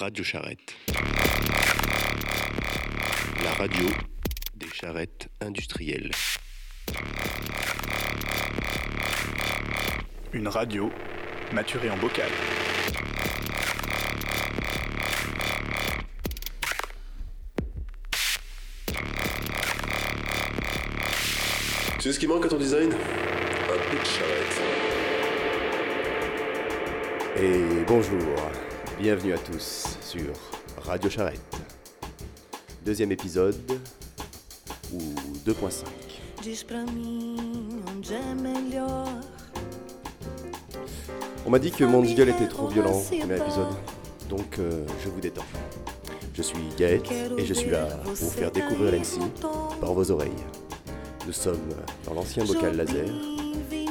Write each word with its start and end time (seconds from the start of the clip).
Radio 0.00 0.24
Charrette. 0.24 0.74
La 3.44 3.52
radio 3.58 3.86
des 4.56 4.68
charrettes 4.72 5.28
industrielles. 5.42 6.10
Une 10.32 10.48
radio 10.48 10.90
maturée 11.52 11.90
en 11.90 11.98
bocal. 11.98 12.30
Tu 21.96 22.00
sais 22.00 22.12
ce 22.14 22.18
qui 22.18 22.26
manque 22.26 22.46
à 22.46 22.48
ton 22.48 22.56
design? 22.56 22.90
Un 22.90 23.90
peu 23.90 23.98
de 23.98 24.04
charrette. 24.06 24.62
Et 27.36 27.84
bonjour, 27.86 28.50
bienvenue 29.00 29.32
à 29.32 29.38
tous 29.38 29.96
sur 30.02 30.30
Radio 30.82 31.08
Charrette. 31.08 31.40
Deuxième 32.84 33.10
épisode, 33.12 33.56
ou 34.92 34.98
2.5. 35.48 35.84
Diz 36.42 36.62
pra 36.62 36.84
mim 36.84 37.80
onde 37.96 38.12
é 38.12 38.34
melhor. 38.34 39.08
On 41.46 41.50
m'a 41.50 41.58
dit 41.58 41.70
que 41.70 41.84
mon 41.84 42.04
jingle 42.04 42.28
était 42.28 42.46
trop 42.46 42.68
violent 42.68 42.92
au 42.92 43.16
premier 43.18 43.38
épisode, 43.38 43.72
donc 44.28 44.58
euh, 44.58 44.84
je 45.02 45.08
vous 45.08 45.20
détends. 45.20 45.46
Je 46.34 46.42
suis 46.42 46.68
Gaët 46.76 47.10
et 47.38 47.46
je 47.46 47.54
suis 47.54 47.70
là 47.70 47.86
pour 48.04 48.12
vous 48.12 48.30
faire 48.30 48.50
découvrir 48.50 48.92
l'NC 48.92 49.18
par 49.80 49.94
vos 49.94 50.10
oreilles. 50.10 50.30
Nous 51.26 51.32
sommes 51.32 51.70
dans 52.04 52.12
l'ancien 52.12 52.44
bocal 52.44 52.76
laser, 52.76 53.08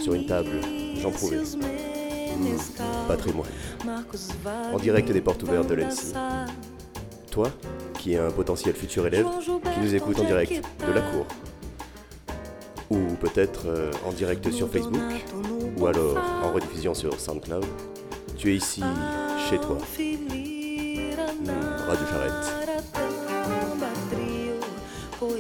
sur 0.03 0.13
une 0.13 0.27
table 0.27 0.61
Jean 1.01 1.09
Prouvé, 1.09 1.37
patrimoine, 3.07 3.49
en 4.73 4.77
direct 4.77 5.11
des 5.11 5.21
portes 5.21 5.43
ouvertes 5.43 5.67
de 5.67 5.75
l'NC. 5.75 6.15
Toi, 7.31 7.51
qui 7.97 8.13
es 8.13 8.17
un 8.17 8.31
potentiel 8.31 8.75
futur 8.75 9.05
élève, 9.07 9.27
qui 9.73 9.79
nous 9.79 9.95
écoute 9.95 10.19
en 10.19 10.23
direct 10.23 10.63
de 10.87 10.91
la 10.91 11.01
cour, 11.01 11.25
ou 12.89 12.97
peut-être 13.19 13.67
euh, 13.67 13.91
en 14.05 14.11
direct 14.11 14.51
sur 14.51 14.69
Facebook, 14.69 15.01
ou 15.77 15.85
alors 15.85 16.17
en 16.43 16.51
rediffusion 16.51 16.93
sur 16.93 17.19
SoundCloud, 17.19 17.65
tu 18.37 18.51
es 18.51 18.55
ici, 18.55 18.81
chez 19.49 19.57
toi. 19.57 19.77
Hmm, 21.39 21.87
Radio 21.87 22.05
Charrette. 22.09 22.69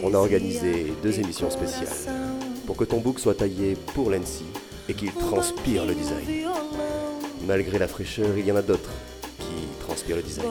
On 0.03 0.13
a 0.13 0.17
organisé 0.17 0.93
deux 1.01 1.19
émissions 1.19 1.49
spéciales. 1.49 1.87
Pour 2.65 2.77
que 2.77 2.83
ton 2.83 2.99
book 2.99 3.19
soit 3.19 3.35
taillé 3.35 3.75
pour 3.93 4.09
l'NC 4.09 4.43
et 4.87 4.93
qu'il 4.93 5.11
transpire 5.11 5.85
le 5.85 5.93
design. 5.93 6.48
Malgré 7.49 7.79
la 7.79 7.87
fraîcheur, 7.87 8.27
il 8.37 8.45
y 8.45 8.51
en 8.51 8.55
a 8.57 8.61
d'autres 8.61 8.91
qui 9.39 9.65
transpirent 9.83 10.17
le 10.17 10.21
design. 10.21 10.45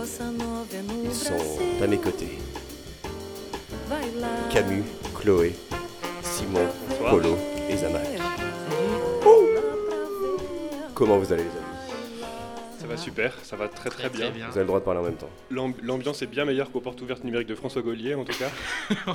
Ils 1.05 1.14
sont 1.14 1.32
à 1.80 1.86
mes 1.86 1.96
côtés. 1.96 2.36
Camus, 4.50 4.82
Chloé, 5.14 5.55
Simon, 6.22 6.66
Polo 7.08 7.36
et 7.70 7.77
Zamak. 7.77 8.02
Comment 10.92 11.18
vous 11.18 11.32
allez 11.32 11.44
les 11.44 11.50
amis? 11.50 12.24
Ça 12.80 12.86
va 12.88 12.96
super, 12.96 13.33
ça 13.44 13.55
va 13.55 13.68
très 13.68 13.90
très, 13.90 14.08
bien. 14.08 14.33
Vous 14.33 14.56
avez 14.56 14.60
le 14.62 14.66
droit 14.66 14.80
de 14.80 14.84
parler 14.84 14.98
en 14.98 15.05
même 15.05 15.14
temps. 15.14 15.30
L'amb- 15.52 15.77
L'ambiance 15.80 16.20
est 16.22 16.27
bien 16.27 16.44
meilleure 16.44 16.72
qu'aux 16.72 16.80
portes 16.80 17.00
ouvertes 17.00 17.22
numériques 17.22 17.46
de 17.48 17.55
François 17.55 17.83
Gaulier 17.83 18.14
en 18.16 18.24
tout 18.24 18.36
cas. 18.36 18.50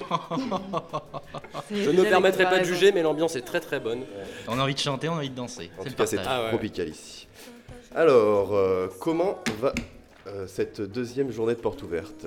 Je 1.70 1.90
ne 1.90 1.98
me 2.02 2.04
permettrai 2.04 2.46
pas 2.46 2.60
de 2.60 2.64
juger, 2.64 2.94
mais 2.94 3.02
l'ambiance 3.02 3.36
est 3.36 3.42
très 3.42 3.60
très 3.60 3.82
bonne. 3.82 4.04
On 4.48 4.58
a 4.58 4.64
envie 4.64 4.74
de 4.74 4.80
chanter, 4.80 5.10
on 5.10 5.16
a 5.16 5.18
envie 5.18 5.30
de 5.30 5.36
danser. 5.36 5.70
En 5.78 5.84
C'est 5.84 5.90
tout 5.90 5.96
le 5.98 6.04
cas, 6.04 6.06
c'est 6.06 6.16
partage. 6.16 6.34
Ah 6.40 6.44
ouais. 6.44 6.50
tropical 6.50 6.88
ici. 6.88 7.28
Alors, 7.96 8.54
euh, 8.56 8.88
comment 9.00 9.40
va 9.60 9.74
euh, 10.28 10.48
cette 10.48 10.82
deuxième 10.82 11.32
journée 11.32 11.54
de 11.54 11.60
porte 11.60 11.84
ouverte 11.84 12.26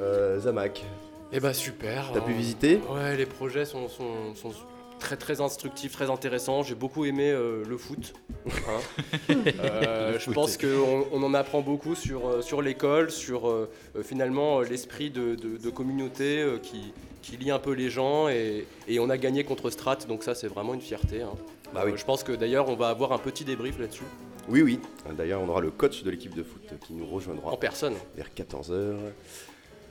euh, 0.00 0.38
Zamak, 0.40 0.84
Eh 1.32 1.40
bah 1.40 1.54
super. 1.54 2.10
t'as 2.12 2.18
hein. 2.18 2.22
pu 2.22 2.32
visiter? 2.32 2.80
Ouais, 2.90 3.16
les 3.16 3.26
projets 3.26 3.64
sont, 3.64 3.88
sont- 3.88 4.34
sont 4.34 4.52
très 4.98 5.16
très 5.16 5.40
instructifs, 5.40 5.92
très 5.92 6.10
intéressants. 6.10 6.62
J'ai 6.62 6.74
beaucoup 6.74 7.04
aimé 7.04 7.30
euh, 7.30 7.64
le 7.68 7.76
foot. 7.76 8.14
hein. 8.46 8.80
Euh, 9.58 10.18
je 10.18 10.30
pense 10.30 10.56
qu'on 10.56 11.06
on 11.12 11.22
en 11.22 11.34
apprend 11.34 11.60
beaucoup 11.60 11.94
sur, 11.94 12.26
euh, 12.28 12.42
sur 12.42 12.62
l'école, 12.62 13.10
sur 13.10 13.48
euh, 13.48 13.68
finalement 14.02 14.60
l'esprit 14.60 15.10
de, 15.10 15.34
de- 15.34 15.56
de 15.56 15.70
communauté 15.70 16.44
qui, 16.62 16.92
qui 17.22 17.36
lie 17.36 17.50
un 17.50 17.58
peu 17.58 17.72
les 17.72 17.90
gens 17.90 18.28
et, 18.28 18.66
et 18.88 18.98
on 19.00 19.10
a 19.10 19.16
gagné 19.18 19.44
contre 19.44 19.70
Strat, 19.70 19.96
donc 20.08 20.22
ça 20.22 20.34
c'est 20.34 20.46
vraiment 20.48 20.74
une 20.74 20.80
fierté. 20.80 21.22
hein. 21.22 21.32
Bah 21.74 21.82
oui. 21.84 21.92
Je 21.96 22.04
pense 22.04 22.22
que 22.22 22.32
d'ailleurs 22.32 22.68
on 22.68 22.76
va 22.76 22.88
avoir 22.88 23.12
un 23.12 23.18
petit 23.18 23.44
débrief 23.44 23.78
là-dessus, 23.78 24.04
Oui, 24.48 24.62
oui. 24.62 24.78
D'ailleurs, 25.16 25.40
on 25.42 25.48
aura 25.48 25.60
le 25.60 25.70
coach 25.72 26.02
de 26.04 26.10
l'équipe 26.10 26.34
de 26.34 26.42
foot 26.44 26.62
qui 26.86 26.92
nous 26.94 27.06
rejoindra 27.06 27.50
en 27.50 27.56
personne. 27.56 27.94
vers 28.16 28.28
14h. 28.36 28.94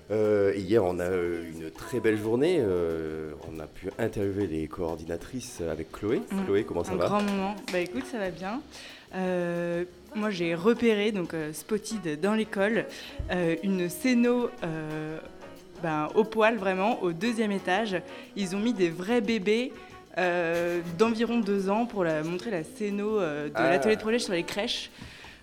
Hier, 0.09 0.83
on 0.83 0.99
a 0.99 1.09
eu 1.09 1.51
une 1.55 1.71
très 1.71 1.99
belle 1.99 2.17
journée. 2.17 2.57
euh, 2.59 3.31
on 3.51 3.59
a 3.59 3.67
pu 3.67 3.89
interviewer 3.97 4.47
les 4.47 4.67
coordinatrices 4.67 5.61
avec 5.61 5.91
Chloé. 5.91 6.21
Mm. 6.31 6.45
Chloé, 6.45 6.63
comment 6.63 6.83
ça 6.83 6.93
un 6.93 6.95
va 6.95 7.05
grand 7.07 7.23
moment. 7.23 7.55
Bah 7.71 7.79
écoute, 7.79 8.05
ça 8.11 8.19
va 8.19 8.29
bien. 8.29 8.61
Euh, 9.15 9.83
moi, 10.13 10.29
j'ai 10.29 10.55
repéré, 10.55 11.11
donc 11.11 11.33
euh, 11.33 11.53
spotted 11.53 12.19
dans 12.19 12.33
l'école, 12.33 12.85
euh, 13.31 13.55
une 13.63 13.89
scéno 13.89 14.49
euh, 14.63 15.17
ben, 15.81 16.09
au 16.15 16.23
poil, 16.23 16.57
vraiment, 16.57 17.01
au 17.01 17.11
deuxième 17.11 17.51
étage. 17.51 17.95
Ils 18.35 18.55
ont 18.55 18.59
mis 18.59 18.73
des 18.73 18.89
vrais 18.89 19.21
bébés 19.21 19.71
euh, 20.17 20.81
d'environ 20.97 21.39
deux 21.39 21.69
ans 21.69 21.85
pour 21.85 22.03
la, 22.03 22.23
montrer 22.23 22.51
la 22.51 22.63
scéno 22.63 23.19
euh, 23.19 23.47
de 23.47 23.53
Ah. 23.55 23.69
l'atelier 23.69 23.95
de 23.95 24.01
projet 24.01 24.19
sur 24.19 24.33
les 24.33 24.43
crèches. 24.43 24.89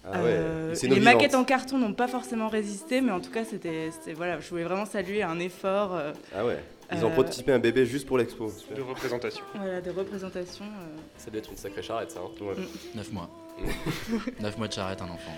Ah 0.04 0.10
ouais, 0.22 0.30
Euh, 0.30 0.74
les 0.82 0.98
maquettes 1.00 1.34
en 1.36 1.44
carton 1.44 1.78
n'ont 1.78 1.94
pas 1.94 2.08
forcément 2.08 2.48
résisté, 2.48 3.00
mais 3.00 3.12
en 3.12 3.20
tout 3.20 3.30
cas, 3.30 3.44
c'était, 3.44 3.90
voilà, 4.16 4.40
je 4.40 4.48
voulais 4.50 4.64
vraiment 4.64 4.84
saluer 4.86 5.22
un 5.22 5.38
effort 5.38 5.94
euh, 5.94 6.12
Ah 6.36 6.44
ouais. 6.44 6.58
Ils 6.92 7.04
ont 7.04 7.08
Euh, 7.10 7.14
prototypé 7.14 7.52
un 7.52 7.58
bébé 7.58 7.86
juste 7.86 8.06
pour 8.06 8.18
l'expo. 8.18 8.52
De 8.74 8.82
représentation. 8.82 9.44
voilà, 9.54 9.80
de 9.80 9.90
représentation. 9.90 10.64
euh. 10.64 10.96
Ça 11.16 11.30
doit 11.30 11.38
être 11.38 11.50
une 11.50 11.56
sacrée 11.56 11.82
charrette 11.82 12.10
ça. 12.10 12.18
hein. 12.20 12.44
Ouais. 12.44 12.54
9 12.94 13.12
mois. 13.12 13.30
9 14.40 14.58
mois 14.58 14.68
de 14.68 14.72
charrette, 14.72 15.00
un 15.02 15.08
enfant. 15.10 15.32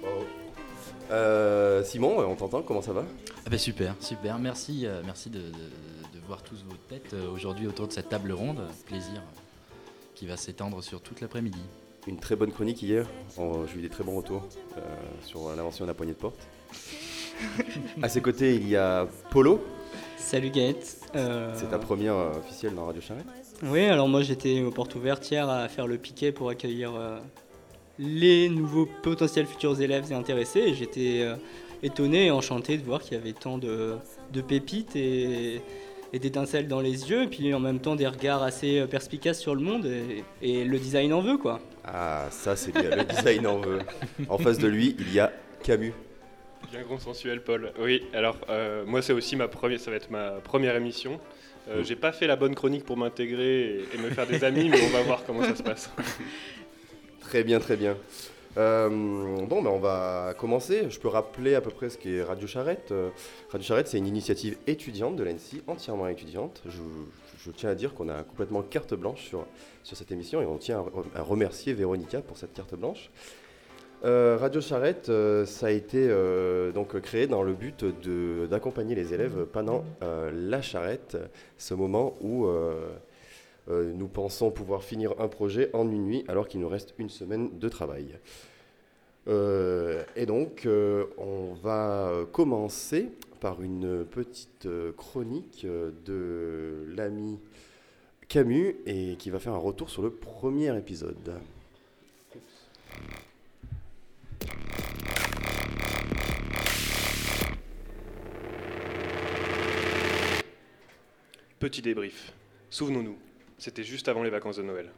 Bravo. 0.00 0.24
Euh, 1.10 1.82
Simon, 1.82 2.20
on 2.20 2.36
t'entend, 2.36 2.62
comment 2.62 2.82
ça 2.82 2.92
va? 2.92 3.04
Ah 3.44 3.50
bah 3.50 3.58
super, 3.58 3.94
super. 4.00 4.38
Merci, 4.38 4.86
euh, 4.86 5.02
merci 5.04 5.28
de, 5.28 5.38
de- 5.40 5.42
de 5.42 6.26
voir 6.28 6.42
tous 6.42 6.62
vos 6.68 6.76
têtes 6.88 7.12
euh, 7.14 7.28
aujourd'hui 7.30 7.66
autour 7.66 7.88
de 7.88 7.92
cette 7.92 8.08
table 8.08 8.30
ronde. 8.32 8.60
Plaisir 8.86 9.16
euh, 9.16 9.80
qui 10.14 10.26
va 10.26 10.36
s'étendre 10.36 10.82
sur 10.82 11.00
toute 11.00 11.20
l'après-midi. 11.20 11.60
Une 12.06 12.18
très 12.18 12.36
bonne 12.36 12.50
chronique 12.50 12.82
hier. 12.82 13.06
Oh, 13.38 13.64
J'ai 13.70 13.78
eu 13.78 13.82
des 13.82 13.88
très 13.88 14.04
bons 14.04 14.16
retours 14.16 14.48
euh, 14.76 14.80
sur 15.22 15.54
l'invention 15.54 15.84
de 15.84 15.90
la 15.90 15.94
poignée 15.94 16.12
de 16.12 16.18
porte. 16.18 16.38
à 18.02 18.08
ses 18.08 18.20
côtés, 18.20 18.54
il 18.54 18.68
y 18.68 18.76
a 18.76 19.06
Polo. 19.30 19.60
Salut 20.16 20.50
Gaët. 20.50 20.98
Euh, 21.16 21.52
C'est 21.54 21.70
ta 21.70 21.78
première 21.78 22.14
euh, 22.14 22.38
officielle 22.38 22.74
dans 22.74 22.86
Radio 22.86 23.02
Charrette. 23.02 23.26
Oui, 23.62 23.84
alors 23.84 24.08
moi 24.08 24.22
j'étais 24.22 24.62
aux 24.62 24.70
portes 24.70 24.94
ouvertes 24.94 25.30
hier 25.30 25.48
à 25.48 25.68
faire 25.68 25.86
le 25.86 25.98
piquet 25.98 26.32
pour 26.32 26.48
accueillir 26.50 26.92
euh, 26.94 27.18
les 27.98 28.48
nouveaux 28.48 28.88
potentiels 29.02 29.46
futurs 29.46 29.80
élèves 29.80 30.10
et 30.10 30.14
intéressés. 30.14 30.60
Et 30.60 30.74
j'étais 30.74 31.20
euh, 31.22 31.36
étonné 31.82 32.26
et 32.26 32.30
enchanté 32.30 32.78
de 32.78 32.84
voir 32.84 33.02
qu'il 33.02 33.14
y 33.18 33.20
avait 33.20 33.32
tant 33.32 33.58
de, 33.58 33.96
de 34.32 34.40
pépites 34.40 34.96
et, 34.96 35.60
et 36.12 36.18
d'étincelles 36.18 36.68
dans 36.68 36.80
les 36.80 37.10
yeux, 37.10 37.24
et 37.24 37.26
puis 37.28 37.52
en 37.54 37.60
même 37.60 37.80
temps 37.80 37.96
des 37.96 38.06
regards 38.06 38.42
assez 38.42 38.80
euh, 38.80 38.86
perspicaces 38.86 39.38
sur 39.38 39.54
le 39.54 39.60
monde. 39.60 39.86
Et, 39.86 40.24
et 40.42 40.64
le 40.64 40.78
design 40.78 41.12
en 41.12 41.20
veut 41.20 41.36
quoi. 41.36 41.60
Ah, 41.84 42.26
ça 42.30 42.56
c'est 42.56 42.72
bien, 42.72 42.96
le 42.96 43.04
design 43.04 43.46
en 43.46 43.58
veut. 43.58 43.80
En 44.28 44.38
face 44.38 44.58
de 44.58 44.68
lui, 44.68 44.96
il 44.98 45.12
y 45.12 45.20
a 45.20 45.32
Camus. 45.62 45.94
Bien 46.70 46.82
consensuel 46.82 47.42
Paul. 47.42 47.72
Oui, 47.80 48.02
alors 48.12 48.36
euh, 48.48 48.84
moi 48.86 49.02
c'est 49.02 49.12
aussi 49.12 49.36
ma 49.36 49.48
première, 49.48 49.80
ça 49.80 49.90
va 49.90 49.96
être 49.96 50.10
ma 50.10 50.32
première 50.32 50.76
émission. 50.76 51.20
Euh. 51.68 51.84
J'ai 51.84 51.96
pas 51.96 52.12
fait 52.12 52.26
la 52.26 52.36
bonne 52.36 52.54
chronique 52.54 52.84
pour 52.84 52.96
m'intégrer 52.96 53.60
et, 53.60 53.84
et 53.94 53.98
me 53.98 54.10
faire 54.10 54.26
des 54.26 54.42
amis, 54.44 54.68
mais 54.68 54.80
on 54.82 54.90
va 54.90 55.02
voir 55.02 55.24
comment 55.24 55.44
ça 55.44 55.54
se 55.54 55.62
passe. 55.62 55.90
Très 57.20 57.44
bien, 57.44 57.60
très 57.60 57.76
bien. 57.76 57.96
Euh, 58.56 58.88
bon, 58.88 59.62
ben 59.62 59.70
on 59.70 59.78
va 59.78 60.34
commencer. 60.36 60.90
Je 60.90 60.98
peux 60.98 61.08
rappeler 61.08 61.54
à 61.54 61.60
peu 61.60 61.70
près 61.70 61.88
ce 61.88 61.98
qu'est 61.98 62.22
Radio 62.22 62.46
Charrette. 62.46 62.90
Euh, 62.90 63.10
Radio 63.50 63.66
Charrette, 63.66 63.88
c'est 63.88 63.98
une 63.98 64.06
initiative 64.06 64.56
étudiante 64.66 65.16
de 65.16 65.22
l'ANSI, 65.22 65.62
entièrement 65.66 66.08
étudiante. 66.08 66.62
Je, 66.66 67.50
tiens 67.52 67.70
à 67.70 67.74
dire 67.74 67.94
qu'on 67.94 68.08
a 68.08 68.22
complètement 68.22 68.62
carte 68.62 68.94
blanche 68.94 69.24
sur, 69.24 69.46
sur 69.82 69.96
cette 69.96 70.12
émission 70.12 70.42
et 70.42 70.46
on 70.46 70.58
tient 70.58 70.84
à, 71.14 71.22
remercier 71.22 71.72
Véronica 71.72 72.20
pour 72.20 72.36
cette 72.36 72.52
carte 72.52 72.74
blanche. 72.74 73.10
Euh, 74.04 74.36
Radio 74.40 74.60
Charrette, 74.60 75.10
euh, 75.10 75.44
ça 75.46 75.66
a 75.66 75.70
été 75.70 76.08
donc 76.74 76.98
créé 77.00 77.26
dans 77.26 77.42
le 77.42 77.52
but 77.52 77.84
d'accompagner 78.48 78.94
les 78.94 79.14
élèves 79.14 79.46
pendant 79.52 79.84
la 80.00 80.60
charrette, 80.60 81.16
ce 81.56 81.74
moment 81.74 82.14
où 82.20 82.46
euh, 83.70 83.92
nous 83.94 84.08
pensons 84.08 84.50
pouvoir 84.50 84.82
finir 84.82 85.14
un 85.20 85.28
projet 85.28 85.70
en 85.74 85.88
une 85.90 86.04
nuit 86.04 86.24
alors 86.26 86.48
qu'il 86.48 86.60
nous 86.60 86.68
reste 86.68 86.94
une 86.98 87.08
semaine 87.08 87.58
de 87.58 87.68
travail. 87.68 88.18
Euh, 89.28 90.02
et 90.16 90.26
donc, 90.26 90.66
euh, 90.66 91.06
on 91.18 91.54
va 91.54 92.26
commencer 92.32 93.10
par 93.38 93.62
une 93.62 94.04
petite 94.04 94.68
chronique 94.96 95.66
de 95.66 96.84
l'ami 96.96 97.38
Camus 98.28 98.76
et 98.86 99.16
qui 99.16 99.30
va 99.30 99.38
faire 99.38 99.54
un 99.54 99.58
retour 99.58 99.88
sur 99.88 100.02
le 100.02 100.10
premier 100.10 100.76
épisode. 100.76 101.32
Petit 111.58 111.82
débrief. 111.82 112.32
Souvenons-nous, 112.70 113.16
c'était 113.60 113.84
juste 113.84 114.08
avant 114.08 114.22
les 114.22 114.30
vacances 114.30 114.56
de 114.56 114.62
Noël. 114.62 114.90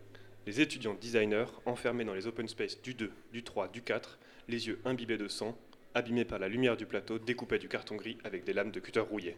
Les 0.47 0.61
étudiants 0.61 0.94
designers, 0.94 1.47
enfermés 1.67 2.05
dans 2.05 2.14
les 2.14 2.29
open 2.29 2.47
space 2.47 2.81
du 2.81 2.94
2, 2.94 3.11
du 3.32 3.43
3, 3.43 3.67
du 3.67 3.82
4, 3.82 4.20
les 4.49 4.69
yeux 4.69 4.79
imbibés 4.85 5.19
de 5.19 5.26
sang, 5.26 5.59
abîmés 5.94 6.25
par 6.25 6.38
la 6.38 6.49
lumière 6.49 6.76
du 6.76 6.87
plateau, 6.87 7.19
découpaient 7.19 7.59
du 7.59 7.69
carton 7.69 7.97
gris 7.97 8.19
avec 8.23 8.44
des 8.44 8.53
lames 8.53 8.70
de 8.70 8.79
cutter 8.79 9.00
rouillées. 9.00 9.37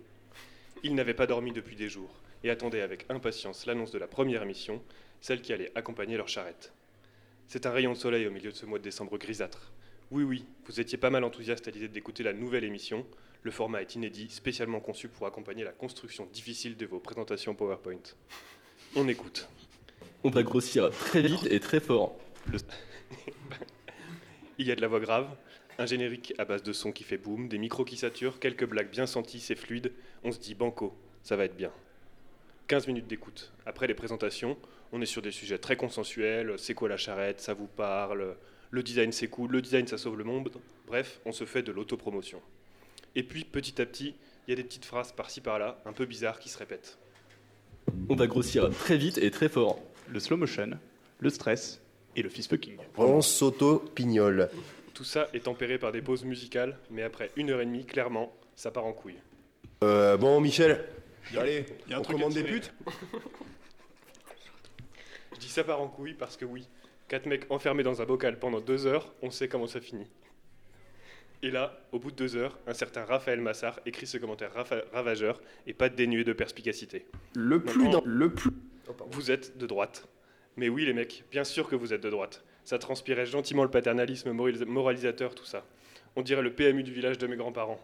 Ils 0.83 0.95
n'avaient 0.95 1.15
pas 1.15 1.27
dormi 1.27 1.53
depuis 1.53 1.75
des 1.75 1.89
jours 1.89 2.21
et 2.43 2.51
attendaient 2.51 2.83
avec 2.83 3.07
impatience 3.09 3.65
l'annonce 3.65 3.93
de 3.93 3.99
la 3.99 4.07
première 4.07 4.43
émission, 4.43 4.83
celle 5.23 5.41
qui 5.41 5.55
allait 5.55 5.73
accompagner 5.75 6.19
leur 6.19 6.29
charrette. 6.29 6.75
C'est 7.49 7.65
un 7.65 7.73
rayon 7.73 7.93
de 7.95 7.99
soleil 7.99 8.27
au 8.27 8.31
milieu 8.31 8.51
de 8.53 8.57
ce 8.57 8.67
mois 8.67 8.79
de 8.79 8.85
décembre 8.85 9.17
grisâtre. 9.17 9.73
Oui, 10.11 10.23
oui, 10.23 10.45
vous 10.67 10.81
étiez 10.81 10.99
pas 10.99 11.09
mal 11.09 11.25
enthousiaste 11.25 11.67
à 11.67 11.71
l'idée 11.71 11.89
d'écouter 11.89 12.23
la 12.25 12.35
nouvelle 12.35 12.65
émission. 12.65 13.07
Le 13.43 13.51
format 13.51 13.81
est 13.81 13.95
inédit, 13.95 14.29
spécialement 14.29 14.81
conçu 14.81 15.09
pour 15.09 15.27
accompagner 15.27 15.65
la 15.65 15.73
construction 15.73 16.27
difficile 16.27 16.77
de 16.77 16.85
vos 16.85 17.01
présentations 17.01 17.55
PowerPoint. 17.55 18.03
On 18.97 19.09
écoute. 19.09 19.49
On 20.23 20.31
va 20.31 20.45
grossir 20.45 20.91
très 20.91 21.23
vite 21.23 21.47
et 21.51 21.59
très 21.59 21.81
fort. 21.81 22.17
Il 24.57 24.69
y 24.69 24.71
a 24.71 24.77
de 24.77 24.81
la 24.81 24.87
voix 24.87 25.01
grave, 25.01 25.29
un 25.79 25.87
générique 25.87 26.33
à 26.39 26.45
base 26.45 26.63
de 26.63 26.73
son 26.73 26.93
qui 26.93 27.03
fait 27.03 27.19
boum, 27.19 27.49
des 27.49 27.59
micros 27.59 27.85
qui 27.85 27.97
saturent, 27.97 28.39
quelques 28.39 28.67
blagues 28.67 28.91
bien 28.91 29.07
senties, 29.07 29.41
c'est 29.41 29.57
fluide. 29.57 29.93
On 30.23 30.31
se 30.31 30.39
dit 30.39 30.55
banco, 30.55 30.97
ça 31.25 31.35
va 31.35 31.45
être 31.45 31.57
bien. 31.57 31.73
15 32.69 32.87
minutes 32.87 33.09
d'écoute. 33.09 33.53
Après 33.67 33.89
les 33.89 33.95
présentations, 33.95 34.57
on 34.93 35.03
est 35.03 35.07
sur 35.07 35.23
des 35.23 35.33
sujets 35.33 35.59
très 35.59 35.77
consensuels. 35.77 36.55
C'est 36.57 36.75
quoi 36.75 36.89
la 36.89 36.97
charrette? 36.97 37.41
Ça 37.41 37.53
vous 37.53 37.67
parle? 37.67 38.37
Le 38.71 38.83
design 38.85 39.11
c'est 39.11 39.29
cool. 39.29 39.51
Le 39.51 39.61
design 39.61 39.89
ça 39.89 39.99
sauve 39.99 40.19
le 40.19 40.25
monde. 40.25 40.53
Bref, 40.87 41.21
on 41.25 41.33
se 41.33 41.45
fait 41.45 41.63
de 41.63 41.73
l'autopromotion. 41.73 42.41
Et 43.17 43.25
puis 43.25 43.45
petit 43.45 43.83
à 43.83 43.87
petit, 43.87 44.15
il 44.47 44.51
y 44.51 44.53
a 44.53 44.57
des 44.57 44.65
petites 44.65 44.85
phrases 44.85 45.11
par-ci 45.11 45.41
par-là, 45.41 45.83
un 45.85 45.93
peu 45.93 46.07
bizarres, 46.07 46.39
qui 46.39 46.49
se 46.49 46.59
répètent. 46.59 46.97
On 48.09 48.15
va 48.15 48.27
grossir 48.27 48.71
très 48.71 48.97
vite 48.97 49.19
et 49.19 49.31
très 49.31 49.49
fort. 49.49 49.79
Le 50.09 50.21
slow 50.21 50.37
motion, 50.37 50.71
le 51.21 51.31
stress 51.31 51.81
et 52.17 52.23
le 52.23 52.29
fist 52.29 52.51
fucking. 52.51 52.77
On 52.97 53.21
s'auto-pignole. 53.21 54.51
Tout 54.93 55.05
ça 55.05 55.29
est 55.35 55.45
tempéré 55.45 55.79
par 55.79 55.93
des 55.93 56.03
pauses 56.03 56.25
musicales, 56.25 56.79
mais 56.91 57.03
après 57.03 57.31
une 57.37 57.51
heure 57.51 57.61
et 57.61 57.67
demie, 57.67 57.85
clairement, 57.85 58.33
ça 58.55 58.71
part 58.71 58.85
en 58.85 58.93
couille. 58.93 59.19
Euh, 59.83 60.17
bon, 60.17 60.41
Michel, 60.41 60.85
allez, 61.37 61.67
Il 61.87 61.91
y 61.91 61.95
a 61.95 61.97
un 61.97 62.01
on 62.01 62.03
truc 62.03 62.17
commande 62.17 62.35
des 62.35 62.45
putes? 62.45 62.73
Je 65.35 65.41
dis 65.41 65.49
ça 65.49 65.65
part 65.65 65.81
en 65.81 65.89
couille 65.89 66.15
parce 66.15 66.37
que 66.37 66.45
oui, 66.45 66.69
quatre 67.09 67.27
mecs 67.27 67.51
enfermés 67.51 67.83
dans 67.83 68.01
un 68.01 68.05
bocal 68.05 68.39
pendant 68.39 68.61
deux 68.61 68.87
heures, 68.87 69.13
on 69.23 69.31
sait 69.31 69.49
comment 69.49 69.67
ça 69.67 69.81
finit. 69.81 70.07
Et 71.45 71.51
là, 71.51 71.79
au 71.93 71.99
bout 71.99 72.11
de 72.11 72.17
deux 72.17 72.37
heures, 72.37 72.59
un 72.67 72.73
certain 72.73 73.05
Raphaël 73.05 73.39
Massard 73.39 73.79
écrit 73.85 74.07
ce 74.07 74.17
commentaire 74.17 74.51
ravageur 74.95 75.43
et 75.67 75.75
pas 75.75 75.91
dénué 75.91 76.25
de 76.25 76.33
perspicacité. 76.33 77.05
Le 77.35 77.63
plus 77.63 77.91
dans 77.91 78.03
le 78.07 78.31
plus. 78.33 78.51
Vous 79.11 79.31
êtes 79.31 79.59
de 79.59 79.67
droite. 79.67 80.09
Mais 80.57 80.71
oui, 80.71 80.87
les 80.87 80.95
mecs, 80.95 81.23
bien 81.31 81.45
sûr 81.45 81.69
que 81.69 81.77
vous 81.77 81.93
êtes 81.93 82.01
de 82.03 82.09
droite. 82.09 82.43
Ça 82.65 82.79
transpirait 82.79 83.27
gentiment 83.27 83.63
le 83.63 83.71
paternalisme 83.71 84.33
moralis- 84.33 84.65
moralisateur, 84.65 85.35
tout 85.35 85.45
ça. 85.45 85.67
On 86.17 86.23
dirait 86.23 86.41
le 86.41 86.55
PMU 86.55 86.83
du 86.83 86.95
village 86.95 87.19
de 87.19 87.27
mes 87.27 87.37
grands-parents. 87.37 87.79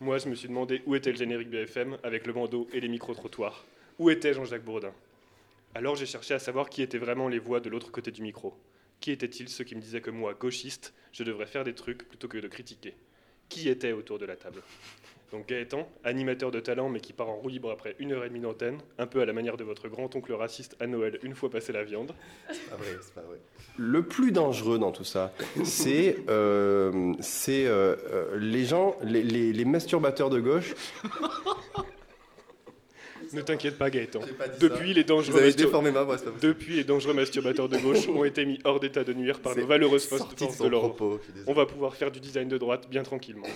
Moi, 0.00 0.16
je 0.16 0.30
me 0.30 0.34
suis 0.34 0.48
demandé 0.48 0.80
où 0.86 0.94
était 0.94 1.10
le 1.12 1.18
générique 1.18 1.50
BFM 1.50 1.98
avec 2.02 2.26
le 2.26 2.32
bandeau 2.32 2.66
et 2.72 2.80
les 2.80 2.88
micro-trottoirs. 2.88 3.66
Où 3.98 4.08
était 4.08 4.32
Jean-Jacques 4.32 4.64
Bourdin? 4.64 4.92
Alors 5.74 5.96
j'ai 5.96 6.06
cherché 6.06 6.32
à 6.32 6.38
savoir 6.38 6.70
qui 6.70 6.80
étaient 6.80 6.96
vraiment 6.98 7.28
les 7.28 7.38
voix 7.38 7.60
de 7.60 7.68
l'autre 7.68 7.90
côté 7.92 8.10
du 8.10 8.22
micro. 8.22 8.54
Qui 9.02 9.10
étaient-ils 9.10 9.48
ceux 9.48 9.64
qui 9.64 9.74
me 9.74 9.80
disaient 9.80 10.00
que 10.00 10.12
moi, 10.12 10.32
gauchiste, 10.32 10.94
je 11.10 11.24
devrais 11.24 11.46
faire 11.46 11.64
des 11.64 11.74
trucs 11.74 12.08
plutôt 12.08 12.28
que 12.28 12.38
de 12.38 12.46
critiquer? 12.46 12.94
Qui 13.48 13.68
était 13.68 13.90
autour 13.90 14.20
de 14.20 14.26
la 14.26 14.36
table? 14.36 14.62
Donc 15.32 15.48
Gaëtan, 15.48 15.88
animateur 16.04 16.52
de 16.52 16.60
talent 16.60 16.88
mais 16.88 17.00
qui 17.00 17.12
part 17.12 17.28
en 17.28 17.34
roue 17.34 17.48
libre 17.48 17.72
après 17.72 17.96
une 17.98 18.12
heure 18.12 18.24
et 18.24 18.28
demie 18.28 18.38
d'antenne, 18.38 18.78
un 18.98 19.08
peu 19.08 19.20
à 19.20 19.24
la 19.24 19.32
manière 19.32 19.56
de 19.56 19.64
votre 19.64 19.88
grand-oncle 19.88 20.32
raciste 20.34 20.76
à 20.78 20.86
Noël 20.86 21.18
une 21.24 21.34
fois 21.34 21.50
passé 21.50 21.72
la 21.72 21.82
viande. 21.82 22.14
C'est 22.52 22.70
pas 22.70 22.76
vrai, 22.76 22.96
c'est 23.00 23.14
pas 23.14 23.22
vrai. 23.22 23.40
Le 23.76 24.04
plus 24.04 24.30
dangereux 24.30 24.78
dans 24.78 24.92
tout 24.92 25.02
ça, 25.02 25.32
c'est 25.64 26.18
euh, 26.28 27.12
euh, 27.48 27.96
euh, 28.08 28.38
les 28.38 28.64
gens, 28.66 28.94
les 29.02 29.64
masturbateurs 29.64 30.30
de 30.30 30.38
gauche. 30.38 30.74
Ne 33.32 33.40
t'inquiète 33.42 33.78
pas 33.78 33.90
Gaëtan. 33.90 34.20
pas 34.38 34.48
Depuis 34.48 34.92
les, 34.94 35.04
dangereux 35.04 35.32
Vous 35.32 35.38
avez 35.38 35.48
mastur- 35.48 35.66
déformé 35.66 35.90
ma 35.90 36.02
voix, 36.02 36.18
c'est 36.18 36.24
pas 36.24 36.30
possible. 36.32 36.52
Depuis 36.54 36.76
les 36.76 36.84
dangereux 36.84 37.14
masturbateurs 37.14 37.68
de 37.68 37.78
gauche 37.78 38.08
ont 38.08 38.24
été 38.24 38.44
mis 38.44 38.58
hors 38.64 38.80
d'état 38.80 39.04
de 39.04 39.12
nuire 39.12 39.40
par 39.40 39.56
nos 39.56 39.66
valeureuses 39.66 40.06
forces 40.06 40.34
de 40.34 40.62
de 40.64 40.68
l'ordre. 40.68 41.20
On 41.46 41.52
va 41.52 41.66
pouvoir 41.66 41.94
faire 41.96 42.10
du 42.10 42.20
design 42.20 42.48
de 42.48 42.58
droite 42.58 42.88
bien 42.90 43.02
tranquillement. 43.02 43.46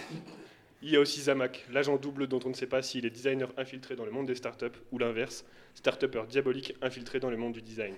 Il 0.82 0.90
y 0.90 0.96
a 0.96 1.00
aussi 1.00 1.20
Zamak, 1.20 1.66
l'agent 1.72 1.96
double 1.96 2.26
dont 2.26 2.40
on 2.44 2.50
ne 2.50 2.54
sait 2.54 2.66
pas 2.66 2.82
s'il 2.82 3.06
est 3.06 3.10
designer 3.10 3.48
infiltré 3.56 3.96
dans 3.96 4.04
le 4.04 4.10
monde 4.10 4.26
des 4.26 4.34
startups 4.34 4.66
ou 4.92 4.98
l'inverse, 4.98 5.44
start-upper 5.74 6.22
diabolique 6.28 6.74
infiltré 6.82 7.18
dans 7.18 7.30
le 7.30 7.36
monde 7.36 7.54
du 7.54 7.62
design. 7.62 7.94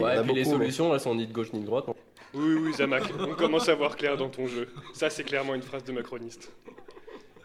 Ouais, 0.00 0.18
et 0.18 0.22
puis 0.22 0.34
les 0.34 0.44
solutions, 0.44 0.92
elles 0.92 1.00
sont 1.00 1.14
ni 1.14 1.26
de 1.26 1.32
gauche 1.32 1.52
ni 1.52 1.60
de 1.60 1.66
droite. 1.66 1.86
Oui, 2.34 2.54
oui, 2.54 2.72
Zamak, 2.74 3.04
on 3.18 3.34
commence 3.34 3.68
à 3.68 3.74
voir 3.74 3.96
clair 3.96 4.16
dans 4.16 4.28
ton 4.28 4.46
jeu. 4.46 4.68
Ça, 4.92 5.08
c'est 5.08 5.24
clairement 5.24 5.54
une 5.54 5.62
phrase 5.62 5.84
de 5.84 5.92
macroniste. 5.92 6.52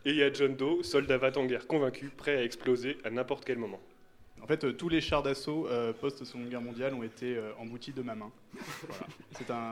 Et 0.04 0.12
il 0.12 0.16
y 0.16 0.24
a 0.24 0.34
John 0.34 0.56
Doe, 0.56 0.82
soldat 0.84 1.18
va 1.18 1.32
en 1.38 1.46
guerre 1.46 1.68
convaincu, 1.68 2.10
prêt 2.10 2.36
à 2.36 2.44
exploser 2.44 2.98
à 3.04 3.12
n'importe 3.12 3.46
quel 3.46 3.60
moment. 3.60 3.80
En 4.42 4.48
fait, 4.48 4.64
euh, 4.64 4.74
tous 4.74 4.90
les 4.90 5.02
chars 5.02 5.22
d'assaut 5.22 5.68
euh, 5.68 5.94
post-Seconde 5.94 6.50
Guerre 6.50 6.62
mondiale 6.62 6.96
ont 6.96 7.04
été 7.04 7.38
euh, 7.38 7.52
emboutis 7.60 7.94
de 7.94 8.02
ma 8.02 8.16
main. 8.16 8.32
Voilà. 8.88 9.06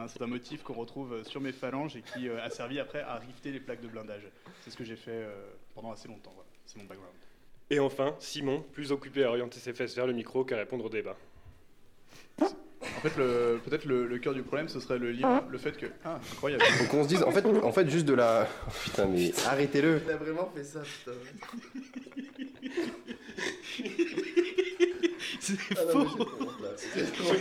C'est 0.07 0.21
un, 0.21 0.27
motif 0.27 0.61
qu'on 0.61 0.75
retrouve 0.75 1.13
euh, 1.13 1.23
sur 1.23 1.41
mes 1.41 1.51
phalanges 1.51 1.95
et 1.95 2.03
qui 2.03 2.29
a 2.29 2.49
servi 2.51 2.79
après 2.79 3.01
à 3.01 3.15
rifter 3.15 3.51
les 3.51 3.59
plaques 3.59 3.81
de 3.81 3.87
blindage. 3.87 4.27
C'est 4.61 4.69
ce 4.69 4.77
que 4.77 4.83
j'ai 4.83 4.95
fait 4.95 5.27
pendant 5.73 5.91
assez 5.91 6.07
longtemps. 6.07 6.31
Voilà. 6.35 6.49
C'est 6.65 6.77
mon 6.77 6.85
background. 6.85 7.13
Et 7.71 7.79
enfin, 7.79 8.15
Simon, 8.19 8.63
plus 8.73 8.91
occupé 8.91 9.23
à 9.23 9.29
orienter 9.29 9.59
ses 9.59 9.73
fesses 9.73 9.95
vers 9.95 10.05
le 10.05 10.13
micro 10.13 10.43
qu'à 10.45 10.57
répondre 10.57 10.85
au 10.85 10.89
débat. 10.89 11.17
En 12.81 13.01
fait, 13.01 13.09
peut-être 13.09 13.85
le, 13.85 14.07
le 14.07 14.17
cœur 14.19 14.33
du 14.33 14.41
problème, 14.41 14.69
ce 14.69 14.79
serait 14.79 14.99
le 14.99 15.11
livre, 15.11 15.43
le 15.49 15.57
fait 15.57 15.75
que... 15.77 15.85
Ah, 16.05 16.19
incroyable. 16.33 16.63
Faut 16.63 16.85
qu'on 16.85 17.03
se 17.03 17.09
dise, 17.09 17.23
en 17.23 17.31
fait, 17.31 17.45
en 17.45 17.71
fait, 17.73 17.89
juste 17.89 18.05
de 18.05 18.13
la. 18.13 18.47
Oh, 18.67 18.71
putain, 18.83 19.05
mais 19.05 19.31
arrêtez-le. 19.45 20.01
Il 20.05 20.11
a 20.11 20.17
vraiment 20.17 20.49
fait 20.55 20.63
ça, 20.63 20.79
putain. 20.81 21.11
C'est 25.39 25.53
Ah 25.71 25.81
faux. 25.91 26.27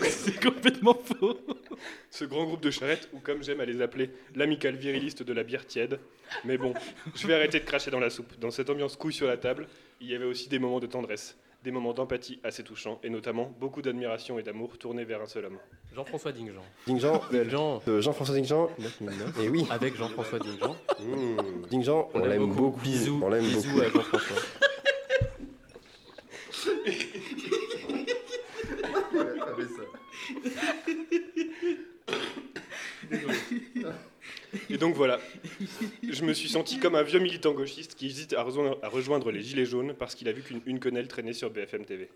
C'est 0.04 0.42
complètement 0.42 0.94
faux. 0.94 1.38
Ce 2.10 2.24
grand 2.24 2.44
groupe 2.44 2.62
de 2.62 2.70
charrettes, 2.70 3.08
ou 3.12 3.18
comme 3.20 3.42
j'aime 3.42 3.60
à 3.60 3.64
les 3.64 3.80
appeler, 3.80 4.10
l'amical 4.34 4.74
viriliste 4.76 5.22
de 5.22 5.32
la 5.32 5.42
bière 5.44 5.66
tiède. 5.66 6.00
Mais 6.44 6.58
bon, 6.58 6.74
je 7.14 7.26
vais 7.26 7.34
arrêter 7.34 7.60
de 7.60 7.64
cracher 7.64 7.90
dans 7.90 8.00
la 8.00 8.10
soupe. 8.10 8.38
Dans 8.40 8.50
cette 8.50 8.70
ambiance 8.70 8.96
couille 8.96 9.12
sur 9.12 9.26
la 9.26 9.36
table, 9.36 9.68
il 10.00 10.08
y 10.08 10.14
avait 10.14 10.24
aussi 10.24 10.48
des 10.48 10.58
moments 10.58 10.80
de 10.80 10.86
tendresse, 10.86 11.36
des 11.64 11.70
moments 11.70 11.92
d'empathie 11.92 12.38
assez 12.44 12.62
touchants, 12.62 12.98
et 13.02 13.10
notamment 13.10 13.52
beaucoup 13.58 13.82
d'admiration 13.82 14.38
et 14.38 14.42
d'amour 14.42 14.78
tournés 14.78 15.04
vers 15.04 15.20
un 15.20 15.26
seul 15.26 15.46
homme. 15.46 15.58
Jean-François 15.94 16.32
Dingjean. 16.32 16.62
Dingjean, 16.86 17.20
Jean, 17.50 17.82
euh, 17.88 18.00
Jean-François 18.00 18.34
Dingjean. 18.36 18.68
Et 19.40 19.48
oui, 19.48 19.66
avec 19.70 19.96
Jean-François 19.96 20.38
Dingjean. 20.38 20.76
mmh, 21.00 21.66
Dingjean, 21.70 22.08
on, 22.14 22.18
On 22.18 22.22
l'aime 22.22 22.30
l'aime 22.30 22.40
beaucoup. 22.48 22.62
beaucoup. 22.62 22.80
Bisous, 22.80 23.20
on 23.22 23.28
l'aime 23.28 23.44
bisous 23.44 23.70
beaucoup. 23.70 23.80
à 23.82 23.88
Jean-François. 23.90 24.36
Et 34.70 34.78
donc 34.78 34.94
voilà, 34.94 35.18
je 36.08 36.24
me 36.24 36.32
suis 36.32 36.48
senti 36.48 36.78
comme 36.78 36.94
un 36.94 37.02
vieux 37.02 37.18
militant 37.18 37.52
gauchiste 37.52 37.94
qui 37.94 38.06
hésite 38.06 38.34
à 38.34 38.42
rejoindre, 38.42 39.30
les 39.30 39.42
Gilets 39.42 39.66
jaunes 39.66 39.94
parce 39.94 40.14
qu'il 40.14 40.28
a 40.28 40.32
vu 40.32 40.42
qu'une 40.42 40.60
une 40.66 40.80
quenelle 40.80 41.08
traînait 41.08 41.32
sur 41.32 41.50
BFM 41.50 41.84
TV. 41.84 42.08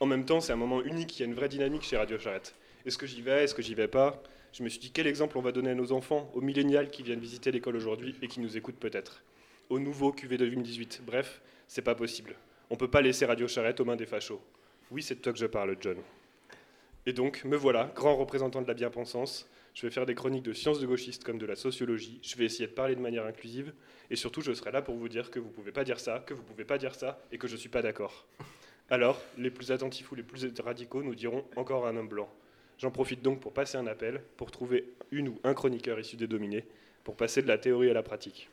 En 0.00 0.06
même 0.06 0.24
temps, 0.24 0.40
c'est 0.40 0.52
un 0.52 0.56
moment 0.56 0.82
unique, 0.82 1.18
il 1.18 1.20
y 1.20 1.22
a 1.24 1.26
une 1.26 1.34
vraie 1.34 1.48
dynamique 1.48 1.82
chez 1.82 1.96
Radio 1.96 2.18
Charrette. 2.18 2.54
Est-ce 2.84 2.98
que 2.98 3.06
j'y 3.06 3.22
vais 3.22 3.44
Est-ce 3.44 3.54
que 3.54 3.62
j'y 3.62 3.74
vais 3.74 3.88
pas? 3.88 4.22
Je 4.52 4.62
me 4.62 4.68
suis 4.68 4.78
dit 4.78 4.90
quel 4.90 5.06
exemple 5.06 5.38
on 5.38 5.40
va 5.40 5.52
donner 5.52 5.70
à 5.70 5.74
nos 5.74 5.92
enfants, 5.92 6.30
aux 6.34 6.40
millénials 6.40 6.90
qui 6.90 7.02
viennent 7.02 7.20
visiter 7.20 7.50
l'école 7.50 7.76
aujourd'hui 7.76 8.14
et 8.22 8.28
qui 8.28 8.40
nous 8.40 8.56
écoutent 8.56 8.78
peut-être, 8.78 9.22
aux 9.70 9.78
nouveaux 9.78 10.12
QV 10.12 10.36
de 10.36 10.46
2018. 10.46 11.02
Bref, 11.04 11.40
c'est 11.66 11.82
pas 11.82 11.94
possible. 11.94 12.36
On 12.70 12.76
peut 12.76 12.88
pas 12.88 13.00
laisser 13.00 13.26
Radio 13.26 13.48
Charrette 13.48 13.80
aux 13.80 13.84
mains 13.84 13.96
des 13.96 14.06
fachos. 14.06 14.40
Oui, 14.90 15.02
c'est 15.02 15.16
de 15.16 15.20
toi 15.20 15.32
que 15.32 15.38
je 15.38 15.46
parle, 15.46 15.76
John. 15.80 15.96
Et 17.06 17.12
donc, 17.12 17.44
me 17.44 17.56
voilà, 17.56 17.90
grand 17.94 18.16
représentant 18.16 18.62
de 18.62 18.68
la 18.68 18.74
bien-pensance. 18.74 19.48
Je 19.74 19.82
vais 19.82 19.90
faire 19.90 20.06
des 20.06 20.14
chroniques 20.14 20.44
de 20.44 20.52
sciences 20.52 20.78
de 20.78 20.86
gauchistes 20.86 21.24
comme 21.24 21.38
de 21.38 21.46
la 21.46 21.56
sociologie. 21.56 22.20
Je 22.22 22.36
vais 22.36 22.44
essayer 22.44 22.68
de 22.68 22.72
parler 22.72 22.94
de 22.94 23.00
manière 23.00 23.26
inclusive. 23.26 23.72
Et 24.08 24.16
surtout, 24.16 24.40
je 24.40 24.52
serai 24.52 24.70
là 24.70 24.82
pour 24.82 24.94
vous 24.94 25.08
dire 25.08 25.32
que 25.32 25.40
vous 25.40 25.50
pouvez 25.50 25.72
pas 25.72 25.82
dire 25.82 25.98
ça, 25.98 26.20
que 26.20 26.32
vous 26.32 26.44
pouvez 26.44 26.64
pas 26.64 26.78
dire 26.78 26.94
ça, 26.94 27.20
et 27.32 27.38
que 27.38 27.48
je 27.48 27.56
suis 27.56 27.68
pas 27.68 27.82
d'accord. 27.82 28.24
Alors, 28.88 29.20
les 29.36 29.50
plus 29.50 29.72
attentifs 29.72 30.12
ou 30.12 30.14
les 30.14 30.22
plus 30.22 30.46
radicaux 30.60 31.02
nous 31.02 31.16
diront 31.16 31.44
encore 31.56 31.88
un 31.88 31.96
homme 31.96 32.08
blanc. 32.08 32.30
J'en 32.78 32.92
profite 32.92 33.22
donc 33.22 33.40
pour 33.40 33.52
passer 33.52 33.76
un 33.76 33.86
appel, 33.88 34.22
pour 34.36 34.52
trouver 34.52 34.92
une 35.10 35.28
ou 35.28 35.40
un 35.42 35.54
chroniqueur 35.54 35.98
issu 35.98 36.16
des 36.16 36.28
dominés, 36.28 36.64
pour 37.02 37.16
passer 37.16 37.42
de 37.42 37.48
la 37.48 37.58
théorie 37.58 37.90
à 37.90 37.94
la 37.94 38.02
pratique. 38.02 38.48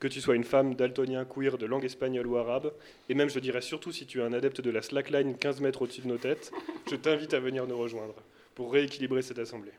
Que 0.00 0.08
tu 0.08 0.20
sois 0.20 0.36
une 0.36 0.44
femme, 0.44 0.74
daltonien, 0.74 1.26
queer, 1.26 1.58
de 1.58 1.66
langue 1.66 1.84
espagnole 1.84 2.26
ou 2.26 2.36
arabe, 2.36 2.72
et 3.08 3.14
même 3.14 3.28
je 3.28 3.38
dirais 3.40 3.60
surtout 3.60 3.92
si 3.92 4.06
tu 4.06 4.20
es 4.20 4.22
un 4.22 4.32
adepte 4.32 4.60
de 4.60 4.70
la 4.70 4.82
slackline 4.82 5.36
15 5.36 5.60
mètres 5.60 5.82
au-dessus 5.82 6.00
de 6.00 6.08
nos 6.08 6.18
têtes, 6.18 6.50
je 6.90 6.96
t'invite 6.96 7.34
à 7.34 7.40
venir 7.40 7.66
nous 7.66 7.76
rejoindre 7.76 8.14
pour 8.54 8.72
rééquilibrer 8.72 9.22
cette 9.22 9.38
assemblée. 9.38 9.72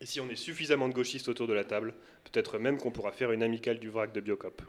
Et 0.00 0.06
si 0.06 0.20
on 0.20 0.28
est 0.28 0.36
suffisamment 0.36 0.88
de 0.88 0.94
gauchistes 0.94 1.28
autour 1.28 1.46
de 1.46 1.54
la 1.54 1.64
table, 1.64 1.94
peut-être 2.24 2.58
même 2.58 2.76
qu'on 2.78 2.90
pourra 2.90 3.12
faire 3.12 3.32
une 3.32 3.42
amicale 3.42 3.78
du 3.78 3.88
vrac 3.88 4.12
de 4.12 4.20
Biocop. 4.20 4.60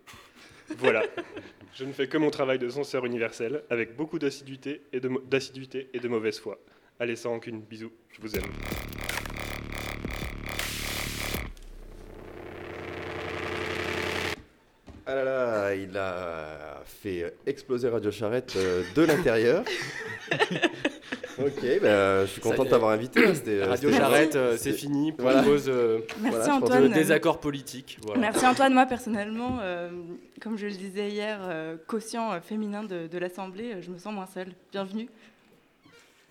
Voilà. 0.78 1.04
Je 1.76 1.84
ne 1.86 1.92
fais 1.94 2.08
que 2.08 2.18
mon 2.18 2.30
travail 2.30 2.60
de 2.60 2.70
censeur 2.70 3.06
universel, 3.06 3.64
avec 3.70 3.96
beaucoup 3.96 4.20
d'assiduité 4.20 4.82
et 4.94 5.00
de, 5.00 5.08
mo- 5.10 5.22
d'assiduité 5.22 5.90
et 5.94 6.00
de 6.00 6.08
mauvaise 6.08 6.40
foi. 6.40 6.60
Allez, 7.00 7.16
sans 7.16 7.32
rancune, 7.32 7.62
bisous, 7.62 7.92
je 8.12 8.22
vous 8.22 8.36
aime. 8.36 8.44
Ah 15.06 15.16
là 15.16 15.24
là, 15.24 15.74
il 15.76 15.96
a 15.98 16.82
fait 16.86 17.34
exploser 17.46 17.88
Radio 17.88 18.12
Charrette 18.12 18.54
euh, 18.58 18.84
de 18.94 19.04
l'intérieur. 19.04 19.64
ok, 21.48 21.82
bah, 21.82 22.26
je 22.26 22.32
suis 22.32 22.42
content 22.42 22.64
de 22.66 22.70
t'avoir 22.70 22.92
invité. 22.92 23.34
c'était- 23.34 23.64
Radio 23.64 23.92
Charrette, 23.92 24.36
euh, 24.36 24.56
c'est 24.58 24.74
fini 24.74 25.12
pour 25.12 25.24
voilà. 25.24 25.44
cause 25.44 25.66
euh, 25.68 26.00
Merci 26.22 26.38
Voilà, 26.38 26.56
Antoine. 26.56 26.84
de 26.90 26.94
désaccord 26.94 27.40
politique. 27.40 27.98
Voilà. 28.06 28.22
Merci 28.22 28.46
Antoine. 28.46 28.74
Moi 28.74 28.86
personnellement, 28.86 29.58
euh, 29.62 29.90
comme 30.42 30.58
je 30.58 30.68
le 30.68 30.74
disais 30.74 31.10
hier, 31.10 31.40
euh, 31.44 31.78
quotient 31.88 32.34
euh, 32.34 32.40
féminin 32.42 32.84
de, 32.84 33.08
de 33.08 33.18
l'Assemblée, 33.18 33.74
euh, 33.74 33.82
je 33.82 33.90
me 33.90 33.98
sens 33.98 34.14
moins 34.14 34.28
seule. 34.28 34.50
Bienvenue. 34.72 35.10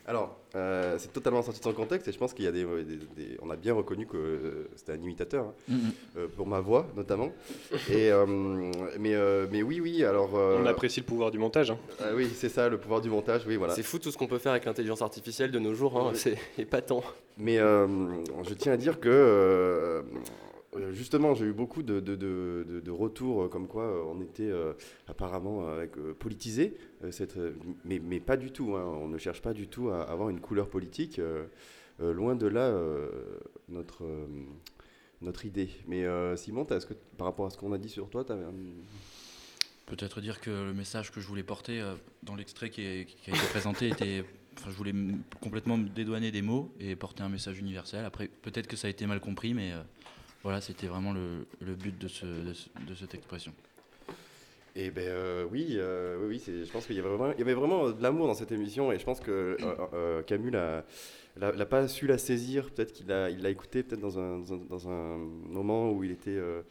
Alors, 0.09 0.39
euh, 0.55 0.95
c'est 0.99 1.13
totalement 1.13 1.43
sorti 1.43 1.59
de 1.59 1.65
son 1.65 1.73
contexte 1.73 2.07
et 2.07 2.13
je 2.13 2.19
pense 2.19 2.33
qu'il 2.33 2.45
y 2.45 2.49
a 2.49 2.53
des, 2.53 2.65
des- 2.65 2.97
des- 3.17 3.39
on 3.43 3.51
a 3.51 3.57
bien 3.57 3.75
reconnu 3.75 4.07
que 4.07 4.17
euh, 4.17 4.69
c'était 4.77 4.93
un 4.93 5.03
imitateur, 5.03 5.47
hein, 5.47 5.53
Mhm. 5.69 5.79
euh, 6.17 6.27
pour 6.29 6.47
ma 6.47 6.61
voix 6.61 6.87
notamment. 6.95 7.33
Et, 7.91 8.13
euh, 8.13 8.25
mais, 9.01 9.15
euh, 9.17 9.47
mais 9.51 9.63
oui, 9.63 9.81
oui, 9.81 10.05
alors. 10.05 10.37
euh, 10.37 10.63
On 10.63 10.67
apprécie 10.67 11.01
le 11.01 11.07
pouvoir 11.07 11.33
du 11.33 11.39
montage. 11.39 11.73
hein. 11.73 11.79
ah 12.01 12.11
oui, 12.15 12.29
c'est 12.33 12.49
ça, 12.49 12.69
le 12.69 12.79
pouvoir 12.79 13.01
du 13.01 13.11
montage, 13.11 13.43
oui, 13.49 13.57
voilà. 13.57 13.75
C'est 13.75 13.83
fou 13.83 13.99
tout 13.99 14.13
ce 14.13 14.17
qu'on 14.17 14.29
peut 14.29 14.39
faire 14.39 14.53
avec 14.53 14.65
l'intelligence 14.65 15.03
artificielle 15.03 15.51
de 15.51 15.59
nos 15.59 15.75
jours, 15.75 15.99
hein, 15.99 16.13
c'est 16.15 16.39
épatant. 16.57 17.03
Mais 17.37 17.59
euh, 17.59 17.87
je 18.49 18.55
tiens 18.55 18.73
à 18.73 18.77
dire 18.77 19.01
que 19.01 20.05
justement, 20.92 21.35
j'ai 21.35 21.47
eu 21.47 21.52
beaucoup 21.52 21.83
de, 21.83 22.00
de- 22.00 22.14
de- 22.16 22.80
de- 22.85 22.90
retours 22.90 23.42
euh, 23.45 23.49
comme 23.49 23.66
quoi 23.68 23.85
euh, 23.85 24.02
on 24.06 24.21
était 24.21 24.50
euh, 24.50 24.73
apparemment 25.09 25.66
euh, 25.68 25.87
euh, 25.99 26.14
politisé, 26.14 26.76
euh, 27.04 27.11
cette, 27.11 27.37
euh, 27.37 27.52
mais, 27.85 27.99
mais 27.99 28.21
pas 28.21 28.37
du 28.37 28.50
tout. 28.52 28.75
hein. 28.76 28.85
on 28.85 29.09
ne 29.09 29.18
cherche 29.18 29.42
pas 29.42 29.52
du 29.52 29.68
tout 29.68 29.90
à 29.90 30.02
avoir 30.02 30.28
une 30.30 30.40
couleur 30.40 30.68
politique. 30.68 31.18
euh, 31.18 31.47
euh, 32.02 32.12
loin 32.12 32.35
de 32.37 32.47
là, 32.47 32.61
euh, 32.68 33.09
notre, 33.71 34.04
euh, 34.04 34.26
notre 35.23 35.47
idée. 35.47 35.71
Mais 35.87 36.04
euh, 36.04 36.37
Simon, 36.37 36.66
est-ce 36.66 36.85
que 36.85 36.92
par 37.16 37.26
rapport 37.26 37.47
à 37.47 37.50
ce 37.50 37.56
qu'on 37.56 37.73
a 37.73 37.78
dit 37.78 37.88
sur 37.88 38.11
toi, 38.11 38.23
tu 38.23 38.33
avais 38.33 38.45
un... 38.45 38.52
Peut-être 39.87 40.21
dire 40.21 40.40
que 40.40 40.50
le 40.50 40.75
message 40.75 41.11
que 41.12 41.21
je 41.21 41.26
voulais 41.26 41.42
porter 41.45 41.80
euh, 41.80 41.95
dans 42.23 42.35
l'extrait 42.35 42.71
qui, 42.71 42.83
est- 42.83 43.04
qui 43.06 43.30
a 43.30 43.35
été 43.35 43.47
présenté 43.47 43.88
était. 43.92 44.25
Enfin, 44.59 44.71
je 44.71 44.76
voulais 44.76 44.92
complètement 45.40 45.76
me 45.76 45.88
dédouaner 45.88 46.30
des 46.33 46.42
mots 46.42 46.71
et 46.80 46.97
porter 46.97 47.23
un 47.23 47.28
message 47.28 47.59
universel. 47.59 48.04
Après, 48.04 48.28
peut-être 48.28 48.66
que 48.66 48.76
ça 48.76 48.88
a 48.88 48.90
été 48.90 49.06
mal 49.06 49.21
compris, 49.21 49.54
mais 49.54 49.73
euh, 49.73 49.80
voilà, 50.47 50.61
c'était 50.61 50.87
vraiment 50.87 51.12
le, 51.12 51.45
le 51.61 51.75
but 51.75 51.99
de, 51.99 52.07
ce- 52.07 52.25
de 52.25 52.53
ce- 52.53 52.69
de 52.88 52.95
cette 52.95 53.15
expression. 53.15 53.53
Eh 54.76 54.91
ben 54.91 55.09
euh, 55.09 55.45
oui, 55.50 55.71
euh, 55.73 56.19
oui, 56.21 56.26
oui 56.29 56.38
c'est- 56.38 56.65
je 56.65 56.71
pense 56.71 56.87
qu'il 56.87 56.95
y 56.95 57.00
avait 57.00 57.09
vraiment, 57.09 57.33
il 57.33 57.38
y 57.41 57.43
avait 57.43 57.55
vraiment 57.55 57.91
de 57.91 58.00
l'amour 58.00 58.29
dans 58.29 58.35
cette 58.35 58.53
émission 58.53 58.93
et 58.93 58.99
je 59.00 59.05
pense 59.05 59.19
que 59.19 59.57
euh, 59.61 59.75
euh, 59.95 60.23
Camus 60.23 60.50
l'a, 60.53 60.85
l'a, 61.37 61.50
l'a 61.50 61.67
pas 61.67 61.88
su 61.88 62.07
la 62.07 62.17
saisir. 62.19 62.71
Peut-être 62.71 62.93
qu'il 62.93 63.11
a, 63.11 63.29
il 63.29 63.43
l'a 63.43 63.50
écouté 63.50 63.83
peut-être 63.83 64.00
dans 64.00 64.21
un, 64.21 64.38
dans 64.38 64.53
un, 64.55 64.59
dans 64.71 64.88
un 64.88 65.17
moment 65.17 65.91
où 65.91 66.05
il 66.05 66.12
était 66.12 66.31
euh, 66.31 66.62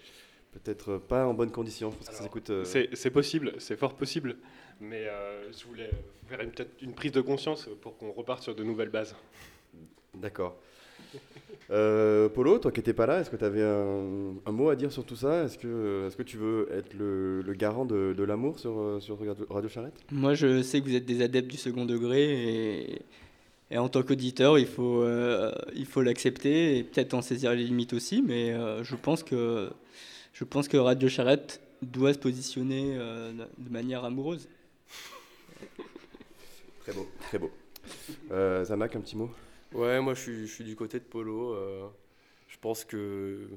peut-être 0.54 0.98
pas 0.98 1.26
en 1.28 1.34
bonne 1.34 1.52
condition. 1.52 1.92
Je 1.92 1.98
pense 1.98 2.08
que 2.10 2.14
ça 2.16 2.24
s'écoute. 2.24 2.50
euh, 2.52 2.64
C'est 2.64 2.90
c'est 2.94 3.12
possible, 3.12 3.54
c'est 3.58 3.76
fort 3.76 3.96
possible. 3.96 4.38
Mais 4.80 5.06
euh, 5.10 5.52
je 5.52 5.66
voulais 5.66 5.90
faire 6.30 6.40
une- 6.42 6.52
peut-être 6.52 6.82
une 6.82 6.94
prise 6.94 7.12
de 7.12 7.22
conscience 7.22 7.68
pour 7.82 7.98
qu'on 7.98 8.12
reparte 8.14 8.42
sur 8.44 8.56
de 8.56 8.64
nouvelles 8.64 8.90
bases. 8.90 9.16
D'accord. 10.14 10.56
Euh, 11.72 12.30
Polo, 12.30 12.60
toi 12.60 12.72
qui 12.72 12.80
n'étais 12.80 12.94
pas 12.94 13.06
là, 13.06 13.20
est-ce 13.20 13.30
que 13.30 13.36
tu 13.36 13.44
avais 13.46 13.64
un, 13.64 14.36
un 14.46 14.52
mot 14.52 14.70
à 14.70 14.76
dire 14.76 14.92
sur 14.92 15.04
tout 15.04 15.16
ça? 15.16 15.46
Est-ce 15.46 15.58
que, 15.58 16.24
tu 16.24 16.38
veux 16.38 16.68
être 16.72 16.94
le, 16.94 17.42
le 17.42 17.54
garant 17.54 17.86
de, 17.86 18.14
de 18.16 18.24
l'amour 18.24 18.60
sur, 18.60 18.80
euh, 18.80 19.00
sur 19.00 19.18
Radio, 19.50 19.70
Charrette? 19.70 19.96
Moi, 20.12 20.36
je 20.36 20.62
sais 20.62 20.80
que 20.80 20.86
vous 20.86 20.96
êtes 20.96 21.06
des 21.06 21.24
adeptes 21.24 21.50
du 21.50 21.58
second 21.58 21.86
degré 21.86 22.82
et, 22.92 23.02
et 23.72 23.78
en 23.80 23.90
tant 23.90 24.04
qu'auditeur, 24.04 24.60
il 24.60 24.68
faut 24.68 25.02
euh, 25.02 25.52
il 25.74 25.88
faut 25.88 26.04
l'accepter 26.04 26.78
et 26.78 26.84
peut-être 26.84 27.16
en 27.16 27.22
saisir 27.22 27.52
les 27.54 27.64
limites 27.64 27.94
aussi. 27.94 28.22
Mais 28.22 28.54
euh, 28.54 28.84
je 28.84 28.96
pense 28.96 29.24
que 29.24 29.70
je 30.34 30.44
pense 30.44 30.68
que 30.68 30.78
Radio 30.78 31.10
Charrette 31.10 31.62
doit 31.82 32.14
se 32.14 32.20
positionner 32.20 32.96
de 32.96 33.70
manière 33.70 34.04
amoureuse. 34.04 34.48
Très 36.82 36.94
beau, 36.94 37.08
très 37.22 37.40
beau. 37.40 37.52
Zamak, 38.66 38.96
un 38.96 39.02
petit 39.02 39.16
mot? 39.16 39.30
Ouais, 39.76 40.00
moi 40.02 40.14
je 40.14 40.22
suis, 40.22 40.48
je 40.48 40.54
suis 40.54 40.64
du 40.64 40.76
côté 40.76 41.00
de 41.00 41.04
Polo. 41.04 41.54
euh, 41.54 41.88
je 42.48 42.58
pense 42.60 42.86
que 42.86 43.48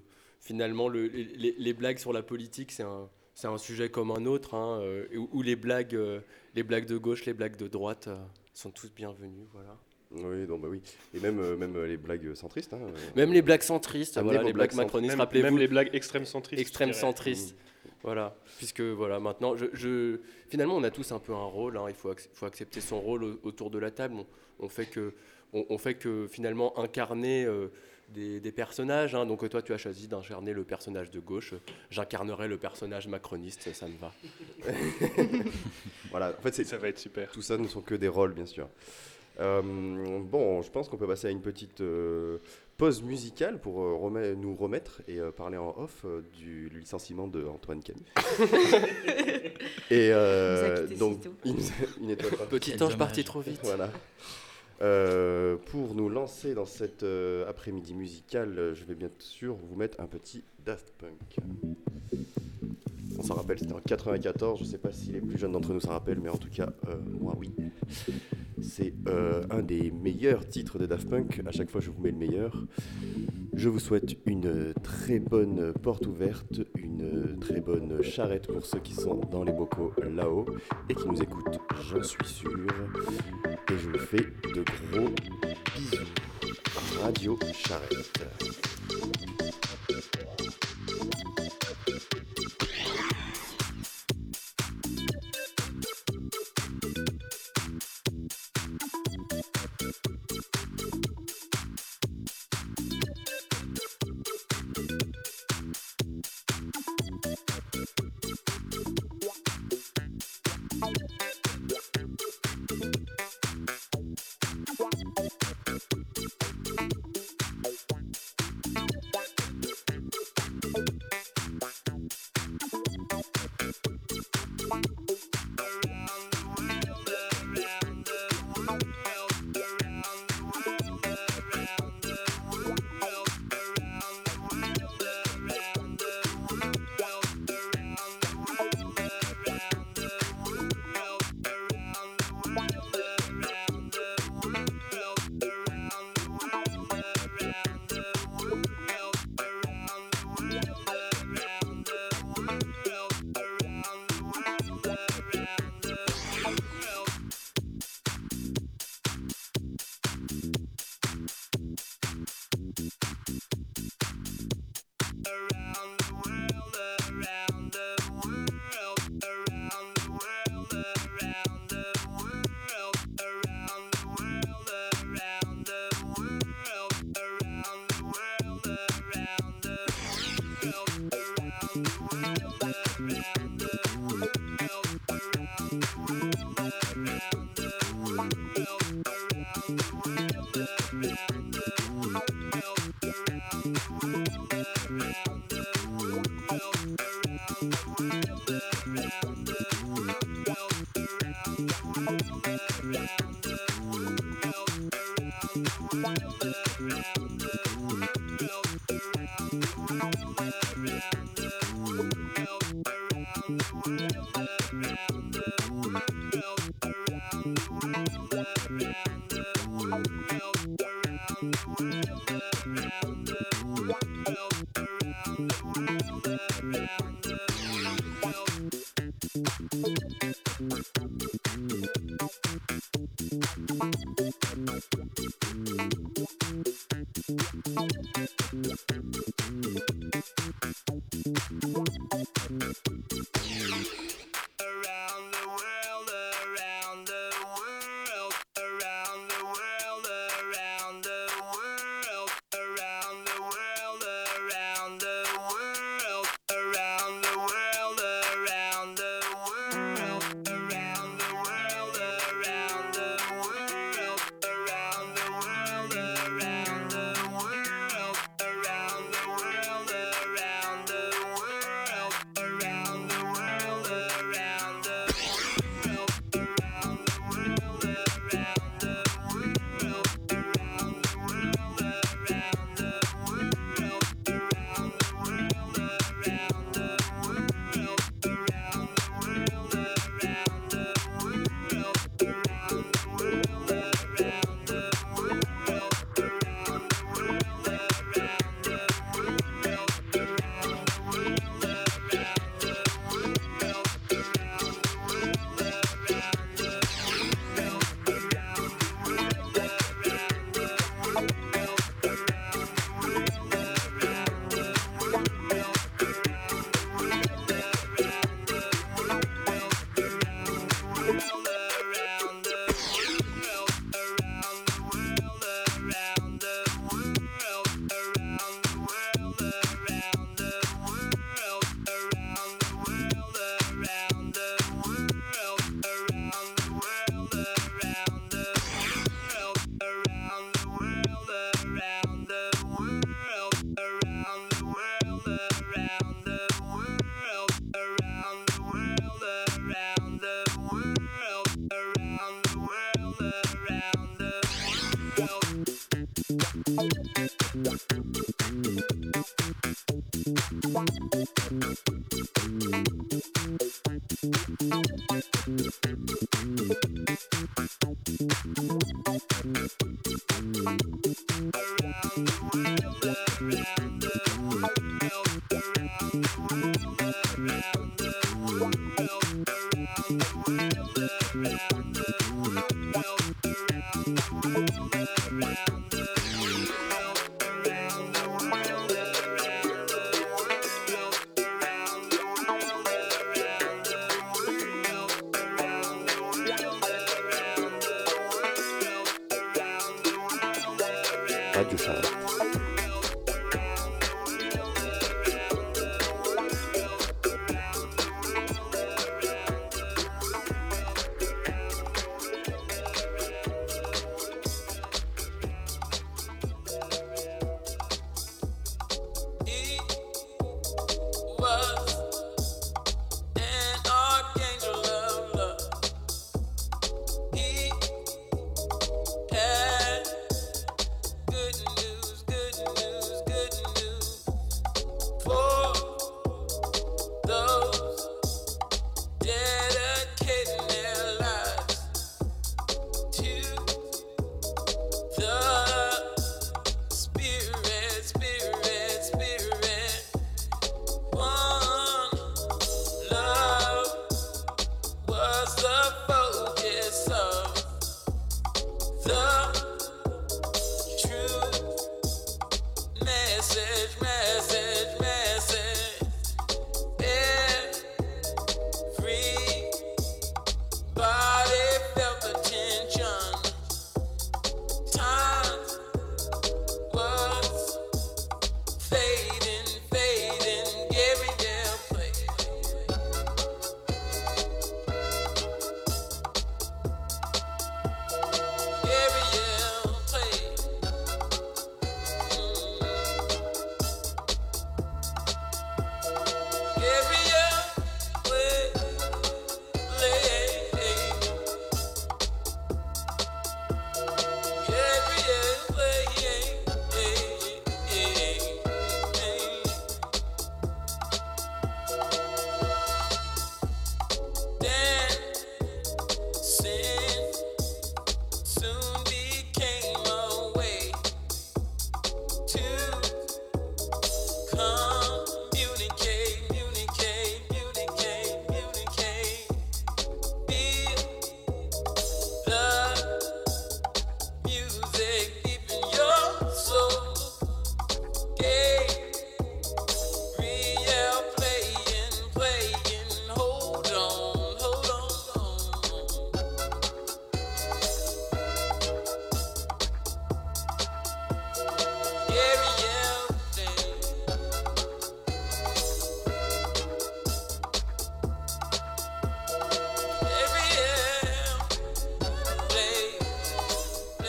finalement 0.41 0.89
le- 0.89 1.07
les, 1.07 1.73
blagues 1.73 1.99
sur 1.99 2.13
la 2.13 2.23
politique, 2.23 2.73
c'est 2.73 2.83
un, 2.83 3.09
c'est 3.35 3.47
un 3.47 3.59
sujet 3.59 3.89
comme 3.89 4.11
un 4.11 4.25
autre, 4.27 4.55
hein, 4.55 4.81
euh, 4.83 5.07
où, 5.17 5.29
où 5.33 5.43
les, 5.43 5.57
blagues, 5.57 5.95
euh, 5.95 6.21
les 6.55 6.63
blagues 6.63 6.87
de 6.87 6.97
gauche, 6.97 7.25
les 7.27 7.35
blagues 7.35 7.57
de 7.57 7.69
droite 7.69 8.09
euh, 8.09 8.17
sont 8.55 8.71
toutes 8.71 8.95
bienvenues. 8.95 9.47
Voilà. 9.53 9.77
Oui, 10.11 10.47
donc 10.47 10.63
bah 10.63 10.69
oui. 10.71 10.81
Et 11.15 11.21
même, 11.21 11.39
euh, 11.39 11.55
même 11.57 11.77
euh, 11.77 11.87
les 11.87 11.99
blagues 11.99 12.35
centristes. 12.35 12.73
hein, 12.73 12.81
euh, 12.83 12.91
Même 13.15 13.33
les 13.33 13.43
blagues 13.43 13.63
centristes, 13.63 14.19
voilà, 14.19 14.43
les 14.43 14.53
blagues 14.55 14.71
centristes. 14.71 14.77
macronistes, 14.79 15.13
Même, 15.13 15.21
rappelez-vous. 15.21 15.47
même 15.47 15.59
les 15.59 15.69
blagues 15.69 15.91
extrême 15.93 16.25
centristes. 16.25 16.61
extrême 16.61 16.89
je 16.89 16.95
dirais. 16.95 17.01
centriste. 17.07 17.55
Voilà, 18.03 18.35
puisque 18.59 18.81
voilà, 18.81 19.19
maintenant, 19.21 19.57
je, 19.57 19.67
je- 19.75 20.19
finalement, 20.49 20.77
on 20.77 20.85
a 20.85 20.91
tous 20.91 21.13
un 21.13 21.19
peu 21.19 21.35
un 21.35 21.45
rôle. 21.45 21.77
hein, 21.77 21.85
il 21.89 21.95
faut, 21.95 22.13
ac- 22.13 22.29
faut 22.33 22.47
accepter 22.47 22.81
son 22.81 23.01
rôle 23.01 23.25
au- 23.25 23.39
autour 23.43 23.71
de 23.71 23.79
la 23.79 23.91
table. 23.91 24.15
On, 24.15 24.27
on 24.61 24.69
fait 24.69 24.87
que, 24.87 25.13
on, 25.53 25.67
on 25.71 25.79
fait 25.79 25.95
que 25.95 26.27
finalement 26.31 26.79
incarner 26.79 27.45
euh, 27.45 27.69
des, 28.11 28.41
des 28.41 28.53
personnages. 28.53 29.15
hein. 29.15 29.27
donc 29.27 29.49
toi, 29.49 29.61
tu 29.63 29.73
as 29.73 29.79
choisi 29.79 30.09
d'incarner 30.09 30.53
le 30.53 30.65
personnage 30.65 31.11
de 31.11 31.21
gauche. 31.21 31.55
J'incarnerai 31.91 32.49
le 32.49 32.57
personnage 32.59 33.07
macroniste. 33.09 33.73
Ça 33.75 33.87
me 33.87 33.97
va. 33.99 34.13
Voilà, 36.11 36.31
en 36.39 36.43
fait, 36.43 36.55
c'est, 36.55 36.65
Ça 36.65 36.79
va 36.79 36.89
être 36.89 36.99
super. 36.99 37.31
tout 37.31 37.43
ça 37.43 37.59
ne 37.59 37.67
sont 37.69 37.83
que 37.83 37.95
des 37.95 38.09
rôles, 38.09 38.33
bien 38.33 38.47
sûr. 38.47 38.69
Euh, 39.41 39.63
bon, 40.23 40.63
je 40.63 40.71
pense 40.71 40.89
qu'on 40.89 40.97
peut 40.97 41.07
passer 41.07 41.29
à 41.29 41.31
une 41.31 41.43
petite 41.43 41.81
euh, 41.81 42.39
pause 42.77 43.03
musicale 43.03 43.61
pour 43.61 43.81
euh, 43.83 43.95
remet- 43.95 44.35
nous 44.35 44.57
remettre 44.57 45.01
et 45.07 45.21
euh, 45.21 45.31
parler 45.31 45.57
en 45.57 45.77
off 45.79 46.03
euh, 46.05 46.23
du 46.37 46.69
licenciement 46.71 47.29
de 47.29 47.45
Antoine 47.45 47.81
Camus. 47.83 48.01
et 49.91 50.11
euh, 50.13 50.57
Il 50.57 50.61
nous 50.61 50.83
a 50.83 50.87
quittés 50.87 50.97
donc, 50.99 51.15
si 51.15 51.21
tôt. 51.29 51.35
il 51.45 51.55
nous 51.55 51.61
a- 51.69 51.73
il 52.01 52.07
n'était 52.09 52.31
pas 52.37 52.47
Petit 52.47 52.83
ange 52.83 52.99
parti 52.99 53.23
trop 53.23 53.41
vite. 53.41 53.61
Voilà. 53.63 53.91
Euh, 54.81 55.57
pour 55.67 55.95
nous 55.95 56.09
lancer 56.09 56.55
dans 56.55 56.65
cet 56.65 57.03
euh, 57.03 57.49
après-midi 57.49 57.95
musical, 57.95 58.57
euh, 58.57 58.75
je 58.75 58.85
vais 58.85 58.95
bien 58.95 59.11
sûr 59.19 59.57
vous 59.57 59.75
mettre 59.75 60.01
un 60.01 60.07
petit 60.07 60.45
Daft 60.65 60.93
Punk. 60.99 61.37
On 63.19 63.23
s'en 63.23 63.35
rappelle, 63.35 63.59
c'était 63.59 63.73
en 63.73 63.81
94. 63.81 64.61
Je 64.61 64.65
ne 64.65 64.69
sais 64.69 64.79
pas 64.79 64.93
si 64.93 65.11
les 65.11 65.21
plus 65.21 65.37
jeunes 65.37 65.53
d'entre 65.53 65.73
nous 65.73 65.81
s'en 65.81 65.91
rappellent, 65.91 66.21
mais 66.21 66.29
en 66.29 66.37
tout 66.37 66.51
cas, 66.51 66.73
moi 67.21 67.35
oui. 67.37 67.51
C'est 68.63 68.93
un 69.51 69.63
des 69.63 69.91
meilleurs 69.91 70.47
titres 70.47 70.79
de 70.79 70.87
Daft 70.87 71.09
Punk. 71.09 71.43
À 71.45 71.51
chaque 71.51 71.71
fois, 71.71 71.81
je 71.81 71.91
vous 71.91 72.01
mets 72.01 72.13
le 72.13 72.17
meilleur. 72.17 72.65
Je 73.59 73.69
vous 73.69 73.81
souhaite 73.81 74.17
une 74.25 74.73
très 74.85 75.19
bonne 75.19 75.73
porte 75.83 76.07
ouverte, 76.07 76.61
une 76.77 77.41
très 77.41 77.61
bonne 77.61 78.01
charrette 78.05 78.47
pour 78.47 78.65
ceux 78.65 78.79
qui 78.79 78.95
sont 78.95 79.17
dans 79.33 79.43
les 79.43 79.51
bocaux 79.51 79.93
là-haut 80.15 80.47
et 80.89 80.95
qui 80.95 81.09
nous 81.09 81.21
écoutent, 81.21 81.59
j'en 81.91 82.01
suis 82.05 82.25
sûr. 82.25 82.53
Et 82.53 83.77
je 83.77 83.89
vous 83.91 83.99
fais 83.99 84.19
de 84.55 84.63
gros 84.93 85.09
bisous. 85.75 86.07
Radio 87.03 87.37
Charrette. 87.53 88.21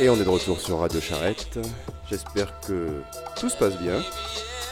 Et 0.09 0.11
on 0.11 0.15
est 0.15 0.23
de 0.23 0.29
retour 0.29 0.59
sur 0.59 0.79
Radio 0.79 0.99
Charrette. 0.99 1.59
J'espère 2.09 2.59
que 2.61 3.03
tout 3.39 3.47
se 3.47 3.55
passe 3.55 3.77
bien. 3.77 4.01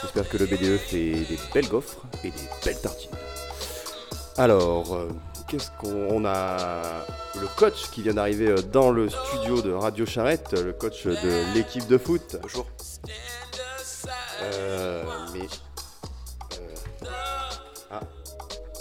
J'espère 0.02 0.28
que 0.28 0.36
le 0.36 0.47
BDE 0.47 0.80
fait 0.80 1.12
des 1.12 1.38
belles 1.54 1.67
gaufres 1.67 2.08
et 2.23 2.32
des 2.32 2.50
belles 2.65 2.82
tartines. 2.82 3.12
Alors, 4.36 4.95
euh, 4.95 5.10
qu'est-ce 5.47 5.69
qu'on 5.80 6.08
on 6.10 6.26
a 6.26 6.82
le 7.39 7.45
coach 7.56 7.91
qui 7.91 8.02
vient 8.02 8.15
d'arriver 8.15 8.47
euh, 8.47 8.63
dans 8.63 8.89
le 8.89 9.10
studio 9.10 9.62
de 9.62 9.71
Radio 9.73 10.08
Charrette, 10.08 10.54
le 10.54 10.73
coach 10.73 11.06
de 11.06 11.54
l'équipe 11.54 11.86
de 11.86 12.00
foot. 12.00 12.38
Bonjour. 12.41 12.65
Euh, 14.41 15.04
mais 15.36 15.47
euh, 16.54 17.06
ah, 17.91 18.02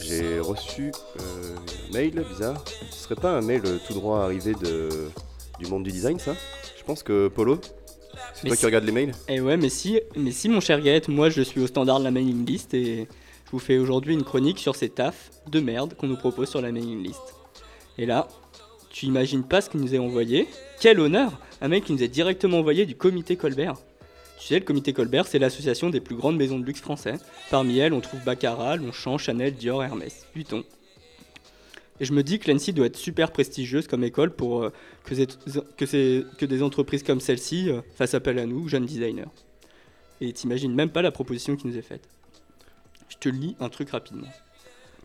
j'ai 0.01 0.41
reçu 0.41 0.91
euh, 1.21 1.57
un 1.91 1.93
mail 1.93 2.25
bizarre. 2.31 2.65
Ce 2.91 3.05
serait 3.05 3.15
pas 3.15 3.33
un 3.33 3.43
mail 3.43 3.61
tout 3.87 3.93
droit 3.93 4.21
arrivé 4.21 4.55
de 4.55 5.11
du 5.59 5.67
monde 5.67 5.83
du 5.85 5.91
design, 5.93 6.19
ça 6.19 6.35
Je 6.79 6.85
pense 6.85 7.03
que 7.03 7.29
Polo, 7.29 7.59
c'est 8.35 8.47
toi 8.47 8.55
si- 8.57 8.61
qui 8.61 8.67
regardes 8.67 8.85
les 8.85 8.93
mails. 8.93 9.13
Eh 9.29 9.41
ouais, 9.41 9.57
mais 9.57 9.69
si, 9.69 10.01
mais 10.17 10.31
si 10.31 10.49
mon 10.49 10.61
cher 10.61 10.81
Gaët, 10.81 11.09
moi 11.09 11.31
je 11.31 11.43
suis 11.43 11.61
au 11.61 11.67
standard 11.67 11.99
de 11.99 12.05
la 12.05 12.11
mailing 12.11 12.45
list 12.47 12.75
et 12.75 13.07
je 13.47 13.51
vous 13.51 13.59
fais 13.59 13.79
aujourd'hui 13.79 14.15
une 14.15 14.25
chronique 14.25 14.59
sur 14.59 14.75
ces 14.77 14.89
tafs 14.89 15.31
de 15.49 15.61
merde 15.61 15.95
qu'on 15.97 16.07
nous 16.09 16.17
propose 16.17 16.49
sur 16.49 16.61
la 16.61 16.73
mailing 16.73 17.03
list. 17.03 17.21
Et 17.99 18.07
là, 18.07 18.29
tu 18.91 19.07
imagines 19.07 19.43
pas 19.45 19.61
ce 19.61 19.71
qu'il 19.71 19.81
nous 19.81 19.95
est 19.95 19.99
envoyé 19.99 20.47
Quel 20.81 21.01
honneur 21.01 21.33
Un 21.61 21.69
mec 21.69 21.85
qui 21.85 21.93
nous 21.93 22.03
est 22.03 22.09
directement 22.09 22.59
envoyé 22.59 22.87
du 22.87 22.95
comité 22.97 23.37
Colbert. 23.37 23.75
Tu 24.39 24.49
sais, 24.49 24.59
le 24.59 24.65
comité 24.67 24.93
Colbert, 24.93 25.27
c'est 25.27 25.39
l'association 25.39 25.89
des 25.89 26.01
plus 26.01 26.15
grandes 26.17 26.37
maisons 26.37 26.59
de 26.59 26.65
luxe 26.65 26.81
français. 26.83 27.15
Parmi 27.51 27.79
elles, 27.79 27.95
on 27.95 28.01
trouve 28.03 28.21
Baccarat, 28.23 28.77
Longchamp, 28.77 29.17
Chanel, 29.17 29.55
Dior, 29.55 29.83
Hermès, 29.83 30.27
Vuitton. 30.35 30.63
Et 32.01 32.05
je 32.05 32.13
me 32.13 32.23
dis 32.23 32.39
que 32.39 32.51
l'ANSI 32.51 32.73
doit 32.73 32.87
être 32.87 32.97
super 32.97 33.33
prestigieuse 33.33 33.87
comme 33.87 34.05
école 34.05 34.35
pour 34.35 34.65
euh, 34.65 34.73
que, 35.05 36.45
des 36.45 36.63
entreprises 36.63 37.03
comme 37.03 37.21
celle-ci 37.21 37.71
euh, 37.71 37.81
fassent 37.95 38.15
appel 38.15 38.39
à 38.39 38.47
nous, 38.47 38.69
jeunes 38.69 38.87
designers. 38.87 39.25
Et 40.21 40.33
t'imagines 40.33 40.75
même 40.75 40.91
pas 40.91 41.03
la 41.03 41.11
proposition 41.11 41.57
qui 41.57 41.67
nous 41.67 41.77
est 41.77 41.83
faite. 41.83 42.09
Je 43.09 43.17
te 43.17 43.29
lis 43.29 43.57
un 43.61 43.69
truc 43.69 43.91
rapidement. 43.91 44.29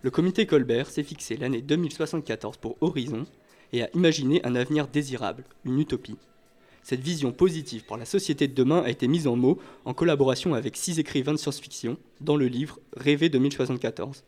Le 0.01 0.10
comité 0.10 0.45
Colbert 0.45 0.89
s'est 0.89 1.04
fixé 1.04 1.38
l'année 1.38 1.62
2074 1.62 2.58
pour 2.58 2.75
Horizon 2.82 3.25
et 3.71 3.84
a 3.84 3.89
imaginé 3.93 4.43
un 4.45 4.56
avenir 4.56 4.88
désirable, 4.88 5.45
une 5.63 5.80
utopie. 5.80 6.17
Cette 6.84 7.01
vision 7.01 7.32
positive 7.32 7.86
pour 7.86 7.97
la 7.97 8.06
société 8.06 8.47
de 8.47 8.54
demain 8.54 8.82
a 8.82 8.89
été 8.89 9.08
mise 9.08 9.27
en 9.27 9.36
mots 9.36 9.60
en 9.86 9.93
collaboration 9.93 10.56
avec 10.56 10.75
six 10.75 10.99
écrivains 10.99 11.34
de 11.34 11.38
science-fiction 11.38 11.97
dans 12.19 12.36
le 12.36 12.47
livre 12.47 12.80
Rêver 12.97 13.30
2074, 13.30 14.23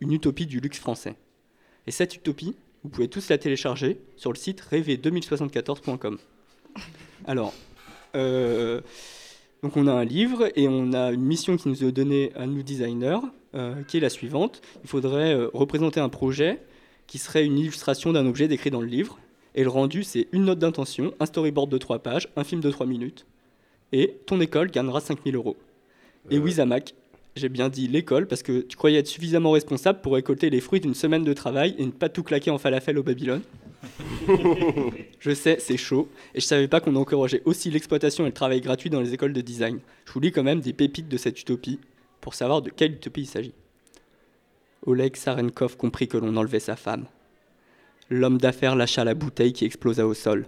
une 0.00 0.12
utopie 0.12 0.46
du 0.46 0.60
luxe 0.60 0.78
français. 0.78 1.16
Et 1.88 1.90
cette 1.90 2.14
utopie, 2.14 2.54
vous 2.84 2.90
pouvez 2.90 3.08
tous 3.08 3.30
la 3.30 3.38
télécharger 3.38 3.98
sur 4.16 4.30
le 4.30 4.36
site 4.36 4.62
rêver2074.com. 4.70 6.18
Alors, 7.26 7.54
euh, 8.14 8.82
donc 9.62 9.74
on 9.78 9.86
a 9.86 9.92
un 9.92 10.04
livre 10.04 10.50
et 10.54 10.68
on 10.68 10.92
a 10.92 11.12
une 11.12 11.22
mission 11.22 11.56
qui 11.56 11.66
nous 11.70 11.82
est 11.82 11.90
donnée 11.90 12.30
à 12.36 12.46
nous 12.46 12.62
designers, 12.62 13.20
euh, 13.54 13.82
qui 13.84 13.96
est 13.96 14.00
la 14.00 14.10
suivante. 14.10 14.60
Il 14.84 14.90
faudrait 14.90 15.32
euh, 15.32 15.48
représenter 15.54 15.98
un 15.98 16.10
projet 16.10 16.60
qui 17.06 17.16
serait 17.16 17.46
une 17.46 17.58
illustration 17.58 18.12
d'un 18.12 18.26
objet 18.26 18.48
décrit 18.48 18.70
dans 18.70 18.82
le 18.82 18.86
livre. 18.86 19.18
Et 19.54 19.62
le 19.62 19.70
rendu, 19.70 20.02
c'est 20.02 20.28
une 20.32 20.44
note 20.44 20.58
d'intention, 20.58 21.14
un 21.20 21.24
storyboard 21.24 21.70
de 21.70 21.78
3 21.78 22.00
pages, 22.00 22.28
un 22.36 22.44
film 22.44 22.60
de 22.60 22.70
3 22.70 22.84
minutes. 22.84 23.24
Et 23.92 24.18
ton 24.26 24.42
école 24.42 24.70
gagnera 24.70 25.00
5000 25.00 25.34
euros. 25.34 25.56
Et 26.28 26.38
oui, 26.38 26.52
Zamac, 26.52 26.92
j'ai 27.36 27.48
bien 27.48 27.68
dit 27.68 27.88
l'école 27.88 28.26
parce 28.26 28.42
que 28.42 28.60
tu 28.60 28.76
croyais 28.76 28.98
être 28.98 29.06
suffisamment 29.06 29.52
responsable 29.52 30.00
pour 30.00 30.14
récolter 30.14 30.50
les 30.50 30.60
fruits 30.60 30.80
d'une 30.80 30.94
semaine 30.94 31.24
de 31.24 31.32
travail 31.32 31.74
et 31.78 31.86
ne 31.86 31.90
pas 31.90 32.08
tout 32.08 32.22
claquer 32.22 32.50
en 32.50 32.58
falafel 32.58 32.98
au 32.98 33.02
Babylone. 33.02 33.42
je 35.20 35.34
sais, 35.34 35.58
c'est 35.60 35.76
chaud, 35.76 36.08
et 36.34 36.40
je 36.40 36.46
savais 36.46 36.68
pas 36.68 36.80
qu'on 36.80 36.96
encourageait 36.96 37.42
aussi 37.44 37.70
l'exploitation 37.70 38.24
et 38.24 38.28
le 38.28 38.34
travail 38.34 38.60
gratuit 38.60 38.90
dans 38.90 39.00
les 39.00 39.14
écoles 39.14 39.32
de 39.32 39.40
design. 39.40 39.78
Je 40.04 40.12
vous 40.12 40.20
lis 40.20 40.32
quand 40.32 40.42
même 40.42 40.60
des 40.60 40.72
pépites 40.72 41.08
de 41.08 41.16
cette 41.16 41.40
utopie 41.40 41.78
pour 42.20 42.34
savoir 42.34 42.62
de 42.62 42.70
quelle 42.70 42.92
utopie 42.92 43.22
il 43.22 43.26
s'agit. 43.26 43.54
Oleg 44.86 45.16
Sarenkov 45.16 45.76
comprit 45.76 46.08
que 46.08 46.16
l'on 46.16 46.36
enlevait 46.36 46.60
sa 46.60 46.76
femme. 46.76 47.06
L'homme 48.10 48.38
d'affaires 48.38 48.74
lâcha 48.74 49.04
la 49.04 49.14
bouteille 49.14 49.52
qui 49.52 49.64
explosa 49.64 50.06
au 50.06 50.14
sol. 50.14 50.46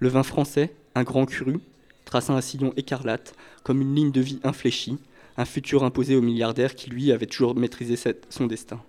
Le 0.00 0.08
vin 0.08 0.22
français, 0.22 0.72
un 0.94 1.04
grand 1.04 1.26
cru, 1.26 1.60
traça 2.04 2.32
un 2.32 2.40
sillon 2.40 2.72
écarlate, 2.76 3.34
comme 3.62 3.80
une 3.80 3.94
ligne 3.94 4.10
de 4.10 4.20
vie 4.20 4.40
infléchie, 4.42 4.98
un 5.38 5.44
futur 5.44 5.84
imposé 5.84 6.16
au 6.16 6.20
milliardaire 6.20 6.74
qui, 6.74 6.90
lui, 6.90 7.12
avait 7.12 7.26
toujours 7.26 7.54
maîtrisé 7.54 7.94
son 8.28 8.46
destin. 8.46 8.82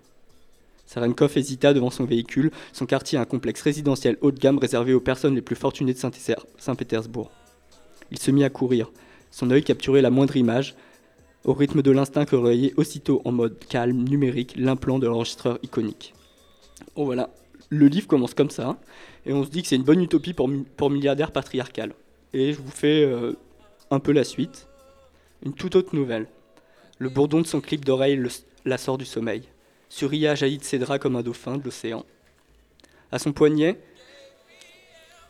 Sarenkov 0.84 1.38
hésita 1.38 1.72
devant 1.72 1.90
son 1.90 2.04
véhicule, 2.04 2.50
son 2.72 2.84
quartier 2.84 3.16
un 3.18 3.24
complexe 3.24 3.62
résidentiel 3.62 4.18
haut 4.20 4.32
de 4.32 4.40
gamme 4.40 4.58
réservé 4.58 4.92
aux 4.92 5.00
personnes 5.00 5.36
les 5.36 5.42
plus 5.42 5.54
fortunées 5.54 5.94
de 5.94 5.98
Saint- 5.98 6.10
Saint-Pétersbourg. 6.58 7.30
Il 8.10 8.18
se 8.18 8.32
mit 8.32 8.42
à 8.42 8.50
courir, 8.50 8.90
son 9.30 9.52
œil 9.52 9.62
capturait 9.62 10.02
la 10.02 10.10
moindre 10.10 10.36
image, 10.36 10.74
au 11.44 11.54
rythme 11.54 11.82
de 11.82 11.92
l'instinct 11.92 12.24
que 12.24 12.34
relayait 12.34 12.74
aussitôt 12.76 13.22
en 13.24 13.30
mode 13.30 13.56
calme, 13.68 14.02
numérique, 14.02 14.54
l'implant 14.56 14.98
de 14.98 15.06
l'enregistreur 15.06 15.60
iconique. 15.62 16.12
Oh 16.96 17.04
voilà, 17.04 17.30
le 17.68 17.86
livre 17.86 18.08
commence 18.08 18.34
comme 18.34 18.50
ça, 18.50 18.76
et 19.24 19.32
on 19.32 19.44
se 19.44 19.50
dit 19.50 19.62
que 19.62 19.68
c'est 19.68 19.76
une 19.76 19.84
bonne 19.84 20.02
utopie 20.02 20.34
pour, 20.34 20.50
pour 20.76 20.90
milliardaire 20.90 21.30
patriarcal. 21.30 21.94
Et 22.32 22.52
je 22.52 22.58
vous 22.60 22.70
fais 22.72 23.04
euh, 23.04 23.34
un 23.92 24.00
peu 24.00 24.10
la 24.10 24.24
suite. 24.24 24.66
Une 25.46 25.54
toute 25.54 25.76
autre 25.76 25.94
nouvelle. 25.94 26.26
Le 27.00 27.08
bourdon 27.08 27.40
de 27.40 27.46
son 27.46 27.60
clip 27.62 27.84
d'oreille 27.84 28.16
le- 28.16 28.28
la 28.66 28.76
sort 28.78 28.98
du 28.98 29.06
sommeil. 29.06 29.42
Sur 29.88 30.10
Ria 30.10 30.34
jaillit 30.34 30.60
ses 30.62 30.78
draps 30.78 31.00
comme 31.02 31.16
un 31.16 31.22
dauphin 31.22 31.56
de 31.56 31.64
l'océan. 31.64 32.04
À 33.10 33.18
son 33.18 33.32
poignet, 33.32 33.78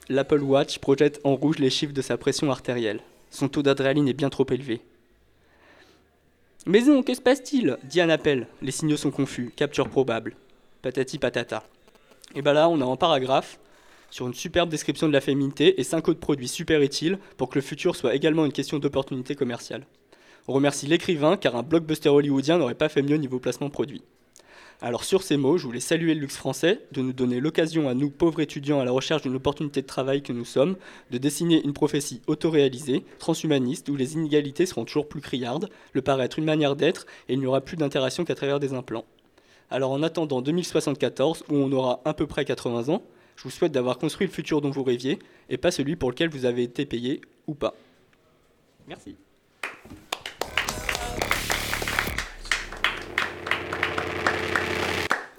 l'Apple 0.08 0.42
Watch 0.42 0.78
projette 0.80 1.20
en 1.24 1.36
rouge 1.36 1.58
les 1.58 1.70
chiffres 1.70 1.94
de 1.94 2.02
sa 2.02 2.18
pression 2.18 2.50
artérielle. 2.50 3.00
Son 3.30 3.48
taux 3.48 3.62
d'adrénaline 3.62 4.08
est 4.08 4.12
bien 4.14 4.30
trop 4.30 4.44
élevé. 4.50 4.80
Maison, 6.66 7.02
que 7.04 7.14
se 7.14 7.20
passe-t-il? 7.20 7.78
Dit 7.84 8.00
un 8.00 8.10
appel. 8.10 8.48
Les 8.60 8.72
signaux 8.72 8.96
sont 8.96 9.12
confus. 9.12 9.52
Capture 9.54 9.88
probable. 9.88 10.34
Patati 10.82 11.18
patata. 11.18 11.64
Et 12.34 12.42
ben 12.42 12.52
là, 12.52 12.68
on 12.68 12.80
a 12.80 12.84
un 12.84 12.96
paragraphe 12.96 13.60
sur 14.10 14.26
une 14.26 14.34
superbe 14.34 14.68
description 14.68 15.06
de 15.06 15.12
la 15.12 15.20
féminité 15.20 15.80
et 15.80 15.84
5 15.84 16.08
autres 16.08 16.18
produits 16.20 16.48
super 16.48 16.82
utiles 16.82 17.18
pour 17.36 17.48
que 17.48 17.54
le 17.54 17.62
futur 17.62 17.94
soit 17.94 18.16
également 18.16 18.44
une 18.44 18.52
question 18.52 18.80
d'opportunité 18.80 19.36
commerciale. 19.36 19.86
On 20.50 20.52
remercie 20.52 20.88
l'écrivain 20.88 21.36
car 21.36 21.54
un 21.54 21.62
blockbuster 21.62 22.08
hollywoodien 22.08 22.58
n'aurait 22.58 22.74
pas 22.74 22.88
fait 22.88 23.02
mieux 23.02 23.18
niveau 23.18 23.38
placement 23.38 23.70
produit. 23.70 24.02
Alors 24.80 25.04
sur 25.04 25.22
ces 25.22 25.36
mots, 25.36 25.58
je 25.58 25.64
voulais 25.64 25.78
saluer 25.78 26.12
le 26.12 26.22
luxe 26.22 26.36
français, 26.36 26.80
de 26.90 27.02
nous 27.02 27.12
donner 27.12 27.38
l'occasion 27.38 27.88
à 27.88 27.94
nous, 27.94 28.10
pauvres 28.10 28.40
étudiants 28.40 28.80
à 28.80 28.84
la 28.84 28.90
recherche 28.90 29.22
d'une 29.22 29.36
opportunité 29.36 29.80
de 29.80 29.86
travail 29.86 30.24
que 30.24 30.32
nous 30.32 30.44
sommes, 30.44 30.76
de 31.12 31.18
dessiner 31.18 31.62
une 31.62 31.72
prophétie 31.72 32.20
autoréalisée, 32.26 33.04
transhumaniste, 33.20 33.90
où 33.90 33.94
les 33.94 34.14
inégalités 34.14 34.66
seront 34.66 34.84
toujours 34.84 35.08
plus 35.08 35.20
criardes, 35.20 35.70
le 35.92 36.02
paraître 36.02 36.40
une 36.40 36.46
manière 36.46 36.74
d'être, 36.74 37.06
et 37.28 37.34
il 37.34 37.38
n'y 37.38 37.46
aura 37.46 37.60
plus 37.60 37.76
d'interaction 37.76 38.24
qu'à 38.24 38.34
travers 38.34 38.58
des 38.58 38.72
implants. 38.72 39.04
Alors 39.70 39.92
en 39.92 40.02
attendant 40.02 40.42
2074, 40.42 41.44
où 41.48 41.54
on 41.54 41.70
aura 41.70 42.00
à 42.04 42.12
peu 42.12 42.26
près 42.26 42.44
80 42.44 42.92
ans, 42.92 43.04
je 43.36 43.44
vous 43.44 43.50
souhaite 43.50 43.70
d'avoir 43.70 43.98
construit 43.98 44.26
le 44.26 44.32
futur 44.32 44.62
dont 44.62 44.70
vous 44.70 44.82
rêviez, 44.82 45.20
et 45.48 45.58
pas 45.58 45.70
celui 45.70 45.94
pour 45.94 46.10
lequel 46.10 46.28
vous 46.28 46.44
avez 46.44 46.64
été 46.64 46.86
payé 46.86 47.20
ou 47.46 47.54
pas. 47.54 47.76
Merci. 48.88 49.14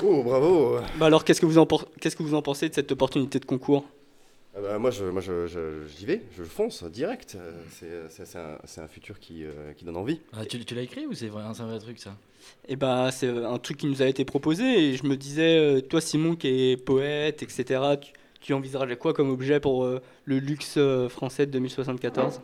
Oh, 0.03 0.23
bravo 0.23 0.79
Bah 0.97 1.05
alors, 1.05 1.23
qu'est-ce 1.23 1.41
que, 1.41 1.45
vous 1.45 1.57
en 1.57 1.67
qu'est-ce 1.99 2.15
que 2.15 2.23
vous 2.23 2.33
en 2.33 2.41
pensez 2.41 2.69
de 2.69 2.73
cette 2.73 2.91
opportunité 2.91 3.39
de 3.39 3.45
concours? 3.45 3.85
Ah 4.55 4.59
bah, 4.61 4.79
moi, 4.79 4.91
je, 4.91 5.05
moi 5.05 5.21
je, 5.21 5.47
je- 5.47 5.87
j'y 5.97 6.05
vais, 6.05 6.21
je 6.37 6.43
fonce 6.43 6.83
direct. 6.83 7.35
Euh, 7.39 7.51
C'est, 7.69 8.09
c'est- 8.09 8.25
c'est 8.25 8.37
un, 8.37 8.83
un 8.83 8.87
futur 8.87 9.19
qui, 9.19 9.45
euh, 9.45 9.73
qui 9.77 9.85
donne 9.85 9.97
envie. 9.97 10.19
Ah, 10.33 10.45
tu 10.45 10.63
tu 10.65 10.75
l'as 10.75 10.81
écrit 10.81 11.05
ou 11.05 11.13
c'est 11.13 11.27
vrai, 11.27 11.43
c'est 11.53 11.61
un 11.61 11.67
vrai 11.67 11.79
truc 11.79 11.99
ça? 11.99 12.15
Et 12.67 12.75
bah, 12.75 13.11
c'est 13.11 13.29
un 13.29 13.57
truc 13.59 13.77
qui 13.77 13.85
nous 13.87 14.01
a 14.01 14.07
été 14.07 14.25
proposé, 14.25 14.63
et 14.89 14.95
je 14.97 15.05
me 15.05 15.15
disais, 15.15 15.57
euh, 15.57 15.81
toi 15.81 16.01
Simon 16.01 16.35
qui 16.35 16.47
est 16.71 16.77
poète, 16.77 17.43
etc., 17.43 17.95
tu, 17.97 18.11
tu 18.41 18.53
envisagerais 18.53 18.97
quoi 18.97 19.13
comme 19.13 19.29
objet 19.29 19.59
pour 19.59 19.83
euh, 19.85 20.01
le 20.25 20.39
luxe 20.39 20.75
euh, 20.77 21.07
français 21.07 21.45
de 21.45 21.51
2074 21.51 22.41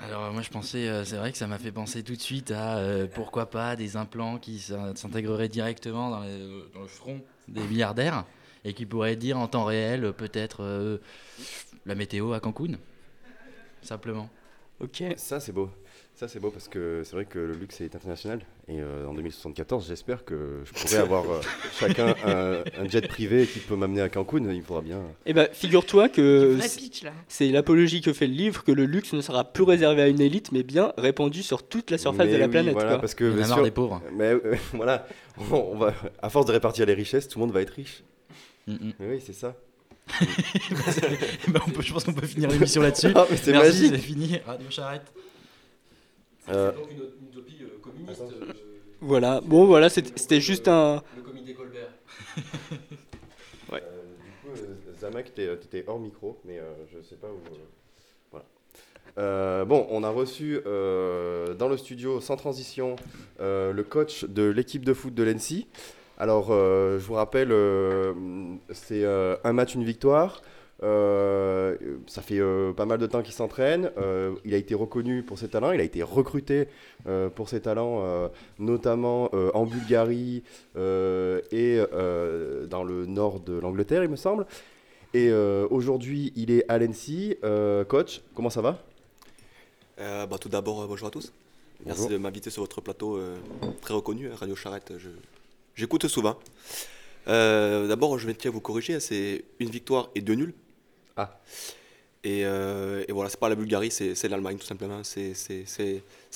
Alors 0.00 0.24
euh, 0.24 0.32
moi 0.32 0.42
je 0.42 0.50
pensais, 0.50 0.88
euh, 0.88 1.04
c'est 1.04 1.16
vrai 1.16 1.32
que 1.32 1.38
ça 1.38 1.46
m'a 1.46 1.58
fait 1.58 1.72
penser 1.72 2.02
tout 2.02 2.14
de 2.14 2.20
suite 2.20 2.52
à 2.52 2.78
euh, 2.78 3.06
pourquoi 3.12 3.50
pas 3.50 3.74
des 3.74 3.96
implants 3.96 4.38
qui 4.38 4.60
s'in- 4.60 4.94
s'intégreraient 4.94 5.48
directement 5.48 6.10
dans, 6.10 6.20
le 6.22 6.86
front 6.86 7.20
des 7.48 7.62
milliardaires 7.62 8.24
et 8.64 8.74
qui 8.74 8.86
pourraient 8.86 9.16
dire 9.16 9.38
en 9.38 9.48
temps 9.48 9.64
réel 9.64 10.12
peut-être 10.12 11.00
la 11.86 11.94
météo 11.94 12.32
à 12.32 12.40
Cancun. 12.40 12.78
Simplement. 13.82 14.28
Ok. 14.80 15.02
Ça, 15.16 15.40
c'est 15.40 15.52
beau. 15.52 15.70
Ça, 16.18 16.26
c'est 16.26 16.40
beau 16.40 16.50
parce 16.50 16.66
que 16.66 17.02
c'est 17.04 17.12
vrai 17.12 17.26
que 17.26 17.38
le 17.38 17.52
luxe 17.54 17.80
est 17.80 17.94
international. 17.94 18.40
Et 18.66 18.80
euh, 18.80 19.06
en 19.06 19.14
2074, 19.14 19.86
j'espère 19.86 20.24
que 20.24 20.62
je 20.64 20.72
pourrai 20.72 20.96
avoir 20.96 21.30
euh, 21.30 21.40
chacun 21.78 22.12
un, 22.26 22.64
un 22.76 22.88
jet 22.88 23.06
privé 23.06 23.46
qui 23.46 23.60
peut 23.60 23.76
m'amener 23.76 24.00
à 24.00 24.08
Cancun. 24.08 24.50
Il 24.50 24.62
faudra 24.62 24.82
bien. 24.82 25.00
Eh 25.26 25.32
ben, 25.32 25.46
figure-toi 25.52 26.08
que 26.08 26.58
c'est- 27.28 27.50
l'apologie 27.52 28.00
que 28.00 28.12
fait 28.12 28.26
le 28.26 28.32
livre 28.32 28.64
que 28.64 28.72
le 28.72 28.84
luxe 28.84 29.12
ne 29.12 29.20
sera 29.20 29.44
plus 29.44 29.62
réservé 29.62 30.02
à 30.02 30.08
une 30.08 30.20
élite, 30.20 30.50
mais 30.50 30.64
bien 30.64 30.92
répandu 30.98 31.44
sur 31.44 31.62
toute 31.62 31.92
la 31.92 31.98
surface 31.98 32.26
Mais 32.26 32.32
de 32.32 32.38
la 32.38 32.46
oui, 32.46 32.50
planète. 32.50 32.72
Voilà, 32.74 32.88
quoi. 32.94 32.98
parce 33.00 33.14
que 33.14 33.22
Il 33.24 33.30
y 33.30 33.30
en 33.30 33.34
a 33.34 33.36
bien 33.38 33.46
marre 33.46 33.56
sûr- 33.58 33.64
des 33.64 33.70
pauvres. 33.70 34.02
Mais 34.12 34.32
euh, 34.32 34.56
voilà, 34.72 35.06
on, 35.52 35.54
on 35.54 35.78
va, 35.78 35.94
à 36.20 36.30
force 36.30 36.46
de 36.46 36.52
répartir 36.52 36.84
les 36.84 36.94
richesses, 36.94 37.28
tout 37.28 37.38
le 37.38 37.44
monde 37.44 37.54
va 37.54 37.62
être 37.62 37.70
riche. 37.74 38.02
Mm, 38.66 38.72
mm. 38.72 38.92
Mais 38.98 39.08
oui, 39.08 39.22
c'est 39.24 39.34
ça. 39.34 39.54
Bah, 41.48 41.60
on 41.64 41.70
peut- 41.70 41.82
je 41.82 41.92
pense 41.92 42.02
qu'on 42.02 42.12
peut 42.12 42.26
finir 42.26 42.50
l'émission 42.50 42.82
là-dessus. 42.82 43.12
Ah, 43.14 43.24
mais 43.30 43.36
c'est 43.36 43.52
Merci, 43.52 43.82
magique. 43.82 43.92
c'est 43.92 43.98
fini. 43.98 44.40
Radio 44.44 44.66
Charrette. 44.68 45.12
Euh, 46.50 46.72
donc 46.72 46.90
une, 46.90 47.02
une 47.20 47.28
utopie 47.28 47.58
euh, 47.62 47.78
communiste. 47.82 48.22
euh, 48.22 48.52
Voilà, 49.00 49.40
bon 49.40 49.66
voilà, 49.66 49.88
c'était 49.90 50.40
juste 50.40 50.68
un. 50.68 51.02
le 51.16 51.22
comité 51.22 51.54
Colbert. 51.54 51.90
Ouais. 53.70 53.82
Euh, 53.84 54.54
du 54.54 54.60
coup, 54.62 54.66
Zamak, 54.98 55.34
t'es- 55.34 55.54
t'étais 55.58 55.84
hors 55.86 55.98
micro, 55.98 56.38
mais 56.46 56.58
euh, 56.58 56.72
je 56.90 57.02
sais 57.06 57.16
pas 57.16 57.26
où. 57.28 57.36
euh, 57.52 57.58
voilà. 58.30 58.46
Euh, 59.18 59.64
bon, 59.66 59.86
on 59.90 60.02
a 60.04 60.08
reçu 60.08 60.58
euh, 60.64 61.52
dans 61.54 61.68
le 61.68 61.76
studio, 61.76 62.20
sans 62.22 62.36
transition, 62.36 62.96
euh, 63.40 63.72
le 63.74 63.82
coach 63.82 64.24
de 64.24 64.44
l'équipe 64.44 64.84
de 64.86 64.94
foot 64.94 65.12
de 65.14 65.22
l'ENSI. 65.22 65.66
Alors, 66.18 66.48
euh, 66.50 66.98
je 66.98 67.04
vous 67.04 67.14
rappelle, 67.14 67.52
euh, 67.52 68.14
c'est 68.72 69.04
euh, 69.04 69.36
un 69.44 69.52
match, 69.52 69.74
une 69.74 69.84
victoire. 69.84 70.40
Euh, 70.80 71.76
ça 72.06 72.22
fait 72.22 72.38
euh, 72.38 72.72
pas 72.72 72.84
mal 72.86 72.98
de 72.98 73.06
temps 73.06 73.22
qu'il 73.22 73.34
s'entraîne. 73.34 73.90
Euh, 73.98 74.34
il 74.44 74.54
a 74.54 74.56
été 74.56 74.74
reconnu 74.74 75.22
pour 75.24 75.38
ses 75.38 75.48
talents. 75.48 75.72
Il 75.72 75.80
a 75.80 75.84
été 75.84 76.02
recruté 76.02 76.68
pour 77.34 77.48
ses 77.48 77.60
talents, 77.60 78.30
notamment 78.58 79.30
en 79.54 79.64
Bulgarie 79.64 80.42
et 80.76 81.80
dans 82.70 82.84
le 82.84 83.06
nord 83.06 83.40
de 83.40 83.58
l'Angleterre, 83.58 84.04
il 84.04 84.10
me 84.10 84.16
semble. 84.16 84.46
Et 85.14 85.32
aujourd'hui, 85.32 86.32
il 86.36 86.50
est 86.50 86.64
à 86.68 86.78
l'ENSI. 86.78 87.36
Coach, 87.88 88.20
comment 88.34 88.50
ça 88.50 88.60
va? 88.60 88.78
Bah, 89.98 90.36
tout 90.40 90.48
d'abord, 90.48 90.86
bonjour 90.86 91.08
à 91.08 91.10
tous. 91.10 91.32
Merci 91.86 92.02
Bonjour. 92.02 92.18
de 92.18 92.22
m'inviter 92.22 92.50
sur 92.50 92.62
votre 92.62 92.80
plateau 92.80 93.20
très 93.80 93.94
reconnu, 93.94 94.28
hein, 94.28 94.34
Radio 94.36 94.54
Charrette. 94.54 94.92
je- 94.98 95.08
J'écoute 95.74 96.06
souvent. 96.08 96.36
D'abord, 97.26 98.18
je 98.18 98.26
vais 98.26 98.34
tiens 98.34 98.50
à 98.50 98.54
vous 98.54 98.60
corriger, 98.60 98.94
hein, 98.94 99.00
c'est 99.00 99.44
une 99.60 99.70
victoire 99.70 100.10
et 100.14 100.20
deux 100.20 100.34
nuls. 100.34 100.52
Ah. 101.18 101.38
Et, 102.24 102.44
euh, 102.44 103.04
et 103.06 103.12
voilà, 103.12 103.28
c'est 103.28 103.38
pas 103.38 103.48
la 103.48 103.54
Bulgarie, 103.54 103.90
c'est 103.90 104.28
l'Allemagne 104.28 104.56
tout 104.56 104.66
simplement. 104.66 105.02
C'est 105.04 105.34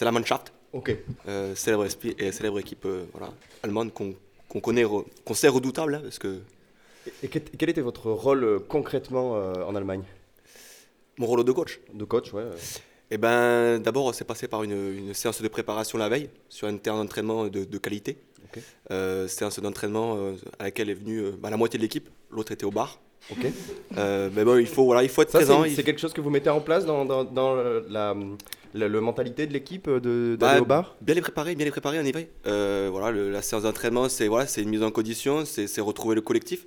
la 0.01 0.13
Mannschaft. 0.13 0.53
Ok. 0.73 0.97
Euh, 1.29 1.55
célèbre, 1.55 1.87
et 2.19 2.33
célèbre 2.33 2.59
équipe 2.59 2.85
euh, 2.87 3.05
voilà, 3.13 3.33
allemande 3.63 3.93
qu'on 3.93 4.61
connaît, 4.61 4.85
qu'on 5.25 5.35
sait 5.35 5.49
redoutable. 5.49 5.95
hein, 5.95 6.01
parce 6.03 6.19
que 6.19 6.41
Et 7.23 7.29
quel 7.29 7.43
quel 7.43 7.69
était 7.71 7.83
votre 7.83 8.11
rôle 8.11 8.45
euh, 8.45 8.59
concrètement 8.59 9.37
euh, 9.37 9.65
en 9.65 9.75
Allemagne? 9.77 10.03
Mon 11.19 11.27
rôle 11.27 11.45
de 11.45 11.53
coach. 11.53 11.79
De 11.93 12.05
coach, 12.05 12.33
ouais. 12.33 12.45
Eh 13.11 13.19
ben, 13.19 13.79
d'abord, 13.81 14.15
c'est 14.15 14.25
passé 14.25 14.49
par 14.49 14.63
une, 14.63 14.73
une 14.73 15.15
séance 15.15 15.43
de 15.43 15.49
préparation 15.49 15.99
la 15.99 16.09
veille 16.09 16.31
sur 16.49 16.67
un 16.69 16.77
terrain 16.79 16.97
d'entraînement 17.03 17.49
de, 17.49 17.65
de 17.65 17.79
qualité. 17.79 18.17
Ok. 18.45 18.63
Euh, 18.91 19.29
séance 19.29 19.61
d'entraînement 19.61 20.35
à 20.59 20.65
laquelle 20.65 20.89
est 20.89 20.95
venue 20.95 21.33
bah, 21.33 21.51
la 21.51 21.59
moitié 21.59 21.77
de 21.79 21.83
l'équipe, 21.83 22.09
l'autre 22.31 22.53
était 22.53 22.65
au 22.65 22.71
bar. 22.71 22.99
Ok. 23.31 23.47
Euh, 23.97 24.29
mais 24.35 24.45
bon, 24.45 24.59
il 24.59 24.67
faut, 24.67 24.85
voilà, 24.85 25.03
il 25.03 25.09
faut 25.09 25.23
être 25.23 25.31
Ça, 25.31 25.39
présent. 25.39 25.63
c'est- 25.65 25.71
il- 25.73 25.85
quelque 25.85 26.01
chose 26.01 26.13
que 26.13 26.21
vous 26.21 26.31
mettez 26.31 26.51
en 26.51 26.61
place 26.61 26.85
dans, 26.85 27.05
dans, 27.05 27.25
dans 27.25 27.55
le- 27.55 27.87
la, 27.89 28.15
la, 28.75 28.89
la 28.89 29.01
mentalité 29.01 29.47
de 29.47 29.53
l'équipe 29.53 29.87
euh, 29.89 30.01
de- 30.01 30.37
d'aller 30.39 30.57
Bah, 30.59 30.63
au 30.63 30.65
bar? 30.67 30.97
Bien 31.01 31.15
les 31.15 31.21
préparer, 31.21 31.55
bien 31.55 31.65
les 31.65 31.71
préparer 31.71 31.99
en 32.01 32.05
effet. 32.05 32.29
Euh, 32.47 32.89
voilà, 32.91 33.11
le- 33.11 33.31
la 33.31 33.41
séance 33.43 33.63
d'entraînement, 33.63 34.09
c'est 34.09 34.29
voilà, 34.29 34.47
c'est 34.47 34.63
une 34.63 34.71
mise 34.71 34.83
en 34.83 34.91
condition, 34.91 35.45
c'est 35.45 35.81
retrouver 35.81 36.15
le 36.15 36.21
collectif. 36.21 36.67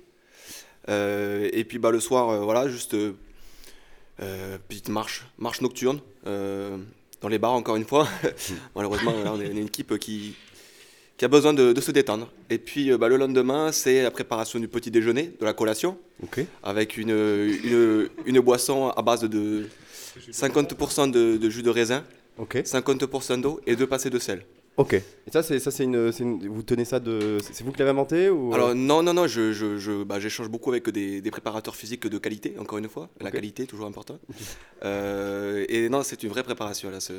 Euh, 0.88 1.48
et 1.52 1.64
puis 1.64 1.78
bah, 1.78 1.90
le 1.90 2.00
soir, 2.00 2.42
voilà, 2.44 2.68
juste 2.68 2.96
petite 4.68 4.88
marche, 4.88 5.26
marche 5.38 5.60
nocturne 5.60 6.00
dans 6.24 7.28
les 7.28 7.38
bars 7.38 7.52
encore 7.52 7.76
une 7.76 7.84
fois. 7.84 8.08
Malheureusement, 8.74 9.12
on 9.26 9.40
est 9.40 9.48
une 9.48 9.58
équipe 9.66 9.98
qui, 9.98 10.34
qui 11.16 11.24
a 11.24 11.28
besoin 11.28 11.52
de, 11.54 11.72
de 11.72 11.80
se 11.80 11.90
détendre. 11.92 12.30
Et 12.50 12.58
puis 12.58 12.90
euh, 12.92 12.98
bah, 12.98 13.08
le 13.08 13.16
lendemain, 13.16 13.72
c'est 13.72 14.02
la 14.02 14.10
préparation 14.10 14.58
du 14.58 14.68
petit 14.68 14.90
déjeuner, 14.90 15.32
de 15.40 15.44
la 15.44 15.52
collation, 15.54 15.96
avec 16.62 16.96
une, 16.98 17.10
une, 17.10 18.08
une 18.26 18.40
boisson 18.40 18.90
à 18.90 19.02
base 19.02 19.22
de 19.22 19.66
50% 20.30 21.10
de, 21.10 21.36
de 21.36 21.50
jus 21.50 21.62
de 21.62 21.70
raisin, 21.70 22.04
Ok. 22.38 22.56
50% 22.56 23.40
d'eau 23.40 23.60
et 23.66 23.76
deux 23.76 23.86
passées 23.86 24.10
de 24.10 24.18
sel. 24.18 24.44
Ok. 24.78 24.92
Et 24.92 25.02
ça, 25.32 25.42
c'est 25.42 25.58
ça, 25.58 25.70
c'est 25.70 25.84
une, 25.84 26.08
vous 26.48 26.62
tenez 26.62 26.84
ça 26.84 27.00
de, 27.00 27.38
c'est 27.40 27.64
vous 27.64 27.72
qui 27.72 27.78
l'avez 27.78 27.90
inventé 27.92 28.28
ou 28.28 28.52
Alors 28.52 28.74
non, 28.74 29.02
non, 29.02 29.14
non, 29.14 29.26
je, 29.26 29.52
je, 29.52 29.78
je- 29.78 30.04
bah, 30.04 30.20
j'échange 30.20 30.50
beaucoup 30.50 30.70
avec 30.70 30.88
des, 30.90 31.22
des 31.22 31.30
préparateurs 31.30 31.74
physiques 31.74 32.06
de 32.06 32.18
qualité, 32.18 32.54
encore 32.58 32.76
une 32.78 32.88
fois. 32.88 33.08
La 33.20 33.30
qualité, 33.30 33.66
toujours 33.66 33.86
important. 33.86 34.18
Euh, 34.84 35.64
et 35.68 35.88
non, 35.88 36.02
c'est 36.02 36.22
une 36.22 36.28
vraie 36.28 36.42
préparation, 36.42 36.90
là. 36.90 36.98
C'est, 37.00 37.14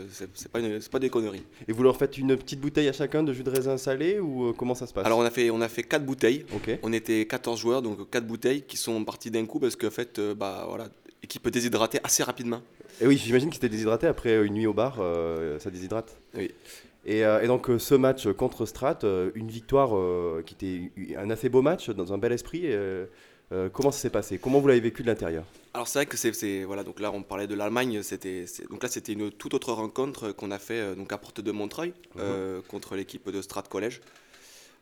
pas, 0.52 0.60
une- 0.60 0.80
c'est 0.82 0.92
pas 0.92 1.00
des 1.00 1.10
conneries. 1.10 1.44
Et 1.68 1.72
vous 1.74 1.84
leur 1.84 1.98
faites 1.98 2.18
une 2.18 2.38
petite 2.38 2.60
bouteille 2.62 2.88
à 2.88 2.94
chacun 2.94 3.24
de 3.24 3.34
jus 3.34 3.44
de 3.44 3.50
raisin 3.50 3.78
salé 3.78 4.20
ou 4.20 4.50
euh, 4.50 4.54
comment 4.54 4.76
ça 4.76 4.88
se 4.88 4.94
passe? 4.94 5.06
Alors 5.06 5.18
on 5.20 5.24
a 5.24 5.32
fait, 5.32 5.50
on 5.50 5.62
a 5.62 5.68
fait 5.70 5.84
4 5.84 6.06
bouteilles. 6.06 6.46
Ok. 6.56 6.78
On 6.84 6.94
était 6.94 7.26
14 7.26 7.60
joueurs, 7.60 7.82
donc 7.82 8.10
4 8.10 8.26
bouteilles 8.28 8.62
qui 8.64 8.78
sont 8.78 9.04
parties 9.04 9.32
d'un 9.32 9.46
coup 9.46 9.60
parce 9.60 9.76
qu'en 9.76 9.90
fait, 9.90 10.20
euh, 10.20 10.36
bah 10.36 10.66
voilà, 10.70 10.90
équipe 11.24 11.48
déshydratée 11.50 12.00
assez 12.04 12.24
rapidement. 12.24 12.62
Et 13.02 13.06
oui, 13.08 13.18
j'imagine 13.24 13.50
qu'ils 13.50 13.58
étaient 13.58 13.70
déshydratés 13.70 14.08
après 14.08 14.44
une 14.46 14.54
nuit 14.54 14.66
au 14.68 14.74
bar, 14.74 14.98
euh, 15.00 15.60
ça 15.60 15.70
déshydrate. 15.70 16.16
Oui. 16.36 16.52
Et, 17.08 17.26
euh, 17.26 17.42
et 17.42 17.48
donc 17.48 17.70
euh, 17.70 17.80
ce 17.80 17.96
match 17.96 18.28
contre 18.34 18.66
Strat, 18.66 19.00
euh, 19.04 19.32
une 19.34 19.48
victoire 19.48 19.92
qui 20.44 20.54
était 20.54 21.16
un 21.18 21.30
assez 21.30 21.50
beau 21.50 21.62
match 21.62 21.90
dans 21.90 22.14
un 22.14 22.18
bel 22.18 22.34
esprit. 22.34 22.68
comment 23.72 23.92
ça 23.92 24.00
s'est 24.00 24.10
passé? 24.10 24.38
Comment 24.38 24.60
vous 24.60 24.68
l'avez 24.68 24.82
vécu 24.82 25.02
de 25.02 25.08
l'intérieur? 25.08 25.46
Alors 25.74 25.88
c'est 25.88 26.00
vrai 26.00 26.06
que 26.06 26.18
c'est, 26.18 26.64
voilà 26.64 26.84
donc 26.84 27.00
là 27.00 27.12
on 27.14 27.24
parlait 27.24 27.48
de 27.48 27.56
l'Allemagne 27.56 28.02
c'était 28.02 28.46
donc 28.70 28.84
là 28.84 28.90
c'était 28.90 29.14
une 29.14 29.32
toute 29.32 29.54
autre 29.54 29.72
rencontre 29.72 30.32
qu'on 30.32 30.52
a 30.52 30.60
fait 30.60 30.96
donc 30.96 31.14
à 31.14 31.18
Porte 31.18 31.40
de 31.40 31.52
Montreuil 31.52 31.94
euh, 32.20 32.62
contre 32.68 32.96
l'équipe 32.96 33.30
de 33.30 33.42
Strat 33.42 33.64
Collège. 33.64 34.02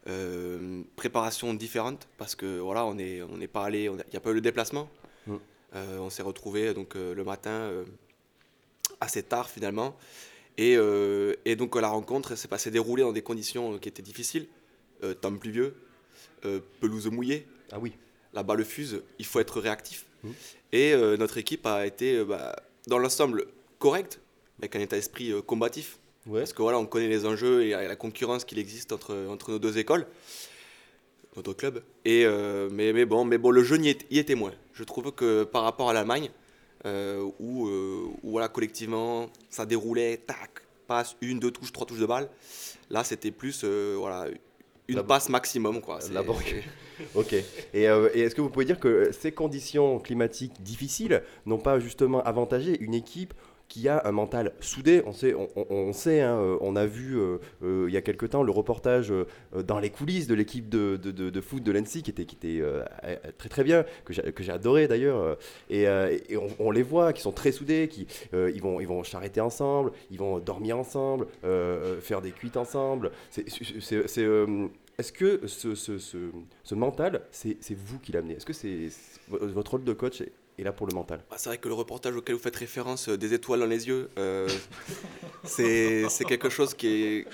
Euh, 0.07 0.83
préparation 0.95 1.53
différente 1.55 2.07
parce 2.19 2.35
que 2.35 2.59
voilà 2.59 2.85
on 2.85 2.95
est 2.99 3.23
on 3.23 3.37
n'est 3.37 3.47
pas 3.47 3.65
allé 3.65 3.85
il 3.85 4.11
n'y 4.11 4.15
a 4.15 4.19
pas 4.19 4.29
eu 4.29 4.35
le 4.35 4.41
déplacement. 4.41 4.87
Mhm. 5.27 5.39
Euh, 5.75 5.97
on 5.99 6.09
s'est 6.09 6.23
retrouvé 6.23 6.73
donc 6.73 6.95
euh, 6.95 7.13
le 7.13 7.23
matin 7.23 7.71
assez 9.01 9.23
tard 9.23 9.49
finalement 9.49 9.95
et, 10.57 10.75
euh, 10.77 11.33
et 11.45 11.55
donc 11.55 11.75
la 11.75 11.89
rencontre 11.89 12.35
s'est 12.35 12.47
passée 12.47 12.71
déroulée 12.71 13.03
dans 13.03 13.13
des 13.13 13.21
conditions 13.23 13.77
qui 13.79 13.89
étaient 13.89 14.03
difficiles 14.03 14.47
Euh, 15.03 15.13
temps 15.13 15.37
pluvieux 15.37 15.75
euh, 16.45 16.61
pelouse 16.79 17.07
mouillée 17.07 17.45
Ah 17.71 17.79
oui 17.79 17.91
la 18.35 18.43
balle 18.43 18.63
fuse, 18.65 19.01
il 19.17 19.25
faut 19.25 19.39
être 19.39 19.59
réactif. 19.61 20.05
Mhm. 20.23 20.33
Et 20.73 20.93
euh, 20.93 21.17
notre 21.17 21.37
équipe 21.37 21.65
a 21.65 21.85
été, 21.85 22.17
euh, 22.17 22.25
bah, 22.25 22.55
dans 22.87 22.99
l'ensemble, 22.99 23.45
correcte, 23.79 24.19
avec 24.59 24.75
un 24.75 24.81
état 24.81 24.97
d'esprit 24.97 25.31
euh, 25.31 25.41
combatif. 25.41 25.97
Ouais. 26.27 26.41
Parce 26.41 26.53
que 26.53 26.61
voilà, 26.61 26.77
on 26.77 26.85
connaît 26.85 27.07
les 27.07 27.25
enjeux 27.25 27.63
et 27.63 27.69
la 27.71 27.95
concurrence 27.95 28.43
qu'il 28.45 28.59
existe 28.59 28.91
entre, 28.91 29.15
entre 29.29 29.51
nos 29.51 29.59
deux 29.59 29.77
écoles, 29.77 30.05
notre 31.35 31.53
club. 31.53 31.81
Et, 32.03 32.25
euh, 32.25 32.69
mais, 32.71 32.93
mais, 32.93 33.05
bon, 33.05 33.23
mais 33.25 33.37
bon, 33.37 33.51
le 33.51 33.63
jeu 33.63 33.77
y, 33.79 33.89
est, 33.89 34.05
y 34.09 34.19
était 34.19 34.35
moins. 34.35 34.53
Je 34.73 34.83
trouve 34.83 35.11
que 35.11 35.43
par 35.45 35.63
rapport 35.63 35.89
à 35.89 35.93
l'Allemagne, 35.93 36.29
euh, 36.85 37.27
où, 37.39 37.67
euh, 37.67 38.05
où, 38.23 38.31
voilà, 38.31 38.47
collectivement, 38.47 39.27
ça 39.49 39.65
déroulait, 39.65 40.17
tac, 40.17 40.51
passe, 40.87 41.15
une, 41.21 41.39
deux 41.39 41.51
touches, 41.51 41.71
trois 41.71 41.85
touches 41.85 41.99
de 41.99 42.05
balle. 42.05 42.29
Là, 42.89 43.03
c'était 43.03 43.31
plus 43.31 43.61
euh, 43.63 43.95
voilà, 43.97 44.27
une 44.87 44.97
La- 44.97 45.03
passe 45.03 45.29
maximum. 45.29 45.81
Quoi. 45.81 45.99
Laborieux. 46.11 46.61
Ok. 47.13 47.33
Et, 47.33 47.89
euh, 47.89 48.07
et 48.13 48.21
est-ce 48.21 48.33
que 48.35 48.39
vous 48.39 48.49
pouvez 48.49 48.63
dire 48.63 48.79
que 48.79 49.11
ces 49.11 49.33
conditions 49.33 49.99
climatiques 49.99 50.63
difficiles 50.63 51.23
n'ont 51.45 51.57
pas 51.57 51.77
justement 51.77 52.23
avantagé 52.23 52.81
une 52.81 52.93
équipe 52.93 53.33
qui 53.67 53.89
a 53.89 54.01
un 54.05 54.11
mental 54.11 54.53
soudé 54.59 55.01
On 55.05 55.11
sait, 55.11 55.33
on, 55.33 55.47
hein, 56.21 56.39
euh, 56.39 56.75
a 56.75 56.85
vu 56.85 57.17
euh, 57.17 57.37
euh, 57.63 57.85
il 57.87 57.93
y 57.93 57.97
a 57.97 58.01
quelque 58.01 58.25
temps 58.25 58.43
le 58.43 58.51
reportage 58.51 59.13
dans 59.67 59.79
les 59.79 59.89
coulisses 59.89 60.27
de 60.27 60.35
l'équipe 60.35 60.69
de, 60.69 61.41
foot 61.41 61.63
de 61.63 61.71
l'Annecy 61.71 62.03
qui 62.03 62.11
était, 62.11 62.61
très 63.37 63.49
très 63.49 63.63
bien, 63.63 63.85
que 64.05 64.13
j'ai 64.13 64.51
adoré 64.51 64.87
d'ailleurs. 64.87 65.37
Et, 65.69 65.87
on, 66.59 66.71
les 66.71 66.83
voit 66.83 67.13
qui 67.13 67.21
sont 67.21 67.31
très 67.31 67.51
soudés, 67.51 67.87
qui 67.87 68.07
ils, 68.33 68.61
vont, 68.61 68.79
ils 68.79 68.87
charreter 69.03 69.41
ensemble, 69.41 69.91
ils 70.11 70.17
vont 70.19 70.39
dormir 70.39 70.77
ensemble, 70.77 71.27
faire 72.01 72.21
des 72.21 72.31
cuites 72.31 72.57
ensemble. 72.57 73.11
Est-ce 74.97 75.11
que 75.11 75.45
ce, 75.47 75.75
ce- 75.75 76.75
mental, 76.75 77.21
c'est 77.31 77.57
vous 77.75 77.99
qui 77.99 78.11
l'amenez? 78.11 78.35
Est-ce 78.35 78.45
que 78.45 78.53
c'est- 78.53 78.89
votre 79.27 79.71
rôle 79.71 79.83
de 79.83 79.93
coach 79.93 80.23
est, 80.57 80.61
est 80.61 80.63
là 80.65 80.71
pour 80.71 80.87
le 80.87 80.93
mental 80.93 81.21
Ah, 81.31 81.35
C'est 81.37 81.49
vrai 81.49 81.57
que 81.57 81.67
le 81.67 81.73
reportage 81.73 82.15
auquel 82.15 82.35
vous 82.35 82.41
faites 82.41 82.55
référence, 82.55 83.09
euh, 83.09 83.17
des 83.17 83.33
étoiles 83.33 83.59
dans 83.59 83.65
les 83.65 83.87
yeux, 83.87 84.09
euh, 84.17 84.47
c'est 85.43 86.05
quelque 86.27 86.49
chose 86.49 86.73
qui 86.73 86.87
est. 86.87 87.27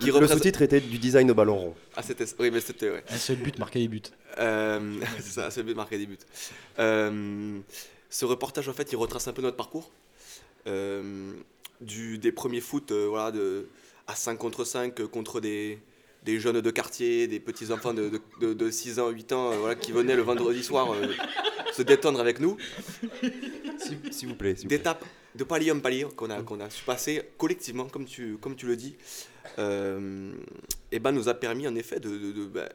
Qui 0.00 0.06
Le 0.06 0.12
représente- 0.12 0.38
sous-titre 0.38 0.62
était 0.62 0.80
du 0.80 0.98
design 0.98 1.30
au 1.30 1.34
ballon 1.34 1.56
rond. 1.58 1.74
Ah, 1.96 2.02
c'était. 2.02 2.24
Oui, 2.38 2.50
mais 2.50 2.60
c'était. 2.60 2.90
Ouais. 2.90 3.04
Un 3.10 3.16
seul 3.18 3.36
but, 3.36 3.58
marquer 3.58 3.80
des 3.80 3.88
buts. 3.88 4.02
Euh, 4.38 5.00
c'est 5.18 5.32
ça, 5.40 5.50
c'est 5.50 5.62
but 5.62 5.76
marquer 5.76 5.98
des 5.98 6.06
buts. 6.06 6.18
Euh, 6.78 7.58
ce 8.08 8.24
reportage, 8.24 8.68
en 8.68 8.72
fait, 8.72 8.90
il 8.92 8.96
retrace 8.96 9.28
un 9.28 9.32
peu 9.32 9.42
notre 9.42 9.56
parcours. 9.56 9.90
Euh, 10.66 11.32
du, 11.80 12.18
des 12.18 12.32
premiers 12.32 12.60
foot 12.60 12.92
euh, 12.92 13.06
voilà, 13.08 13.30
de, 13.30 13.66
à 14.06 14.14
5 14.14 14.36
contre 14.36 14.64
5 14.64 15.00
euh, 15.00 15.06
contre 15.08 15.40
des, 15.40 15.78
des 16.24 16.38
jeunes 16.38 16.60
de 16.60 16.70
quartier, 16.70 17.26
des 17.28 17.40
petits 17.40 17.72
enfants 17.72 17.94
de, 17.94 18.10
de, 18.10 18.20
de- 18.48 18.52
de 18.52 18.70
6 18.70 18.98
ans, 18.98 19.08
8 19.08 19.32
ans, 19.32 19.50
euh, 19.52 19.56
voilà, 19.56 19.74
qui 19.76 19.90
venaient 19.92 20.16
le 20.16 20.20
vendredi 20.22 20.62
soir 20.62 20.92
euh, 20.92 21.06
se 21.72 21.82
détendre 21.82 22.20
avec 22.20 22.40
nous. 22.40 22.56
S'il 24.10 24.28
vous 24.28 24.34
plaît. 24.34 24.54
D'étape 24.54 25.04
de 25.34 25.44
palier 25.44 25.70
en 25.70 25.78
palier 25.80 26.06
qu'on 26.16 26.30
a, 26.30 26.42
qu'on 26.42 26.60
a 26.60 26.68
su 26.70 26.82
passer 26.84 27.22
collectivement, 27.38 27.86
comme 27.88 28.04
tu, 28.04 28.36
comme 28.38 28.56
tu 28.56 28.66
le 28.66 28.76
dis, 28.76 28.96
euh, 29.58 30.32
et 30.90 30.98
ben 30.98 31.12
nous 31.12 31.28
a 31.28 31.34
permis 31.34 31.66
en 31.68 31.74
effet 31.76 32.00
de. 32.00 32.08
de- 32.10 32.32
de- 32.32 32.46
ben, 32.46 32.68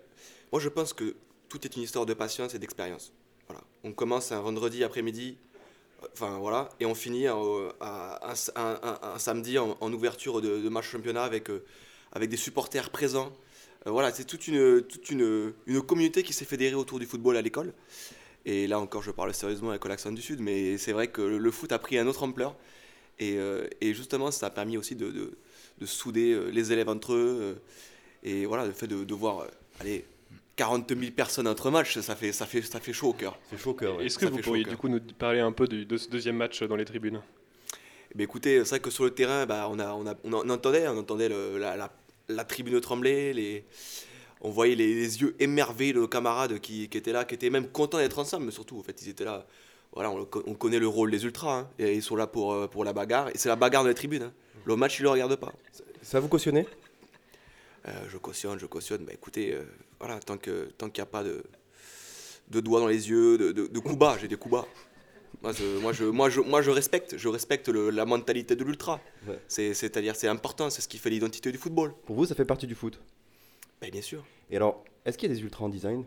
moi 0.51 0.61
je 0.61 0.69
pense 0.69 0.93
que 0.93 1.15
tout 1.49 1.65
est 1.65 1.75
une 1.75 1.83
histoire 1.83 2.05
de 2.05 2.13
patience 2.13 2.53
et 2.55 2.59
d'expérience. 2.59 3.11
Voilà. 3.47 3.61
On 3.83 3.91
commence 3.91 4.31
un 4.31 4.39
vendredi 4.39 4.83
après-midi, 4.83 5.37
euh, 6.01 6.07
enfin 6.13 6.37
voilà, 6.39 6.69
et 6.79 6.85
on 6.85 6.95
finit 6.95 7.27
euh, 7.27 7.69
à- 7.81 8.21
un, 8.31 8.33
un- 8.55 8.79
un- 8.81 8.99
un 9.15 9.19
samedi 9.19 9.57
en, 9.57 9.77
en 9.79 9.91
ouverture 9.93 10.41
de, 10.41 10.59
de 10.59 10.69
match 10.69 10.89
championnat 10.89 11.23
avec, 11.23 11.49
euh, 11.49 11.63
avec 12.13 12.29
des 12.29 12.37
supporters 12.37 12.89
présents. 12.89 13.33
Euh, 13.85 13.91
voilà, 13.91 14.11
c'est 14.13 14.23
toute, 14.25 14.47
une, 14.47 14.81
toute 14.81 15.09
une, 15.11 15.53
une 15.67 15.81
communauté 15.81 16.23
qui 16.23 16.33
s'est 16.33 16.45
fédérée 16.45 16.73
autour 16.75 16.99
du 16.99 17.05
football 17.05 17.35
à 17.37 17.41
l'école. 17.41 17.73
Et 18.45 18.67
là 18.67 18.79
encore, 18.79 19.01
je 19.01 19.11
parle 19.11 19.33
sérieusement 19.33 19.71
avec 19.71 19.83
l'accent 19.85 20.11
du 20.11 20.21
Sud, 20.21 20.39
mais 20.39 20.77
c'est 20.77 20.91
vrai 20.93 21.07
que 21.07 21.21
le, 21.21 21.51
foot 21.51 21.71
a 21.71 21.79
pris 21.79 21.97
un 21.97 22.07
autre 22.07 22.23
ampleur. 22.23 22.55
Et, 23.19 23.37
euh, 23.37 23.67
et 23.81 23.93
justement, 23.93 24.31
ça 24.31 24.47
a 24.47 24.49
permis 24.49 24.77
aussi 24.77 24.95
de, 24.95 25.09
de- 25.09 25.37
de 25.79 25.85
souder 25.85 26.33
euh, 26.33 26.49
les 26.51 26.71
élèves 26.71 26.89
entre 26.89 27.13
eux. 27.13 27.37
euh, 27.41 27.53
et 28.23 28.45
voilà, 28.45 28.65
le 28.65 28.71
fait 28.71 28.87
de, 28.87 29.03
de 29.03 29.13
voir, 29.13 29.47
allez, 29.79 30.05
40 30.55 30.87
000 30.95 31.11
personnes 31.11 31.47
entre 31.47 31.69
matchs, 31.71 31.99
ça 31.99 32.15
fait, 32.15 32.31
ça 32.31 32.45
fait, 32.45 32.61
ça 32.61 32.79
fait 32.79 32.93
chaud 32.93 33.09
au 33.09 33.13
cœur. 33.13 33.37
C'est 33.49 33.57
chaud 33.57 33.71
au 33.71 33.73
cœur, 33.73 34.01
Est-ce 34.01 34.17
que 34.17 34.25
vous 34.25 34.39
pourriez 34.39 34.63
du 34.63 34.77
coup 34.77 34.89
nous 34.89 34.99
parler 35.17 35.39
un 35.39 35.51
peu 35.51 35.67
de, 35.67 35.83
de 35.83 35.97
ce 35.97 36.09
deuxième 36.09 36.37
match 36.37 36.61
dans 36.63 36.75
les 36.75 36.85
tribunes? 36.85 37.21
Eh 38.11 38.17
bien, 38.17 38.23
écoutez, 38.25 38.59
c'est 38.63 38.69
vrai 38.71 38.79
que 38.79 38.89
sur 38.89 39.03
le 39.03 39.11
terrain, 39.11 39.45
bah, 39.45 39.67
on, 39.71 39.79
a, 39.79 39.93
on, 39.93 40.05
a, 40.07 40.15
on, 40.23 40.33
en- 40.33 40.45
on 40.45 40.49
entendait, 40.49 40.87
on 40.87 40.97
entendait 40.97 41.29
le- 41.29 41.57
la, 41.57 41.75
la- 41.75 41.91
la 42.29 42.43
tribune 42.45 42.79
trembler, 42.81 43.33
les, 43.33 43.65
on 44.45 44.49
voyait 44.51 44.75
les, 44.75 44.93
les 44.93 45.21
yeux 45.21 45.35
émerveillés 45.39 45.93
de 45.93 45.99
nos 45.99 46.07
camarades 46.07 46.59
qui, 46.59 46.87
qui 46.89 46.97
étaient 46.97 47.11
là, 47.11 47.25
qui 47.25 47.35
étaient 47.35 47.49
même 47.49 47.67
contents 47.69 47.97
d'être 47.97 48.19
ensemble, 48.19 48.45
mais 48.45 48.51
surtout, 48.51 48.77
en 48.79 48.83
fait, 48.83 49.01
ils 49.01 49.09
étaient 49.09 49.25
là. 49.25 49.45
Voilà, 49.93 50.11
on, 50.11 50.25
connaît 50.55 50.79
le 50.79 50.87
rôle 50.89 51.09
des 51.09 51.23
ultras, 51.23 51.59
hein, 51.59 51.69
et 51.79 51.93
ils 51.93 52.01
sont 52.03 52.17
là 52.17 52.27
pour, 52.27 52.51
euh, 52.53 52.67
pour 52.67 52.83
la 52.83 52.91
bagarre, 52.91 53.29
et 53.29 53.37
c'est 53.37 53.47
la 53.49 53.55
bagarre 53.55 53.83
dans 53.83 53.87
les 53.89 53.95
tribunes. 53.95 54.23
hein. 54.23 54.33
Le 54.65 54.75
match, 54.75 54.99
ils 54.99 55.03
ne 55.03 55.05
le 55.05 55.11
regardent 55.11 55.37
pas. 55.37 55.53
Ça 56.01 56.19
vous 56.19 56.27
cautionnez 56.27 56.67
Euh, 57.87 57.91
Je 58.09 58.17
cautionne, 58.17 58.59
je 58.59 58.65
cautionne. 58.65 59.05
Bah, 59.05 59.13
écoutez, 59.13 59.53
euh, 59.53 59.63
voilà, 59.99 60.19
tant 60.19 60.37
qu'il 60.37 60.67
tant 60.77 60.89
qu'il 60.89 61.01
n'y 61.01 61.07
a 61.07 61.11
pas 61.11 61.23
de, 61.23 61.43
de 62.49 62.59
doigts 62.59 62.79
dans 62.81 62.87
les 62.87 63.09
yeux, 63.09 63.37
de, 63.37 63.51
de, 63.51 63.67
de 63.67 63.79
coups 63.79 63.97
bas, 63.97 64.17
j'ai 64.19 64.27
des 64.27 64.35
coups 64.37 64.53
bas. 64.53 64.65
Moi, 65.41 65.51
je, 65.53 65.79
moi, 65.79 65.93
je, 65.93 66.05
moi, 66.05 66.29
je, 66.29 66.41
moi, 66.41 66.61
je 66.61 66.71
respecte, 66.71 67.17
je 67.17 67.27
respecte 67.27 67.69
le- 67.69 67.89
la 67.89 68.05
mentalité 68.05 68.55
de 68.55 68.63
l'ultra. 68.63 68.99
Ouais. 69.27 69.39
C'est- 69.47 69.73
C'est-à-dire, 69.73 70.15
c'est 70.15 70.27
important, 70.27 70.69
c'est 70.69 70.81
ce 70.81 70.87
qui 70.87 70.97
fait 70.97 71.09
l'identité 71.09 71.51
du 71.51 71.57
football. 71.57 71.93
Pour 72.05 72.15
vous, 72.15 72.25
ça 72.25 72.35
fait 72.35 72.45
partie 72.45 72.67
du 72.67 72.75
foot? 72.75 72.99
Ben, 73.81 73.89
bien 73.91 74.01
sûr. 74.01 74.23
Et 74.49 74.55
alors, 74.57 74.83
est-ce 75.05 75.17
qu'il 75.17 75.29
y 75.29 75.31
a 75.31 75.35
des 75.35 75.41
ultras 75.41 75.65
en 75.65 75.69
design? 75.69 76.03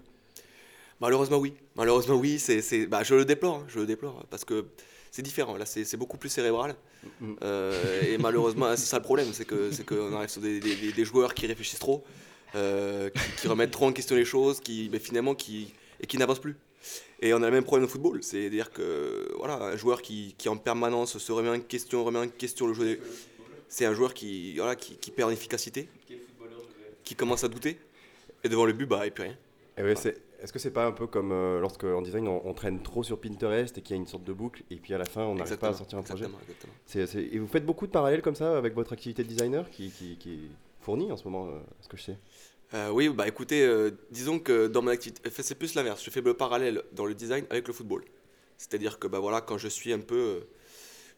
Malheureusement, 1.01 1.39
oui. 1.39 1.55
Malheureusement, 1.77 2.17
oui. 2.17 2.39
C'est, 2.39 2.61
c'est- 2.63 2.87
bah, 2.87 3.03
je 3.05 3.15
le 3.15 3.25
déplore, 3.25 3.65
je 3.69 3.79
le 3.81 3.87
déplore, 3.87 4.25
parce 4.31 4.45
que 4.45 4.67
c'est 5.11 5.23
différent. 5.23 5.57
Là, 5.57 5.65
c'est, 5.67 5.85
c'est 5.85 5.97
beaucoup 5.97 6.17
plus 6.19 6.29
cérébral. 6.29 6.75
Mm. 7.21 7.35
Euh, 7.43 8.03
et 8.03 8.19
malheureusement, 8.19 8.71
c'est 8.77 8.87
ça 8.87 8.97
le 8.99 9.03
problème, 9.05 9.29
c'est 9.33 9.45
que 9.45 9.71
c'est 9.71 9.85
qu'on 9.87 10.13
arrive 10.15 10.29
sur 10.29 10.41
des, 10.41 10.59
des- 10.61 10.75
des- 10.77 10.93
des 10.93 11.05
joueurs 11.05 11.35
qui 11.35 11.47
réfléchissent 11.47 11.79
trop, 11.79 12.03
euh, 12.55 13.11
qui, 13.11 13.43
qui 13.43 13.49
remettent 13.49 13.71
trop 13.71 13.87
en 13.87 13.93
question 13.93 14.17
les 14.17 14.25
choses, 14.25 14.61
qui, 14.61 14.89
mais 14.91 14.99
finalement, 14.99 15.35
qui 15.35 15.73
et 16.01 16.07
qui 16.07 16.17
n'avancent 16.19 16.41
plus. 16.41 16.57
Et 17.21 17.33
on 17.35 17.43
a 17.43 17.47
le 17.47 17.51
même 17.53 17.65
problème 17.65 17.87
au 17.87 17.89
football, 17.91 18.23
c'est-à-dire 18.23 18.71
que 18.71 19.33
voilà, 19.37 19.57
un 19.57 19.77
joueur 19.77 20.01
qui, 20.03 20.35
qui 20.39 20.49
en 20.49 20.57
permanence 20.57 21.19
se 21.19 21.33
remet 21.33 21.49
en 21.51 21.59
question, 21.61 22.05
remet 22.05 22.19
en 22.21 22.29
question 22.29 22.67
le 22.67 22.75
jeu, 22.75 22.85
des- 22.85 23.01
c'est 23.69 23.85
un 23.85 23.95
joueur 23.95 24.15
qui, 24.15 24.57
voilà, 24.57 24.75
qui, 24.77 24.97
qui 24.97 25.11
perd 25.11 25.29
en 25.31 25.33
efficacité, 25.33 25.89
qui 27.09 27.15
commence 27.15 27.43
à 27.43 27.49
douter, 27.49 27.79
et 28.45 28.49
devant 28.51 28.67
le 28.67 28.75
but, 28.75 28.85
bah, 28.87 29.07
et 29.07 29.11
puis 29.11 29.23
rien. 29.25 29.37
Eh 29.79 29.83
ouais, 29.83 29.97
c'est- 29.97 30.21
Est-ce 30.41 30.53
que 30.53 30.59
c'est 30.59 30.71
pas 30.73 30.87
un 30.87 30.93
peu 30.93 31.07
comme 31.09 31.33
euh, 31.33 31.59
lorsque 31.59 31.83
en 31.85 32.01
design 32.03 32.29
on, 32.29 32.41
on 32.47 32.53
traîne 32.55 32.81
trop 32.83 33.03
sur 33.03 33.19
Pinterest 33.21 33.77
et 33.79 33.81
qu'il 33.83 33.97
y 33.97 33.99
a 33.99 34.01
une 34.01 34.07
sorte 34.07 34.23
de 34.25 34.33
boucle 34.33 34.63
et 34.71 34.77
puis 34.77 34.95
à 34.95 34.99
la 34.99 35.05
fin 35.05 35.23
on 35.23 35.35
n'arrive 35.35 35.57
pas 35.59 35.71
à 35.71 35.73
sortir 35.75 35.99
un 35.99 36.03
projet 36.03 36.27
exactement, 36.27 36.73
exactement. 36.95 37.33
Et 37.35 37.39
vous 37.39 37.49
faites 37.49 37.67
beaucoup 37.67 37.87
de 37.89 37.91
parallèles 37.93 38.23
comme 38.23 38.37
ça 38.37 38.57
avec 38.57 38.73
votre 38.75 38.93
activité 38.93 39.25
de 39.25 39.29
designer 39.29 39.69
qui, 39.71 39.91
qui, 39.91 40.17
qui 40.17 40.33
est 40.35 40.51
fournie 40.81 41.11
en 41.11 41.17
ce 41.17 41.25
moment, 41.25 41.49
euh, 41.49 41.59
ce 41.81 41.89
que 41.89 41.97
je 41.97 42.03
sais? 42.03 42.19
Euh, 42.75 42.91
oui, 42.91 43.09
bah 43.09 43.27
écoutez, 43.27 43.65
euh, 43.65 43.91
disons 44.13 44.39
que 44.39 44.69
dans 44.69 44.83
mon 44.83 44.91
activité, 44.91 45.21
enfin, 45.27 45.43
c'est 45.43 45.55
plus 45.57 45.75
l'inverse. 45.75 46.05
Je 46.05 46.11
fais 46.11 46.21
le 46.21 46.35
parallèle 46.35 46.83
dans 46.93 47.07
le 47.07 47.15
design 47.15 47.45
avec 47.51 47.67
le 47.67 47.73
football. 47.73 48.05
C'est-à-dire 48.59 48.99
que 49.01 49.09
bah 49.09 49.19
voilà, 49.21 49.41
quand 49.41 49.59
je 49.59 49.69
suis 49.69 49.93
un 49.93 50.01
peu, 50.01 50.47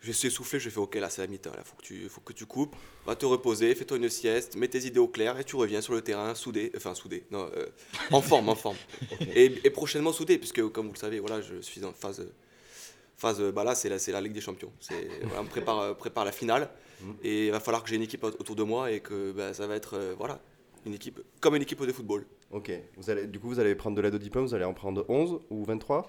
euh, 0.01 0.07
je 0.07 0.13
suis 0.13 0.29
essoufflé, 0.29 0.59
je 0.59 0.71
fais 0.71 0.79
ok 0.79 0.95
là 0.97 1.11
c'est 1.11 1.23
la 1.23 1.29
mi-temps, 1.29 1.53
là 1.55 1.63
faut 1.65 1.77
que 1.77 1.83
tu, 1.83 2.09
faut 2.09 2.21
que 2.21 2.33
tu 2.33 2.47
coupes, 2.47 2.75
va 3.07 3.17
te 3.17 3.27
reposer, 3.27 3.75
fais-toi 3.75 3.99
une 3.99 4.09
sieste, 4.09 4.57
mets 4.57 4.69
tes 4.69 4.87
idées 4.87 5.01
au 5.01 5.09
clair 5.09 5.39
et 5.39 5.45
tu 5.45 5.57
reviens 5.57 5.81
sur 5.81 5.95
le 5.95 6.03
terrain 6.03 6.35
soudé, 6.35 6.73
enfin 6.77 6.95
soudé, 6.95 7.25
non, 7.31 7.51
euh, 7.57 7.67
en 8.11 8.23
forme, 8.23 8.49
en 8.49 8.55
forme. 8.55 8.77
Et, 9.35 9.61
et 9.65 9.71
prochainement 9.71 10.13
soudé, 10.13 10.39
puisque 10.39 10.67
comme 10.69 10.87
vous 10.87 10.95
le 10.95 10.99
savez, 10.99 11.21
voilà, 11.21 11.41
je 11.41 11.61
suis 11.61 11.85
en 11.85 11.93
phase, 11.93 12.27
phase, 13.17 13.41
bah 13.53 13.65
là 13.65 13.75
c'est 13.75 13.89
la, 13.89 13.97
la 14.13 14.21
Ligue 14.21 14.33
des 14.33 14.41
Champions. 14.41 14.73
Voilà, 15.23 15.43
on 15.43 15.45
prépare, 15.47 15.79
euh, 15.81 15.95
prépare 15.95 16.25
la 16.25 16.33
finale 16.33 16.71
et 17.23 17.47
il 17.47 17.53
va 17.53 17.61
falloir 17.61 17.83
que 17.83 17.89
j'ai 17.89 17.97
une 17.97 18.03
équipe 18.03 18.25
autour 18.25 18.57
de 18.57 18.63
moi 18.63 18.91
et 18.91 19.01
que 19.01 19.33
bah, 19.33 19.55
ça 19.55 19.67
va 19.67 19.77
être, 19.77 19.95
euh, 19.95 20.15
voilà, 20.19 20.41
une 20.87 20.95
équipe 20.95 21.21
comme 21.41 21.57
une 21.57 21.63
équipe 21.63 21.85
de 21.85 21.93
football. 21.93 22.27
Ok, 22.51 22.73
vous 22.97 23.11
allez, 23.11 23.27
du 23.27 23.39
coup 23.39 23.49
vous 23.49 23.61
allez 23.61 23.75
prendre 23.75 23.97
de 23.97 24.03
l'aide 24.03 24.15
au 24.15 24.19
diplôme, 24.19 24.47
vous 24.47 24.55
allez 24.55 24.65
en 24.65 24.75
prendre 24.75 25.05
11 25.09 25.41
ou 25.51 25.65
23 25.65 26.09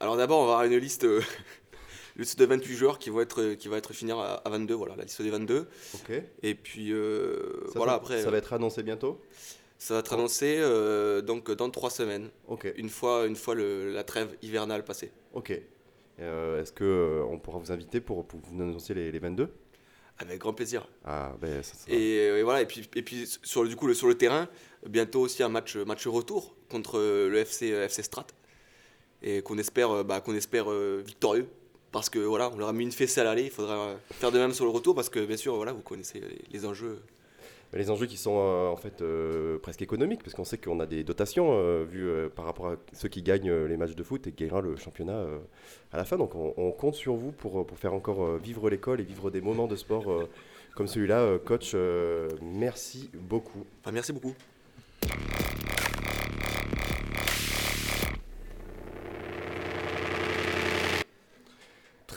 Alors 0.00 0.16
d'abord, 0.16 0.40
on 0.40 0.46
va 0.46 0.52
avoir 0.52 0.64
une 0.64 0.76
liste, 0.76 1.04
euh, 1.04 1.20
une 2.18 2.24
liste 2.24 2.38
de 2.38 2.44
28 2.44 2.74
joueurs 2.74 2.98
qui 2.98 3.10
vont 3.10 3.20
être, 3.20 3.54
qui 3.54 3.68
va 3.68 3.76
être 3.78 3.92
finie 3.92 4.12
à, 4.12 4.16
à 4.44 4.50
22, 4.50 4.74
voilà, 4.74 4.96
la 4.96 5.04
liste 5.04 5.22
des 5.22 5.30
22. 5.30 5.66
Ok. 5.94 6.12
Et 6.42 6.54
puis 6.54 6.92
euh, 6.92 7.64
Ça, 7.66 7.72
voilà, 7.78 7.94
après. 7.94 8.20
ça 8.22 8.30
va 8.30 8.38
être 8.38 8.52
annoncé 8.52 8.82
bientôt? 8.82 9.20
Ça 9.78 9.94
va 9.94 10.00
être 10.00 10.12
annoncé 10.12 10.56
euh, 10.58 11.22
donc 11.22 11.48
dans 11.52 11.70
trois 11.70 11.90
semaines. 11.90 12.30
Ok. 12.48 12.72
Une 12.76 12.88
fois, 12.88 13.26
une 13.26 13.36
fois 13.36 13.54
le- 13.54 13.92
la 13.92 14.02
trêve 14.02 14.36
hivernale 14.42 14.84
passée. 14.84 15.12
Ok. 15.32 15.52
Euh, 16.20 16.60
Est-ce 16.60 16.72
euh, 16.82 17.22
on 17.30 17.38
pourra 17.38 17.58
vous 17.60 17.70
inviter 17.70 18.00
pour, 18.00 18.26
pour 18.26 18.40
vous 18.40 18.60
annoncer 18.60 18.92
les, 18.94 19.12
les 19.12 19.18
22 19.20 19.48
Avec 20.18 20.40
grand 20.40 20.52
plaisir. 20.52 20.88
Ah, 21.04 21.36
ben 21.40 21.62
ça, 21.62 21.76
Et, 21.86 22.18
euh, 22.28 22.38
et 22.38 22.42
voilà, 22.42 22.62
et 22.62 22.66
puis, 22.66 22.90
et 22.96 23.02
puis 23.02 23.28
sur, 23.44 23.62
le- 23.62 23.68
du 23.68 23.76
coup, 23.76 23.86
le, 23.86 23.94
sur 23.94 24.08
le 24.08 24.16
terrain, 24.16 24.48
bientôt 24.84 25.20
aussi 25.20 25.44
un 25.44 25.48
match, 25.48 25.76
match 25.76 26.04
retour 26.08 26.56
contre 26.68 26.98
euh, 26.98 27.28
le 27.28 27.38
FC, 27.38 27.70
euh, 27.70 27.84
FC 27.84 28.02
Strat. 28.02 28.26
Et 29.22 29.42
qu'on 29.42 29.58
espère, 29.58 29.90
euh, 29.92 30.02
bah, 30.02 30.20
qu'on 30.20 30.34
espère 30.34 30.70
euh, 30.72 31.00
victorieux. 31.06 31.46
Parce 31.92 32.10
que 32.10 32.18
voilà, 32.18 32.50
on 32.52 32.58
leur 32.58 32.68
a 32.68 32.72
mis 32.72 32.84
une 32.84 32.92
fessée 32.92 33.20
à 33.20 33.24
l'aller, 33.24 33.44
il 33.44 33.50
faudra 33.50 33.96
faire 34.10 34.30
de 34.30 34.38
même 34.38 34.52
sur 34.52 34.64
le 34.64 34.70
retour 34.70 34.94
parce 34.94 35.08
que 35.08 35.24
bien 35.24 35.36
sûr, 35.36 35.56
voilà, 35.56 35.72
vous 35.72 35.80
connaissez 35.80 36.20
les, 36.50 36.66
enjeux. 36.66 37.00
Mais 37.72 37.78
les 37.78 37.90
enjeux 37.90 38.06
qui 38.06 38.18
sont 38.18 38.36
euh, 38.38 38.68
en 38.68 38.76
fait 38.76 39.00
euh, 39.00 39.58
presque 39.58 39.80
économiques, 39.80 40.22
parce 40.22 40.34
qu'on 40.34 40.44
sait 40.44 40.58
qu'on 40.58 40.80
a 40.80 40.86
des 40.86 41.02
dotations 41.02 41.48
euh, 41.52 41.84
vues 41.88 42.28
par 42.36 42.44
rapport 42.44 42.68
à 42.68 42.76
ceux 42.92 43.08
qui 43.08 43.22
gagnent 43.22 43.52
les 43.52 43.76
matchs 43.78 43.94
de 43.94 44.02
foot 44.02 44.26
et 44.26 44.32
qui 44.32 44.44
gagnera 44.44 44.60
le 44.60 44.76
championnat 44.76 45.24
à 45.92 45.96
la 45.96 46.04
fin. 46.04 46.18
Donc 46.18 46.34
on, 46.34 46.52
on 46.58 46.72
compte 46.72 46.94
sur 46.94 47.14
vous 47.14 47.32
pour, 47.32 47.66
pour 47.66 47.78
faire 47.78 47.94
encore 47.94 48.36
vivre 48.36 48.68
l'école 48.68 49.00
et 49.00 49.04
vivre 49.04 49.30
des 49.30 49.40
moments 49.40 49.66
de 49.66 49.76
sport 49.76 50.28
comme 50.74 50.88
celui-là. 50.88 51.38
Coach, 51.38 51.74
merci 52.42 53.10
beaucoup. 53.14 53.64
Enfin, 53.82 53.92
merci 53.92 54.12
beaucoup. 54.12 54.34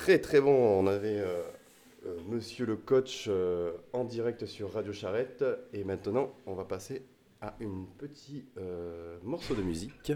Très 0.01 0.17
très 0.17 0.41
bon, 0.41 0.51
on 0.51 0.87
avait 0.87 1.19
euh, 1.19 1.43
euh, 2.07 2.17
monsieur 2.27 2.65
le 2.65 2.75
coach 2.75 3.25
euh, 3.27 3.73
en 3.93 4.03
direct 4.03 4.47
sur 4.47 4.73
Radio 4.73 4.91
Charrette 4.93 5.45
et 5.73 5.83
maintenant 5.83 6.33
on 6.47 6.55
va 6.55 6.63
passer 6.65 7.03
à 7.39 7.53
un 7.61 7.85
petit 7.99 8.45
euh, 8.57 9.19
morceau 9.21 9.53
de 9.53 9.61
musique. 9.61 10.11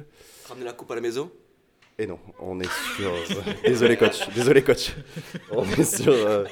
Ramener 0.49 0.65
la 0.65 0.73
coupe 0.73 0.89
à 0.89 0.95
la 0.95 1.01
maison? 1.01 1.29
Et 1.99 2.07
non, 2.07 2.17
on 2.39 2.59
est 2.61 2.69
sur. 2.97 3.11
désolé 3.63 3.95
coach, 3.95 4.27
désolé 4.33 4.63
coach. 4.63 4.95
On 5.51 5.63
est 5.65 5.83
sur 5.83 6.13
euh, 6.13 6.45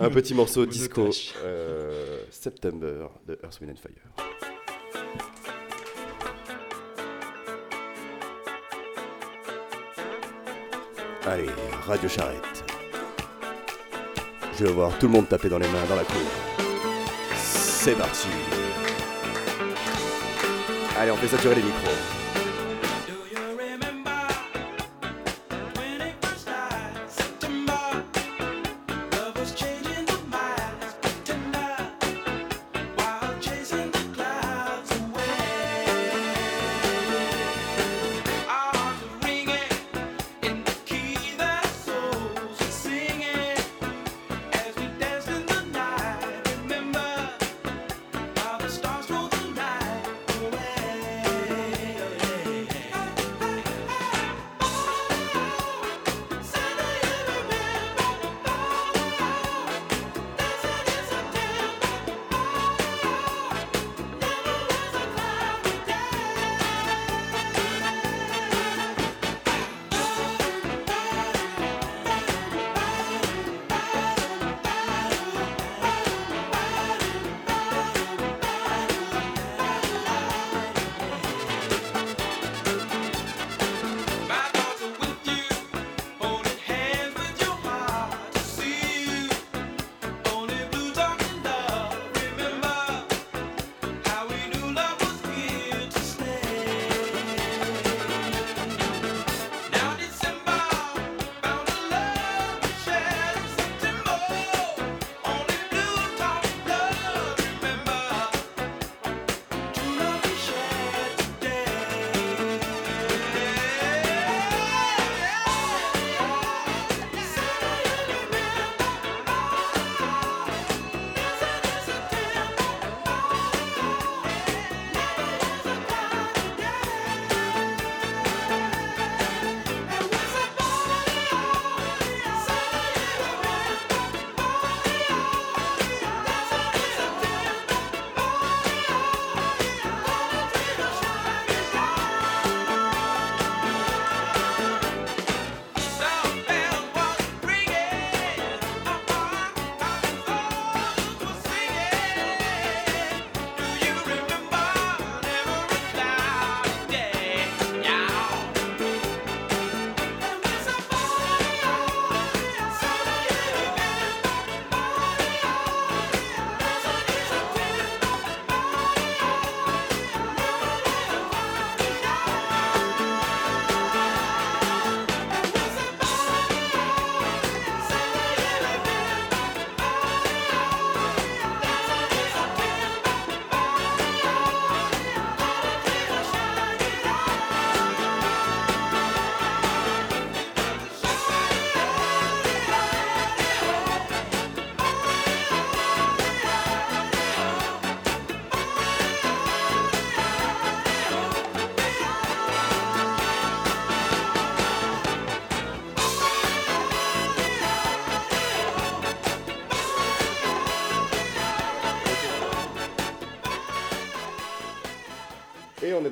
un 0.00 0.10
petit 0.10 0.34
morceau 0.34 0.66
disco 0.66 1.08
euh, 1.44 2.18
September 2.32 3.06
de 3.28 3.38
Earth, 3.44 3.60
Wind 3.60 3.74
and 3.74 3.80
Fire. 3.80 4.26
Allez, 11.24 11.46
Radio 11.86 12.08
Charrette. 12.08 12.71
Je 14.58 14.66
vais 14.66 14.72
voir 14.72 14.96
tout 14.98 15.06
le 15.06 15.12
monde 15.12 15.28
taper 15.28 15.48
dans 15.48 15.58
les 15.58 15.66
mains 15.68 15.84
dans 15.88 15.96
la 15.96 16.04
cour. 16.04 16.16
C'est 17.36 17.96
parti. 17.96 18.28
Allez, 20.98 21.10
on 21.10 21.16
fait 21.16 21.28
saturer 21.28 21.54
les 21.54 21.62
micros. 21.62 22.21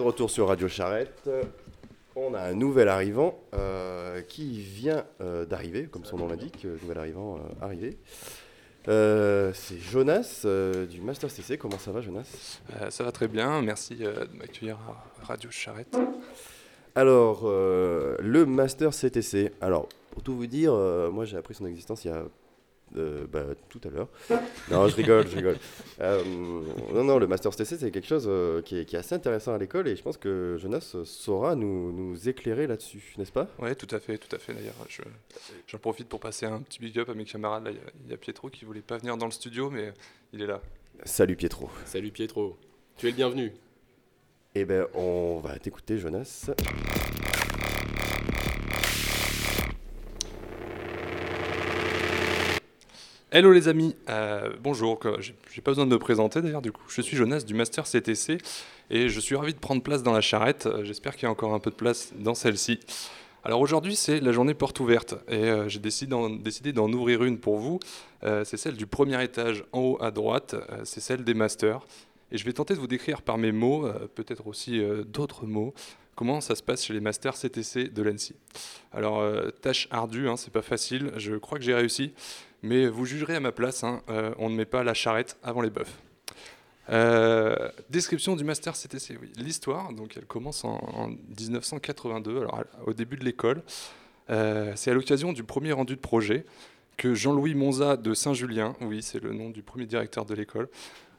De 0.00 0.04
retour 0.06 0.30
sur 0.30 0.48
Radio 0.48 0.66
Charrette. 0.66 1.28
On 2.16 2.32
a 2.32 2.40
un 2.40 2.54
nouvel 2.54 2.88
arrivant 2.88 3.38
euh, 3.52 4.22
qui 4.22 4.62
vient 4.62 5.04
euh, 5.20 5.44
d'arriver, 5.44 5.88
comme 5.88 6.06
son 6.06 6.16
nom 6.16 6.26
l'indique, 6.26 6.64
euh, 6.64 6.78
nouvel 6.80 6.96
arrivant 6.96 7.38
arrivé. 7.60 7.98
C'est 8.86 9.78
Jonas 9.78 10.46
du 10.88 11.02
Master 11.02 11.30
CC. 11.30 11.58
Comment 11.58 11.78
ça 11.78 11.92
va, 11.92 12.00
Jonas? 12.00 12.60
Ça 12.88 13.04
va 13.04 13.12
très 13.12 13.28
bien, 13.28 13.60
merci 13.60 13.96
de 13.96 14.10
m'accueillir 14.38 14.78
à 14.88 15.26
Radio 15.26 15.50
Charrette. 15.50 15.94
Alors, 16.94 17.42
le 17.44 18.44
Master 18.46 18.92
CTC. 18.92 19.52
Alors, 19.60 19.86
pour 20.12 20.22
tout 20.22 20.34
vous 20.34 20.46
dire, 20.46 20.72
moi 21.12 21.26
j'ai 21.26 21.36
appris 21.36 21.54
son 21.54 21.66
existence 21.66 22.06
il 22.06 22.08
y 22.08 22.10
a 22.10 22.24
euh, 22.96 23.26
bah, 23.30 23.44
tout 23.68 23.80
à 23.84 23.88
l'heure. 23.88 24.08
Non, 24.70 24.88
je 24.88 24.96
rigole, 24.96 25.26
je 25.28 25.36
rigole. 25.36 25.58
Euh, 26.00 26.22
non, 26.94 27.04
non, 27.04 27.18
le 27.18 27.26
Master 27.26 27.52
CTC, 27.52 27.76
c'est 27.76 27.90
quelque 27.90 28.06
chose 28.06 28.24
euh, 28.26 28.62
qui, 28.62 28.78
est, 28.78 28.84
qui 28.86 28.96
est 28.96 28.98
assez 28.98 29.14
intéressant 29.14 29.52
à 29.52 29.58
l'école 29.58 29.86
et 29.86 29.96
je 29.96 30.02
pense 30.02 30.16
que 30.16 30.56
Jonas 30.58 30.96
saura 31.04 31.54
nous, 31.54 31.92
nous 31.92 32.26
éclairer 32.26 32.66
là-dessus, 32.66 33.12
n'est-ce 33.18 33.32
pas? 33.32 33.48
Ouais, 33.58 33.74
tout 33.74 33.86
à 33.94 34.00
fait, 34.00 34.16
tout 34.16 34.34
à 34.34 34.38
fait 34.38 34.54
d'ailleurs. 34.54 34.72
Je- 34.88 35.02
J'en 35.66 35.76
profite 35.76 36.08
pour 36.08 36.18
passer 36.20 36.46
un 36.46 36.60
petit 36.62 36.78
big 36.80 36.98
up 36.98 37.10
à 37.10 37.14
mes 37.14 37.26
camarades. 37.26 37.64
Là, 37.64 37.70
il 37.72 37.76
y 37.76 37.80
a- 37.80 37.92
il 38.06 38.10
y, 38.10 38.14
a 38.14 38.16
Pietro 38.16 38.48
qui 38.48 38.64
voulait 38.64 38.80
pas 38.80 38.96
venir 38.96 39.16
dans 39.18 39.26
le 39.26 39.32
studio, 39.32 39.68
mais 39.68 39.92
il 40.32 40.40
est 40.40 40.46
là. 40.46 40.62
Salut 41.04 41.36
Pietro. 41.36 41.68
Salut 41.84 42.10
Pietro. 42.12 42.56
Tu 42.96 43.06
es 43.08 43.10
le 43.10 43.16
bienvenu. 43.16 43.52
Eh 44.54 44.64
ben, 44.64 44.86
on 44.94 45.40
va 45.40 45.58
t'écouter, 45.58 45.98
Jonas. 45.98 46.50
Hello 53.32 53.52
les 53.52 53.68
amis, 53.68 53.94
Euh, 54.08 54.50
bonjour, 54.60 54.98
j'ai 55.20 55.60
pas 55.62 55.70
besoin 55.70 55.86
de 55.86 55.90
me 55.90 55.98
présenter 55.98 56.42
d'ailleurs 56.42 56.62
du 56.62 56.72
coup. 56.72 56.82
Je 56.88 57.00
suis 57.00 57.16
Jonas 57.16 57.40
du 57.46 57.54
Master 57.54 57.84
CTC 57.84 58.38
et 58.90 59.08
je 59.08 59.20
suis 59.20 59.36
ravi 59.36 59.54
de 59.54 59.58
prendre 59.58 59.82
place 59.82 60.02
dans 60.02 60.12
la 60.12 60.20
charrette. 60.20 60.66
Euh, 60.66 60.84
J'espère 60.84 61.14
qu'il 61.14 61.24
y 61.24 61.26
a 61.26 61.30
encore 61.30 61.54
un 61.54 61.60
peu 61.60 61.70
de 61.70 61.76
place 61.76 62.12
dans 62.18 62.34
celle-ci. 62.34 62.80
Alors 63.44 63.60
aujourd'hui 63.60 63.94
c'est 63.94 64.20
la 64.20 64.32
journée 64.32 64.54
porte 64.54 64.80
ouverte 64.80 65.14
et 65.28 65.36
euh, 65.48 65.68
j'ai 65.68 65.78
décidé 65.78 66.72
d'en- 66.72 66.92
ouvrir 66.92 67.22
une 67.22 67.38
pour 67.38 67.56
vous. 67.58 67.78
Euh, 68.24 68.44
c'est 68.44 68.56
celle 68.56 68.74
du 68.76 68.86
premier 68.86 69.22
étage 69.22 69.64
en 69.72 69.80
haut 69.80 69.98
à 70.00 70.10
droite, 70.10 70.56
c'est 70.84 71.00
celle 71.00 71.22
des 71.22 71.34
masters. 71.34 71.80
Et 72.32 72.38
je 72.38 72.44
vais 72.44 72.52
tenter 72.52 72.74
de 72.74 72.80
vous 72.80 72.86
décrire 72.88 73.22
par 73.22 73.38
mes 73.38 73.50
mots, 73.50 73.88
peut-être 74.14 74.46
aussi 74.46 74.80
d'autres 75.08 75.46
mots, 75.46 75.74
comment 76.14 76.40
ça 76.40 76.54
se 76.54 76.62
passe 76.62 76.84
chez 76.84 76.92
les 76.94 77.00
masters 77.00 77.34
CTC 77.34 77.88
de 77.88 78.02
l'ANSI. 78.04 78.36
Alors, 78.92 79.20
tâche 79.62 79.88
ardue, 79.90 80.28
hein, 80.28 80.36
c'est 80.36 80.52
pas 80.52 80.62
facile, 80.62 81.10
je 81.16 81.34
crois 81.34 81.58
que 81.58 81.64
j'ai 81.64 81.74
réussi, 81.74 82.12
mais 82.62 82.86
vous 82.86 83.06
jugerez 83.06 83.36
à 83.36 83.40
ma 83.40 83.52
place, 83.52 83.84
hein, 83.84 84.02
euh, 84.08 84.34
on 84.38 84.50
ne 84.50 84.54
met 84.54 84.66
pas 84.66 84.84
la 84.84 84.94
charrette 84.94 85.38
avant 85.42 85.60
les 85.60 85.70
bœufs. 85.70 85.86
Euh, 86.90 87.70
description 87.88 88.36
du 88.36 88.44
master 88.44 88.74
CTC. 88.74 89.18
L'histoire, 89.36 89.92
donc 89.92 90.16
elle 90.16 90.26
commence 90.26 90.64
en, 90.64 90.76
en 90.92 91.08
1982, 91.08 92.38
alors 92.38 92.64
au 92.86 92.92
début 92.92 93.16
de 93.16 93.24
l'école. 93.24 93.62
Euh, 94.30 94.72
c'est 94.76 94.90
à 94.90 94.94
l'occasion 94.94 95.32
du 95.32 95.44
premier 95.44 95.72
rendu 95.72 95.96
de 95.96 96.00
projet 96.00 96.44
que 96.96 97.14
Jean-Louis 97.14 97.54
Monza 97.54 97.96
de 97.96 98.12
Saint-Julien, 98.12 98.76
oui, 98.80 99.02
c'est 99.02 99.22
le 99.22 99.32
nom 99.32 99.50
du 99.50 99.62
premier 99.62 99.86
directeur 99.86 100.24
de 100.24 100.34
l'école, 100.34 100.68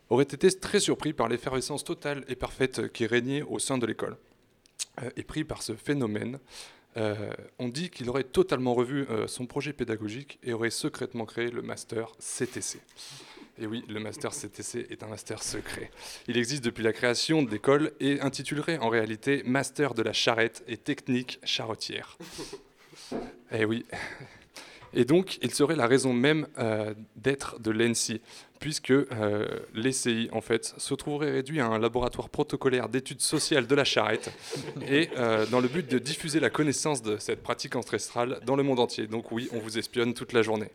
aurait 0.09 0.25
été 0.25 0.51
très 0.51 0.79
surpris 0.79 1.13
par 1.13 1.27
l'effervescence 1.27 1.83
totale 1.83 2.23
et 2.27 2.35
parfaite 2.35 2.91
qui 2.91 3.05
régnait 3.05 3.41
au 3.41 3.59
sein 3.59 3.77
de 3.77 3.85
l'école. 3.85 4.17
Et 5.15 5.23
pris 5.23 5.43
par 5.43 5.63
ce 5.63 5.73
phénomène, 5.73 6.37
euh, 6.97 7.31
on 7.59 7.69
dit 7.69 7.89
qu'il 7.89 8.09
aurait 8.09 8.23
totalement 8.23 8.73
revu 8.73 9.05
euh, 9.09 9.27
son 9.27 9.45
projet 9.45 9.73
pédagogique 9.73 10.39
et 10.43 10.53
aurait 10.53 10.69
secrètement 10.69 11.25
créé 11.25 11.49
le 11.49 11.61
master 11.61 12.11
CTC. 12.19 12.79
Et 13.59 13.65
oui, 13.65 13.83
le 13.87 13.99
master 13.99 14.31
CTC 14.31 14.87
est 14.89 15.03
un 15.03 15.07
master 15.07 15.43
secret. 15.43 15.91
Il 16.27 16.37
existe 16.37 16.63
depuis 16.63 16.83
la 16.83 16.93
création 16.93 17.43
de 17.43 17.51
l'école 17.51 17.91
et 17.99 18.19
intitulerait 18.21 18.77
en 18.79 18.89
réalité 18.89 19.43
Master 19.45 19.93
de 19.93 20.01
la 20.01 20.13
charrette 20.13 20.63
et 20.67 20.77
technique 20.77 21.39
charretière. 21.43 22.17
Eh 23.51 23.65
oui. 23.65 23.85
Et 24.93 25.05
donc, 25.05 25.37
il 25.41 25.53
serait 25.53 25.75
la 25.75 25.87
raison 25.87 26.13
même 26.13 26.47
euh, 26.57 26.93
d'être 27.15 27.59
de 27.59 27.71
l'ENSI, 27.71 28.21
puisque 28.59 28.91
euh, 28.91 29.47
l'ECI, 29.73 30.29
en 30.33 30.41
fait, 30.41 30.73
se 30.77 30.93
trouverait 30.93 31.31
réduit 31.31 31.59
à 31.61 31.65
un 31.65 31.79
laboratoire 31.79 32.29
protocolaire 32.29 32.89
d'études 32.89 33.21
sociales 33.21 33.67
de 33.67 33.75
la 33.75 33.85
charrette, 33.85 34.31
et 34.87 35.09
euh, 35.17 35.45
dans 35.47 35.61
le 35.61 35.67
but 35.67 35.89
de 35.89 35.97
diffuser 35.97 36.39
la 36.39 36.49
connaissance 36.49 37.01
de 37.01 37.17
cette 37.17 37.41
pratique 37.41 37.75
ancestrale 37.75 38.39
dans 38.45 38.55
le 38.55 38.63
monde 38.63 38.79
entier. 38.79 39.07
Donc 39.07 39.31
oui, 39.31 39.49
on 39.53 39.59
vous 39.59 39.77
espionne 39.77 40.13
toute 40.13 40.33
la 40.33 40.41
journée. 40.41 40.69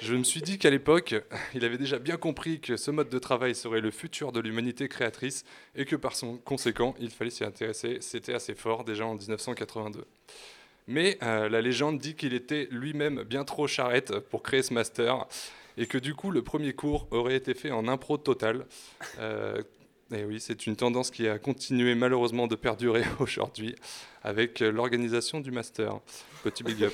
Je 0.00 0.14
me 0.14 0.24
suis 0.24 0.42
dit 0.42 0.58
qu'à 0.58 0.70
l'époque, 0.70 1.14
il 1.54 1.64
avait 1.64 1.78
déjà 1.78 1.98
bien 1.98 2.16
compris 2.16 2.60
que 2.60 2.76
ce 2.76 2.90
mode 2.90 3.08
de 3.08 3.18
travail 3.18 3.54
serait 3.54 3.80
le 3.80 3.90
futur 3.90 4.32
de 4.32 4.40
l'humanité 4.40 4.88
créatrice, 4.88 5.44
et 5.74 5.86
que 5.86 5.96
par 5.96 6.14
son 6.14 6.36
conséquent, 6.36 6.94
il 7.00 7.10
fallait 7.10 7.30
s'y 7.30 7.44
intéresser. 7.44 7.98
C'était 8.00 8.34
assez 8.34 8.54
fort 8.54 8.84
déjà 8.84 9.06
en 9.06 9.14
1982. 9.14 10.04
Mais 10.90 11.18
euh, 11.22 11.48
la 11.48 11.60
légende 11.60 12.00
dit 12.00 12.16
qu'il 12.16 12.34
était 12.34 12.66
lui-même 12.72 13.22
bien 13.22 13.44
trop 13.44 13.68
charrette 13.68 14.18
pour 14.18 14.42
créer 14.42 14.64
ce 14.64 14.74
master 14.74 15.24
et 15.78 15.86
que 15.86 15.98
du 15.98 16.16
coup 16.16 16.32
le 16.32 16.42
premier 16.42 16.72
cours 16.72 17.06
aurait 17.12 17.36
été 17.36 17.54
fait 17.54 17.70
en 17.70 17.86
impro 17.86 18.16
total. 18.16 18.66
Euh, 19.20 19.62
et 20.12 20.24
oui, 20.24 20.40
c'est 20.40 20.66
une 20.66 20.74
tendance 20.74 21.12
qui 21.12 21.28
a 21.28 21.38
continué 21.38 21.94
malheureusement 21.94 22.48
de 22.48 22.56
perdurer 22.56 23.04
aujourd'hui 23.20 23.76
avec 24.24 24.58
l'organisation 24.58 25.38
du 25.38 25.52
master. 25.52 26.00
Petit 26.42 26.64
big 26.64 26.82
up. 26.82 26.92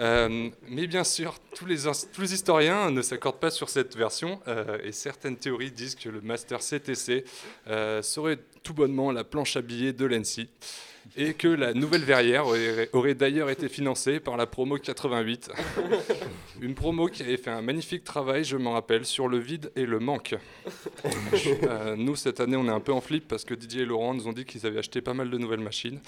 Euh, 0.00 0.50
mais 0.68 0.88
bien 0.88 1.04
sûr, 1.04 1.38
tous 1.54 1.66
les, 1.66 1.76
tous 2.12 2.32
historiens 2.32 2.90
ne 2.90 3.02
s'accordent 3.02 3.38
pas 3.38 3.52
sur 3.52 3.68
cette 3.68 3.96
version 3.96 4.40
et 4.82 4.90
certaines 4.90 5.36
théories 5.36 5.70
disent 5.70 5.94
que 5.94 6.08
le 6.08 6.20
master 6.22 6.58
CTC 6.58 7.24
serait 8.02 8.40
tout 8.64 8.74
bonnement 8.74 9.12
la 9.12 9.22
planche 9.22 9.56
à 9.56 9.62
billets 9.62 9.92
de 9.92 10.06
l'ENSI 10.06 10.48
et 11.16 11.34
que 11.34 11.48
la 11.48 11.74
nouvelle 11.74 12.02
verrière 12.02 12.46
aurait, 12.46 12.88
aurait 12.92 13.14
d'ailleurs 13.14 13.50
été 13.50 13.68
financée 13.68 14.20
par 14.20 14.36
la 14.36 14.46
promo 14.46 14.78
88. 14.78 15.50
Une 16.60 16.74
promo 16.74 17.06
qui 17.08 17.22
avait 17.22 17.36
fait 17.36 17.50
un 17.50 17.62
magnifique 17.62 18.04
travail, 18.04 18.44
je 18.44 18.56
m'en 18.56 18.72
rappelle, 18.72 19.04
sur 19.04 19.28
le 19.28 19.38
vide 19.38 19.72
et 19.76 19.86
le 19.86 19.98
manque. 19.98 20.36
Euh, 21.64 21.96
nous, 21.96 22.16
cette 22.16 22.40
année, 22.40 22.56
on 22.56 22.66
est 22.66 22.70
un 22.70 22.80
peu 22.80 22.92
en 22.92 23.00
flip 23.00 23.26
parce 23.28 23.44
que 23.44 23.54
Didier 23.54 23.82
et 23.82 23.86
Laurent 23.86 24.14
nous 24.14 24.26
ont 24.28 24.32
dit 24.32 24.44
qu'ils 24.44 24.66
avaient 24.66 24.78
acheté 24.78 25.00
pas 25.00 25.14
mal 25.14 25.30
de 25.30 25.38
nouvelles 25.38 25.60
machines. 25.60 26.00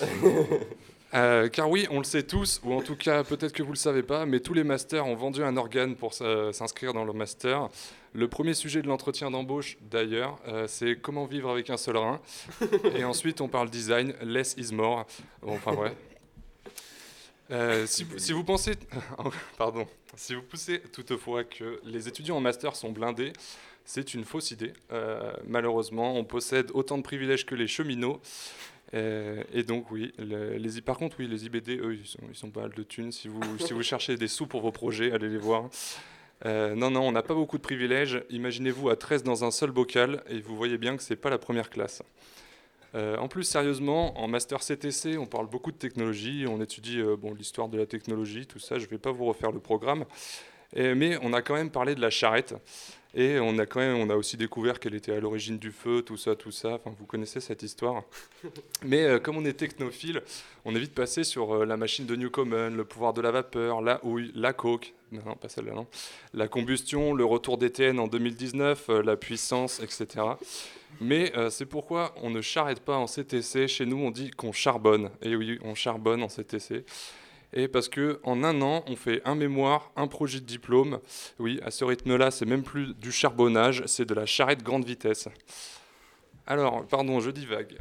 Euh, 1.14 1.48
car 1.48 1.70
oui, 1.70 1.86
on 1.90 1.98
le 1.98 2.04
sait 2.04 2.24
tous, 2.24 2.60
ou 2.64 2.72
en 2.72 2.82
tout 2.82 2.96
cas 2.96 3.22
peut-être 3.22 3.52
que 3.52 3.62
vous 3.62 3.72
le 3.72 3.78
savez 3.78 4.02
pas, 4.02 4.26
mais 4.26 4.40
tous 4.40 4.54
les 4.54 4.64
masters 4.64 5.06
ont 5.06 5.14
vendu 5.14 5.42
un 5.42 5.56
organe 5.56 5.94
pour 5.94 6.12
s'inscrire 6.14 6.92
dans 6.92 7.04
le 7.04 7.12
master. 7.12 7.68
Le 8.12 8.28
premier 8.28 8.54
sujet 8.54 8.82
de 8.82 8.88
l'entretien 8.88 9.30
d'embauche, 9.30 9.76
d'ailleurs, 9.82 10.38
euh, 10.48 10.66
c'est 10.66 10.96
comment 10.96 11.26
vivre 11.26 11.50
avec 11.50 11.70
un 11.70 11.76
seul 11.76 11.96
rein. 11.96 12.20
Et 12.96 13.04
ensuite, 13.04 13.40
on 13.40 13.48
parle 13.48 13.70
design, 13.70 14.14
less 14.22 14.54
is 14.58 14.74
more. 14.74 15.06
Bon, 15.42 15.54
enfin 15.54 15.74
ouais. 15.74 15.92
Euh, 17.52 17.86
si, 17.86 18.02
vous- 18.02 18.18
si 18.18 18.32
vous 18.32 18.42
pensez, 18.42 18.72
pardon, 19.58 19.86
si 20.16 20.34
vous 20.34 20.42
poussez 20.42 20.80
toutefois 20.92 21.44
que 21.44 21.80
les 21.84 22.08
étudiants 22.08 22.36
en 22.36 22.40
master 22.40 22.74
sont 22.74 22.90
blindés, 22.90 23.32
c'est 23.84 24.14
une 24.14 24.24
fausse 24.24 24.50
idée. 24.50 24.72
Malheureusement, 25.46 26.16
on 26.16 26.24
possède 26.24 26.72
autant 26.74 26.98
de 26.98 27.02
privilèges 27.04 27.46
que 27.46 27.54
les 27.54 27.68
cheminots. 27.68 28.20
Euh, 28.94 29.42
et 29.52 29.62
donc 29.64 29.90
oui, 29.90 30.12
le- 30.18 30.56
les, 30.56 30.78
I- 30.78 30.80
par 30.80 30.96
contre 30.96 31.16
oui, 31.18 31.26
les 31.26 31.44
IBD, 31.46 31.70
eux, 31.80 31.94
ils 32.00 32.06
sont, 32.06 32.20
ils 32.30 32.36
sont 32.36 32.50
pas 32.50 32.62
mal 32.62 32.72
de 32.74 32.82
thunes. 32.82 33.10
Si 33.12 33.28
vous, 33.28 33.40
si 33.58 33.72
vous 33.72 33.82
cherchez 33.82 34.16
des 34.16 34.28
sous 34.28 34.46
pour 34.46 34.60
vos 34.60 34.72
projets, 34.72 35.12
allez 35.12 35.28
les 35.28 35.38
voir. 35.38 35.68
Euh, 36.44 36.74
non, 36.74 36.90
non, 36.90 37.00
on 37.02 37.12
n'a 37.12 37.22
pas 37.22 37.34
beaucoup 37.34 37.56
de 37.56 37.62
privilèges. 37.62 38.22
Imaginez-vous 38.30 38.90
à 38.90 38.96
13 38.96 39.22
dans 39.22 39.44
un 39.44 39.50
seul 39.50 39.70
bocal 39.70 40.22
et 40.28 40.40
vous 40.40 40.54
voyez 40.56 40.78
bien 40.78 40.96
que 40.96 41.02
c'est 41.02 41.16
pas 41.16 41.30
la 41.30 41.38
première 41.38 41.70
classe. 41.70 42.02
Euh, 42.94 43.16
en 43.16 43.26
plus, 43.28 43.42
sérieusement, 43.44 44.18
en 44.20 44.28
master 44.28 44.60
CTC, 44.60 45.18
on 45.18 45.26
parle 45.26 45.48
beaucoup 45.48 45.72
de 45.72 45.76
technologie, 45.76 46.44
on 46.48 46.60
étudie 46.62 47.00
euh, 47.00 47.16
bon, 47.16 47.34
l'histoire 47.34 47.68
de 47.68 47.76
la 47.76 47.86
technologie, 47.86 48.46
tout 48.46 48.58
ça. 48.58 48.78
Je 48.78 48.84
ne 48.84 48.90
vais 48.90 48.98
pas 48.98 49.10
vous 49.12 49.24
refaire 49.24 49.50
le 49.50 49.58
programme, 49.60 50.04
Et- 50.74 50.94
mais 50.94 51.18
on 51.22 51.32
a 51.32 51.42
quand 51.42 51.54
même 51.54 51.70
parlé 51.70 51.94
de 51.94 52.00
la 52.00 52.10
charrette 52.10 52.54
et 53.18 53.40
on 53.40 53.56
a 53.58 53.64
quand 53.64 53.80
même, 53.80 53.96
on 53.96 54.10
a 54.10 54.14
aussi 54.14 54.36
découvert 54.36 54.78
qu'elle 54.78 54.94
était 54.94 55.12
à 55.12 55.20
l'origine 55.20 55.56
du 55.56 55.72
feu, 55.72 56.02
tout 56.02 56.18
ça, 56.18 56.36
tout 56.36 56.50
ça. 56.50 56.74
Enfin, 56.74 56.94
vous 56.98 57.06
connaissez 57.06 57.40
cette 57.40 57.62
histoire. 57.62 58.04
Mais 58.84 59.04
euh, 59.04 59.18
comme 59.18 59.38
on 59.38 59.44
est 59.46 59.54
technophile, 59.54 60.20
on 60.66 60.74
est 60.74 60.78
vite 60.78 60.94
passé 60.94 61.24
sur 61.24 61.54
euh, 61.54 61.64
la 61.64 61.78
machine 61.78 62.04
de 62.04 62.14
Newcomen, 62.14 62.76
le 62.76 62.84
pouvoir 62.84 63.14
de 63.14 63.22
la 63.22 63.30
vapeur, 63.30 63.80
la 63.80 64.04
houille, 64.04 64.32
la 64.34 64.52
coke. 64.52 64.92
Non, 65.12 65.22
non, 65.24 65.34
pas 65.34 65.48
celle-là, 65.48 65.72
non. 65.72 65.86
La 66.34 66.46
combustion, 66.46 67.14
le 67.14 67.24
retour 67.24 67.56
d'ETN 67.56 67.98
en 68.00 68.06
2019, 68.06 68.90
euh, 68.90 69.02
la 69.02 69.16
puissance, 69.16 69.80
etc. 69.80 70.26
Mais 71.00 71.32
c'est 71.50 71.66
pourquoi 71.66 72.14
on 72.22 72.30
ne 72.30 72.40
charrette 72.40 72.80
pas 72.80 72.96
en 72.96 73.06
CTC. 73.06 73.68
Chez 73.68 73.84
nous, 73.84 73.98
on 73.98 74.10
dit 74.10 74.30
qu'on 74.30 74.52
charbonne. 74.52 75.10
Et 75.20 75.36
oui, 75.36 75.58
on 75.62 75.74
charbonne 75.74 76.22
en 76.22 76.28
CTC. 76.28 76.86
Et 77.52 77.68
parce 77.68 77.88
que 77.88 78.20
en 78.24 78.42
un 78.44 78.60
an, 78.60 78.84
on 78.86 78.96
fait 78.96 79.22
un 79.24 79.34
mémoire, 79.34 79.90
un 79.96 80.08
projet 80.08 80.40
de 80.40 80.44
diplôme. 80.44 81.00
Oui, 81.38 81.58
à 81.64 81.70
ce 81.70 81.84
rythme-là, 81.84 82.30
c'est 82.30 82.44
même 82.44 82.62
plus 82.62 82.92
du 82.94 83.12
charbonnage, 83.12 83.82
c'est 83.86 84.04
de 84.04 84.14
la 84.14 84.26
charrette 84.26 84.62
grande 84.62 84.84
vitesse. 84.84 85.28
Alors, 86.46 86.84
pardon, 86.86 87.20
je 87.20 87.30
divague. 87.30 87.78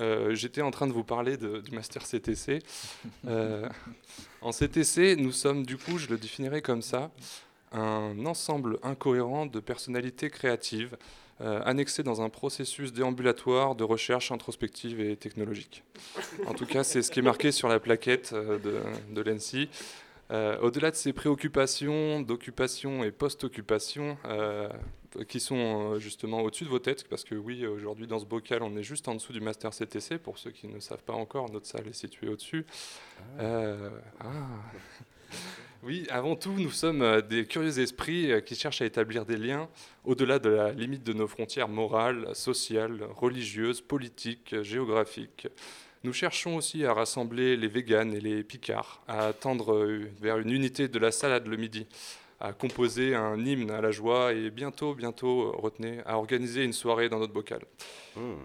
Euh, 0.00 0.34
J'étais 0.34 0.62
en 0.62 0.70
train 0.70 0.86
de 0.86 0.92
vous 0.92 1.04
parler 1.04 1.36
de- 1.36 1.60
du 1.60 1.70
master 1.72 2.02
CTC. 2.06 2.60
Euh, 3.26 3.68
en 4.42 4.52
CTC, 4.52 5.16
nous 5.16 5.32
sommes 5.32 5.64
du 5.64 5.76
coup, 5.78 5.98
je 5.98 6.08
le 6.08 6.18
définirais 6.18 6.60
comme 6.62 6.82
ça, 6.82 7.10
un 7.72 8.24
ensemble 8.26 8.78
incohérent 8.82 9.46
de 9.46 9.60
personnalités 9.60 10.28
créatives 10.30 10.96
euh, 11.40 11.60
annexé 11.64 12.04
dans 12.04 12.22
un 12.22 12.28
processus 12.28 12.92
déambulatoire 12.92 13.74
de 13.74 13.82
recherche 13.82 14.30
introspective 14.30 15.00
et 15.00 15.16
technologique. 15.16 15.82
En 16.46 16.54
tout 16.54 16.64
cas, 16.64 16.84
c'est 16.84 17.02
ce 17.02 17.10
qui 17.10 17.18
est 17.18 17.22
marqué 17.22 17.50
sur 17.50 17.68
la 17.68 17.80
plaquette 17.80 18.32
euh, 18.32 18.58
de, 18.58 18.80
de 19.12 19.20
l'ENSI. 19.20 19.68
Euh, 20.30 20.56
Au-delà 20.60 20.92
de 20.92 20.96
ces 20.96 21.12
préoccupations 21.12 22.20
d'occupation 22.20 23.02
et 23.02 23.10
post-occupation, 23.10 24.16
qui 25.28 25.38
sont 25.38 25.98
justement 25.98 26.40
au-dessus 26.40 26.64
de 26.64 26.70
vos 26.70 26.78
têtes, 26.78 27.06
parce 27.08 27.24
que 27.24 27.34
oui, 27.34 27.66
aujourd'hui 27.66 28.06
dans 28.06 28.18
ce 28.18 28.24
bocal, 28.24 28.62
on 28.62 28.76
est 28.76 28.82
juste 28.82 29.06
en 29.06 29.14
dessous 29.14 29.32
du 29.32 29.40
Master 29.40 29.70
CTC, 29.70 30.18
pour 30.18 30.38
ceux 30.38 30.50
qui 30.50 30.66
ne 30.66 30.80
savent 30.80 31.04
pas 31.04 31.12
encore, 31.12 31.50
notre 31.50 31.66
salle 31.66 31.86
est 31.86 31.92
située 31.92 32.28
au-dessus. 32.28 32.64
Ah. 33.38 33.76
Oui, 35.86 36.06
avant 36.08 36.34
tout, 36.34 36.54
nous 36.56 36.70
sommes 36.70 37.02
euh, 37.02 37.20
des 37.20 37.44
curieux 37.44 37.78
esprits 37.78 38.32
euh, 38.32 38.40
qui 38.40 38.54
cherchent 38.54 38.80
à 38.80 38.86
établir 38.86 39.26
des 39.26 39.36
liens 39.36 39.68
au-delà 40.04 40.38
de 40.38 40.48
la 40.48 40.72
limite 40.72 41.02
de 41.02 41.12
nos 41.12 41.26
frontières 41.26 41.68
morales, 41.68 42.26
sociales, 42.32 43.06
religieuses, 43.14 43.82
politiques, 43.82 44.62
géographiques. 44.62 45.46
Nous 46.02 46.14
cherchons 46.14 46.56
aussi 46.56 46.86
à 46.86 46.94
rassembler 46.94 47.58
les 47.58 47.68
véganes 47.68 48.14
et 48.14 48.20
les 48.20 48.42
picards, 48.42 49.02
à 49.08 49.34
tendre 49.34 49.74
euh, 49.74 50.08
vers 50.22 50.38
une 50.38 50.52
unité 50.52 50.88
de 50.88 50.98
la 50.98 51.12
salade 51.12 51.46
le 51.48 51.58
midi, 51.58 51.86
à 52.40 52.52
composer 52.52 53.14
un 53.14 53.38
hymne 53.38 53.70
à 53.70 53.80
la 53.80 53.90
joie 53.90 54.32
et 54.32 54.50
bientôt, 54.50 54.94
bientôt, 54.94 55.42
euh, 55.42 55.56
retenez, 55.56 56.00
à 56.06 56.18
organiser 56.18 56.64
une 56.64 56.72
soirée 56.72 57.08
dans 57.08 57.18
notre 57.18 57.32
bocal. 57.32 57.60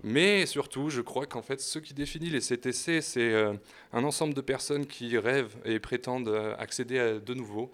Mais 0.03 0.45
surtout, 0.45 0.89
je 0.89 1.01
crois 1.01 1.25
qu'en 1.25 1.41
fait, 1.41 1.59
ce 1.61 1.79
qui 1.79 1.93
définit 1.93 2.29
les 2.29 2.41
CTC, 2.41 3.01
c'est 3.01 3.33
euh, 3.33 3.53
un 3.93 4.03
ensemble 4.03 4.33
de 4.33 4.41
personnes 4.41 4.85
qui 4.85 5.17
rêvent 5.17 5.55
et 5.65 5.79
prétendent 5.79 6.29
euh, 6.29 6.55
accéder 6.57 6.99
à, 6.99 7.19
de 7.19 7.33
nouveau 7.33 7.71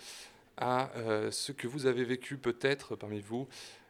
à 0.58 0.92
euh, 0.96 1.32
ce 1.32 1.52
que 1.52 1.68
vous 1.68 1.86
avez 1.86 2.04
vécu 2.04 2.38
peut-être 2.38 2.96
parmi 2.96 3.20
vous, 3.20 3.48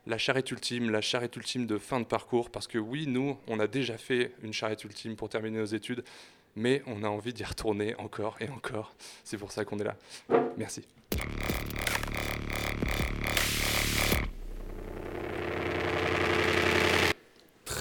la 0.08 0.18
charrette 0.18 0.52
ultime, 0.52 0.90
la 0.90 1.02
charrette 1.02 1.36
ultime 1.36 1.66
de 1.66 1.78
fin 1.78 2.00
de 2.00 2.06
parcours. 2.06 2.50
Parce 2.50 2.68
que 2.68 2.78
oui, 2.78 3.06
nous, 3.08 3.38
on 3.48 3.60
a 3.60 3.68
déjà 3.68 3.98
fait 3.98 4.32
une 4.44 4.54
charrette 4.54 4.84
ultime 4.84 5.16
pour 5.16 5.30
terminer 5.30 5.60
nos 5.60 5.66
études, 5.66 6.04
mais 6.56 6.84
on 6.88 7.04
a 7.04 7.08
envie 7.08 7.34
d'y 7.34 7.44
retourner 7.44 7.96
encore 7.96 8.38
et 8.40 8.50
encore. 8.50 8.96
C'est 9.24 9.38
pour 9.38 9.52
ça 9.52 9.66
qu'on 9.66 9.80
est 9.80 9.84
là. 9.84 9.96
Merci. 10.58 10.86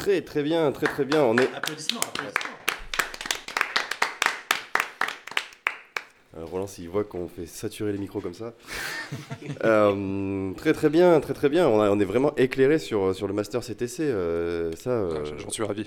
Très 0.04 0.20
très 0.20 0.42
bien, 0.42 0.70
très 0.70 0.86
très 0.86 1.06
bien. 1.06 1.22
On 1.22 1.34
est. 1.38 1.48
Applaudissements, 1.56 2.00
Euh, 6.36 6.44
Roland, 6.44 6.66
s'il 6.66 6.88
voit 6.90 7.04
qu'on 7.04 7.26
fait 7.28 7.46
saturer 7.46 7.92
les 7.92 7.98
micros 7.98 8.20
comme 8.20 8.34
ça. 8.34 8.52
Euh, 9.64 10.52
très 10.54 10.72
très 10.74 10.88
bien, 10.90 11.18
très 11.20 11.32
très 11.32 11.48
bien. 11.48 11.66
On, 11.68 11.80
a- 11.80 11.88
on 11.90 11.98
est 12.00 12.04
vraiment 12.04 12.34
éclairé 12.36 12.78
sur, 12.78 13.14
sur 13.14 13.26
le 13.28 13.32
master 13.32 13.62
CTC. 13.62 14.02
euh, 14.02 14.72
ça, 14.76 14.90
euh, 14.90 15.24
J'en 15.38 15.48
suis 15.50 15.62
ravi. 15.62 15.82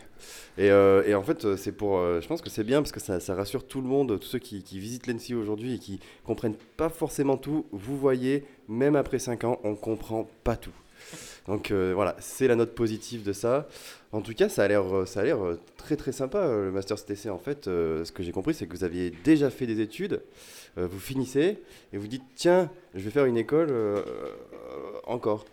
Et, 0.58 0.72
euh, 0.72 1.04
et 1.06 1.14
en 1.14 1.22
fait, 1.22 1.56
c'est 1.58 1.72
pour. 1.74 1.98
euh, 2.00 2.20
je 2.22 2.28
pense 2.28 2.42
que 2.42 2.50
c'est 2.50 2.64
bien 2.64 2.82
parce 2.82 2.92
que 2.92 3.00
ça, 3.00 3.20
ça 3.20 3.36
rassure 3.36 3.68
tout 3.68 3.82
le 3.82 3.88
monde, 3.88 4.20
tous 4.20 4.28
ceux 4.28 4.40
qui, 4.40 4.64
qui 4.64 4.80
visitent 4.80 5.06
l'ENSI 5.08 5.36
aujourd'hui 5.36 5.76
et 5.76 5.80
qui 5.80 6.00
comprennent 6.26 6.56
pas 6.78 6.90
forcément 6.90 7.38
tout. 7.38 7.68
Vous 7.72 7.98
voyez, 7.98 8.46
même 8.68 8.96
après 8.96 9.20
5 9.20 9.44
ans, 9.44 9.60
on 9.64 9.76
comprend 9.76 10.28
pas 10.44 10.56
tout. 10.56 10.74
Donc 11.48 11.72
euh, 11.72 11.92
voilà, 11.96 12.16
c'est 12.20 12.48
la 12.48 12.56
note 12.56 12.74
positive 12.76 13.24
de 13.24 13.32
ça. 13.34 13.68
En 14.14 14.22
tout 14.22 14.34
cas, 14.34 14.48
ça 14.48 14.64
a 14.64 14.68
l'air, 14.68 14.84
euh, 14.84 15.06
euh, 15.18 15.58
très 15.76 15.98
très 15.98 16.14
sympa 16.14 16.38
euh, 16.38 16.66
le 16.66 16.72
master 16.72 16.98
CTC. 16.98 17.30
En 17.30 17.40
fait, 17.40 17.66
ce 17.66 18.12
que 18.12 18.24
j'ai 18.24 18.32
compris, 18.32 18.54
c'est 18.54 18.66
que 18.66 18.76
vous 18.76 18.84
aviez 18.84 19.12
déjà 19.24 19.50
fait 19.50 19.68
des 19.68 19.82
études, 19.82 20.22
vous 20.78 21.00
finissez 21.00 21.60
et 21.92 21.98
vous 21.98 22.08
dites 22.08 22.24
tiens, 22.36 22.70
je 22.94 23.02
vais 23.02 23.10
faire 23.10 23.26
une 23.26 23.38
école 23.38 23.74
encore. 25.06 25.46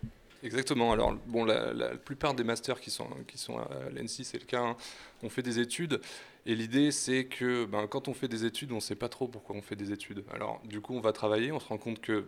Exactement. 0.43 0.93
Alors, 0.93 1.15
bon, 1.27 1.45
la, 1.47 1.97
plupart 1.97 2.35
des 2.35 2.45
masters 2.45 2.79
qui 2.79 2.91
sont, 2.91 3.09
qui 3.27 3.39
sont 3.39 3.57
à 3.57 3.69
l'ENSI, 3.91 4.25
c'est 4.25 4.39
le 4.39 4.45
cas. 4.45 4.61
hein. 4.61 4.77
On 5.23 5.31
fait 5.31 5.43
des 5.43 5.59
études. 5.59 6.01
Et 6.45 6.55
l'idée, 6.55 6.91
c'est 6.91 7.25
que 7.25 7.65
ben, 7.65 7.87
quand 7.87 8.09
on 8.09 8.15
fait 8.15 8.29
des 8.29 8.45
études, 8.45 8.71
on 8.73 8.77
ne 8.77 8.81
sait 8.81 8.95
pas 8.95 9.09
trop 9.09 9.27
pourquoi 9.27 9.57
on 9.57 9.63
fait 9.63 9.77
des 9.77 9.91
études. 9.91 10.23
Alors, 10.31 10.61
du 10.67 10.83
coup, 10.83 10.95
on 10.95 11.01
va 11.01 11.13
travailler. 11.13 11.51
On 11.51 11.61
se 11.61 11.69
rend 11.69 11.79
compte 11.79 12.03
que 12.03 12.27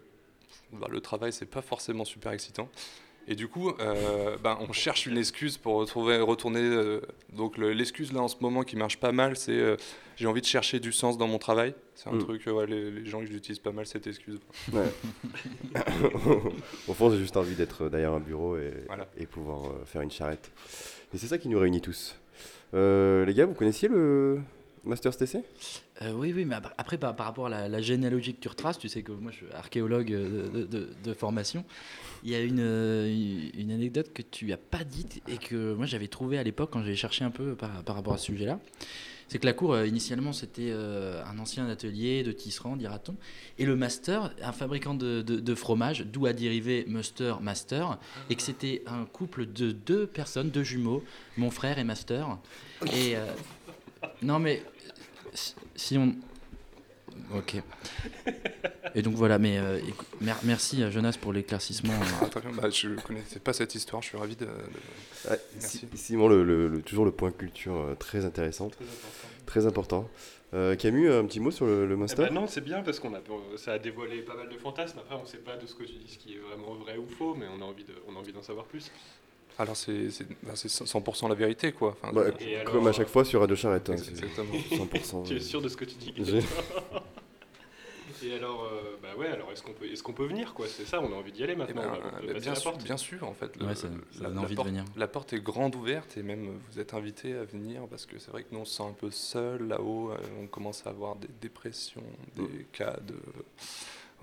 ben, 0.73 0.89
le 0.91 1.01
travail, 1.03 1.35
c'est 1.35 1.45
pas 1.45 1.61
forcément 1.61 2.07
super 2.07 2.33
excitant. 2.33 2.71
Et 3.29 3.35
du 3.35 3.49
coup, 3.49 3.71
euh, 3.81 4.37
ben, 4.43 4.57
on 4.61 4.73
cherche 4.73 5.07
une 5.07 5.19
excuse 5.19 5.59
pour 5.59 5.75
retrouver, 5.75 6.19
retourner. 6.21 6.61
euh, 6.61 7.01
donc, 7.33 7.59
le- 7.59 7.73
l'excuse 7.73 8.13
là 8.13 8.21
en 8.23 8.29
ce 8.29 8.37
moment 8.41 8.63
qui 8.63 8.77
marche 8.77 8.99
pas 8.99 9.11
mal, 9.13 9.37
c'est 9.37 9.51
euh, 9.59 9.77
j'ai 10.17 10.27
envie 10.29 10.41
de 10.41 10.47
chercher 10.47 10.79
du 10.79 10.93
sens 10.93 11.19
dans 11.19 11.27
mon 11.27 11.39
travail. 11.39 11.75
C'est 11.97 12.09
un 12.09 12.13
Mm. 12.13 12.19
truc, 12.21 12.47
ouais, 12.47 12.67
les, 12.67 12.91
les 12.91 13.05
gens 13.07 13.21
ils 13.23 13.35
utilisent 13.35 13.59
pas 13.59 13.73
mal 13.73 13.85
cette 13.87 14.07
excuse. 14.07 14.39
Ouais. 14.73 14.85
Au 16.89 16.95
fond, 16.95 17.11
j'ai 17.11 17.19
juste 17.19 17.37
envie 17.37 17.55
d'être 17.55 17.89
derrière 17.89 18.13
un 18.13 18.21
bureau 18.21 18.57
et, 18.57 18.73
Voilà. 18.87 19.07
et 19.19 19.27
pouvoir 19.27 19.67
euh, 19.67 19.85
faire 19.85 20.03
une 20.03 20.11
charrette. 20.11 20.51
Et 21.15 21.19
c'est 21.19 21.27
ça 21.27 21.39
qui 21.39 21.49
nous 21.49 21.59
réunit 21.59 21.81
tous. 21.81 22.17
Euh, 22.75 23.25
les 23.25 23.35
gars, 23.35 23.47
vous 23.47 23.55
connaissiez 23.55 23.89
le 23.89 24.41
Master 24.87 25.13
STC 25.13 25.39
Euh, 26.03 26.13
oui, 26.13 26.33
oui, 26.35 26.45
mais 26.45 26.55
ap- 26.55 26.75
après, 26.79 26.99
par, 26.99 27.15
par 27.17 27.27
rapport 27.27 27.47
à 27.47 27.69
la, 27.69 27.81
généalogie 27.83 28.35
que 28.35 28.41
tu 28.41 28.49
retraces, 28.49 28.79
tu 28.79 28.89
sais 28.89 29.03
que 29.03 29.13
moi, 29.13 29.31
je 29.33 29.39
suis 29.39 29.47
archéologue 29.55 30.13
euh, 30.13 30.49
de, 30.67 30.89
de- 31.05 31.15
formation. 31.15 31.65
Il 32.25 32.31
y 32.31 32.35
a 32.35 32.41
une, 32.41 32.61
euh, 32.61 33.49
une 33.57 33.71
anecdote 33.71 34.13
que 34.13 34.23
tu 34.23 34.53
as 34.53 34.57
pas 34.57 34.85
dite 34.85 35.23
et 35.29 35.39
que 35.39 35.75
moi, 35.75 35.87
j'avais 35.87 36.09
trouvé 36.09 36.39
à 36.39 36.43
l'époque 36.43 36.71
quand 36.73 36.83
j'ai 36.85 36.97
cherché 36.97 37.25
un 37.25 37.31
peu 37.31 37.55
par, 37.55 37.83
par 37.83 37.97
rapport 37.97 38.15
à 38.15 38.19
ce 38.19 38.27
sujet-là. 38.27 38.59
C'est 39.29 39.41
que 39.41 39.47
la 39.47 39.55
cour, 39.55 39.73
euh, 39.73 39.87
initialement, 39.89 40.33
c'était 40.33 40.71
un 40.73 41.37
ancien 41.41 41.67
atelier 41.69 42.23
de 42.23 42.31
tisserand, 42.31 42.77
dira-t-on. 42.77 43.17
Et 43.59 43.65
le 43.67 43.75
master, 43.75 44.33
un 44.41 44.53
fabricant 44.53 44.95
de, 44.95 45.23
de- 45.23 45.55
fromage, 45.57 46.05
d'où 46.07 46.27
a 46.27 46.33
dérivé 46.33 46.85
Muster 46.87 47.35
Master, 47.41 47.99
et 48.31 48.37
que 48.37 48.43
c'était 48.43 48.83
un 48.87 49.05
couple 49.05 49.47
de 49.47 49.73
deux 49.73 50.07
personnes, 50.07 50.51
deux 50.51 50.63
jumeaux, 50.63 51.03
mon 51.37 51.51
frère 51.51 51.79
et 51.81 51.85
Master. 51.85 52.39
Et. 52.95 53.17
Non, 54.23 54.39
mais 54.39 54.63
si- 55.75 55.99
on. 55.99 56.15
Ok. 57.37 57.57
Et 58.95 59.03
donc 59.03 59.15
voilà, 59.15 59.39
mais 59.39 59.59
euh, 59.59 59.81
mer- 60.21 60.39
merci 60.45 60.83
à 60.83 60.91
Jonas 60.91 61.17
pour 61.21 61.33
l'éclaircissement. 61.33 61.93
Ah, 62.23 62.27
très 62.27 62.41
bien. 62.41 62.51
Bah, 62.53 62.71
je 62.71 62.89
connaissais 63.01 63.41
pas 63.41 63.53
cette 63.53 63.75
histoire, 63.75 64.01
je 64.03 64.09
suis 64.09 64.17
ravi 64.19 64.37
de. 64.37 64.45
de- 64.47 64.51
Ouais, 65.31 65.41
Merci. 65.55 65.79
Si- 65.93 65.99
Simon, 65.99 66.29
le, 66.29 66.45
le- 66.45 66.69
le- 66.69 66.83
toujours 66.83 67.05
le 67.05 67.11
point 67.11 67.33
culture 67.33 67.75
euh, 67.77 67.95
très 67.95 68.25
intéressant. 68.25 68.71
Très 69.45 69.67
important. 69.67 70.09
Euh, 70.55 70.77
Camus, 70.77 71.11
un 71.11 71.25
petit 71.27 71.41
mot 71.41 71.51
sur 71.51 71.67
le, 71.67 71.87
le 71.87 71.95
Eh 71.95 71.97
master 71.97 72.29
ben 72.29 72.35
non, 72.35 72.47
c'est 72.47 72.61
bien 72.61 72.83
parce 72.83 73.01
qu'on 73.01 73.13
a, 73.15 73.21
ça 73.57 73.73
a 73.73 73.79
dévoilé 73.79 74.23
pas 74.23 74.37
mal 74.37 74.49
de 74.49 74.57
fantasmes. 74.57 74.99
Après, 75.01 75.17
on 75.17 75.23
ne 75.23 75.27
sait 75.27 75.39
pas 75.39 75.57
de 75.57 75.67
ce 75.67 75.75
que 75.75 75.83
tu 75.83 75.95
dis 75.95 76.13
ce 76.13 76.19
qui 76.19 76.35
est 76.35 76.39
vraiment 76.39 76.75
vrai 76.75 76.97
ou 76.97 77.09
faux, 77.09 77.35
mais 77.35 77.47
on 77.49 77.61
a 77.61 77.65
envie 77.65 77.85
de- 77.85 77.95
on 78.09 78.15
a 78.15 78.19
envie 78.19 78.33
d'en 78.33 78.43
savoir 78.43 78.67
plus. 78.67 78.91
Alors 79.59 79.77
c'est 79.77 80.11
c'est- 80.11 80.27
bah, 80.43 80.53
c'est 80.55 80.69
100% 80.69 81.29
la 81.29 81.35
vérité 81.35 81.73
quoi. 81.73 81.97
Enfin, 82.03 82.13
Bah, 82.13 82.25
Et 82.41 82.63
Comme 82.65 82.77
alors, 82.77 82.89
à 82.89 82.93
chaque 82.93 83.09
fois 83.09 83.25
sur 83.25 83.41
Radio 83.41 83.57
Charrette. 83.57 83.89
hein, 83.91 83.95
exactement. 83.95 84.53
100%. 84.71 85.23
Tu 85.25 85.37
es 85.37 85.41
sûr 85.41 85.63
de 85.63 85.69
ce 85.69 85.77
que 85.77 85.85
tu 85.87 85.95
dis 85.97 86.13
Et 88.25 88.33
alors, 88.35 88.65
euh, 88.65 88.97
bah 89.03 89.09
ouais, 89.19 89.27
alors 89.29 89.53
est-ce 89.53 89.63
qu'on 89.63 89.73
peut, 89.73 89.85
est-ce 89.87 90.03
qu'on 90.03 90.13
peut 90.15 90.25
venir 90.27 90.55
quoi? 90.55 90.67
C'est 90.69 90.87
ça, 90.87 91.01
on 91.03 91.13
a 91.13 91.17
envie 91.17 91.33
d'y 91.33 91.43
aller 91.43 91.53
Eh 91.53 91.57
maintenant. 91.57 91.83
ben, 91.83 91.91
on 91.93 92.21
peut 92.27 92.31
euh, 92.31 92.39
bien, 92.41 92.51
la 92.55 92.57
sûr, 92.59 92.77
bien 92.79 92.97
sûr, 92.97 93.23
en 93.29 93.35
fait. 93.35 93.55
Ouais, 93.63 93.75
ça- 93.75 93.89
ça 94.13 94.25
donne 94.25 94.39
envie 94.39 94.55
de 94.55 94.57
porte, 94.57 94.69
venir. 94.69 94.85
la 94.97 95.07
porte 95.07 95.33
est 95.35 95.41
grande 95.41 95.75
ouverte 95.75 96.17
et 96.17 96.23
même 96.23 96.47
euh, 96.49 96.53
vous 96.73 96.81
êtes 96.81 96.95
invité 96.95 97.35
à 97.35 97.45
venir 97.45 97.83
parce 97.89 98.07
que 98.07 98.19
c'est 98.19 98.31
vrai 98.31 98.43
que 98.45 98.49
nous 98.53 98.61
on 98.61 98.65
se 98.65 98.77
sent 98.77 98.85
un 98.85 98.93
peu 98.95 99.11
seul 99.11 99.69
là-haut. 99.69 100.13
euh, 100.13 100.17
On 100.43 100.47
commence 100.47 100.87
à 100.87 100.91
avoir 100.91 101.17
des 101.17 101.29
dépressions, 101.41 102.03
des 102.37 102.67
cas 102.73 102.97
de. 103.07 103.15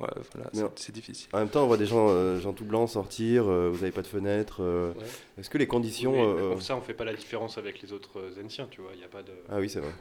Ouais, 0.04 0.22
voilà, 0.34 0.49
Mais 0.54 0.62
c'est- 0.76 0.91
difficile. 0.91 1.30
En 1.34 1.39
même 1.39 1.49
temps, 1.49 1.64
on 1.64 1.68
voit 1.68 1.78
des 1.78 1.86
gens, 1.86 2.08
euh, 2.10 2.39
gens 2.39 2.54
tout 2.54 2.66
blancs 2.66 2.89
sortir, 2.89 3.45
euh, 3.49 3.70
vous 3.72 3.80
n'avez 3.80 3.91
pas 3.91 4.01
de 4.01 4.08
fenêtre. 4.08 4.58
euh, 4.62 4.91
Ouais. 4.93 5.04
Est-ce 5.39 5.49
que 5.49 5.58
les 5.58 5.68
conditions. 5.68 6.14
Oui, 6.14 6.20
euh, 6.41 6.51
pour 6.51 6.62
ça, 6.62 6.76
on 6.76 6.82
fait 6.82 6.93
pas 6.93 7.06
la 7.06 7.14
différence 7.14 7.58
avec 7.58 7.82
les 7.82 7.93
autres 7.93 8.20
anciens, 8.43 8.68
tu 8.70 8.82
vois. 8.82 8.91
Il 8.95 9.01
y 9.01 9.04
a 9.04 9.08
pas 9.08 9.22
de. 9.24 9.32
Ah 9.49 9.58
oui, 9.60 9.70
c'est 9.70 9.80
vrai. 9.80 9.91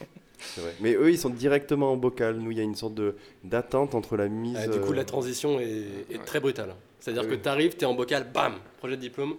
C'est 0.40 0.60
vrai. 0.60 0.72
Mais 0.80 0.94
eux, 0.94 1.10
ils 1.10 1.18
sont 1.18 1.30
directement 1.30 1.92
en 1.92 1.96
bocal. 1.96 2.36
Nous, 2.36 2.52
il 2.52 2.58
y 2.58 2.60
a 2.60 2.64
une 2.64 2.76
sorte 2.76 2.94
de 2.94 3.16
d'attente 3.42 3.96
entre 3.96 4.16
la 4.16 4.28
mise. 4.28 4.56
Ah, 4.60 4.68
du 4.68 4.78
coup, 4.80 4.92
la 4.92 5.04
transition 5.04 5.58
est, 5.58 6.06
est 6.10 6.24
très 6.24 6.38
brutale. 6.38 6.76
C'est-à-dire 7.00 7.28
que 7.28 7.34
tu 7.34 7.48
arrives, 7.48 7.76
tu 7.76 7.82
es 7.82 7.84
en 7.86 7.94
bocal, 7.94 8.28
bam, 8.32 8.54
projet 8.78 8.96
de 8.96 9.00
diplôme. 9.02 9.34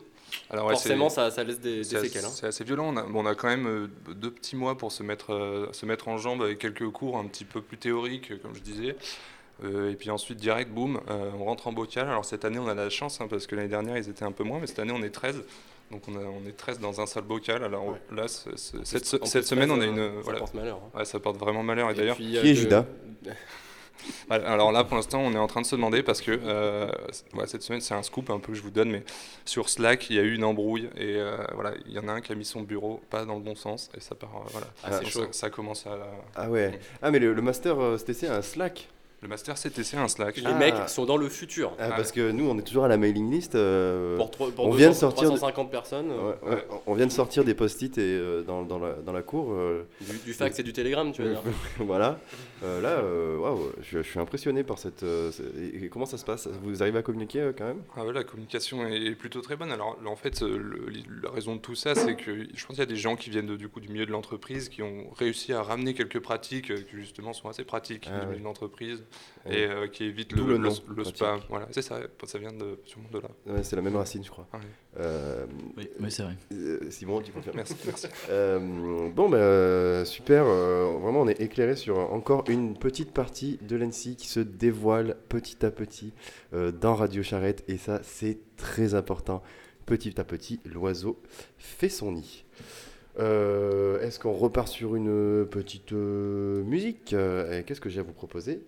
Alors, 0.49 0.65
ouais, 0.67 0.73
Forcément, 0.73 1.09
ça, 1.09 1.31
ça 1.31 1.43
laisse 1.43 1.59
des, 1.61 1.83
séquelles. 1.83 2.25
hein. 2.25 2.29
C'est 2.31 2.47
assez 2.47 2.63
violent. 2.65 2.93
On 2.93 2.97
a, 2.97 3.03
bon, 3.03 3.23
on 3.23 3.25
a 3.25 3.33
quand 3.33 3.47
même 3.47 3.65
euh, 3.67 3.87
deux 4.13 4.29
petits 4.29 4.55
mois 4.57 4.77
pour 4.77 4.91
se 4.91 5.01
mettre, 5.01 5.33
euh, 5.33 5.67
se 5.71 5.85
mettre 5.85 6.07
en 6.09 6.17
jambe 6.17 6.43
avec 6.43 6.59
quelques 6.59 6.87
cours 6.89 7.17
un 7.17 7.25
petit 7.25 7.45
peu 7.45 7.61
plus 7.61 7.77
théoriques, 7.77 8.39
comme 8.41 8.53
je 8.53 8.59
disais. 8.61 8.95
Euh, 9.63 9.91
et 9.91 9.95
puis 9.95 10.09
ensuite, 10.09 10.37
direct, 10.37 10.71
boum, 10.71 10.99
euh, 11.09 11.31
on 11.39 11.43
rentre 11.45 11.67
en 11.67 11.73
bocal. 11.73 12.07
Alors 12.07 12.25
cette 12.25 12.45
année, 12.45 12.59
on 12.59 12.67
a 12.67 12.73
la 12.73 12.89
chance, 12.89 13.19
hein, 13.21 13.27
parce 13.29 13.45
que 13.47 13.55
l'année 13.55 13.67
dernière, 13.67 13.97
ils 13.97 14.09
étaient 14.09 14.23
un 14.25 14.31
peu 14.31 14.43
moins, 14.43 14.59
mais 14.59 14.67
cette 14.67 14.79
année, 14.79 14.93
on 14.95 15.03
est 15.03 15.09
13. 15.09 15.43
Donc 15.91 16.03
on, 16.07 16.15
a- 16.15 16.19
on 16.23 16.47
est 16.47 16.55
13 16.55 16.79
dans 16.79 17.01
un 17.01 17.05
seul 17.07 17.23
bocal. 17.23 17.63
Alors 17.63 17.97
là, 18.11 18.27
ce- 18.27 18.55
ce- 18.55 18.83
cette, 18.83 19.05
se- 19.05 19.41
semaine, 19.41 19.71
on 19.71 19.75
a 19.81 19.85
13, 19.85 19.89
une... 19.89 19.97
ça 19.97 20.21
voilà. 20.23 20.39
porte 20.39 20.53
malheur, 20.53 20.77
hein. 20.77 20.97
Ouais, 20.99 21.05
ça 21.05 21.19
porte 21.19 21.37
vraiment 21.37 21.63
malheur. 21.63 21.89
Et, 21.89 21.93
Et 21.93 21.95
d'ailleurs... 21.95 22.15
Qui 22.17 22.37
est 22.37 22.41
de- 22.41 22.53
Judas? 22.53 22.85
Ouais, 23.25 23.33
Alors 24.45 24.71
là, 24.71 24.83
pour 24.85 24.95
l'instant, 24.95 25.19
on 25.19 25.33
est 25.33 25.37
en 25.37 25.47
train 25.47 25.61
de 25.61 25.65
se 25.65 25.75
demander 25.75 26.03
parce 26.03 26.21
que 26.21 26.31
euh, 26.31 26.89
ouais, 27.33 27.47
cette 27.47 27.63
semaine, 27.63 27.81
c'est 27.81 27.95
un 27.95 28.03
scoop 28.03 28.29
un 28.29 28.39
peu 28.39 28.53
que 28.53 28.57
je 28.57 28.61
vous 28.61 28.69
donne, 28.71 28.89
mais 28.91 29.03
sur 29.45 29.67
Slack, 29.67 30.09
il 30.09 30.15
y 30.15 30.19
a 30.19 30.21
eu 30.21 30.35
une 30.35 30.43
embrouille 30.45 30.89
et 30.95 31.15
euh, 31.17 31.35
voilà, 31.53 31.73
il 31.85 31.91
y 31.91 31.99
en 31.99 32.07
a 32.07 32.13
un 32.13 32.21
qui 32.21 32.31
a 32.31 32.35
mis 32.35 32.45
son 32.45 32.61
bureau 32.61 33.01
pas 33.09 33.25
dans 33.25 33.35
le 33.35 33.41
bon 33.41 33.55
sens 33.55 33.89
et 33.97 33.99
ça 33.99 34.15
part. 34.15 34.29
euh, 34.37 34.49
voilà, 34.51 34.67
Ah, 34.83 34.91
c'est 34.93 35.05
Ça- 35.05 35.09
chaud. 35.09 35.27
Ça, 35.31 35.49
commence 35.49 35.85
à. 35.85 35.97
Ah 36.35 36.49
ouais. 36.49 36.79
Ah, 37.01 37.11
mais 37.11 37.19
le, 37.19 37.33
le 37.33 37.41
master 37.41 37.75
STC 37.99 38.27
a 38.27 38.35
un 38.37 38.41
Slack. 38.41 38.87
Le 39.21 39.27
master 39.27 39.55
CTC 39.55 39.97
un 39.97 40.07
Slack. 40.07 40.37
Les 40.37 40.53
mecs 40.53 40.87
sont 40.87 41.05
dans 41.05 41.17
le 41.17 41.27
futur. 41.27 41.73
Ah, 41.77 41.89
parce 41.89 42.13
que 42.13 42.31
nous, 42.31 42.49
on 42.49 42.57
est 42.57 42.61
toujours 42.61 42.85
à 42.85 42.87
la 42.87 42.95
mailing 42.95 43.29
list. 43.29 43.53
euh, 43.55 44.15
Pour 44.15 44.31
on 44.39 44.69
200, 44.69 44.71
vient 44.77 44.89
de 44.89 44.93
sortir. 44.95 45.23
350 45.27 45.69
personnes, 45.69 46.09
euh, 46.11 46.31
Ouais, 46.41 46.51
ouais, 46.55 46.67
On 46.87 46.93
vient 46.93 47.05
de 47.05 47.11
sortir 47.11 47.43
des 47.43 47.53
post-it 47.53 47.97
et 47.97 48.01
euh, 48.01 48.43
dans, 48.43 48.63
dans 48.63 48.79
la, 48.79 48.93
dans 48.93 49.11
la 49.11 49.21
cour. 49.21 49.51
euh, 49.51 49.83
Du- 49.99 50.17
du 50.19 50.33
fax 50.33 50.57
et 50.59 50.63
du 50.63 50.71
télégramme, 50.71 51.11
tu 51.11 51.21
veux 51.23 51.31
dire. 51.31 51.41
voilà. 51.79 52.17
Euh, 52.63 52.79
là, 52.81 52.89
euh, 52.91 53.37
waouh, 53.37 53.71
je, 53.81 54.01
je 54.01 54.09
suis 54.09 54.19
impressionné 54.19 54.63
par 54.63 54.79
cette. 54.79 55.03
euh, 55.03 55.31
c'est- 55.31 55.43
et- 55.59 55.83
et 55.85 55.89
comment 55.89 56.05
ça 56.05 56.17
se 56.17 56.23
passe? 56.23 56.47
Vous 56.63 56.81
arrivez 56.81 56.99
à 56.99 57.03
communiquer 57.03 57.41
euh, 57.41 57.51
quand 57.57 57.65
même? 57.65 57.81
Ah 57.97 58.05
ouais, 58.05 58.13
la 58.13 58.23
communication 58.23 58.87
est 58.87 59.15
plutôt 59.15 59.41
très 59.41 59.57
bonne. 59.57 59.71
Alors 59.73 59.97
là, 60.01 60.09
en 60.09 60.15
fait, 60.15 60.41
le- 60.41 60.87
la 61.21 61.29
raison 61.29 61.55
de 61.55 61.61
tout 61.61 61.75
ça, 61.75 61.93
c'est 61.93 62.15
que 62.15 62.31
je 62.55 62.65
pense 62.65 62.75
qu'il 62.77 62.79
y 62.79 62.81
a 62.81 62.85
des 62.85 62.95
gens 62.95 63.17
qui 63.17 63.29
viennent 63.29 63.47
de- 63.47 63.57
du 63.57 63.67
coup 63.67 63.81
du 63.81 63.89
milieu 63.89 64.05
de 64.05 64.11
l'entreprise 64.11 64.69
qui 64.69 64.81
ont 64.81 65.09
réussi 65.17 65.51
à 65.51 65.61
ramener 65.61 65.93
quelques 65.93 66.19
pratiques 66.21 66.67
qui 66.73 66.95
justement 66.95 67.33
sont 67.33 67.49
assez 67.49 67.65
pratiques 67.65 68.07
Ah 68.07 68.11
du 68.11 68.15
milieu 68.21 68.31
ouais. 68.35 68.39
de 68.39 68.43
l'entreprise. 68.45 69.03
Et 69.49 69.65
euh, 69.65 69.87
qui 69.87 70.03
évitent 70.03 70.35
D'où 70.35 70.45
le, 70.45 70.53
le 70.53 70.57
nom, 70.59 70.69
spam. 71.03 71.39
Voilà, 71.49 71.67
c'est 71.71 71.81
ça. 71.81 71.99
Ça 72.25 72.37
vient 72.39 72.51
de 72.51 72.77
sûrement 72.85 73.09
de 73.11 73.19
là. 73.19 73.29
Ouais, 73.47 73.63
c'est 73.63 73.75
la 73.75 73.81
même 73.81 73.95
racine, 73.95 74.23
je 74.23 74.29
crois. 74.29 74.47
Ouais. 74.53 74.59
Euh, 74.99 75.45
Oui, 75.77 75.89
oui, 75.99 76.11
c'est 76.11 76.23
vrai. 76.23 76.35
euh, 76.51 76.79
Simon, 76.89 77.21
tu 77.21 77.31
confirmes 77.31 77.55
Merci, 77.55 77.75
merci. 77.85 78.07
Euh, 78.29 79.09
bon, 79.09 79.29
bah, 79.29 80.05
super. 80.05 80.43
euh, 80.45 80.97
vraiment, 81.01 81.21
on 81.21 81.27
est 81.27 81.39
éclairé 81.41 81.75
sur 81.75 81.97
encore 81.97 82.43
une 82.49 82.77
petite 82.77 83.11
partie 83.13 83.57
de 83.61 83.75
l'ENSI 83.75 84.15
qui 84.17 84.27
se 84.27 84.39
dévoile 84.41 85.15
petit 85.29 85.65
à 85.65 85.71
petit 85.71 86.13
euh, 86.53 86.71
dans 86.71 86.95
Radio 86.95 87.23
Charrette. 87.23 87.63
Et 87.67 87.77
ça, 87.77 88.01
c'est 88.03 88.39
très 88.57 88.93
important. 88.93 89.41
Petit 89.85 90.19
à 90.21 90.23
petit, 90.23 90.59
l'oiseau 90.65 91.19
fait 91.57 91.89
son 91.89 92.11
nid. 92.11 92.45
Euh, 93.17 93.99
Est-ce 94.01 94.19
qu'on 94.19 94.33
repart 94.33 94.67
sur 94.67 94.95
une 94.95 95.45
petite 95.49 95.93
euh, 95.93 96.63
musique? 96.63 97.13
Euh, 97.13 97.63
Qu'est-ce 97.65 97.81
que 97.81 97.89
j'ai 97.89 97.99
à 97.99 98.03
vous 98.03 98.13
proposer? 98.13 98.61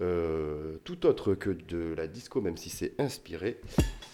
Euh, 0.00 0.78
Tout 0.84 1.06
autre 1.06 1.34
que 1.34 1.50
de 1.50 1.94
la 1.96 2.06
disco, 2.06 2.40
même 2.40 2.56
si 2.56 2.70
c'est 2.70 2.94
inspiré. 2.98 3.60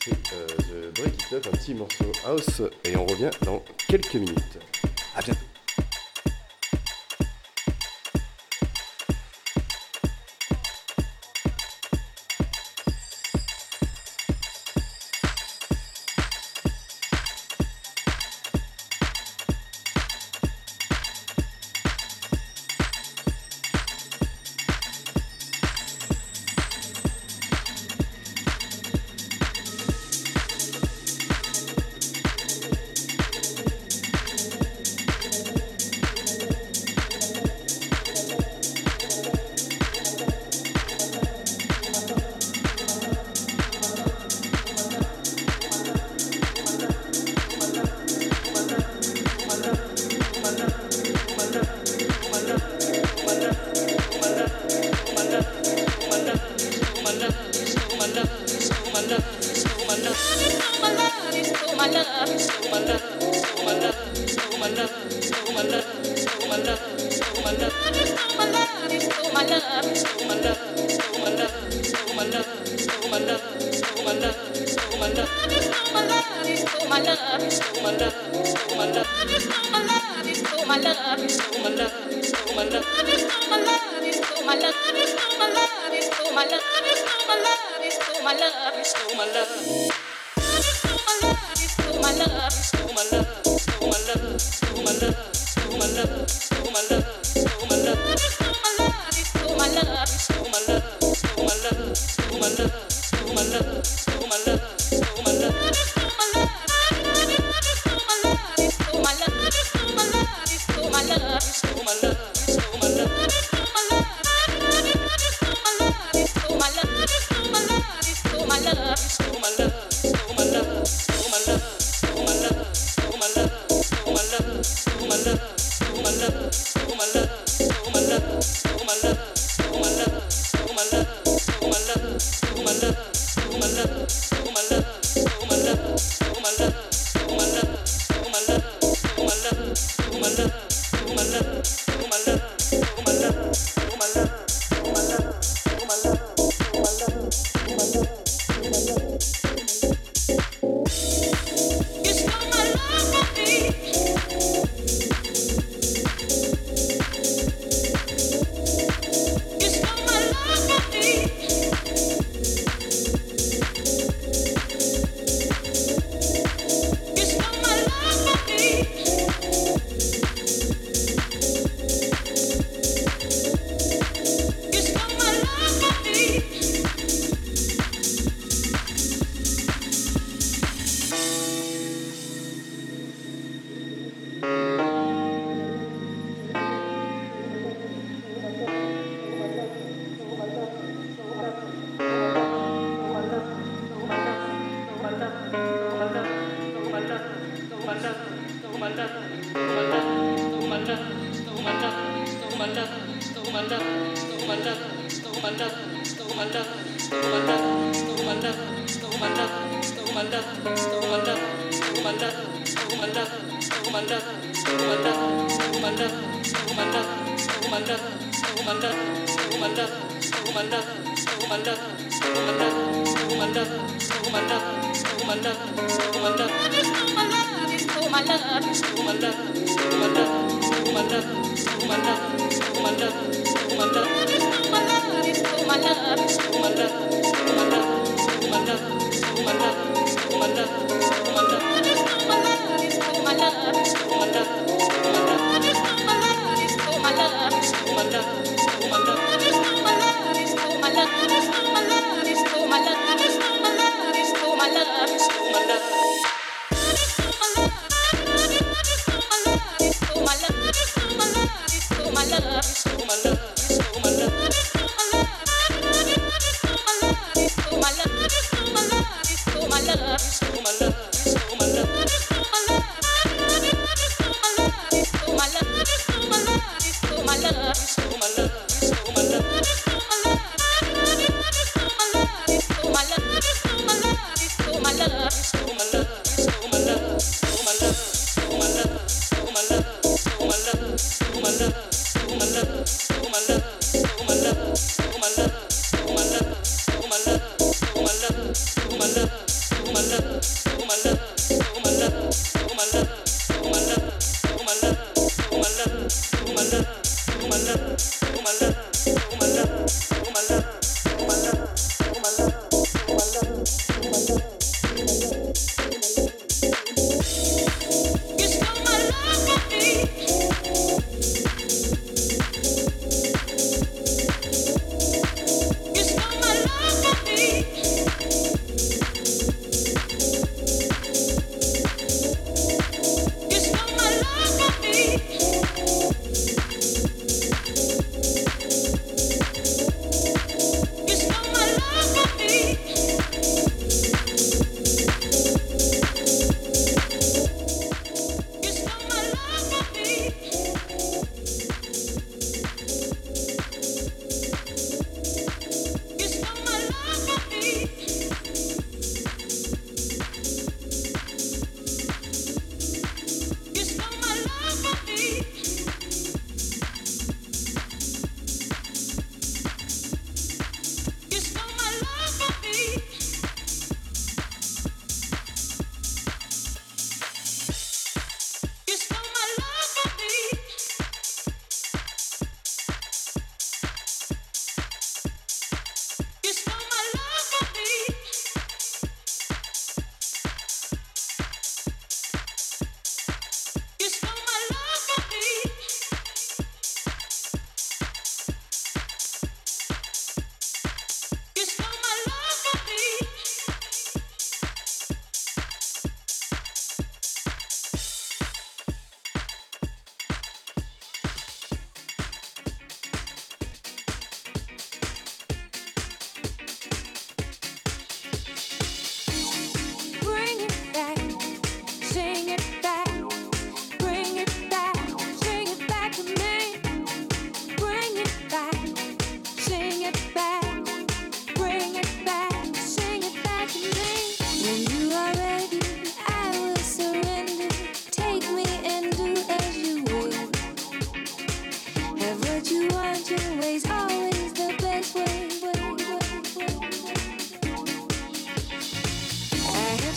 C'est 0.01 0.12
euh, 0.34 0.47
de 0.47 1.01
Break 1.01 1.14
It 1.14 1.32
Up, 1.34 1.47
un 1.47 1.57
petit 1.57 1.74
morceau 1.74 2.11
house. 2.26 2.62
Et 2.84 2.97
on 2.97 3.07
revient 3.07 3.30
dans 3.45 3.62
quelques 3.89 4.14
minutes. 4.14 4.59
À 5.14 5.22
bientôt. 5.22 5.46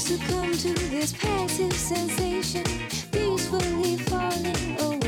Have 0.10 0.28
to 0.53 0.74
this 0.89 1.14
passive 1.14 1.72
sensation, 1.72 2.64
peacefully 3.12 3.95
falling 3.97 4.76
away. 4.80 4.99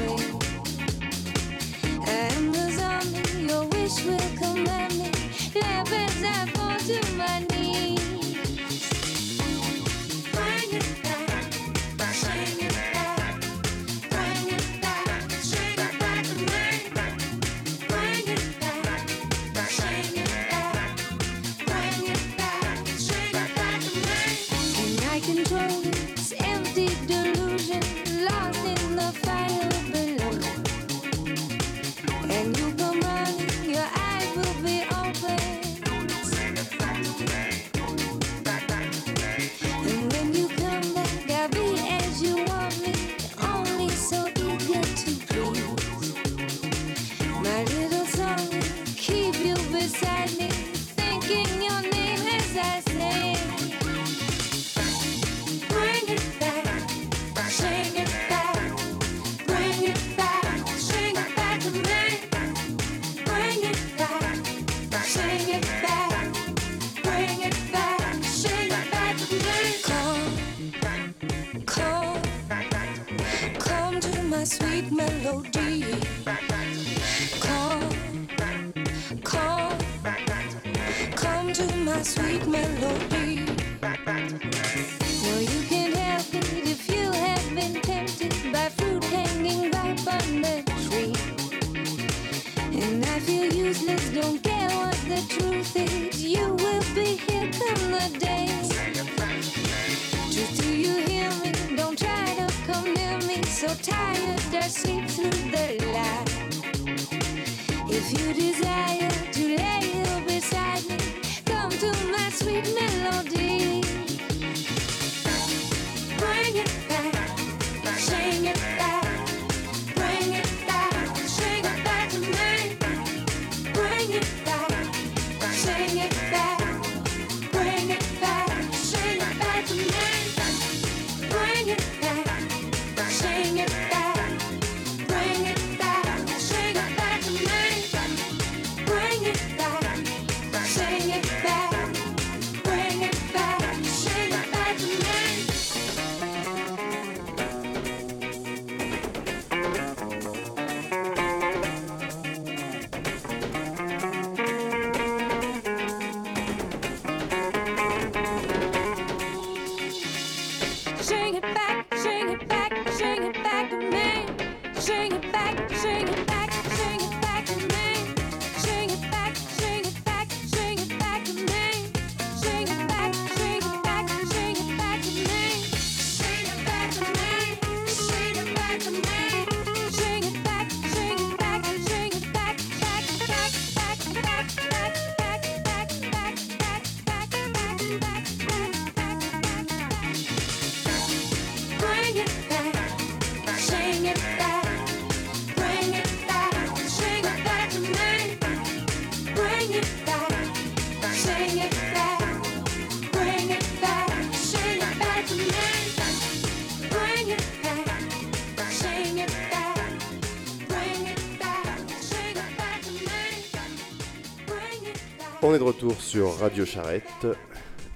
On 215.52 215.54
est 215.54 215.60
de 215.60 215.64
retour 215.64 215.99
sur 215.99 216.34
Radio 216.38 216.64
Charrette. 216.64 217.28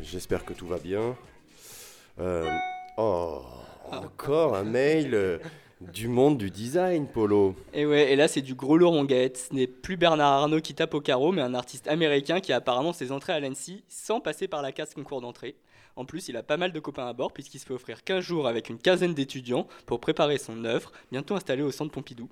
J'espère 0.02 0.44
que 0.44 0.52
tout 0.52 0.68
va 0.68 0.78
bien. 0.78 1.16
Euh, 2.20 2.50
oh, 2.98 3.44
encore 3.90 4.58
un 4.58 4.66
mail 4.66 5.12
euh, 5.14 5.38
du 5.80 6.10
monde 6.10 6.38
du 6.38 6.52
design, 6.52 7.08
Polo. 7.08 7.56
Et 7.74 7.86
ouais, 7.86 8.12
et 8.12 8.18
là 8.18 8.28
c'est 8.28 8.42
du 8.42 8.56
gros 8.56 8.78
lourd. 8.78 8.94
Ce 9.10 9.54
n'est 9.54 9.68
plus 9.68 9.96
Bernard 9.96 10.34
Arnault 10.34 10.60
qui 10.60 10.76
tape 10.76 10.96
au 10.96 11.00
carreau, 11.00 11.32
mais 11.32 11.42
un 11.42 11.54
artiste 11.54 11.88
américain 11.88 12.42
qui 12.42 12.52
a 12.52 12.58
apparemment 12.58 12.92
ses 12.92 13.14
entrées 13.14 13.32
à 13.32 13.40
l'ANSI 13.40 13.86
sans 13.88 14.20
passer 14.20 14.50
par 14.50 14.62
la 14.62 14.74
case 14.74 14.94
concours 14.94 15.22
d'entrée. 15.22 15.56
En 15.96 16.04
plus, 16.04 16.28
il 16.28 16.36
a 16.36 16.44
pas 16.44 16.58
mal 16.58 16.74
de 16.74 16.80
copains 16.82 17.08
à 17.08 17.14
bord 17.14 17.32
puisqu'il 17.32 17.60
se 17.60 17.66
fait 17.66 17.74
offrir 17.74 18.04
15 18.04 18.22
jours 18.22 18.50
avec 18.50 18.68
une 18.68 18.80
quinzaine 18.80 19.14
d'étudiants 19.14 19.66
pour 19.86 20.02
préparer 20.02 20.40
son 20.40 20.66
œuvre, 20.66 20.92
bientôt 21.10 21.36
installée 21.36 21.64
au 21.64 21.72
centre 21.72 21.94
Pompidou. 21.94 22.28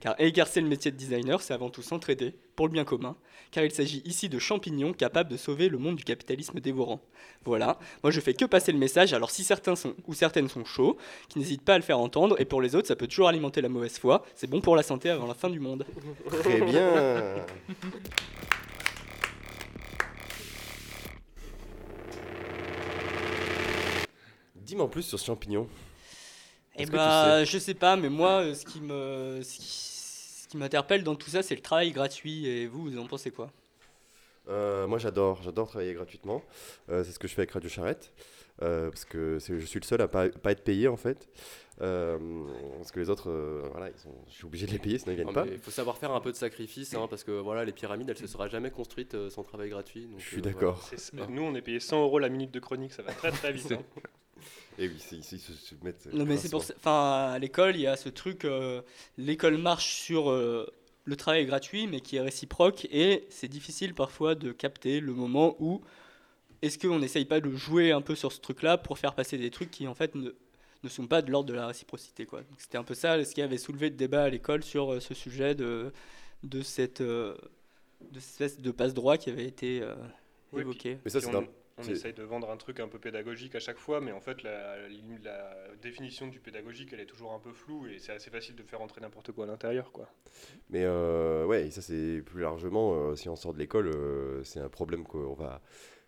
Car 0.00 0.14
exercer 0.18 0.60
le 0.60 0.68
métier 0.68 0.90
de 0.90 0.96
designer, 0.96 1.40
c'est 1.40 1.54
avant 1.54 1.70
tout 1.70 1.82
s'entraider 1.82 2.34
pour 2.56 2.66
le 2.66 2.72
bien 2.72 2.84
commun, 2.84 3.16
car 3.50 3.64
il 3.64 3.70
s'agit 3.70 4.02
ici 4.04 4.28
de 4.28 4.38
champignons 4.38 4.92
capables 4.92 5.30
de 5.30 5.36
sauver 5.36 5.68
le 5.68 5.78
monde 5.78 5.96
du 5.96 6.04
capitalisme 6.04 6.60
dévorant. 6.60 7.00
Voilà, 7.44 7.78
moi 8.02 8.10
je 8.10 8.20
fais 8.20 8.34
que 8.34 8.44
passer 8.44 8.70
le 8.72 8.78
message, 8.78 9.12
alors 9.12 9.30
si 9.30 9.44
certains 9.44 9.76
sont, 9.76 9.94
ou 10.06 10.14
certaines 10.14 10.48
sont 10.48 10.64
chauds, 10.64 10.96
qui 11.28 11.38
n'hésitent 11.38 11.64
pas 11.64 11.74
à 11.74 11.78
le 11.78 11.84
faire 11.84 11.98
entendre, 11.98 12.40
et 12.40 12.44
pour 12.44 12.62
les 12.62 12.76
autres, 12.76 12.88
ça 12.88 12.96
peut 12.96 13.06
toujours 13.06 13.28
alimenter 13.28 13.60
la 13.60 13.68
mauvaise 13.68 13.98
foi, 13.98 14.24
c'est 14.34 14.48
bon 14.48 14.60
pour 14.60 14.76
la 14.76 14.82
santé 14.82 15.10
avant 15.10 15.26
la 15.26 15.34
fin 15.34 15.50
du 15.50 15.60
monde. 15.60 15.86
Très 16.40 16.60
bien. 16.60 17.44
Dis-moi 24.56 24.84
en 24.84 24.88
plus 24.88 25.02
sur 25.02 25.18
ce 25.18 25.26
champignon. 25.26 25.68
Eh 26.76 26.84
tu 26.86 26.90
bah, 26.90 27.44
je 27.44 27.58
sais 27.58 27.74
pas, 27.74 27.96
mais 27.96 28.08
moi, 28.08 28.42
euh, 28.42 28.54
ce 28.54 28.64
qui 28.64 28.80
me, 28.80 29.40
ce 29.42 29.56
qui, 29.58 29.62
ce 30.42 30.48
qui 30.48 30.56
m'interpelle 30.56 31.04
dans 31.04 31.14
tout 31.14 31.30
ça, 31.30 31.42
c'est 31.42 31.54
le 31.54 31.60
travail 31.62 31.92
gratuit. 31.92 32.46
Et 32.46 32.66
vous, 32.66 32.82
vous 32.90 32.98
en 32.98 33.06
pensez 33.06 33.30
quoi? 33.30 33.50
Euh, 34.48 34.86
moi 34.86 34.98
j'adore, 34.98 35.40
j'adore 35.42 35.68
travailler 35.68 35.94
gratuitement. 35.94 36.42
Euh, 36.90 37.02
c'est 37.04 37.12
ce 37.12 37.18
que 37.18 37.26
je 37.28 37.34
fais 37.34 37.42
avec 37.42 37.52
Radio 37.52 37.70
Charrette. 37.70 38.12
euh, 38.62 38.90
parce 38.90 39.04
que 39.06 39.38
je 39.40 39.64
suis 39.64 39.80
le 39.80 39.84
seul 39.84 40.00
à 40.02 40.08
pas, 40.08 40.28
pas 40.28 40.52
être 40.52 40.62
payé 40.64 40.86
en 40.88 40.96
fait. 40.98 41.28
Euh, 41.80 42.18
parce 42.76 42.92
que 42.92 43.00
les 43.00 43.08
autres, 43.10 43.30
euh, 43.30 43.62
voilà, 43.72 43.88
ils 43.90 43.98
sont, 43.98 44.14
je 44.28 44.34
suis 44.34 44.44
obligé 44.44 44.66
de 44.66 44.72
les 44.72 44.78
payer, 44.78 44.98
sinon 44.98 45.12
ils 45.12 45.16
viennent 45.16 45.26
Non, 45.28 45.32
pas. 45.32 45.46
Il 45.46 45.58
faut 45.58 45.70
savoir 45.72 45.96
faire 45.96 46.12
un 46.12 46.20
peu 46.20 46.30
de 46.30 46.36
sacrifice, 46.36 46.94
hein, 46.94 47.06
parce 47.08 47.24
que 47.24 47.32
voilà, 47.32 47.64
les 47.64 47.72
pyramides, 47.72 48.10
elles 48.10 48.16
se 48.18 48.28
seraient 48.28 48.50
jamais 48.50 48.70
construites 48.70 49.14
euh, 49.14 49.28
sans 49.30 49.42
travail 49.42 49.70
gratuit. 49.70 50.06
donc, 50.06 50.20
Je 50.20 50.24
suis 50.26 50.38
euh, 50.38 50.40
d'accord. 50.42 50.88
voilà. 51.14 51.30
Nous, 51.32 51.42
on 51.42 51.54
est 51.54 51.62
payé 51.62 51.80
100 51.80 52.00
euros 52.02 52.18
la 52.20 52.28
minute 52.28 52.52
de 52.52 52.60
chronique, 52.60 52.92
ça 52.92 53.02
va 53.02 53.12
très 53.12 53.32
très 53.32 53.52
vite. 53.52 53.72
hein. 53.72 53.82
Et 54.78 54.88
oui, 54.88 54.96
c'est- 54.98 55.16
ils 55.16 55.22
se, 55.24 55.38
se 55.52 55.74
mettent. 55.82 56.06
Non, 56.12 56.24
mais 56.24 56.36
c'est 56.36 56.50
pour 56.50 56.62
ça. 56.64 56.74
Enfin, 56.76 57.30
à 57.32 57.38
l'école, 57.38 57.76
il 57.76 57.82
y 57.82 57.86
a 57.86 57.96
ce 57.96 58.08
truc. 58.08 58.44
euh, 58.44 58.82
l'école 59.18 59.56
marche 59.58 59.94
sur 59.94 60.30
euh, 60.30 60.66
le 61.04 61.16
travail 61.16 61.46
gratuit, 61.46 61.86
mais 61.86 62.00
qui 62.00 62.16
est 62.16 62.20
réciproque. 62.20 62.86
Et 62.90 63.26
c'est 63.30 63.48
difficile 63.48 63.94
parfois 63.94 64.34
de 64.34 64.52
capter 64.52 65.00
le 65.00 65.12
moment 65.12 65.54
où 65.60 65.80
est-ce 66.62 66.78
qu'on 66.78 66.98
n'essaye 66.98 67.24
pas 67.26 67.40
de 67.40 67.50
jouer 67.50 67.92
un 67.92 68.00
peu 68.00 68.14
sur 68.14 68.32
ce 68.32 68.40
truc-là 68.40 68.78
pour 68.78 68.98
faire 68.98 69.14
passer 69.14 69.38
des 69.38 69.50
trucs 69.50 69.70
qui, 69.70 69.86
en 69.86 69.94
fait, 69.94 70.14
ne, 70.14 70.30
ne 70.82 70.88
sont 70.88 71.06
pas 71.06 71.22
de 71.22 71.30
l'ordre 71.30 71.48
de 71.48 71.54
la 71.54 71.66
réciprocité. 71.66 72.26
Quoi. 72.26 72.40
Donc, 72.40 72.58
c'était 72.58 72.78
un 72.78 72.84
peu 72.84 72.94
ça 72.94 73.22
ce 73.24 73.34
qui 73.34 73.42
avait 73.42 73.58
soulevé 73.58 73.90
le 73.90 73.96
débat 73.96 74.24
à 74.24 74.28
l'école 74.28 74.62
sur 74.64 74.94
euh, 74.94 75.00
ce 75.00 75.14
sujet 75.14 75.54
de, 75.54 75.92
de 76.42 76.62
cette, 76.62 77.00
euh, 77.00 77.34
de 78.10 78.18
cette 78.20 78.40
espèce 78.40 78.60
de 78.60 78.70
passe-droit 78.70 79.18
qui 79.18 79.30
avait 79.30 79.46
été 79.46 79.80
euh, 79.82 79.94
Oui, 80.52 80.62
évoqué. 80.62 80.96
puis- 81.04 81.10
puis 81.10 81.10
on, 81.78 81.82
essaye 81.84 82.12
de 82.12 82.22
vendre 82.22 82.50
un 82.50 82.56
truc 82.56 82.80
un 82.80 82.88
peu 82.88 82.98
pédagogique 82.98 83.54
à 83.54 83.60
chaque 83.60 83.78
fois, 83.78 84.00
mais 84.00 84.12
en 84.12 84.20
fait, 84.20 84.42
la, 84.42 84.76
la 85.22 85.54
définition 85.82 86.28
du 86.28 86.40
pédagogique, 86.40 86.92
elle 86.92 87.00
est 87.00 87.06
toujours 87.06 87.32
un 87.32 87.40
peu 87.40 87.52
floue 87.52 87.86
et 87.88 87.98
c'est 87.98 88.12
assez 88.12 88.30
facile 88.30 88.54
de 88.56 88.62
faire 88.62 88.80
entrer 88.80 89.00
n'importe 89.00 89.32
quoi 89.32 89.44
à 89.44 89.48
l'intérieur. 89.48 89.90
quoi. 89.92 90.08
Mais 90.70 90.84
euh, 90.84 91.44
ouais, 91.46 91.66
et 91.66 91.70
ça 91.70 91.82
c'est 91.82 92.22
plus 92.24 92.40
largement, 92.42 92.94
euh, 92.94 93.16
si 93.16 93.28
on 93.28 93.36
sort 93.36 93.54
de 93.54 93.58
l'école, 93.58 93.88
euh, 93.88 94.42
c'est 94.44 94.60
un 94.60 94.68
problème 94.68 95.04
qu'on 95.04 95.34
va 95.34 95.60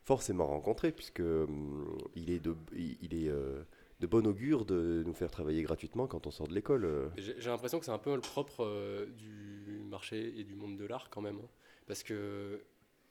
forcément 0.02 0.46
rencontrer, 0.46 0.92
puisque 0.92 1.20
hum, 1.20 1.98
il 2.14 2.30
est, 2.30 2.38
de, 2.40 2.54
il, 2.74 2.96
il 3.02 3.14
est 3.24 3.28
euh, 3.28 3.62
de 4.00 4.06
bon 4.06 4.24
augure 4.26 4.64
de 4.64 5.02
nous 5.04 5.14
faire 5.14 5.30
travailler 5.30 5.62
gratuitement 5.62 6.06
quand 6.06 6.26
on 6.26 6.30
sort 6.30 6.46
de 6.46 6.54
l'école. 6.54 6.84
euh. 6.84 7.08
J'ai 7.16 7.34
j'ai 7.40 7.50
l'impression 7.50 7.78
que 7.80 7.84
c'est 7.86 7.90
un 7.90 7.98
peu 7.98 8.14
le 8.14 8.20
propre 8.20 8.64
euh, 8.64 9.06
du 9.06 9.80
marché 9.90 10.32
et 10.38 10.44
du 10.44 10.54
monde 10.54 10.76
de 10.76 10.84
l'art 10.86 11.10
quand 11.10 11.22
même. 11.22 11.38
hein. 11.42 11.48
Parce 11.86 12.02
que 12.02 12.62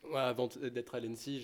moi, 0.10 0.22
avant 0.24 0.48
d'être 0.48 0.96
à 0.96 1.00
l'ENSI, 1.00 1.40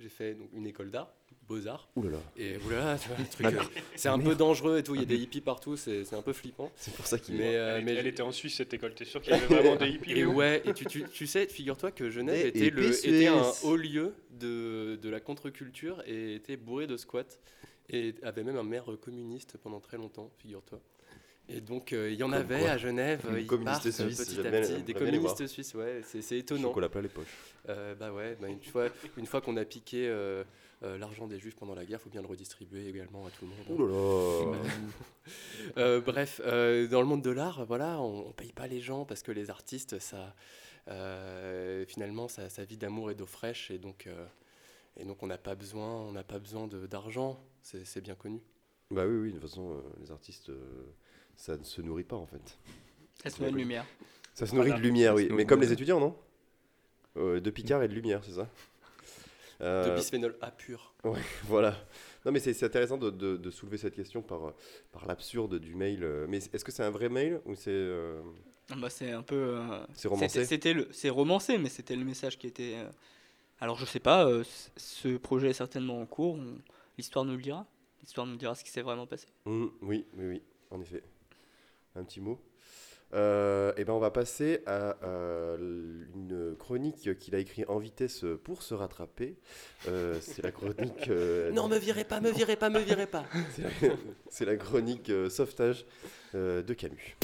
j'ai 0.00 0.08
fait 0.08 0.34
donc, 0.34 0.48
une 0.52 0.66
école 0.66 0.90
d'art, 0.90 1.12
beaux-arts. 1.48 1.88
Ouh 1.96 2.02
là 2.02 2.10
là. 2.10 2.18
Et 2.36 2.56
oulala, 2.66 2.98
tu 2.98 3.08
vois, 3.08 3.16
le 3.18 3.24
truc, 3.24 3.46
Ah, 3.46 3.48
euh, 3.50 3.80
c'est 3.96 4.08
un 4.08 4.16
Merde. 4.16 4.30
peu 4.30 4.36
dangereux 4.36 4.78
et 4.78 4.82
tout. 4.82 4.94
Il 4.94 5.00
y 5.00 5.04
a 5.04 5.06
des 5.06 5.16
hippies 5.16 5.40
partout, 5.40 5.76
c'est 5.76 6.04
c'est 6.04 6.16
un 6.16 6.22
peu 6.22 6.32
flippant. 6.32 6.70
C'est 6.76 6.94
pour 6.94 7.06
ça 7.06 7.18
qu'il 7.18 7.36
Mais, 7.36 7.56
euh, 7.56 7.78
elle, 7.78 7.84
mais 7.84 7.94
elle 7.94 8.06
était 8.06 8.22
en 8.22 8.32
Suisse 8.32 8.56
cette 8.56 8.72
école, 8.74 8.94
t'es 8.94 9.04
sûr 9.04 9.20
qu'il 9.22 9.32
y 9.32 9.36
avait 9.36 9.46
vraiment 9.46 9.76
des 9.76 9.88
hippies 9.88 10.12
Et 10.12 10.24
ouais, 10.24 10.62
et 10.64 10.74
tu, 10.74 10.84
tu, 10.86 11.04
tu 11.04 11.26
sais, 11.26 11.46
figure-toi 11.46 11.90
que 11.92 12.10
Genève 12.10 12.46
était, 12.46 12.70
le, 12.70 12.88
était 12.90 13.26
un 13.28 13.42
haut 13.64 13.76
lieu 13.76 14.14
de, 14.30 14.98
de 15.00 15.08
la 15.08 15.20
contre-culture 15.20 16.02
et 16.06 16.34
était 16.34 16.56
bourré 16.56 16.86
de 16.86 16.96
squats. 16.96 17.24
Et 17.90 18.14
avait 18.22 18.44
même 18.44 18.58
un 18.58 18.62
maire 18.62 18.84
communiste 19.00 19.56
pendant 19.62 19.80
très 19.80 19.96
longtemps, 19.96 20.30
figure-toi. 20.38 20.78
Et 21.50 21.60
donc, 21.62 21.92
euh, 21.92 22.10
il 22.10 22.16
y 22.18 22.22
en 22.22 22.26
Comme 22.26 22.34
avait 22.34 22.60
quoi. 22.60 22.70
à 22.70 22.76
Genève, 22.78 23.22
Une 23.30 23.38
ils 23.38 23.46
partent 23.46 23.90
suisse, 23.90 24.18
petit 24.18 24.46
à 24.46 24.50
petit. 24.50 24.82
Des 24.82 24.92
communistes 24.94 25.46
suisses, 25.46 25.74
ouais, 25.74 26.02
c'est 26.04 26.20
c'est 26.20 26.38
étonnant. 26.38 26.68
Chocolat 26.68 26.88
plein 26.90 27.00
les 27.02 27.08
poches. 27.08 27.26
Euh, 27.68 27.94
bah 27.94 28.12
ouais, 28.12 28.36
bah 28.40 28.48
une 28.48 28.62
fois, 28.62 28.88
une 29.16 29.26
fois 29.26 29.40
qu'on 29.40 29.56
a 29.56 29.64
piqué 29.64 30.06
euh, 30.08 30.44
euh, 30.82 30.98
l'argent 30.98 31.26
des 31.26 31.38
juifs 31.38 31.56
pendant 31.56 31.74
la 31.74 31.84
guerre, 31.86 32.00
faut 32.00 32.10
bien 32.10 32.20
le 32.20 32.26
redistribuer 32.28 32.88
également 32.88 33.26
à 33.26 33.30
tout 33.30 33.46
le 33.46 33.50
monde. 33.50 33.80
Ouh 33.80 33.86
là 33.86 34.52
là. 34.52 34.58
Euh, 35.78 36.00
bref, 36.02 36.40
euh, 36.44 36.86
dans 36.86 37.00
le 37.00 37.06
monde 37.06 37.22
de 37.22 37.30
l'art, 37.30 37.64
voilà, 37.64 37.98
on, 38.00 38.28
on 38.28 38.32
paye 38.32 38.52
pas 38.52 38.66
les 38.66 38.80
gens 38.80 39.04
parce 39.06 39.22
que 39.22 39.32
les 39.32 39.48
artistes, 39.50 39.98
ça, 39.98 40.34
euh, 40.88 41.84
finalement, 41.86 42.28
ça, 42.28 42.48
ça 42.48 42.64
vit 42.64 42.76
d'amour 42.76 43.10
et 43.10 43.14
d'eau 43.14 43.26
fraîche 43.26 43.70
et 43.70 43.78
donc, 43.78 44.06
euh, 44.06 44.26
et 44.98 45.04
donc 45.04 45.22
on 45.22 45.26
n'a 45.26 45.38
pas 45.38 45.54
besoin, 45.54 46.02
on 46.02 46.12
n'a 46.12 46.24
pas 46.24 46.38
besoin 46.38 46.66
d'argent, 46.66 47.42
c'est 47.62 48.00
bien 48.02 48.14
connu. 48.14 48.40
Bah 48.90 49.04
oui, 49.06 49.16
oui, 49.16 49.28
de 49.32 49.38
toute 49.38 49.48
façon, 49.48 49.72
euh, 49.72 49.80
les 50.00 50.10
artistes, 50.10 50.48
euh, 50.48 50.94
ça 51.38 51.56
ne 51.56 51.62
se 51.64 51.80
nourrit 51.80 52.04
pas 52.04 52.16
en 52.16 52.26
fait. 52.26 52.58
Ça 53.22 53.30
se 53.30 53.38
nourrit 53.40 53.52
de 53.52 53.58
lumière. 53.58 53.86
Ça 54.34 54.44
se 54.46 54.54
nourrit 54.54 54.68
Voilà. 54.68 54.80
de 54.82 54.86
lumière, 54.86 55.14
oui. 55.14 55.28
Mais 55.30 55.44
de 55.44 55.48
comme 55.48 55.60
les 55.62 55.72
étudiants, 55.72 55.98
non 56.00 56.14
Euh, 57.16 57.40
De 57.40 57.50
Picard 57.50 57.82
et 57.82 57.88
de 57.88 57.94
lumière, 57.94 58.22
c'est 58.24 58.32
ça 58.32 58.42
De 59.60 59.64
Euh, 59.64 59.94
bisphénol 59.96 60.36
A 60.40 60.50
pur. 60.50 60.94
Ouais, 61.04 61.18
voilà. 61.44 61.74
Non, 62.26 62.32
mais 62.32 62.40
c'est 62.40 62.52
c'est 62.54 62.66
intéressant 62.66 62.98
de, 62.98 63.10
de- 63.10 63.36
de 63.36 63.50
soulever 63.50 63.78
cette 63.78 63.94
question 63.94 64.20
par, 64.22 64.52
par 64.92 65.06
l'absurde 65.06 65.58
du 65.58 65.74
mail. 65.74 66.04
Mais 66.28 66.38
est-ce 66.38 66.64
que 66.64 66.70
c'est 66.72 66.82
un 66.84 66.90
vrai 66.90 67.08
mail 67.08 67.40
ou 67.46 67.54
c'est. 67.54 67.70
euh, 67.70 68.20
Ah 68.70 68.76
bah, 68.76 68.90
c'est 68.90 69.10
un 69.12 69.22
peu. 69.22 69.34
euh, 69.58 69.80
C'est 69.94 70.08
romancé 70.08 70.28
c'était- 70.28 70.44
C'était 70.46 70.72
le, 70.74 70.88
c'est 70.92 71.08
romancé, 71.10 71.56
mais 71.58 71.68
c'était 71.70 71.96
le 71.96 72.04
message 72.04 72.36
qui 72.38 72.46
était. 72.46 72.74
euh, 72.76 72.88
Alors 73.60 73.76
je 73.78 73.84
sais 73.86 74.00
pas. 74.00 74.26
euh, 74.28 74.44
ce 74.76 75.16
projet 75.16 75.50
est 75.50 75.54
certainement 75.54 76.00
en 76.00 76.06
cours. 76.06 76.34
on- 76.36 76.58
L'histoire 76.98 77.24
nous 77.24 77.36
le 77.36 77.42
dira. 77.42 77.64
L'histoire 78.02 78.26
nous 78.26 78.36
dira 78.36 78.54
ce 78.54 78.62
qui 78.64 78.70
s'est 78.70 78.82
vraiment 78.82 79.06
passé. 79.06 79.26
Mm, 79.46 79.66
oui, 79.82 80.04
oui, 80.16 80.24
oui, 80.28 80.42
en 80.70 80.80
effet. 80.80 81.02
Un 81.98 82.04
petit 82.04 82.20
mot. 82.20 82.38
Euh, 83.14 83.72
et 83.78 83.84
ben 83.84 83.94
on 83.94 83.98
va 83.98 84.10
passer 84.10 84.60
à 84.66 84.96
euh, 85.02 85.56
une 86.14 86.54
chronique 86.58 87.18
qu'il 87.18 87.34
a 87.34 87.38
écrite 87.38 87.64
en 87.70 87.78
vitesse 87.78 88.24
pour 88.44 88.62
se 88.62 88.74
rattraper. 88.74 89.36
Euh, 89.88 90.18
c'est 90.20 90.42
la 90.42 90.52
chronique. 90.52 91.08
euh, 91.08 91.50
Non, 91.52 91.68
me 91.68 91.78
virez 91.78 92.04
pas, 92.04 92.20
me 92.20 92.30
virez 92.30 92.56
pas, 92.56 92.68
me 92.68 92.80
virez 92.80 93.06
pas. 93.06 93.24
c'est 94.28 94.44
la, 94.44 94.56
chronique 94.56 95.08
euh, 95.08 95.30
sauvetage 95.30 95.86
euh, 96.34 96.62
de 96.62 96.74
Camus. 96.74 97.16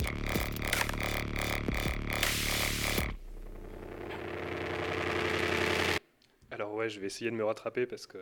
Alors 6.50 6.72
ouais, 6.74 6.88
je 6.88 7.00
vais 7.00 7.06
essayer 7.06 7.30
de 7.30 7.36
me 7.36 7.44
rattraper 7.44 7.86
parce 7.86 8.06
que 8.06 8.18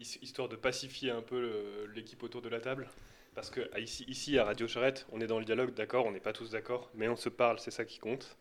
his- 0.00 0.18
histoire 0.22 0.48
de 0.48 0.56
pacifier 0.56 1.10
un 1.10 1.22
peu 1.22 1.86
l'équipe 1.94 2.22
autour 2.22 2.42
de 2.42 2.48
la 2.48 2.60
table. 2.60 2.88
Parce 3.34 3.50
que 3.50 3.60
ici, 3.80 4.04
ici 4.06 4.38
à 4.38 4.44
Radio 4.44 4.68
Charrette, 4.68 5.06
on 5.10 5.20
est 5.20 5.26
dans 5.26 5.38
le 5.38 5.44
dialogue, 5.44 5.74
d'accord, 5.74 6.06
on 6.06 6.12
n'est 6.12 6.20
pas 6.20 6.32
tous 6.32 6.50
d'accord, 6.50 6.90
mais 6.94 7.08
on 7.08 7.16
se 7.16 7.28
parle, 7.28 7.58
c'est 7.58 7.72
ça 7.72 7.84
qui 7.84 7.98
compte. 7.98 8.36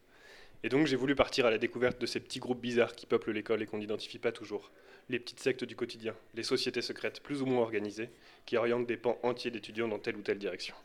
Et 0.63 0.69
donc 0.69 0.87
j'ai 0.87 0.95
voulu 0.95 1.15
partir 1.15 1.45
à 1.45 1.51
la 1.51 1.57
découverte 1.57 1.99
de 1.99 2.05
ces 2.05 2.19
petits 2.19 2.39
groupes 2.39 2.61
bizarres 2.61 2.95
qui 2.95 3.05
peuplent 3.05 3.31
l'école 3.31 3.61
et 3.61 3.65
qu'on 3.65 3.79
n'identifie 3.79 4.19
pas 4.19 4.31
toujours. 4.31 4.71
Les 5.09 5.19
petites 5.19 5.39
sectes 5.39 5.65
du 5.65 5.75
quotidien, 5.75 6.15
les 6.35 6.43
sociétés 6.43 6.81
secrètes 6.81 7.21
plus 7.21 7.41
ou 7.41 7.45
moins 7.45 7.63
organisées, 7.63 8.09
qui 8.45 8.55
orientent 8.55 8.87
des 8.87 8.95
pans 8.95 9.19
entiers 9.23 9.51
d'étudiants 9.51 9.89
dans 9.89 9.99
telle 9.99 10.15
ou 10.15 10.21
telle 10.21 10.37
direction. 10.37 10.75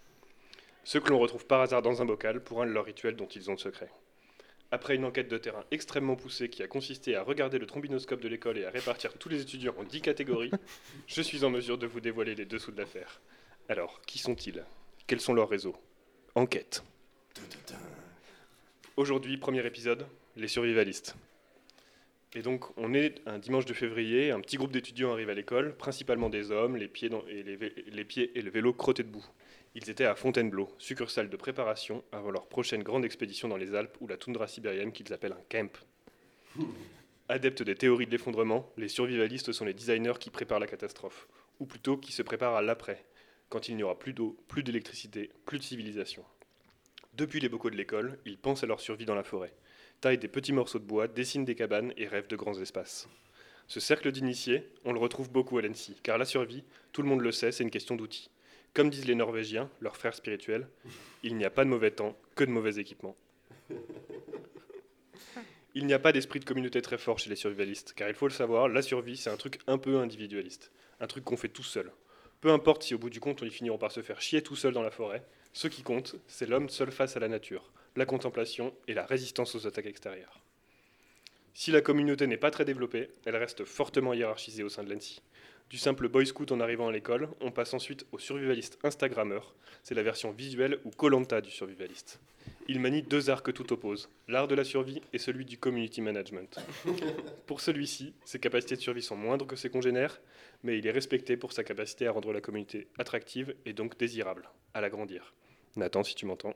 Ceux 0.84 1.00
que 1.00 1.11
l'on 1.11 1.18
retrouve 1.18 1.46
par 1.46 1.61
hasard 1.61 1.82
dans 1.82 2.00
un 2.02 2.06
bocal 2.06 2.42
pour 2.42 2.62
un 2.62 2.66
de 2.66 2.72
leurs 2.72 2.86
rituels 2.86 3.14
dont 3.14 3.28
ils 3.28 3.50
ont 3.50 3.54
le 3.54 3.59
secret. 3.59 3.90
Après 4.70 4.96
une 4.96 5.04
enquête 5.04 5.28
de 5.28 5.38
terrain 5.38 5.64
extrêmement 5.70 6.16
poussée 6.16 6.48
qui 6.48 6.62
a 6.62 6.66
consisté 6.66 7.14
à 7.14 7.22
regarder 7.22 7.59
le 7.59 7.66
trombinoscope 7.66 8.20
de 8.20 8.28
l'école 8.28 8.59
et 8.59 8.64
à 8.64 8.70
répartir 8.70 9.14
tous 9.14 9.28
les 9.28 9.42
étudiants 9.42 9.74
en 9.78 9.84
10 9.84 10.00
catégories, 10.00 10.50
je 11.06 11.22
suis 11.22 11.44
en 11.44 11.50
mesure 11.50 11.78
de 11.78 11.86
vous 11.86 12.00
dévoiler 12.00 12.34
les 12.34 12.46
dessous 12.46 12.72
de 12.72 12.78
l'affaire. 12.78 13.20
Alors, 13.71 14.01
qui 14.07 14.19
sont-ils? 14.19 14.64
Quels 15.07 15.21
sont 15.21 15.35
leurs 15.35 15.51
réseaux? 15.51 15.77
Enquête. 16.35 16.83
Aujourd'hui, 18.97 19.37
premier 19.37 19.64
épisode, 19.66 20.07
les 20.37 20.49
survivalistes. 20.49 21.16
Et 22.33 22.41
donc, 22.41 22.64
on 22.79 22.95
est 22.95 23.21
un 23.27 23.39
dimanche 23.39 23.66
de 23.66 23.75
février, 23.75 24.31
un 24.31 24.41
petit 24.41 24.57
groupe 24.57 24.73
d'étudiants 24.73 25.12
arrive 25.12 25.29
à 25.29 25.35
l'école, 25.35 25.77
principalement 25.77 26.31
des 26.31 26.51
hommes, 26.51 26.79
les 26.79 26.89
pieds, 26.89 27.11
et 27.12 28.43
le 28.43 28.51
vélo 28.51 28.73
crottés 28.73 29.03
debout. 29.03 29.27
Ils 29.75 29.91
étaient 29.91 30.07
à 30.07 30.14
Fontainebleau, 30.14 30.71
succursale 30.79 31.29
de 31.29 31.37
préparation 31.37 32.03
avant 32.11 32.31
leur 32.31 32.47
prochaine 32.47 32.83
grande 32.83 33.05
expédition 33.05 33.49
dans 33.49 33.59
les 33.59 33.75
Alpes 33.75 33.99
ou 34.01 34.07
la 34.07 34.16
toundra 34.16 34.49
sibérienne 34.49 34.93
qu'ils 34.93 35.12
appellent 35.12 35.37
un 35.39 35.45
camp. 35.51 35.85
Adeptes 37.29 37.62
des 37.62 37.75
théories 37.75 38.07
de 38.07 38.12
l'effondrement, 38.12 38.73
les 38.79 38.89
survivalistes 38.89 39.53
sont 39.53 39.66
les 39.66 39.75
designers 39.75 40.19
qui 40.19 40.31
préparent 40.31 40.59
la 40.59 40.66
catastrophe, 40.66 41.29
ou 41.61 41.66
plutôt 41.66 41.99
qui 41.99 42.12
se 42.12 42.23
préparent 42.23 42.57
à 42.57 42.62
l'après, 42.62 43.05
quand 43.49 43.68
il 43.68 43.76
n'y 43.76 43.82
aura 43.82 43.99
plus 43.99 44.12
d'eau, 44.12 44.36
plus 44.49 44.62
d'électricité, 44.62 45.30
plus 45.46 45.59
de 45.59 45.64
civilisation. 45.64 46.24
Depuis 47.14 47.40
les 47.40 47.49
bocaux 47.49 47.70
de 47.70 47.76
l'école, 47.76 48.18
ils 48.24 48.38
pensent 48.38 48.62
à 48.62 48.66
leur 48.66 48.80
survie 48.80 49.07
dans 49.07 49.14
la 49.14 49.24
forêt, 49.24 49.55
taillent 50.01 50.18
des 50.18 50.28
petits 50.28 50.53
morceaux 50.53 50.78
de 50.78 50.84
bois, 50.84 51.09
dessinent 51.09 51.44
des 51.44 51.55
cabanes 51.55 51.92
et 51.96 52.07
rêvent 52.07 52.28
de 52.28 52.36
grands 52.36 52.61
espaces. 52.61 53.09
Ce 53.66 53.80
cercle 53.80 54.12
d'initiés, 54.12 54.66
on 54.84 54.92
le 54.92 54.99
retrouve 54.99 55.30
beaucoup 55.30 55.59
à 55.59 55.62
l'ENSI, 55.62 55.96
car 56.03 56.16
la 56.16 56.24
survie, 56.24 56.64
tout 56.92 57.03
le 57.03 57.09
monde 57.09 57.20
le 57.20 57.32
sait, 57.32 57.53
c'est 57.53 57.64
une 57.64 57.70
question 57.70 57.96
d'outils. 57.96 58.30
Comme 58.72 58.90
disent 58.90 59.07
les 59.07 59.14
Norvégiens, 59.14 59.70
leurs 59.80 59.96
frères 59.96 60.14
spirituels, 60.14 60.68
il 61.22 61.36
n'y 61.36 61.44
a 61.44 61.51
pas 61.51 61.64
de 61.64 61.70
mauvais 61.70 61.90
temps, 61.90 62.16
que 62.34 62.44
de 62.44 62.51
mauvais 62.51 62.76
équipements. 62.78 63.16
Il 65.74 65.86
n'y 65.86 65.92
a 65.92 65.99
pas 65.99 66.12
d'esprit 66.12 66.40
de 66.40 66.44
communauté 66.44 66.80
très 66.80 66.99
fort 66.99 67.18
chez 67.18 67.30
les 67.30 67.36
survivalistes, 67.36 67.92
car 67.94 68.09
il 68.09 68.14
faut 68.14 68.26
le 68.26 68.32
savoir, 68.32 68.68
la 68.68 68.82
survie, 68.82 69.16
c'est 69.16 69.30
un 69.30 69.36
truc 69.36 69.59
un 69.66 69.78
peu 69.78 69.99
individualiste, 69.99 70.70
un 71.01 71.07
truc 71.07 71.24
qu'on 71.24 71.36
fait 71.36 71.49
tout 71.49 71.62
seul. 71.62 71.92
Peu 72.41 72.51
importe 72.51 72.84
si 72.84 72.95
au 72.95 72.99
bout 72.99 73.11
du 73.11 73.20
compte 73.20 73.43
on 73.43 73.47
y 73.47 73.51
finira 73.51 73.78
par 73.78 73.91
se 73.91 74.03
faire 74.03 74.20
chier 74.20 74.43
tout 74.43 74.57
seul 74.57 74.72
dans 74.72 74.82
la 74.82 74.91
forêt, 74.91 75.24
ce 75.53 75.66
qui 75.66 75.82
compte, 75.82 76.14
c'est 76.28 76.49
l'homme 76.49 76.68
seul 76.68 76.93
face 76.93 77.16
à 77.16 77.20
la 77.20 77.28
nature, 77.28 77.72
la 77.97 78.07
contemplation 78.07 78.72
et 78.86 78.95
la 78.95 79.05
résistance 79.05 79.55
aux 79.55 79.66
attaques 79.66 79.86
extérieures. 79.86 80.41
Si 81.53 81.72
la 81.72 81.80
communauté 81.80 82.28
n'est 82.28 82.36
pas 82.36 82.53
très 82.53 82.64
développée, 82.64 83.11
elle 83.24 83.34
reste 83.34 83.64
fortement 83.64 84.14
hiérarchisée 84.14 84.62
au 84.62 84.68
sein 84.68 84.84
de 84.84 84.93
l'ANSI. 84.93 85.20
Du 85.68 85.76
simple 85.76 86.09
boy 86.09 86.24
scout 86.24 86.53
en 86.53 86.61
arrivant 86.61 86.86
à 86.86 86.93
l'école, 86.93 87.28
on 87.41 87.51
passe 87.51 87.74
ensuite 87.74 88.07
au 88.12 88.18
survivaliste 88.18 88.78
Instagrammeur. 88.84 89.55
C'est 89.82 89.97
la 89.97 90.05
version 90.05 90.30
visuelle 90.30 90.78
ou 90.84 90.91
Colanta 90.91 91.41
du 91.41 91.51
survivaliste. 91.51 92.20
Il 92.71 92.81
manie 92.81 93.01
deux 93.01 93.31
arts 93.31 93.43
que 93.43 93.51
tout 93.51 93.73
oppose, 93.73 94.11
l'art 94.29 94.47
de 94.47 94.55
la 94.55 94.62
survie 94.62 95.01
et 95.14 95.19
celui 95.19 95.47
du 95.47 95.57
community 95.57 96.03
management. 96.03 96.59
Pour 97.47 97.62
celui-ci, 97.62 98.12
ses 98.27 98.39
capacités 98.39 98.77
de 98.77 98.83
survie 98.83 99.01
sont 99.01 99.16
moindres 99.16 99.47
que 99.47 99.57
ses 99.57 99.71
congénères, 99.71 100.21
mais 100.62 100.79
il 100.79 100.87
est 100.87 100.91
respecté 100.91 101.39
pour 101.39 101.53
sa 101.53 101.64
capacité 101.64 102.07
à 102.07 102.12
rendre 102.12 102.31
la 102.31 102.43
communauté 102.43 102.89
attractive 102.99 103.55
et 103.64 103.73
donc 103.73 103.97
désirable, 103.97 104.51
à 104.75 104.83
l'agrandir. 104.83 105.33
Nathan, 105.77 106.05
si 106.05 106.14
tu 106.14 106.27
m'entends. 106.27 106.55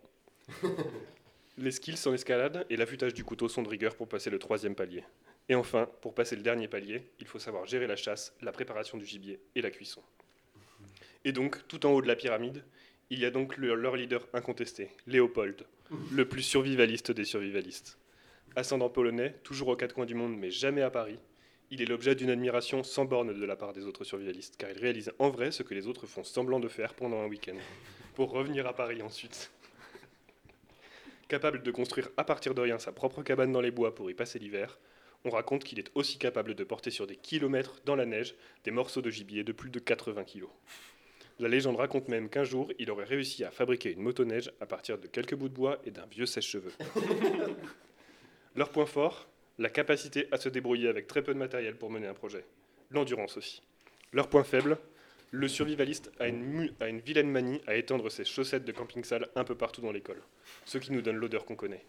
Les 1.56 1.70
skills 1.70 2.06
en 2.06 2.12
escalade 2.12 2.66
et 2.68 2.76
l'affûtage 2.76 3.14
du 3.14 3.24
couteau 3.24 3.48
sont 3.48 3.62
de 3.62 3.68
rigueur 3.68 3.96
pour 3.96 4.08
passer 4.08 4.28
le 4.28 4.38
troisième 4.38 4.74
palier. 4.74 5.04
Et 5.48 5.54
enfin, 5.54 5.88
pour 6.02 6.14
passer 6.14 6.36
le 6.36 6.42
dernier 6.42 6.68
palier, 6.68 7.10
il 7.20 7.26
faut 7.26 7.38
savoir 7.38 7.64
gérer 7.64 7.86
la 7.86 7.96
chasse, 7.96 8.34
la 8.42 8.52
préparation 8.52 8.98
du 8.98 9.06
gibier 9.06 9.40
et 9.54 9.62
la 9.62 9.70
cuisson. 9.70 10.02
Et 11.24 11.32
donc, 11.32 11.66
tout 11.68 11.86
en 11.86 11.92
haut 11.92 12.02
de 12.02 12.08
la 12.08 12.16
pyramide, 12.16 12.64
il 13.12 13.20
y 13.20 13.24
a 13.26 13.30
donc 13.30 13.56
le- 13.58 13.74
leur 13.74 13.94
leader 13.96 14.26
incontesté, 14.32 14.88
Léopold, 15.06 15.66
le 16.10 16.26
plus 16.26 16.42
survivaliste 16.42 17.10
des 17.12 17.24
survivalistes. 17.26 17.98
Ascendant 18.56 18.88
polonais, 18.88 19.34
toujours 19.44 19.68
aux 19.68 19.76
quatre 19.76 19.94
coins 19.94 20.06
du 20.06 20.14
monde, 20.14 20.36
mais 20.36 20.50
jamais 20.50 20.82
à 20.82 20.90
Paris, 20.90 21.18
il 21.70 21.80
est 21.82 21.86
l'objet 21.86 22.14
d'une 22.14 22.30
admiration 22.30 22.82
sans 22.82 23.04
borne 23.04 23.38
de 23.38 23.44
la 23.44 23.56
part 23.56 23.72
des 23.74 23.84
autres 23.86 24.04
survivalistes, 24.04 24.56
car 24.56 24.70
il 24.70 24.78
réalise 24.78 25.12
en 25.18 25.28
vrai 25.30 25.50
ce 25.52 25.62
que 25.62 25.74
les 25.74 25.86
autres 25.86 26.06
font 26.06 26.24
semblant 26.24 26.60
de 26.60 26.68
faire 26.68 26.94
pendant 26.94 27.20
un 27.22 27.26
week-end, 27.26 27.56
pour 28.14 28.30
revenir 28.30 28.66
à 28.66 28.74
Paris 28.74 29.02
ensuite. 29.02 29.50
Capable 31.28 31.62
de 31.62 31.70
construire 31.70 32.08
à 32.16 32.24
partir 32.24 32.54
de 32.54 32.60
rien 32.60 32.78
sa 32.78 32.92
propre 32.92 33.22
cabane 33.22 33.52
dans 33.52 33.60
les 33.62 33.70
bois 33.70 33.94
pour 33.94 34.10
y 34.10 34.14
passer 34.14 34.38
l'hiver, 34.38 34.78
on 35.24 35.30
raconte 35.30 35.64
qu'il 35.64 35.78
est 35.78 35.90
aussi 35.94 36.18
capable 36.18 36.54
de 36.54 36.64
porter 36.64 36.90
sur 36.90 37.06
des 37.06 37.16
kilomètres 37.16 37.80
dans 37.84 37.94
la 37.96 38.04
neige 38.06 38.34
des 38.64 38.70
morceaux 38.70 39.02
de 39.02 39.10
gibier 39.10 39.44
de 39.44 39.52
plus 39.52 39.70
de 39.70 39.78
80 39.78 40.24
kilos. 40.24 40.50
La 41.42 41.48
légende 41.48 41.74
raconte 41.74 42.06
même 42.06 42.28
qu'un 42.28 42.44
jour, 42.44 42.70
il 42.78 42.88
aurait 42.92 43.04
réussi 43.04 43.42
à 43.42 43.50
fabriquer 43.50 43.90
une 43.90 44.00
motoneige 44.00 44.52
à 44.60 44.66
partir 44.66 44.96
de 44.96 45.08
quelques 45.08 45.34
bouts 45.34 45.48
de 45.48 45.54
bois 45.54 45.80
et 45.84 45.90
d'un 45.90 46.06
vieux 46.06 46.24
sèche-cheveux. 46.24 46.70
Leur 48.54 48.68
point 48.68 48.86
fort, 48.86 49.26
la 49.58 49.68
capacité 49.68 50.28
à 50.30 50.36
se 50.36 50.48
débrouiller 50.48 50.86
avec 50.86 51.08
très 51.08 51.20
peu 51.20 51.34
de 51.34 51.38
matériel 51.40 51.74
pour 51.74 51.90
mener 51.90 52.06
un 52.06 52.14
projet. 52.14 52.44
L'endurance 52.92 53.36
aussi. 53.36 53.60
Leur 54.12 54.28
point 54.28 54.44
faible, 54.44 54.78
le 55.32 55.48
survivaliste 55.48 56.12
a 56.20 56.28
une, 56.28 56.44
mu- 56.44 56.72
a 56.78 56.86
une 56.86 57.00
vilaine 57.00 57.28
manie 57.28 57.60
à 57.66 57.74
étendre 57.74 58.08
ses 58.08 58.24
chaussettes 58.24 58.64
de 58.64 58.70
camping-salle 58.70 59.28
un 59.34 59.42
peu 59.42 59.56
partout 59.56 59.80
dans 59.80 59.90
l'école, 59.90 60.22
ce 60.64 60.78
qui 60.78 60.92
nous 60.92 61.02
donne 61.02 61.16
l'odeur 61.16 61.44
qu'on 61.44 61.56
connaît. 61.56 61.84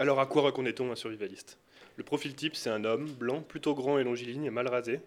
Alors 0.00 0.18
à 0.18 0.26
quoi 0.26 0.42
reconnaît-on 0.42 0.90
un 0.90 0.96
survivaliste? 0.96 1.60
Le 1.96 2.02
profil 2.02 2.34
type, 2.34 2.56
c'est 2.56 2.70
un 2.70 2.84
homme 2.84 3.06
blanc, 3.12 3.40
plutôt 3.40 3.76
grand 3.76 4.00
et 4.00 4.04
longiligne, 4.04 4.50
mal 4.50 4.66
rasé. 4.66 4.98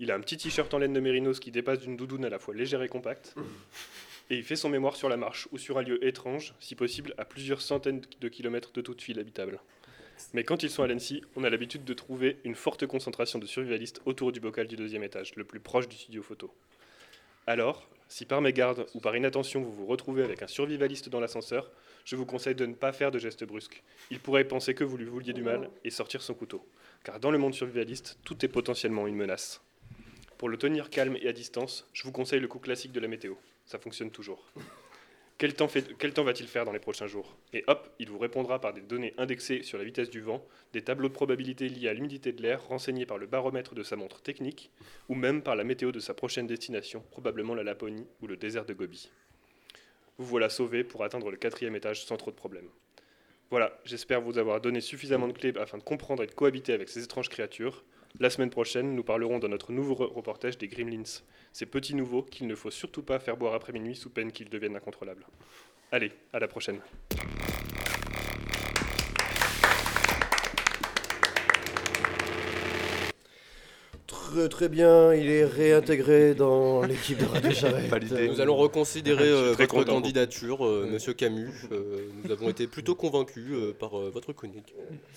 Il 0.00 0.10
a 0.10 0.14
un 0.14 0.20
petit 0.20 0.38
t-shirt 0.38 0.72
en 0.72 0.78
laine 0.78 0.94
de 0.94 1.00
mérinos 1.00 1.40
qui 1.40 1.50
dépasse 1.50 1.80
d'une 1.80 1.94
doudoune 1.94 2.24
à 2.24 2.30
la 2.30 2.38
fois 2.38 2.54
légère 2.54 2.82
et 2.82 2.88
compacte. 2.88 3.34
Et 4.30 4.36
il 4.36 4.44
fait 4.44 4.56
son 4.56 4.70
mémoire 4.70 4.96
sur 4.96 5.10
la 5.10 5.18
marche 5.18 5.46
ou 5.52 5.58
sur 5.58 5.76
un 5.76 5.82
lieu 5.82 6.02
étrange, 6.02 6.54
si 6.58 6.74
possible 6.74 7.14
à 7.18 7.26
plusieurs 7.26 7.60
centaines 7.60 8.00
de 8.18 8.28
kilomètres 8.28 8.72
de 8.72 8.80
toute 8.80 9.02
ville 9.02 9.20
habitable. 9.20 9.60
Mais 10.32 10.42
quand 10.42 10.62
ils 10.62 10.70
sont 10.70 10.82
à 10.82 10.86
l'ANSI, 10.86 11.22
on 11.36 11.44
a 11.44 11.50
l'habitude 11.50 11.84
de 11.84 11.92
trouver 11.92 12.38
une 12.44 12.54
forte 12.54 12.86
concentration 12.86 13.38
de 13.38 13.44
survivalistes 13.44 14.00
autour 14.06 14.32
du 14.32 14.40
bocal 14.40 14.66
du 14.66 14.76
deuxième 14.76 15.02
étage, 15.02 15.34
le 15.36 15.44
plus 15.44 15.60
proche 15.60 15.86
du 15.86 15.96
studio 15.96 16.22
photo. 16.22 16.50
Alors, 17.46 17.86
si 18.08 18.24
par 18.24 18.40
mégarde 18.40 18.86
ou 18.94 19.00
par 19.00 19.14
inattention 19.14 19.60
vous 19.60 19.72
vous 19.72 19.86
retrouvez 19.86 20.22
avec 20.22 20.42
un 20.42 20.46
survivaliste 20.46 21.10
dans 21.10 21.20
l'ascenseur, 21.20 21.70
je 22.06 22.16
vous 22.16 22.24
conseille 22.24 22.54
de 22.54 22.64
ne 22.64 22.74
pas 22.74 22.92
faire 22.92 23.10
de 23.10 23.18
gestes 23.18 23.44
brusques. 23.44 23.82
Il 24.10 24.18
pourrait 24.18 24.44
penser 24.44 24.74
que 24.74 24.84
vous 24.84 24.96
lui 24.96 25.04
vouliez 25.04 25.34
du 25.34 25.42
mal 25.42 25.68
et 25.84 25.90
sortir 25.90 26.22
son 26.22 26.32
couteau. 26.32 26.66
Car 27.04 27.20
dans 27.20 27.30
le 27.30 27.38
monde 27.38 27.54
survivaliste, 27.54 28.18
tout 28.24 28.42
est 28.44 28.48
potentiellement 28.48 29.06
une 29.06 29.16
menace. 29.16 29.60
Pour 30.40 30.48
le 30.48 30.56
tenir 30.56 30.88
calme 30.88 31.18
et 31.20 31.28
à 31.28 31.34
distance, 31.34 31.86
je 31.92 32.02
vous 32.02 32.12
conseille 32.12 32.40
le 32.40 32.48
coup 32.48 32.60
classique 32.60 32.92
de 32.92 33.00
la 33.00 33.08
météo. 33.08 33.34
Ça 33.66 33.78
fonctionne 33.78 34.10
toujours. 34.10 34.50
Quel 35.36 35.52
temps, 35.52 35.68
fait- 35.68 35.94
quel 35.98 36.14
temps 36.14 36.24
va-t-il 36.24 36.48
faire 36.48 36.64
dans 36.64 36.72
les 36.72 36.78
prochains 36.78 37.06
jours? 37.06 37.36
Et 37.52 37.62
hop, 37.66 37.90
il 37.98 38.08
vous 38.08 38.18
répondra 38.18 38.58
par 38.58 38.72
des 38.72 38.80
données 38.80 39.12
indexées 39.18 39.62
sur 39.62 39.76
la 39.76 39.84
vitesse 39.84 40.08
du 40.08 40.22
vent, 40.22 40.42
des 40.72 40.80
tableaux 40.80 41.08
de 41.08 41.12
probabilité 41.12 41.68
liés 41.68 41.88
à 41.88 41.92
l'humidité 41.92 42.32
de 42.32 42.40
l'air 42.40 42.66
renseignés 42.68 43.04
par 43.04 43.18
le 43.18 43.26
baromètre 43.26 43.74
de 43.74 43.82
sa 43.82 43.96
montre 43.96 44.22
technique, 44.22 44.70
ou 45.10 45.14
même 45.14 45.42
par 45.42 45.56
la 45.56 45.64
météo 45.64 45.92
de 45.92 46.00
sa 46.00 46.14
prochaine 46.14 46.46
destination, 46.46 47.04
probablement 47.10 47.54
la 47.54 47.62
Laponie 47.62 48.06
ou 48.22 48.26
le 48.26 48.38
désert 48.38 48.64
de 48.64 48.72
Gobi. 48.72 49.10
Vous 50.16 50.24
voilà 50.24 50.48
sauvé 50.48 50.84
pour 50.84 51.04
atteindre 51.04 51.30
le 51.30 51.36
quatrième 51.36 51.76
étage 51.76 52.02
sans 52.06 52.16
trop 52.16 52.30
de 52.30 52.36
problèmes. 52.36 52.68
Voilà, 53.50 53.78
j'espère 53.84 54.22
vous 54.22 54.38
avoir 54.38 54.62
donné 54.62 54.80
suffisamment 54.80 55.28
de 55.28 55.34
clés 55.34 55.52
afin 55.58 55.76
de 55.76 55.82
comprendre 55.82 56.22
et 56.22 56.26
de 56.26 56.32
cohabiter 56.32 56.72
avec 56.72 56.88
ces 56.88 57.04
étranges 57.04 57.28
créatures. 57.28 57.84
La 58.18 58.28
semaine 58.28 58.50
prochaine, 58.50 58.94
nous 58.94 59.04
parlerons 59.04 59.38
dans 59.38 59.48
notre 59.48 59.72
nouveau 59.72 59.94
re- 59.94 60.12
reportage 60.12 60.58
des 60.58 60.68
Gremlins, 60.68 61.04
ces 61.52 61.66
petits 61.66 61.94
nouveaux 61.94 62.22
qu'il 62.22 62.46
ne 62.46 62.54
faut 62.54 62.70
surtout 62.70 63.02
pas 63.02 63.18
faire 63.18 63.36
boire 63.36 63.54
après 63.54 63.72
minuit 63.72 63.94
sous 63.94 64.10
peine 64.10 64.32
qu'ils 64.32 64.50
deviennent 64.50 64.76
incontrôlables. 64.76 65.24
Allez, 65.92 66.12
à 66.32 66.38
la 66.38 66.48
prochaine. 66.48 66.80
Très 74.30 74.48
très 74.48 74.68
bien, 74.68 75.12
il 75.12 75.28
est 75.28 75.44
réintégré 75.44 76.34
dans 76.36 76.82
l'équipe 76.82 77.18
de 77.18 77.24
Radio 77.24 77.50
Charrette. 77.50 77.90
Nous 78.28 78.40
allons 78.40 78.54
reconsidérer 78.56 79.28
euh, 79.28 79.54
votre 79.54 79.66
content. 79.66 79.94
candidature, 79.94 80.64
euh, 80.64 80.86
Monsieur 80.88 81.14
Camus. 81.14 81.50
Euh, 81.72 82.06
nous 82.22 82.30
avons 82.30 82.48
été 82.48 82.68
plutôt 82.68 82.94
convaincus 82.94 83.44
euh, 83.50 83.72
par 83.76 83.98
euh, 83.98 84.08
votre 84.10 84.32
chronique. 84.32 84.72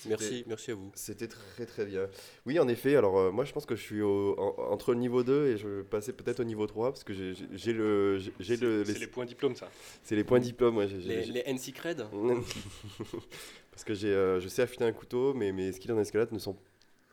Merci, 0.08 0.44
merci 0.48 0.72
à 0.72 0.74
vous. 0.74 0.90
C'était 0.94 1.28
très 1.28 1.64
très 1.64 1.84
bien. 1.84 2.06
Oui, 2.44 2.58
en 2.58 2.66
effet, 2.66 2.96
alors 2.96 3.16
euh, 3.18 3.30
moi 3.30 3.44
je 3.44 3.52
pense 3.52 3.66
que 3.66 3.76
je 3.76 3.82
suis 3.82 4.02
au- 4.02 4.34
en- 4.36 4.72
entre 4.72 4.92
le 4.92 4.98
niveau 4.98 5.22
2 5.22 5.46
et 5.46 5.58
je 5.58 5.68
vais 5.68 5.82
passer 5.84 6.12
peut-être 6.12 6.40
au 6.40 6.44
niveau 6.44 6.66
3 6.66 6.90
parce 6.90 7.04
que 7.04 7.12
j'ai- 7.14 7.72
le. 7.72 8.18
j'ai- 8.18 8.32
j'ai 8.40 8.56
le 8.56 8.84
c'est 8.84 8.98
les 8.98 9.06
points 9.06 9.26
diplômes, 9.26 9.54
ça. 9.54 9.68
C'est 10.02 10.16
les 10.16 10.24
points 10.24 10.40
diplômes, 10.40 10.76
ouais. 10.78 10.88
Les, 10.88 11.24
les 11.26 11.42
NC 11.46 11.72
Cred 11.72 12.04
Parce 13.70 13.84
que 13.84 13.94
j'ai, 13.94 14.08
euh, 14.08 14.40
je 14.40 14.48
sais 14.48 14.62
affûter 14.62 14.84
un 14.84 14.92
couteau, 14.92 15.34
mais 15.34 15.52
mes 15.52 15.70
skills 15.70 15.92
en 15.92 16.00
escalade 16.00 16.32
ne 16.32 16.38
sont 16.40 16.56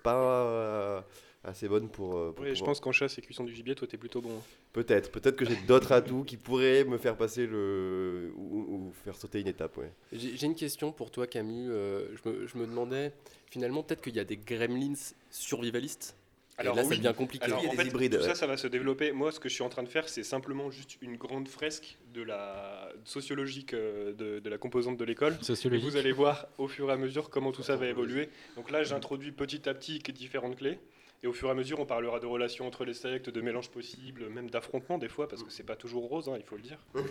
pas 0.03 0.45
euh, 0.47 1.01
assez 1.43 1.67
bonnes 1.67 1.89
pour. 1.89 2.17
euh, 2.17 2.31
pour 2.31 2.45
Oui, 2.45 2.55
je 2.55 2.63
pense 2.63 2.79
qu'en 2.79 2.91
chasse 2.91 3.17
et 3.17 3.21
cuisson 3.21 3.43
du 3.43 3.53
gibier, 3.55 3.75
toi, 3.75 3.87
t'es 3.87 3.97
plutôt 3.97 4.21
bon. 4.21 4.29
hein. 4.37 4.41
Peut-être, 4.73 5.11
peut-être 5.11 5.35
que 5.35 5.45
j'ai 5.45 5.55
d'autres 5.67 5.91
atouts 5.91 6.23
qui 6.23 6.37
pourraient 6.37 6.83
me 6.83 6.97
faire 6.97 7.17
passer 7.17 7.47
le. 7.47 8.31
ou, 8.35 8.59
ou 8.59 8.93
faire 9.03 9.15
sauter 9.15 9.39
une 9.41 9.47
étape, 9.47 9.77
ouais. 9.77 9.91
J'ai 10.13 10.45
une 10.45 10.55
question 10.55 10.91
pour 10.91 11.11
toi, 11.11 11.27
Camus. 11.27 11.69
Euh, 11.71 12.07
je, 12.23 12.29
me, 12.29 12.47
je 12.47 12.57
me 12.57 12.65
demandais, 12.65 13.11
finalement, 13.49 13.83
peut-être 13.83 14.01
qu'il 14.01 14.15
y 14.15 14.19
a 14.19 14.23
des 14.23 14.37
gremlins 14.37 14.93
survivalistes? 15.29 16.15
Et 16.59 16.63
là, 16.63 16.75
ça 16.83 16.89
oui. 16.89 16.97
devient 16.97 17.13
compliqué. 17.17 17.45
Alors, 17.45 17.65
en 17.65 17.71
fait, 17.71 17.89
tout 17.89 18.21
ça, 18.21 18.35
ça 18.35 18.45
va 18.45 18.55
se 18.55 18.67
développer. 18.67 19.11
Moi, 19.13 19.31
ce 19.31 19.39
que 19.39 19.49
je 19.49 19.53
suis 19.55 19.63
en 19.63 19.69
train 19.69 19.81
de 19.81 19.87
faire, 19.87 20.07
c'est 20.07 20.21
simplement 20.23 20.69
juste 20.69 20.97
une 21.01 21.15
grande 21.15 21.47
fresque 21.47 21.97
de 22.13 22.21
la 22.21 22.91
sociologique 23.03 23.73
euh, 23.73 24.13
de, 24.13 24.37
de 24.39 24.49
la 24.49 24.59
composante 24.59 24.95
de 24.97 25.03
l'école. 25.03 25.35
Et 25.41 25.43
Sociologique. 25.43 25.89
vous 25.89 25.97
allez 25.97 26.11
voir 26.11 26.45
au 26.59 26.67
fur 26.67 26.87
et 26.89 26.93
à 26.93 26.97
mesure 26.97 27.31
comment 27.31 27.51
tout 27.51 27.63
ça 27.63 27.77
va 27.77 27.87
évoluer. 27.87 28.29
Donc 28.57 28.69
là, 28.69 28.83
j'introduis 28.83 29.31
petit 29.31 29.67
à 29.67 29.73
petit 29.73 29.97
différentes 29.99 30.57
clés. 30.57 30.77
Et 31.23 31.27
au 31.27 31.33
fur 31.33 31.47
et 31.49 31.51
à 31.51 31.53
mesure, 31.53 31.79
on 31.79 31.85
parlera 31.85 32.19
de 32.19 32.25
relations 32.25 32.65
entre 32.65 32.83
les 32.83 32.93
sectes, 32.95 33.29
de 33.29 33.41
mélanges 33.41 33.69
possibles, 33.69 34.27
même 34.29 34.49
d'affrontements 34.49 34.97
des 34.97 35.09
fois, 35.09 35.27
parce 35.27 35.43
que 35.43 35.51
c'est 35.51 35.63
pas 35.65 35.75
toujours 35.75 36.07
rose, 36.09 36.29
hein, 36.29 36.35
il 36.37 36.43
faut 36.43 36.55
le 36.55 36.63
dire. 36.63 36.79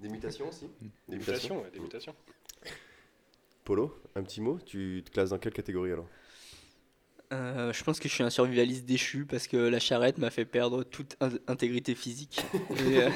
Des 0.00 0.08
mutations 0.08 0.48
aussi 0.48 0.68
Des 1.08 1.16
mutations, 1.16 1.60
ouais, 1.60 1.70
des 1.72 1.80
mutations. 1.80 2.14
Polo, 3.64 4.00
un 4.14 4.22
petit 4.22 4.40
mot 4.40 4.60
Tu 4.64 5.02
te 5.04 5.10
classes 5.10 5.30
dans 5.30 5.38
quelle 5.38 5.52
catégorie 5.52 5.90
alors? 5.90 6.06
Euh, 7.32 7.72
je 7.72 7.82
pense 7.84 7.98
que 7.98 8.08
je 8.08 8.14
suis 8.14 8.22
un 8.22 8.30
survivaliste 8.30 8.84
déchu 8.86 9.26
parce 9.26 9.48
que 9.48 9.56
la 9.56 9.80
charrette 9.80 10.18
m'a 10.18 10.30
fait 10.30 10.44
perdre 10.44 10.84
toute 10.84 11.16
in- 11.20 11.32
intégrité 11.48 11.94
physique. 11.96 12.40
Et, 12.86 13.02
euh, 13.02 13.10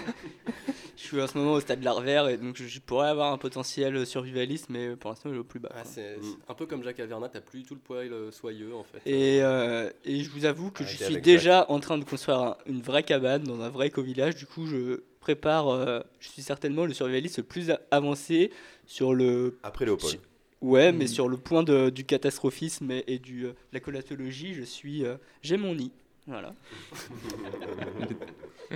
je 0.97 1.03
suis 1.03 1.21
en 1.21 1.27
ce 1.27 1.37
moment 1.39 1.53
au 1.55 1.61
stade 1.61 1.83
larvaire 1.83 2.29
et 2.29 2.37
donc 2.37 2.57
je, 2.57 2.65
je 2.65 2.81
pourrais 2.81 3.09
avoir 3.09 3.33
un 3.33 3.39
potentiel 3.39 4.07
survivaliste, 4.07 4.67
mais 4.69 4.95
pour 4.97 5.11
l'instant 5.11 5.29
il 5.31 5.37
est 5.37 5.39
au 5.39 5.45
plus 5.45 5.61
bas. 5.61 5.71
Ah, 5.75 5.83
c'est 5.85 6.17
c'est 6.21 6.37
un 6.51 6.55
peu 6.55 6.67
comme 6.67 6.83
Jacques 6.83 7.01
Averna, 7.01 7.29
t'as 7.29 7.41
plus 7.41 7.63
tout 7.65 7.75
le 7.75 7.81
poil 7.81 8.13
euh, 8.13 8.31
soyeux 8.31 8.75
en 8.75 8.85
fait. 8.85 9.01
Et, 9.07 9.43
euh, 9.43 9.91
et 10.05 10.23
je 10.23 10.31
vous 10.31 10.45
avoue 10.45 10.71
que 10.71 10.85
je 10.85 10.91
Arrêtez 10.91 11.05
suis 11.13 11.21
déjà 11.23 11.67
en 11.71 11.81
train 11.81 11.99
de 11.99 12.05
construire 12.05 12.39
un- 12.41 12.57
une 12.67 12.83
vraie 12.83 13.03
cabane 13.03 13.43
dans 13.45 13.61
un 13.61 13.69
vrai 13.69 13.89
éco-village. 13.89 14.35
Du 14.37 14.47
coup, 14.47 14.67
je 14.67 15.03
prépare. 15.21 15.69
euh, 15.69 16.01
je 16.21 16.29
suis 16.29 16.43
certainement 16.43 16.85
le 16.85 16.93
survivaliste 16.95 17.39
le 17.39 17.45
plus 17.45 17.71
avancé 17.91 18.51
sur 18.87 19.15
le. 19.15 19.59
Après 19.63 19.85
Léopold. 19.85 20.19
Ouais, 20.61 20.93
Mm. 20.93 20.97
mais 20.97 21.07
sur 21.09 21.29
le 21.29 21.37
point 21.37 21.65
de- 21.65 21.91
du 21.91 22.05
catastrophisme 22.05 22.91
et, 22.93 23.03
et 23.09 23.19
du, 23.19 23.43
de 23.43 23.55
la 23.73 23.81
colatologie, 23.81 24.55
je 24.55 24.63
suis. 24.63 25.05
euh, 25.05 25.17
J'ai 25.43 25.57
mon 25.57 25.75
nid. 25.75 25.91
Voilà. 26.27 26.55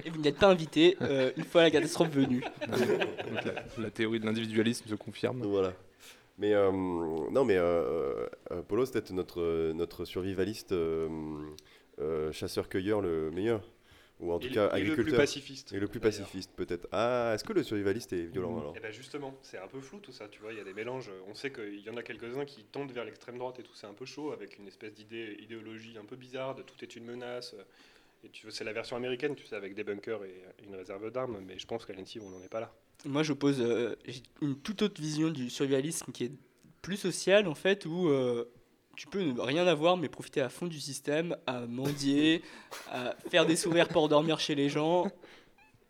et 0.04 0.10
vous 0.10 0.20
n'êtes 0.20 0.38
pas 0.38 0.48
invité 0.48 0.96
euh, 1.00 1.30
une 1.36 1.44
fois 1.44 1.62
la 1.62 1.70
catastrophe 1.70 2.10
venue. 2.10 2.42
Donc 2.68 3.44
la, 3.44 3.82
la 3.84 3.90
théorie 3.90 4.18
de 4.20 4.26
l'individualisme 4.26 4.88
se 4.88 4.94
confirme. 4.94 5.42
Voilà. 5.42 5.72
Mais 6.38 6.52
euh, 6.52 6.70
non, 6.70 7.44
mais 7.44 7.56
euh, 7.56 8.26
Polo, 8.68 8.84
c'est 8.84 8.92
peut-être 8.92 9.12
notre, 9.12 9.72
notre 9.72 10.04
survivaliste 10.04 10.72
euh, 10.72 11.08
euh, 12.00 12.30
chasseur-cueilleur 12.32 13.00
le 13.00 13.30
meilleur. 13.30 13.62
Ou 14.18 14.32
en 14.32 14.38
Et 14.38 14.42
tout 14.44 14.48
le- 14.48 14.54
cas 14.54 14.64
et 14.76 14.80
le 14.80 14.84
plus 14.84 14.92
agriculteur. 14.92 15.18
pacifiste, 15.20 15.72
Et 15.72 15.78
le 15.78 15.88
plus 15.88 16.00
pacifiste, 16.00 16.50
peut-être. 16.56 16.88
Ah, 16.90 17.32
est-ce 17.34 17.44
que 17.44 17.52
le 17.52 17.62
survivaliste 17.62 18.14
est 18.14 18.22
violent 18.24 18.58
alors 18.58 18.74
Et 18.76 18.80
ben 18.80 18.90
justement, 18.90 19.36
c'est 19.42 19.58
un 19.58 19.68
peu 19.68 19.80
flou 19.80 19.98
tout 20.00 20.12
ça, 20.12 20.26
tu 20.28 20.40
vois, 20.40 20.52
il 20.54 20.58
y 20.58 20.60
a 20.60 20.64
des 20.64 20.72
mélanges. 20.72 21.10
On 21.28 21.34
sait 21.34 21.52
qu'il 21.52 21.80
y 21.80 21.90
en 21.90 21.96
a 21.98 22.02
quelques-uns 22.02 22.46
qui 22.46 22.64
tendent 22.64 22.92
vers 22.92 23.04
l'extrême 23.04 23.36
droite 23.36 23.58
et 23.58 23.62
tout, 23.62 23.74
c'est 23.74 23.86
un 23.86 23.92
peu 23.92 24.06
chaud, 24.06 24.32
avec 24.32 24.58
une 24.58 24.66
espèce 24.68 24.94
d'idée, 24.94 25.36
idéologie 25.40 25.98
un 25.98 26.04
peu 26.06 26.16
bizarre 26.16 26.54
de 26.54 26.62
tout 26.62 26.76
est 26.82 26.96
une 26.96 27.04
menace. 27.04 27.54
Et 28.24 28.30
tu 28.30 28.46
vois, 28.46 28.52
c'est 28.54 28.64
la 28.64 28.72
version 28.72 28.96
américaine, 28.96 29.34
tu 29.36 29.44
sais, 29.44 29.54
avec 29.54 29.74
des 29.74 29.84
bunkers 29.84 30.24
et 30.24 30.34
une 30.66 30.74
réserve 30.74 31.10
d'armes, 31.12 31.38
mais 31.46 31.58
je 31.58 31.66
pense 31.66 31.84
qu'à 31.84 31.92
l'NC, 31.92 32.18
on 32.22 32.30
n'en 32.30 32.42
est 32.42 32.48
pas 32.48 32.60
là. 32.60 32.74
Moi, 33.04 33.22
j'oppose 33.22 33.60
euh, 33.60 33.94
j'ai 34.06 34.22
une 34.40 34.58
toute 34.58 34.80
autre 34.80 35.00
vision 35.00 35.28
du 35.28 35.50
survivalisme 35.50 36.10
qui 36.12 36.24
est 36.24 36.32
plus 36.80 36.96
social, 36.96 37.46
en 37.46 37.54
fait, 37.54 37.84
où 37.84 38.08
euh, 38.08 38.46
tu 38.96 39.06
peux 39.06 39.22
ne 39.22 39.40
rien 39.40 39.66
avoir, 39.66 39.96
mais 39.96 40.08
profiter 40.08 40.40
à 40.40 40.48
fond 40.48 40.66
du 40.66 40.80
système, 40.80 41.36
à 41.46 41.60
mendier, 41.66 42.42
à 42.92 43.14
faire 43.30 43.46
des 43.46 43.56
sourires 43.56 43.88
pour 43.88 44.08
dormir 44.08 44.40
chez 44.40 44.54
les 44.54 44.68
gens, 44.68 45.06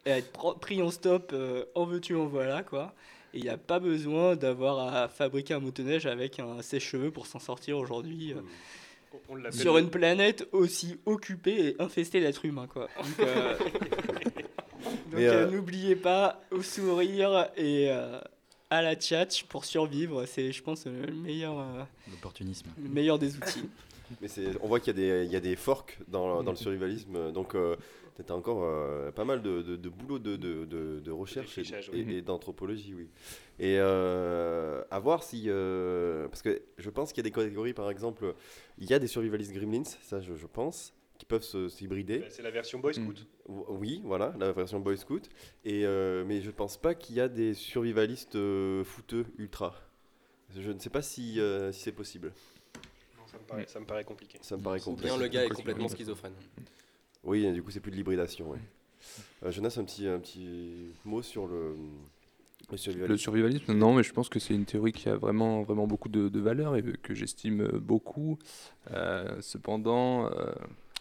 et 0.04 0.12
à 0.12 0.18
être 0.18 0.58
pris 0.60 0.82
en 0.82 0.90
stop, 0.90 1.30
euh, 1.32 1.64
en 1.74 1.84
veux-tu, 1.84 2.14
en 2.16 2.26
voilà, 2.26 2.62
quoi. 2.62 2.92
Et 3.34 3.38
il 3.38 3.42
n'y 3.42 3.48
a 3.50 3.58
pas 3.58 3.78
besoin 3.80 4.34
d'avoir 4.36 4.94
à 4.94 5.08
fabriquer 5.08 5.54
un 5.54 5.60
motoneige 5.60 6.06
avec 6.06 6.38
un 6.40 6.62
sèche-cheveux 6.62 7.10
pour 7.10 7.26
s'en 7.26 7.38
sortir 7.38 7.78
aujourd'hui. 7.78 8.32
euh, 8.32 8.36
On- 9.30 9.50
sur 9.50 9.78
une 9.78 9.88
planète 9.90 10.46
aussi 10.52 10.98
occupée 11.06 11.68
et 11.68 11.82
infestée 11.82 12.20
d'êtres 12.20 12.44
humains, 12.44 12.66
quoi. 12.66 12.88
Donc, 12.98 13.26
euh, 13.26 13.54
donc, 15.10 15.20
n'oubliez 15.46 15.96
pas 15.96 16.40
au 16.50 16.62
sourire 16.62 17.48
et 17.56 17.86
euh, 17.90 18.18
à 18.70 18.82
la 18.82 18.94
tchatch 18.96 19.44
pour 19.44 19.64
survivre. 19.64 20.24
C'est, 20.26 20.52
je 20.52 20.62
pense, 20.62 20.86
le 20.86 21.12
meilleur, 21.12 21.58
euh, 21.58 21.82
L'opportunisme. 22.10 22.68
le 22.82 22.88
meilleur 22.88 23.18
des 23.18 23.36
outils. 23.36 23.68
Mais 24.20 24.28
c'est, 24.28 24.46
on 24.62 24.68
voit 24.68 24.78
qu'il 24.78 24.96
y 24.96 25.02
a 25.02 25.20
des, 25.20 25.24
il 25.26 25.32
y 25.32 25.36
a 25.36 25.40
des 25.40 25.56
forks 25.56 25.98
dans, 26.06 26.42
dans 26.44 26.52
le 26.52 26.56
survivalisme, 26.56 27.32
donc 27.32 27.56
euh, 27.56 27.74
tu 28.14 28.22
as 28.32 28.36
encore 28.36 28.62
euh, 28.62 29.10
pas 29.10 29.24
mal 29.24 29.42
de, 29.42 29.62
de, 29.62 29.74
de 29.74 29.88
boulot 29.88 30.20
de, 30.20 30.36
de, 30.36 30.64
de, 30.64 31.00
de 31.00 31.10
recherche 31.10 31.58
et, 31.58 31.64
oui. 31.92 32.22
d'anthropologie, 32.22 32.94
oui. 32.94 33.08
Et 33.58 33.78
euh, 33.80 34.84
à 34.92 35.00
voir 35.00 35.24
si... 35.24 35.46
euh, 35.48 36.28
parce 36.28 36.42
que 36.42 36.62
je 36.78 36.88
pense 36.88 37.12
qu'il 37.12 37.18
y 37.18 37.26
a 37.26 37.28
des 37.28 37.32
catégories, 37.32 37.72
par 37.72 37.90
exemple, 37.90 38.32
il 38.78 38.88
y 38.88 38.94
a 38.94 39.00
des 39.00 39.08
survivalistes 39.08 39.52
gremlins, 39.52 39.82
ça 39.84 40.20
je, 40.20 40.34
je 40.36 40.46
pense, 40.46 40.94
peuvent 41.28 41.68
s'hybrider. 41.68 42.18
Bah, 42.18 42.26
c'est 42.30 42.42
la 42.42 42.50
version 42.50 42.78
Boy 42.78 42.94
Scout. 42.94 43.26
Oui, 43.48 44.00
voilà, 44.04 44.34
la 44.38 44.52
version 44.52 44.80
Boy 44.80 44.96
Scout. 44.96 45.28
Et, 45.64 45.84
euh, 45.84 46.24
mais 46.26 46.40
je 46.40 46.50
pense 46.50 46.76
pas 46.76 46.94
qu'il 46.94 47.16
y 47.16 47.20
a 47.20 47.28
des 47.28 47.54
survivalistes 47.54 48.36
euh, 48.36 48.84
fouteux 48.84 49.26
ultra. 49.38 49.74
Je 50.56 50.70
ne 50.70 50.78
sais 50.78 50.90
pas 50.90 51.02
si, 51.02 51.40
euh, 51.40 51.72
si 51.72 51.80
c'est 51.80 51.92
possible. 51.92 52.32
Ça 53.26 53.38
me 53.38 53.44
paraît, 53.44 53.66
ça 53.66 53.80
me 53.80 53.84
paraît 53.84 54.04
compliqué. 54.04 54.38
Ça 54.40 54.56
me 54.56 54.62
paraît 54.62 54.80
compliqué. 54.80 55.08
bien 55.08 55.18
le 55.18 55.28
gars 55.28 55.44
est 55.44 55.48
complètement 55.48 55.88
schizophrène. 55.88 56.34
Oui, 57.24 57.44
et 57.44 57.52
du 57.52 57.62
coup, 57.62 57.70
c'est 57.70 57.80
plus 57.80 57.90
de 57.90 57.96
l'hybridation. 57.96 58.50
Ouais. 58.50 58.58
Euh, 59.44 59.50
Jonas, 59.50 59.76
un 59.78 59.84
petit, 59.84 60.06
un 60.06 60.20
petit 60.20 60.92
mot 61.04 61.22
sur 61.22 61.48
le, 61.48 61.74
le 62.70 62.76
survivalisme. 62.76 63.12
Le 63.12 63.18
survivalisme, 63.18 63.72
non, 63.74 63.94
mais 63.94 64.04
je 64.04 64.12
pense 64.12 64.28
que 64.28 64.38
c'est 64.38 64.54
une 64.54 64.64
théorie 64.64 64.92
qui 64.92 65.08
a 65.08 65.16
vraiment, 65.16 65.62
vraiment 65.62 65.86
beaucoup 65.88 66.08
de, 66.08 66.28
de 66.28 66.40
valeur 66.40 66.76
et 66.76 66.82
que 67.02 67.14
j'estime 67.14 67.66
beaucoup. 67.78 68.38
Euh, 68.92 69.40
cependant, 69.40 70.30
euh, 70.30 70.52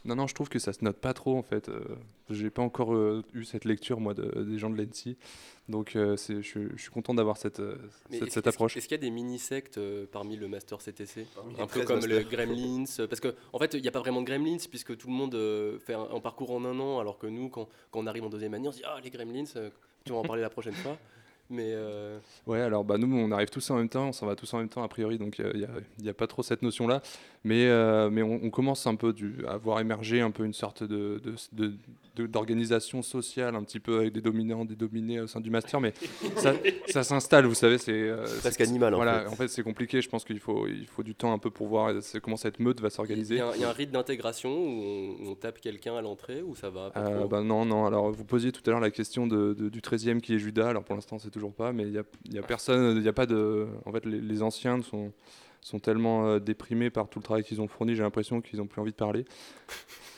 non, 0.05 0.15
non, 0.15 0.27
je 0.27 0.35
trouve 0.35 0.49
que 0.49 0.59
ça 0.59 0.71
se 0.73 0.83
note 0.83 0.97
pas 0.97 1.13
trop 1.13 1.37
en 1.37 1.41
fait. 1.43 1.67
Euh, 1.69 1.81
J'ai 2.29 2.49
pas 2.49 2.61
encore 2.61 2.93
euh, 2.95 3.23
eu 3.33 3.43
cette 3.43 3.65
lecture 3.65 3.99
moi 3.99 4.13
de- 4.13 4.43
des 4.43 4.57
gens 4.57 4.69
de 4.69 4.75
l'ENSI, 4.81 5.17
donc 5.67 5.95
euh, 5.95 6.15
je, 6.17 6.41
je 6.41 6.81
suis 6.81 6.91
content 6.91 7.13
d'avoir 7.13 7.37
cette, 7.37 7.59
euh, 7.59 7.75
cette, 8.29 8.47
approche. 8.47 8.77
Est-ce 8.77 8.87
qu'il 8.87 8.95
y 8.97 8.99
a 8.99 9.01
des 9.01 9.09
mini-sectes 9.11 9.77
euh, 9.77 10.05
parmi 10.11 10.35
le 10.37 10.47
Master 10.47 10.77
CTC 10.79 11.25
Parmi 11.35 11.53
Un 11.59 11.67
peu 11.67 11.83
13 11.83 11.85
comme 11.85 12.05
le. 12.09 12.21
Gremlins 12.23 12.85
Parce 13.07 13.19
qu'en 13.19 13.31
en 13.53 13.59
fait, 13.59 13.73
il 13.73 13.81
n'y 13.81 13.87
a 13.87 13.91
pas 13.91 13.99
vraiment 13.99 14.21
de 14.21 14.27
Gremlins 14.27 14.57
puisque 14.69 14.95
tout 14.97 15.07
le 15.07 15.13
monde 15.13 15.35
euh, 15.35 15.77
fait 15.79 15.93
un, 15.93 16.07
un 16.13 16.19
parcours 16.19 16.51
en 16.51 16.63
un 16.65 16.79
an, 16.79 16.99
alors 16.99 17.17
que 17.17 17.27
nous, 17.27 17.49
quand, 17.49 17.67
quand 17.91 17.99
on 17.99 18.07
arrive 18.07 18.23
en 18.23 18.29
deuxième 18.29 18.53
année, 18.53 18.67
on 18.67 18.71
se 18.71 18.77
dit 18.77 18.83
Ah, 18.85 18.97
les 19.03 19.09
Gremlins, 19.09 19.45
euh, 19.55 19.69
tu 20.05 20.11
vas 20.13 20.19
en 20.19 20.23
parler 20.23 20.41
la 20.41 20.49
prochaine 20.49 20.73
fois. 20.73 20.97
Mais 21.47 21.73
euh, 21.73 22.17
Ouais, 22.47 22.59
alors 22.59 22.83
bah, 22.83 22.97
nous, 22.97 23.15
on 23.15 23.29
arrive 23.31 23.49
tous 23.51 23.69
en 23.69 23.75
même 23.75 23.87
temps, 23.89 24.07
on 24.07 24.11
s'en 24.11 24.25
va 24.25 24.35
tous 24.35 24.51
en 24.55 24.57
même 24.57 24.69
temps 24.69 24.81
a 24.81 24.87
priori, 24.87 25.19
donc 25.19 25.37
il 25.37 25.67
n'y 25.99 26.09
a 26.09 26.13
pas 26.15 26.25
trop 26.25 26.41
cette 26.41 26.63
notion-là. 26.63 27.03
Mais, 27.47 27.67
euh, 27.67 28.09
mais 28.09 28.23
on, 28.23 28.39
on 28.43 28.49
commence 28.49 28.87
un 28.87 28.95
peu 28.95 29.13
du, 29.13 29.35
à 29.47 29.57
voir 29.57 29.79
émerger 29.79 30.19
un 30.19 30.31
peu 30.31 30.45
une 30.45 30.53
sorte 30.53 30.83
de, 30.83 31.21
de- 31.23 31.35
de- 31.53 31.73
de- 32.15 32.25
d'organisation 32.25 33.03
sociale, 33.03 33.55
un 33.55 33.63
petit 33.63 33.79
peu 33.79 33.99
avec 33.99 34.13
des 34.13 34.21
dominants, 34.21 34.65
des 34.65 34.75
dominés 34.75 35.19
au 35.19 35.27
sein 35.27 35.41
du 35.41 35.51
master, 35.51 35.79
mais 35.79 35.93
ça, 36.37 36.53
ça 36.87 37.03
s'installe, 37.03 37.45
vous 37.45 37.53
savez, 37.53 37.77
c'est... 37.77 37.91
euh, 37.93 38.23
Presque 38.39 38.57
c'est- 38.57 38.63
animal, 38.67 38.93
en 38.95 38.97
voilà, 38.97 39.19
fait. 39.21 39.27
en 39.27 39.35
fait, 39.35 39.47
c'est 39.49 39.61
compliqué, 39.61 40.01
je 40.01 40.09
pense 40.09 40.23
qu'il 40.25 40.39
faut, 40.39 40.65
il 40.65 40.87
faut 40.87 41.03
du 41.03 41.13
temps 41.13 41.33
un 41.33 41.37
peu 41.37 41.51
pour 41.51 41.67
voir 41.67 41.89
euh, 41.89 42.01
c'est- 42.01 42.19
comment 42.19 42.35
cette 42.37 42.59
meute 42.59 42.81
va 42.81 42.89
s'organiser. 42.89 43.35
il 43.55 43.61
y 43.61 43.63
a 43.63 43.69
un 43.69 43.73
rite 43.73 43.91
d'intégration 43.91 44.49
où 44.49 45.15
on, 45.21 45.29
on 45.31 45.35
tape 45.35 45.61
quelqu'un 45.61 45.95
à 45.97 46.01
l'entrée 46.01 46.41
ou 46.41 46.55
ça 46.55 46.71
va 46.71 46.89
pas 46.89 46.99
Euh, 47.01 47.19
trop 47.19 47.27
bah 47.27 47.41
non, 47.43 47.63
non. 47.63 47.85
Alors, 47.85 48.11
vous 48.11 48.25
posiez 48.25 48.51
tout 48.51 48.61
à 48.65 48.71
l'heure 48.71 48.79
la 48.79 48.89
question 48.91 49.27
de, 49.27 49.53
de- 49.53 49.69
du 49.69 49.81
13e 49.81 50.19
qui 50.19 50.33
est 50.33 50.39
Judas. 50.39 50.69
Alors, 50.69 50.83
pour 50.83 50.95
l'instant, 50.95 51.19
c'est 51.19 51.29
toujours 51.29 51.53
pas, 51.53 51.73
mais 51.73 51.83
il 51.83 51.91
n'y 51.91 51.99
a, 51.99 52.03
y 52.31 52.39
a 52.39 52.41
personne, 52.43 52.95
il 52.97 53.03
n'y 53.03 53.07
a 53.07 53.13
pas 53.13 53.27
de. 53.27 53.67
En 53.85 53.91
fait, 53.91 54.03
les, 54.05 54.19
les 54.19 54.41
anciens 54.41 54.81
sont, 54.81 55.11
sont 55.65 55.79
tellement 55.79 56.27
euh, 56.27 56.39
déprimés 56.39 56.91
par 56.91 57.09
tout 57.09 57.17
le 57.17 57.23
travail 57.23 57.43
qu'ils 57.43 57.59
ont 57.59 57.67
fourni, 57.67 57.95
j'ai 57.95 58.03
l'impression 58.03 58.39
qu'ils 58.39 58.59
n'ont 58.59 58.67
plus 58.67 58.81
envie 58.81 58.91
de 58.91 58.95
parler. 58.95 59.25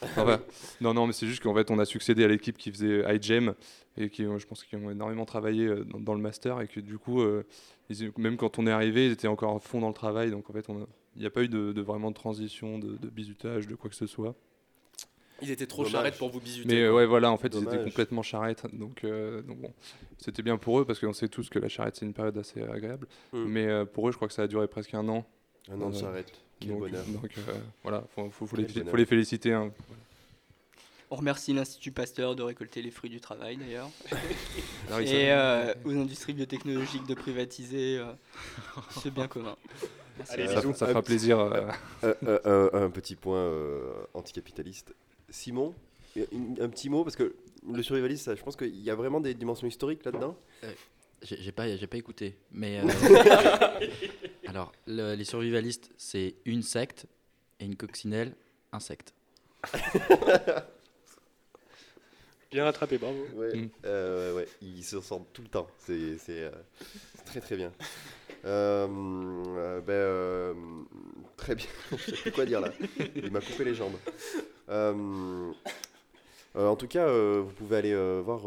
Enfin, 0.04 0.40
non, 0.80 0.94
non, 0.94 1.08
mais 1.08 1.14
c'est 1.14 1.26
juste 1.26 1.42
qu'en 1.42 1.56
fait, 1.56 1.72
on 1.72 1.80
a 1.80 1.86
succédé 1.86 2.24
à 2.24 2.28
l'équipe 2.28 2.56
qui 2.56 2.72
faisait 2.72 3.04
iGEM 3.16 3.56
et 3.98 4.12
qui, 4.12 4.26
euh, 4.26 4.38
je 4.38 4.46
pense, 4.46 4.64
qu'ils 4.64 4.78
ont 4.78 4.92
énormément 4.92 5.26
travaillé 5.26 5.66
euh, 5.66 5.84
dans, 5.86 6.00
dans 6.00 6.14
le 6.14 6.22
master 6.22 6.62
et 6.62 6.68
que 6.68 6.80
du 6.80 7.00
coup, 7.00 7.22
euh, 7.22 7.44
ils- 7.90 8.12
même 8.16 8.38
quand 8.38 8.60
on 8.60 8.68
est 8.68 8.72
arrivé, 8.72 9.08
ils 9.08 9.12
étaient 9.14 9.28
encore 9.28 9.56
à 9.56 9.60
fond 9.60 9.80
dans 9.82 9.88
le 9.88 9.96
travail. 9.96 10.30
Donc, 10.30 10.52
en 10.52 10.54
fait, 10.54 10.68
il 11.16 11.20
n'y 11.22 11.26
a 11.26 11.32
pas 11.32 11.42
eu 11.42 11.48
de, 11.48 11.72
de 11.72 11.82
vraiment 11.82 12.12
de 12.12 12.16
transition, 12.16 12.78
de, 12.78 12.96
de 12.96 13.08
bizutage, 13.10 13.66
de 13.66 13.74
quoi 13.74 13.90
que 13.90 13.96
ce 13.96 14.06
soit. 14.06 14.36
Ils 15.42 15.50
étaient 15.50 15.66
trop 15.66 15.82
Dommage. 15.82 15.94
charrettes 15.94 16.18
pour 16.20 16.30
vous 16.30 16.42
bisuter. 16.42 16.68
Mais 16.68 16.82
euh, 16.84 16.94
ouais, 16.94 17.08
voilà, 17.08 17.32
en 17.32 17.38
fait, 17.38 17.56
ils 17.56 17.64
étaient 17.64 17.84
complètement 17.84 18.22
charrettes. 18.22 18.68
Donc, 18.74 19.04
euh, 19.04 19.42
donc 19.42 19.58
bon, 19.60 19.74
c'était 20.20 20.44
bien 20.44 20.58
pour 20.58 20.80
eux 20.80 20.86
parce 20.86 21.00
qu'on 21.00 21.14
sait 21.14 21.28
tous 21.28 21.50
que 21.50 21.58
la 21.58 21.70
charrette, 21.70 21.96
c'est 21.96 22.06
une 22.06 22.14
période 22.14 22.38
assez 22.38 22.62
agréable. 22.62 23.08
Mm. 23.34 23.44
Mais 23.46 23.66
euh, 23.66 23.86
pour 23.86 24.08
eux, 24.08 24.12
je 24.12 24.18
crois 24.18 24.28
que 24.28 24.34
ça 24.36 24.44
a 24.44 24.48
duré 24.48 24.68
presque 24.68 24.94
un 24.94 25.08
an. 25.10 25.26
Un 25.72 25.82
an 25.82 25.90
de 25.90 25.96
Euh, 25.96 26.00
charrette. 26.00 26.32
Quel 26.60 26.70
donc, 26.70 26.80
bonheur. 26.80 27.04
donc, 27.06 27.32
euh, 27.38 27.54
voilà, 27.84 28.04
faut, 28.16 28.30
faut, 28.30 28.56
les, 28.56 28.64
bonheur. 28.64 28.90
faut 28.90 28.98
les 28.98 29.06
féliciter. 29.06 29.54
hein. 29.54 29.72
On 31.10 31.16
remercie 31.16 31.54
l'Institut 31.54 31.92
Pasteur 31.92 32.36
de 32.36 32.44
récolter 32.44 32.82
les 32.82 32.92
fruits 32.92 33.10
du 33.10 33.22
travail, 33.22 33.58
d'ailleurs. 33.58 33.90
Ah 34.90 34.94
ça- 34.96 35.02
Et 35.04 35.32
euh, 35.32 35.74
aux 35.86 35.92
industries 35.92 36.34
biotechnologiques 36.34 37.06
de 37.08 37.14
privatiser 37.14 37.98
euh, 38.00 38.12
ce 39.02 39.10
bien 39.10 39.28
commun. 39.28 39.56
Allez, 40.30 40.48
Euh, 40.48 40.56
bisous. 40.56 40.74
ça 40.74 40.88
fera 40.88 41.02
plaisir. 41.04 41.40
euh, 41.40 41.68
Euh, 42.04 42.14
euh, 42.26 42.40
euh, 42.46 42.86
un 42.86 42.90
petit 42.90 43.16
point 43.16 43.38
euh, 43.40 43.94
anticapitaliste. 44.14 44.94
Simon, 45.30 45.74
un, 46.18 46.22
un 46.64 46.70
petit 46.70 46.90
mot, 46.90 47.04
parce 47.04 47.16
que 47.16 47.36
le 47.72 47.84
survivalisme, 47.84 48.24
ça, 48.26 48.36
je 48.36 48.42
pense 48.44 48.56
qu'il 48.56 48.76
y 48.82 48.90
a 48.90 48.96
vraiment 48.96 49.20
des 49.22 49.34
dimensions 49.34 49.68
historiques 49.68 50.04
là-dedans. 50.06 50.36
J'ai 51.22 51.38
j'ai 51.42 51.52
pas, 51.52 51.76
j'ai 51.76 51.88
pas 51.88 51.98
écouté. 51.98 52.36
Mais 52.52 52.80
euh, 52.80 52.84
alors, 54.48 54.72
le- 54.88 55.14
les 55.16 55.24
survivalistes, 55.26 55.92
c'est 55.98 56.36
une 56.46 56.64
secte 56.64 57.06
et 57.60 57.66
une 57.66 57.76
coccinelle, 57.76 58.34
un 58.72 58.80
secte. 58.80 59.14
Bien 62.52 62.64
rattrapé, 62.64 62.98
bravo. 62.98 63.26
Ouais, 63.36 63.56
Mm. 63.58 63.70
euh, 63.86 64.34
ouais, 64.36 64.48
ils 64.62 64.84
se 64.84 65.02
sentent 65.02 65.28
tout 65.34 65.42
le 65.42 65.50
temps. 65.50 65.68
C'est 65.80 66.18
euh, 66.30 66.50
très 67.26 67.42
très 67.42 67.58
bien. 67.58 67.74
Euh, 68.46 68.88
euh, 69.58 69.82
ben, 69.82 69.92
euh, 69.94 70.54
très 71.36 71.56
bien. 71.56 71.66
Je 71.92 71.98
sais 71.98 72.12
plus 72.22 72.32
quoi 72.32 72.46
dire 72.46 72.62
là. 72.62 72.72
Il 73.16 73.32
m'a 73.32 73.42
coupé 73.42 73.66
les 73.66 73.76
jambes. 73.76 73.98
Euh, 76.58 76.68
en 76.68 76.76
tout 76.76 76.88
cas, 76.88 77.08
euh, 77.08 77.44
vous 77.46 77.54
pouvez 77.54 77.78
aller 77.78 77.94
euh, 77.94 78.20
voir 78.24 78.42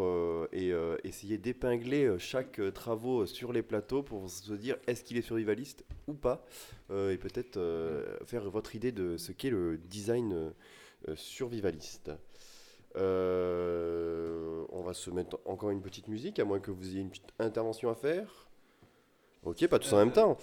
et 0.53 0.73
essayer 1.05 1.39
d'épingler 1.39 2.17
chaque 2.19 2.61
travaux 2.75 3.27
sur 3.27 3.53
les 3.53 3.63
plateaux 3.63 4.03
pour 4.03 4.29
se 4.29 4.53
dire 4.53 4.77
est-ce 4.87 5.05
qu'il 5.05 5.17
est 5.17 5.23
survivaliste 5.23 5.85
ou 6.07 6.15
pas, 6.15 6.45
et 6.91 7.17
peut-être 7.17 7.61
faire 8.27 8.49
votre 8.51 8.75
idée 8.75 8.93
de 8.93 9.17
ce 9.17 9.33
qu'est 9.33 9.51
le 9.51 9.79
design 9.79 10.53
survivaliste. 11.15 12.11
On 12.97 13.01
va 14.85 14.95
se 14.95 15.11
mettre 15.11 15.39
encore 15.45 15.71
une 15.71 15.83
petite 15.83 16.09
musique, 16.09 16.39
à 16.39 16.45
moins 16.45 16.59
que 16.59 16.71
vous 16.71 16.89
ayez 16.89 17.01
une 17.01 17.11
petite 17.11 17.33
intervention 17.39 17.91
à 17.91 17.95
faire. 17.95 18.49
Ok, 19.43 19.67
pas 19.69 19.79
tous 19.79 19.93
en 19.95 19.99
même 19.99 20.13
temps. 20.13 20.37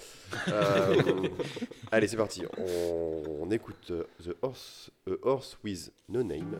Allez, 1.92 2.08
c'est 2.08 2.18
parti. 2.18 2.44
On, 2.58 3.52
écoute 3.52 3.92
The 4.24 4.36
Horse 4.42 5.58
with 5.64 5.92
No 6.10 6.24
Name. 6.24 6.60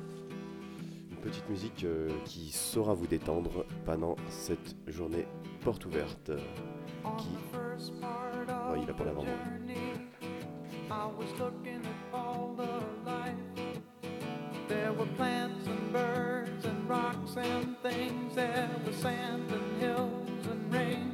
Petite 1.22 1.50
musique 1.50 1.84
euh, 1.84 2.10
qui 2.26 2.52
saura 2.52 2.94
vous 2.94 3.08
détendre 3.08 3.66
pendant 3.86 4.16
cette 4.30 4.76
journée 4.88 5.26
porte 5.62 5.86
ouverte. 5.86 6.32
Qui. 7.18 7.30
Oh, 8.70 8.76
il 8.82 8.90
a 8.90 8.94
pas 8.94 9.06
l'avant. 9.06 9.26
There 14.68 14.92
were 14.92 15.08
plants 15.16 15.66
and 15.68 15.94
birds 15.94 16.66
and 16.66 16.90
rocks 16.90 17.38
and 17.38 17.78
things. 17.82 18.36
There 18.36 18.70
was 18.86 18.96
sand 18.98 19.50
and 19.52 19.82
hills 19.82 20.48
and 20.50 20.74
rain. 20.74 21.07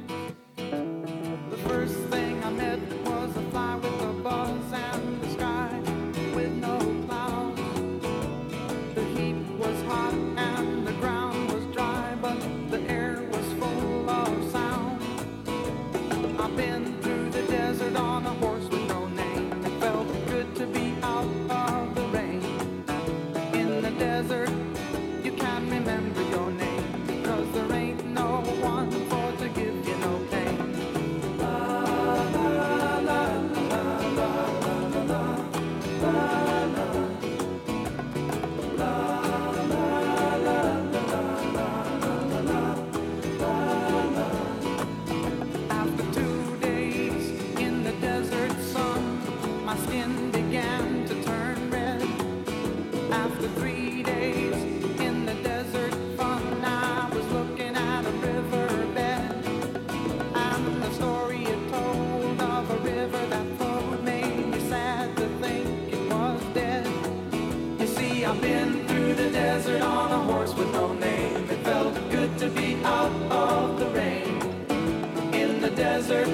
desert. 76.06 76.28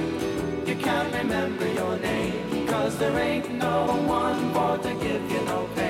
You 0.67 0.75
can't 0.77 1.15
remember 1.15 1.67
your 1.73 1.97
name, 1.99 2.67
cause 2.67 2.99
there 2.99 3.17
ain't 3.19 3.51
no 3.53 3.87
one 4.07 4.53
born 4.53 4.81
to 4.83 4.95
give 4.95 5.31
you 5.31 5.45
no 5.45 5.69
pain. 5.75 5.90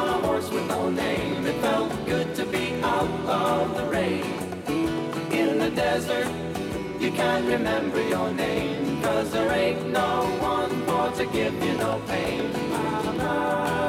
of 3.27 3.77
the 3.77 3.85
rain. 3.85 4.23
In 5.31 5.59
the 5.59 5.71
desert, 5.71 6.27
you 6.99 7.11
can't 7.11 7.45
remember 7.45 8.01
your 8.07 8.31
name. 8.33 9.01
Cause 9.01 9.31
there 9.31 9.51
ain't 9.51 9.87
no 9.89 10.25
one 10.39 10.69
for 10.85 11.11
to 11.17 11.25
give 11.31 11.53
you 11.63 11.73
no 11.77 12.01
pain. 12.07 13.80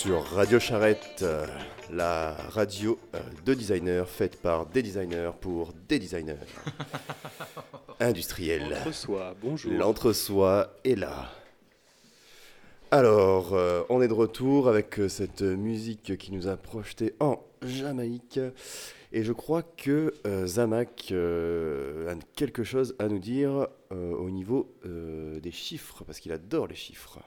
Sur 0.00 0.24
Radio 0.24 0.58
Charrette, 0.58 1.20
euh, 1.20 1.46
la 1.92 2.32
radio 2.48 2.98
euh, 3.14 3.18
de 3.44 3.52
designers 3.52 4.04
faite 4.06 4.40
par 4.40 4.64
des 4.64 4.82
designers 4.82 5.32
pour 5.38 5.74
des 5.90 5.98
designers 5.98 6.36
industriels. 8.00 8.70
L'entre-soi, 8.70 9.34
bonjour. 9.42 9.70
L'entre-soi 9.74 10.72
est 10.84 10.94
là. 10.94 11.30
Alors, 12.90 13.52
euh, 13.52 13.82
on 13.90 14.00
est 14.00 14.08
de 14.08 14.14
retour 14.14 14.68
avec 14.70 14.98
cette 15.08 15.42
musique 15.42 16.16
qui 16.16 16.32
nous 16.32 16.48
a 16.48 16.56
projeté 16.56 17.12
en 17.20 17.38
Jamaïque. 17.60 18.40
Et 19.12 19.22
je 19.22 19.34
crois 19.34 19.62
que 19.62 20.14
euh, 20.26 20.46
Zamak 20.46 21.08
euh, 21.12 22.10
a 22.10 22.14
quelque 22.36 22.64
chose 22.64 22.96
à 22.98 23.08
nous 23.08 23.18
dire 23.18 23.68
euh, 23.92 24.12
au 24.14 24.30
niveau 24.30 24.74
euh, 24.86 25.40
des 25.40 25.52
chiffres, 25.52 26.04
parce 26.06 26.20
qu'il 26.20 26.32
adore 26.32 26.68
les 26.68 26.74
chiffres. 26.74 27.18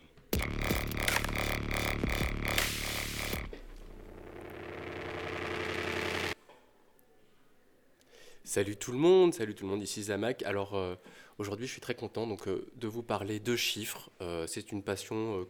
Salut 8.53 8.75
tout 8.75 8.91
le 8.91 8.99
monde, 8.99 9.33
salut 9.33 9.55
tout 9.55 9.63
le 9.65 9.71
monde, 9.71 9.81
ici 9.81 10.03
Zamak. 10.03 10.43
Alors 10.43 10.75
euh, 10.75 10.93
aujourd'hui 11.39 11.65
je 11.65 11.71
suis 11.71 11.81
très 11.81 11.95
content 11.95 12.27
donc, 12.27 12.47
euh, 12.47 12.67
de 12.75 12.87
vous 12.87 13.01
parler 13.01 13.39
de 13.39 13.55
chiffres. 13.55 14.11
Euh, 14.21 14.45
c'est 14.45 14.71
une 14.71 14.83
passion 14.83 15.47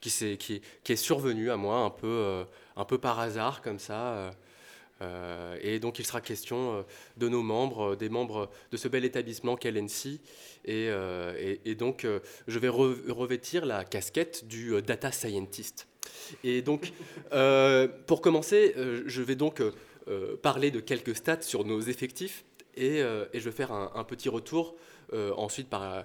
qui, 0.00 0.10
s'est- 0.10 0.36
qui, 0.36 0.60
est 0.88 0.96
survenue 0.96 1.52
à 1.52 1.56
moi 1.56 1.76
un 1.76 1.90
peu, 1.90 2.44
par 3.00 3.20
hasard 3.20 3.62
comme 3.62 3.78
ça. 3.78 4.32
et 5.62 5.78
donc 5.78 6.00
il 6.00 6.04
sera 6.04 6.20
question 6.20 6.84
de 7.18 7.28
nos 7.28 7.42
membres, 7.44 7.94
des 7.94 8.08
membres 8.08 8.50
de 8.72 8.76
ce 8.76 8.88
bel 8.88 9.04
établissement 9.04 9.54
qu'est 9.54 9.70
l'ENSI. 9.70 10.20
Et, 10.64 10.90
donc 11.78 12.04
je 12.48 12.58
vais 12.58 12.66
re- 12.66 13.12
revêtir 13.12 13.64
la 13.64 13.84
casquette 13.84 14.48
du 14.48 14.82
data 14.82 15.12
scientist. 15.12 15.86
Et 16.42 16.62
donc 16.62 16.92
pour 18.08 18.20
commencer, 18.20 18.74
je 19.06 19.22
vais 19.22 19.36
donc 19.36 19.62
parler 20.42 20.70
de 20.70 20.80
quelques 20.80 21.16
stats 21.16 21.42
sur 21.42 21.64
nos 21.64 21.80
effectifs 21.80 22.44
et, 22.76 23.02
euh, 23.02 23.24
je 23.32 23.40
vais 23.40 23.52
faire 23.52 23.72
un, 23.72 24.04
petit 24.04 24.28
retour 24.28 24.76
euh, 25.12 25.32
ensuite 25.36 25.68
par, 25.68 25.82
euh, 25.82 26.02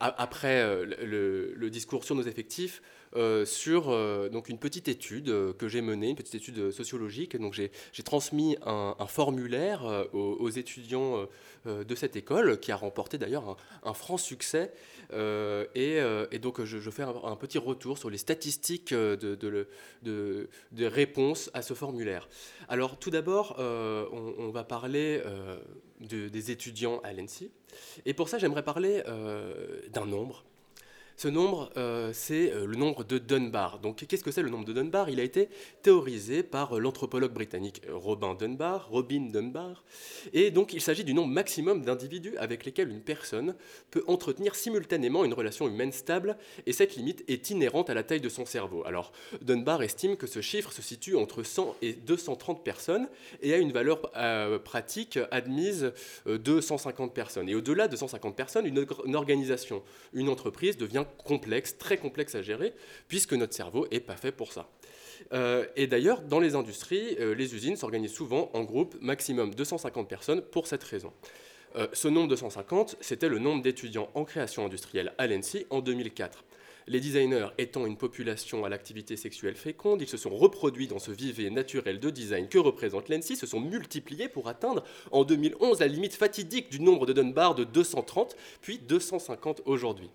après 0.00 0.62
euh, 0.62 1.54
le 1.56 1.70
discours 1.70 2.04
sur 2.04 2.14
nos 2.14 2.22
effectifs 2.22 2.82
euh, 3.16 3.44
sur 3.44 3.88
euh, 3.88 4.28
donc 4.28 4.48
une 4.48 4.58
petite 4.58 4.88
étude 4.88 5.30
euh, 5.30 5.52
que 5.52 5.68
j'ai 5.68 5.80
menée, 5.80 6.10
une 6.10 6.16
petite 6.16 6.34
étude 6.34 6.70
sociologique. 6.70 7.36
Donc 7.36 7.54
j'ai 7.54 7.70
transmis 8.02 8.56
un, 8.64 8.94
formulaire 9.06 10.06
aux, 10.12 10.50
étudiants 10.50 11.26
de 11.64 11.94
cette 11.94 12.16
école 12.16 12.58
qui 12.60 12.72
a 12.72 12.76
remporté 12.76 13.18
d'ailleurs 13.18 13.56
un, 13.82 13.94
franc 13.94 14.16
succès. 14.16 14.72
Et, 15.12 16.00
donc 16.40 16.62
je, 16.64 16.90
fais 16.90 17.02
un, 17.02 17.36
petit 17.36 17.58
retour 17.58 17.98
sur 17.98 18.10
les 18.10 18.18
statistiques 18.18 18.92
de, 18.92 19.68
réponses 20.80 21.50
à 21.54 21.62
ce 21.62 21.74
formulaire. 21.74 22.28
Alors 22.68 22.98
tout 22.98 23.10
d'abord, 23.10 23.56
on, 23.58 24.34
on 24.38 24.50
va 24.50 24.64
parler 24.64 25.22
de- 26.00 26.28
des 26.28 26.50
étudiants 26.50 27.00
à 27.02 27.12
l'ENSI. 27.12 27.50
Et 28.06 28.14
pour 28.14 28.28
ça, 28.28 28.38
j'aimerais 28.38 28.64
parler 28.64 29.02
d'un 29.92 30.06
nombre. 30.06 30.44
Ce 31.18 31.26
nombre, 31.26 31.68
euh, 31.76 32.12
c'est 32.14 32.52
euh, 32.52 32.64
le 32.64 32.76
nombre 32.76 33.02
de 33.02 33.18
Dunbar. 33.18 33.80
Donc, 33.80 34.06
qu'est-ce 34.06 34.22
que 34.22 34.30
c'est 34.30 34.40
le 34.40 34.50
nombre 34.50 34.64
de 34.64 34.72
Dunbar? 34.72 35.10
Il 35.10 35.18
a 35.18 35.24
été 35.24 35.48
théorisé 35.82 36.44
par 36.44 36.76
euh, 36.76 36.78
l'anthropologue 36.78 37.32
britannique 37.32 37.82
Robin 37.90 38.36
Dunbar, 38.36 38.88
Robin 38.88 39.26
Dunbar. 39.28 39.82
Et 40.32 40.52
donc, 40.52 40.72
il 40.74 40.80
s'agit 40.80 41.02
du 41.02 41.14
nombre 41.14 41.32
maximum 41.32 41.82
d'individus 41.82 42.36
avec 42.36 42.64
lesquels 42.64 42.88
une 42.88 43.00
personne 43.00 43.56
peut 43.90 44.04
entretenir 44.06 44.54
simultanément 44.54 45.24
une 45.24 45.34
relation 45.34 45.66
humaine 45.66 45.90
stable, 45.90 46.38
et 46.66 46.72
cette 46.72 46.94
limite 46.94 47.24
est 47.26 47.50
inhérente 47.50 47.90
à 47.90 47.94
la 47.94 48.04
taille 48.04 48.20
de 48.20 48.28
son 48.28 48.46
cerveau. 48.46 48.84
Alors, 48.86 49.10
Dunbar 49.42 49.82
estime 49.82 50.16
que 50.16 50.28
ce 50.28 50.40
chiffre 50.40 50.70
se 50.70 50.82
situe 50.82 51.16
entre 51.16 51.42
100 51.42 51.74
et 51.82 51.94
230 51.94 52.62
personnes 52.62 53.08
et 53.42 53.52
a 53.52 53.56
une 53.56 53.72
valeur 53.72 54.12
pratique 54.62 55.18
admise 55.32 55.92
de 56.26 56.60
150 56.60 57.12
personnes. 57.12 57.48
Et 57.48 57.56
au-delà 57.56 57.88
de 57.88 57.96
150 57.96 58.36
personnes, 58.36 58.66
une 58.66 59.16
organisation, 59.16 59.82
une 60.12 60.28
entreprise 60.28 60.76
devient 60.76 61.06
complexe, 61.24 61.78
très 61.78 61.96
complexe 61.96 62.34
à 62.34 62.42
gérer, 62.42 62.74
puisque 63.08 63.32
notre 63.32 63.54
cerveau 63.54 63.86
n'est 63.90 64.00
pas 64.00 64.16
fait 64.16 64.32
pour 64.32 64.52
ça. 64.52 64.68
Euh, 65.32 65.66
et 65.76 65.86
d'ailleurs, 65.86 66.22
dans 66.22 66.40
les 66.40 66.54
industries, 66.54 67.16
euh, 67.20 67.34
les 67.34 67.54
usines 67.54 67.76
s'organisent 67.76 68.12
souvent 68.12 68.50
en 68.54 68.62
groupe, 68.62 68.96
maximum 69.00 69.54
250 69.54 70.08
personnes, 70.08 70.42
pour 70.42 70.66
cette 70.66 70.84
raison. 70.84 71.12
Euh, 71.76 71.86
ce 71.92 72.08
nombre 72.08 72.28
de 72.28 72.36
150, 72.36 72.96
c'était 73.00 73.28
le 73.28 73.38
nombre 73.38 73.62
d'étudiants 73.62 74.08
en 74.14 74.24
création 74.24 74.64
industrielle 74.64 75.12
à 75.18 75.26
l'ENSI 75.26 75.66
en 75.70 75.80
2004. 75.80 76.44
Les 76.86 77.00
designers 77.00 77.48
étant 77.58 77.84
une 77.84 77.98
population 77.98 78.64
à 78.64 78.70
l'activité 78.70 79.18
sexuelle 79.18 79.56
féconde, 79.56 80.00
ils 80.00 80.08
se 80.08 80.16
sont 80.16 80.34
reproduits 80.34 80.88
dans 80.88 80.98
ce 80.98 81.10
vivier 81.10 81.50
naturel 81.50 82.00
de 82.00 82.08
design 82.08 82.48
que 82.48 82.56
représente 82.56 83.10
l'ENSI, 83.10 83.36
se 83.36 83.46
sont 83.46 83.60
multipliés 83.60 84.30
pour 84.30 84.48
atteindre 84.48 84.82
en 85.10 85.24
2011 85.24 85.80
la 85.80 85.86
limite 85.86 86.14
fatidique 86.14 86.70
du 86.70 86.80
nombre 86.80 87.04
de 87.04 87.12
Dunbar 87.12 87.54
de 87.54 87.64
230, 87.64 88.34
puis 88.62 88.78
250 88.78 89.60
aujourd'hui. 89.66 90.08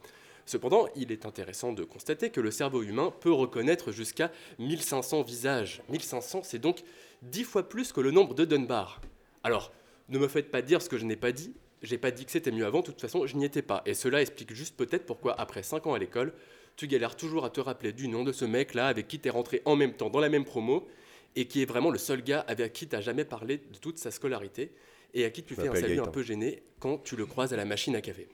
Cependant, 0.46 0.88
il 0.96 1.12
est 1.12 1.26
intéressant 1.26 1.72
de 1.72 1.84
constater 1.84 2.30
que 2.30 2.42
le 2.42 2.52
cerveau 2.52 2.84
humain 2.84 3.14
peut 3.22 3.32
reconnaître 3.32 3.92
jusqu'à 3.92 4.32
1500 4.60 5.24
visages. 5.24 5.82
1500, 5.90 6.42
c'est 6.44 6.60
donc 6.60 6.84
10 7.24 7.44
fois 7.44 7.70
plus 7.70 7.92
que 7.94 8.02
le 8.02 8.12
nombre 8.12 8.34
de 8.34 8.46
Dunbar. 8.46 9.02
Alors, 9.44 9.72
ne 10.10 10.20
me 10.20 10.28
faites 10.28 10.52
pas 10.52 10.62
dire 10.62 10.82
ce 10.82 10.90
que 10.90 10.98
je 10.98 11.06
n'ai 11.06 11.16
pas 11.16 11.32
dit. 11.32 11.54
J'ai 11.82 11.98
pas 11.98 12.12
dit 12.12 12.26
que 12.26 12.32
c'était 12.32 12.52
mieux 12.52 12.66
avant, 12.66 12.80
de 12.80 12.86
toute 12.86 13.02
façon, 13.02 13.26
je 13.26 13.36
n'y 13.36 13.46
étais 13.46 13.62
pas. 13.62 13.82
Et 13.86 13.94
cela 13.94 14.22
explique 14.22 14.54
juste 14.54 14.76
peut-être 14.78 15.06
pourquoi, 15.06 15.40
après 15.40 15.64
5 15.64 15.88
ans 15.88 15.94
à 15.94 16.00
l'école, 16.00 16.34
tu 16.76 16.88
galères 16.88 17.16
toujours 17.16 17.46
à 17.46 17.50
te 17.50 17.60
rappeler 17.60 17.94
du 17.94 18.08
nom 18.08 18.24
de 18.24 18.32
ce 18.32 18.46
mec-là 18.46 18.88
avec 18.88 19.08
qui 19.08 19.20
t'es 19.20 19.30
rentré 19.30 19.62
en 19.66 19.76
même 19.76 19.94
temps 19.94 20.10
dans 20.10 20.20
la 20.20 20.30
même 20.30 20.46
promo 20.46 20.88
et 21.36 21.46
qui 21.46 21.62
est 21.62 21.66
vraiment 21.66 21.90
le 21.90 21.98
seul 21.98 22.24
gars 22.24 22.44
avec 22.48 22.74
qui 22.74 22.88
t'as 22.88 23.02
jamais 23.02 23.26
parlé 23.26 23.58
de 23.58 23.78
toute 23.80 23.98
sa 23.98 24.12
scolarité 24.12 24.72
et 25.14 25.26
à 25.26 25.30
qui 25.30 25.44
tu 25.44 25.56
fais 25.56 25.68
un 25.68 25.76
salut 25.76 26.00
un 26.00 26.08
peu 26.08 26.24
gêné 26.24 26.64
quand 26.80 27.04
tu 27.04 27.16
le 27.16 27.26
croises 27.26 27.54
à 27.54 27.58
la 27.58 27.66
machine 27.66 27.96
à 27.96 28.02
café. 28.02 28.28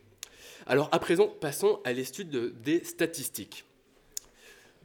Alors 0.68 0.90
à 0.92 1.00
présent, 1.00 1.28
passons 1.28 1.80
à 1.84 1.94
l'étude 1.94 2.30
de- 2.30 2.50
des 2.50 2.84
statistiques. 2.84 3.66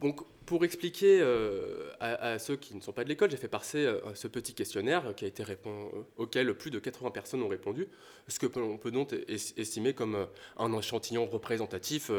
Donc, 0.01 0.21
pour 0.45 0.63
expliquer 0.63 1.19
euh, 1.21 1.89
à, 1.99 2.37
ceux 2.37 2.55
qui 2.55 2.75
ne 2.75 2.81
sont 2.81 2.91
pas 2.91 3.03
de 3.03 3.09
l'école, 3.09 3.31
j'ai 3.31 3.37
fait 3.37 3.47
passer 3.47 3.85
euh, 3.85 3.99
ce 4.13 4.27
petit 4.27 4.53
questionnaire 4.53 5.03
euh, 5.07 6.03
auquel 6.17 6.53
plus 6.53 6.69
de 6.69 6.77
80 6.79 7.11
personnes 7.11 7.41
ont 7.41 7.47
répondu, 7.47 7.87
ce 8.27 8.37
que 8.37 8.45
l'on 8.59 8.77
peut 8.77 8.91
donc 8.91 9.13
es- 9.13 9.35
estimer 9.57 9.93
comme 9.93 10.27
un 10.57 10.77
échantillon 10.77 11.25
représentatif, 11.25 12.11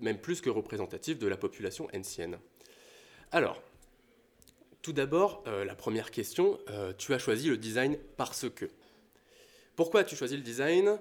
même 0.00 0.18
plus 0.18 0.40
que 0.40 0.50
représentatif, 0.50 1.18
de 1.18 1.26
la 1.28 1.36
population 1.36 1.88
ancienne. 1.94 2.38
Alors, 3.32 3.62
tout 4.82 4.92
d'abord, 4.92 5.44
la 5.46 5.74
première 5.74 6.10
question, 6.10 6.58
tu 6.98 7.14
as 7.14 7.18
choisi 7.18 7.48
le 7.48 7.56
design 7.56 7.96
parce 8.16 8.50
que. 8.50 8.66
Pourquoi 9.76 10.00
as-tu 10.00 10.16
choisi 10.16 10.36
le 10.36 10.42
design? 10.42 10.98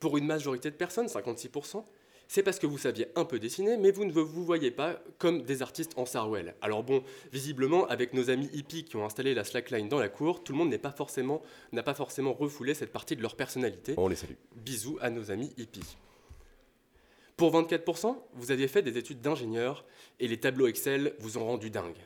Pour 0.00 0.16
une 0.16 0.26
majorité 0.26 0.70
de 0.70 0.76
personnes, 0.76 1.06
56%, 1.06 1.84
c'est 2.28 2.42
parce 2.42 2.58
que 2.58 2.66
vous 2.66 2.78
saviez 2.78 3.08
un 3.16 3.24
peu 3.24 3.38
dessiner, 3.38 3.78
mais 3.78 3.90
vous 3.90 4.04
ne 4.04 4.12
vous 4.12 4.44
voyez 4.44 4.70
pas 4.70 5.02
comme 5.18 5.42
des 5.42 5.62
artistes 5.62 5.92
en 5.96 6.04
Sarwell. 6.04 6.54
Alors 6.60 6.84
bon, 6.84 7.02
visiblement, 7.32 7.86
avec 7.86 8.12
nos 8.12 8.28
amis 8.28 8.50
hippies 8.52 8.84
qui 8.84 8.96
ont 8.96 9.04
installé 9.04 9.34
la 9.34 9.44
slackline 9.44 9.88
dans 9.88 9.98
la 9.98 10.10
cour, 10.10 10.44
tout 10.44 10.52
le 10.52 10.58
monde 10.58 10.68
n'est 10.68 10.78
pas 10.78 10.92
forcément, 10.92 11.40
n'a 11.72 11.82
pas 11.82 11.94
forcément 11.94 12.34
refoulé 12.34 12.74
cette 12.74 12.92
partie 12.92 13.16
de 13.16 13.22
leur 13.22 13.34
personnalité. 13.34 13.94
On 13.96 14.08
les 14.08 14.16
salue. 14.16 14.34
Bisous 14.56 14.98
à 15.00 15.08
nos 15.08 15.30
amis 15.30 15.52
hippies. 15.56 15.96
Pour 17.38 17.52
24%, 17.54 18.16
vous 18.34 18.50
aviez 18.50 18.68
fait 18.68 18.82
des 18.82 18.98
études 18.98 19.22
d'ingénieur 19.22 19.86
et 20.20 20.28
les 20.28 20.38
tableaux 20.38 20.66
Excel 20.66 21.14
vous 21.20 21.38
ont 21.38 21.44
rendu 21.46 21.70
dingue. 21.70 21.96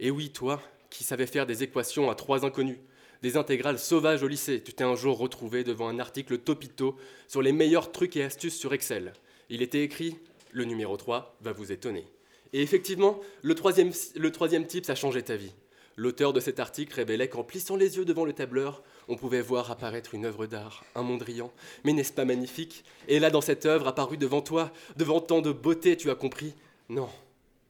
Et 0.00 0.10
oui, 0.10 0.30
toi, 0.30 0.62
qui 0.88 1.04
savais 1.04 1.26
faire 1.26 1.44
des 1.44 1.62
équations 1.62 2.10
à 2.10 2.14
trois 2.14 2.46
inconnus, 2.46 2.78
des 3.26 3.36
intégrales 3.36 3.80
sauvages 3.80 4.22
au 4.22 4.28
lycée, 4.28 4.62
tu 4.62 4.72
t'es 4.72 4.84
un 4.84 4.94
jour 4.94 5.18
retrouvé 5.18 5.64
devant 5.64 5.88
un 5.88 5.98
article 5.98 6.38
topito 6.38 6.94
sur 7.26 7.42
les 7.42 7.50
meilleurs 7.50 7.90
trucs 7.90 8.16
et 8.16 8.22
astuces 8.22 8.56
sur 8.56 8.72
Excel. 8.72 9.14
Il 9.50 9.62
était 9.62 9.82
écrit 9.82 10.16
Le 10.52 10.62
numéro 10.62 10.96
3 10.96 11.36
va 11.40 11.50
vous 11.50 11.72
étonner. 11.72 12.06
Et 12.52 12.62
effectivement, 12.62 13.18
le 13.42 13.56
troisième, 13.56 13.90
le 14.14 14.30
troisième 14.30 14.64
type, 14.64 14.84
ça 14.84 14.94
changeait 14.94 15.22
ta 15.22 15.34
vie. 15.34 15.52
L'auteur 15.96 16.32
de 16.32 16.38
cet 16.38 16.60
article 16.60 16.94
révélait 16.94 17.28
qu'en 17.28 17.42
plissant 17.42 17.74
les 17.74 17.96
yeux 17.96 18.04
devant 18.04 18.24
le 18.24 18.32
tableur, 18.32 18.84
on 19.08 19.16
pouvait 19.16 19.42
voir 19.42 19.72
apparaître 19.72 20.14
une 20.14 20.24
œuvre 20.24 20.46
d'art, 20.46 20.84
un 20.94 21.02
Mondrian. 21.02 21.50
Mais 21.82 21.92
n'est-ce 21.92 22.12
pas 22.12 22.24
magnifique? 22.24 22.84
Et 23.08 23.18
là, 23.18 23.30
dans 23.30 23.40
cette 23.40 23.66
œuvre 23.66 23.88
apparue 23.88 24.18
devant 24.18 24.40
toi, 24.40 24.70
devant 24.96 25.20
tant 25.20 25.40
de 25.40 25.50
beauté, 25.50 25.96
tu 25.96 26.10
as 26.10 26.14
compris 26.14 26.54
Non, 26.88 27.08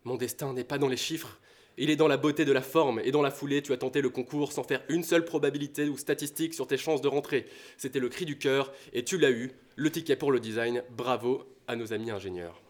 mon 0.04 0.16
destin 0.16 0.52
n'est 0.52 0.64
pas 0.64 0.76
dans 0.76 0.88
les 0.88 0.98
chiffres. 0.98 1.38
Il 1.78 1.90
est 1.90 1.96
dans 1.96 2.08
la 2.08 2.16
beauté 2.16 2.44
de 2.44 2.52
la 2.52 2.62
forme, 2.62 3.00
et 3.04 3.10
dans 3.10 3.20
la 3.20 3.30
foulée, 3.30 3.62
tu 3.62 3.72
as 3.72 3.76
tenté 3.76 4.00
le 4.00 4.08
concours 4.08 4.52
sans 4.52 4.62
faire 4.62 4.82
une 4.88 5.02
seule 5.02 5.24
probabilité 5.24 5.88
ou 5.88 5.98
statistique 5.98 6.54
sur 6.54 6.66
tes 6.66 6.78
chances 6.78 7.02
de 7.02 7.08
rentrer. 7.08 7.46
C'était 7.76 8.00
le 8.00 8.08
cri 8.08 8.24
du 8.24 8.38
cœur, 8.38 8.72
et 8.94 9.04
tu 9.04 9.18
l'as 9.18 9.30
eu, 9.30 9.52
le 9.76 9.90
ticket 9.90 10.16
pour 10.16 10.32
le 10.32 10.40
design. 10.40 10.82
Bravo 10.96 11.44
à 11.68 11.76
nos 11.76 11.92
amis 11.92 12.10
ingénieurs. 12.10 12.62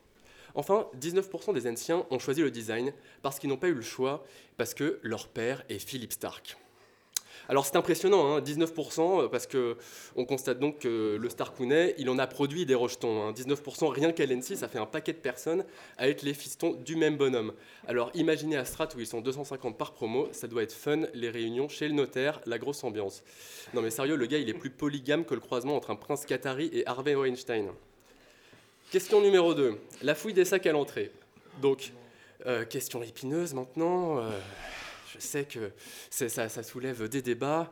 Enfin, 0.56 0.88
19% 0.98 1.54
des 1.54 1.68
anciens 1.68 2.06
ont 2.10 2.18
choisi 2.18 2.40
le 2.40 2.50
design 2.50 2.92
parce 3.22 3.38
qu'ils 3.38 3.50
n'ont 3.50 3.58
pas 3.58 3.68
eu 3.68 3.74
le 3.74 3.82
choix, 3.82 4.24
parce 4.56 4.74
que 4.74 4.98
leur 5.02 5.28
père 5.28 5.62
est 5.68 5.78
Philippe 5.78 6.12
Stark. 6.12 6.56
Alors 7.48 7.64
c'est 7.64 7.76
impressionnant, 7.76 8.34
hein, 8.36 8.40
19%, 8.40 9.22
euh, 9.22 9.28
parce 9.28 9.46
que 9.46 9.76
on 10.16 10.24
constate 10.24 10.58
donc 10.58 10.80
que 10.80 11.16
le 11.20 11.28
Starkounet, 11.28 11.94
il 11.98 12.10
en 12.10 12.18
a 12.18 12.26
produit 12.26 12.66
des 12.66 12.74
rejetons. 12.74 13.22
hein. 13.28 13.32
19% 13.32 13.88
rien 13.88 14.10
qu'à 14.12 14.26
l'ENSI, 14.26 14.56
ça 14.56 14.68
fait 14.68 14.78
un 14.78 14.86
paquet 14.86 15.12
de 15.12 15.18
personnes 15.18 15.64
à 15.96 16.08
être 16.08 16.22
les 16.22 16.34
fistons 16.34 16.72
du 16.72 16.96
même 16.96 17.16
bonhomme. 17.16 17.52
Alors 17.86 18.10
imaginez 18.14 18.56
à 18.56 18.64
Strat 18.64 18.88
où 18.96 19.00
ils 19.00 19.06
sont 19.06 19.20
250 19.20 19.78
par 19.78 19.92
promo, 19.92 20.28
ça 20.32 20.48
doit 20.48 20.62
être 20.64 20.72
fun, 20.72 21.02
les 21.14 21.30
réunions 21.30 21.68
chez 21.68 21.86
le 21.86 21.94
notaire, 21.94 22.40
la 22.46 22.58
grosse 22.58 22.82
ambiance. 22.82 23.22
Non 23.74 23.82
mais 23.82 23.90
sérieux, 23.90 24.16
le 24.16 24.26
gars 24.26 24.38
il 24.38 24.48
est 24.48 24.54
plus 24.54 24.70
polygame 24.70 25.24
que 25.24 25.34
le 25.34 25.40
croisement 25.40 25.76
entre 25.76 25.90
un 25.90 25.96
prince 25.96 26.26
Qatari 26.26 26.70
et 26.72 26.86
Harvey 26.86 27.14
Weinstein. 27.14 27.68
Question 28.90 29.20
numéro 29.20 29.54
2, 29.54 29.78
la 30.02 30.14
fouille 30.14 30.34
des 30.34 30.44
sacs 30.44 30.66
à 30.66 30.72
l'entrée. 30.72 31.10
Donc, 31.60 31.92
euh, 32.46 32.64
question 32.64 33.02
épineuse 33.02 33.54
maintenant. 33.54 34.18
euh, 34.18 34.30
je 35.18 35.24
sais 35.24 35.44
que 35.44 35.70
ça, 36.10 36.48
soulève 36.62 37.08
des 37.08 37.22
débats. 37.22 37.70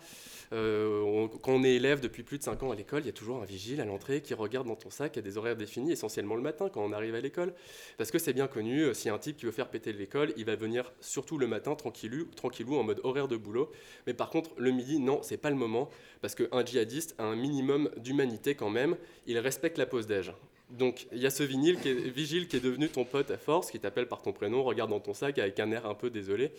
Euh, 0.52 1.26
quand 1.42 1.52
on 1.52 1.64
est 1.64 1.74
élève 1.74 2.00
depuis 2.00 2.22
plus 2.22 2.38
de 2.38 2.42
5 2.44 2.62
ans 2.62 2.70
à 2.70 2.74
l'école, 2.74 3.02
il 3.02 3.06
y 3.06 3.08
a 3.08 3.12
toujours 3.12 3.42
un 3.42 3.44
vigile 3.44 3.80
à 3.80 3.84
l'entrée 3.84 4.20
qui 4.20 4.34
regarde 4.34 4.68
dans 4.68 4.76
ton 4.76 4.90
sac 4.90 5.16
à 5.16 5.20
des 5.20 5.36
horaires 5.36 5.56
définis, 5.56 5.92
essentiellement 5.92 6.36
le 6.36 6.42
matin 6.42 6.68
quand 6.72 6.84
on 6.84 6.92
arrive 6.92 7.14
à 7.14 7.20
l'école. 7.20 7.54
Parce 7.96 8.10
que 8.10 8.18
c'est 8.18 8.32
bien 8.32 8.46
connu, 8.46 8.82
euh, 8.82 8.92
a 9.06 9.12
un 9.12 9.18
type 9.18 9.36
qui 9.36 9.46
veut 9.46 9.52
faire 9.52 9.68
péter 9.68 9.92
l'école, 9.92 10.32
il 10.36 10.44
va 10.44 10.54
venir 10.56 10.92
surtout 11.00 11.38
le 11.38 11.46
matin 11.46 11.74
tranquillou, 11.74 12.26
tranquillou 12.36 12.76
en 12.76 12.84
mode 12.84 13.00
horaire 13.04 13.28
de 13.28 13.36
boulot. 13.36 13.70
Mais 14.06 14.14
par 14.14 14.30
contre, 14.30 14.50
le 14.56 14.70
midi, 14.70 14.98
non, 14.98 15.20
c'est 15.22 15.36
pas 15.36 15.50
le 15.50 15.56
moment. 15.56 15.88
Parce 16.20 16.34
qu'un 16.34 16.64
djihadiste 16.64 17.14
a 17.18 17.24
un 17.24 17.36
minimum 17.36 17.90
d'humanité 17.96 18.54
quand 18.54 18.70
même. 18.70 18.96
Il 19.26 19.38
respecte 19.38 19.78
la 19.78 19.86
pause 19.86 20.06
déj. 20.06 20.32
Donc, 20.70 21.06
il 21.12 21.18
y 21.18 21.26
a 21.26 21.30
ce 21.30 21.42
vinyle 21.42 21.76
vigile 21.76 22.48
qui 22.48 22.56
est 22.56 22.60
devenu 22.60 22.88
ton 22.88 23.04
pote 23.04 23.30
à 23.30 23.36
force, 23.36 23.70
qui 23.70 23.78
t'appelle 23.78 24.08
par 24.08 24.22
ton 24.22 24.32
prénom, 24.32 24.62
regarde 24.62 24.90
dans 24.90 25.00
ton 25.00 25.14
sac 25.14 25.38
avec 25.38 25.60
un 25.60 25.70
air 25.70 25.86
un 25.86 25.94
peu 25.94 26.10
désolé. 26.10 26.52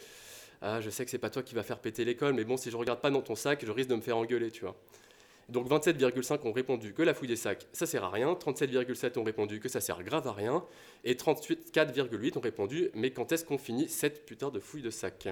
Ah, 0.68 0.82
je 0.82 0.90
sais 0.90 1.06
que 1.06 1.12
c'est 1.12 1.20
pas 1.20 1.30
toi 1.30 1.44
qui 1.44 1.54
va 1.54 1.62
faire 1.62 1.78
péter 1.78 2.04
l'école, 2.06 2.34
mais 2.34 2.44
bon, 2.44 2.58
si 2.58 2.72
je 2.72 2.76
regarde 2.76 3.00
pas 3.00 3.12
dans 3.12 3.22
ton 3.22 3.36
sac, 3.36 3.64
je 3.64 3.72
risque 3.72 3.88
de 3.88 3.94
me 3.94 4.02
faire 4.02 4.18
engueuler, 4.18 4.50
tu 4.50 4.62
vois. 4.62 4.76
Donc 5.48 5.70
27,5 5.70 6.40
ont 6.48 6.52
répondu 6.52 6.92
que 6.92 7.04
la 7.04 7.14
fouille 7.14 7.28
des 7.28 7.36
sacs, 7.36 7.68
ça 7.72 7.86
sert 7.86 8.04
à 8.04 8.10
rien. 8.10 8.34
37,7 8.34 9.20
ont 9.20 9.24
répondu 9.24 9.60
que 9.60 9.70
ça 9.70 9.80
sert 9.80 10.02
grave 10.02 10.28
à 10.28 10.34
rien. 10.34 10.66
Et 11.04 11.14
38,4,8 11.14 12.40
ont 12.40 12.42
répondu 12.42 12.90
mais 12.96 13.12
quand 13.12 13.32
est-ce 13.32 13.46
qu'on 13.46 13.60
finit 13.60 13.88
cette 13.90 14.26
putain 14.26 14.50
de 14.50 14.60
fouille 14.60 14.82
de 14.82 14.90
sacs 14.90 15.28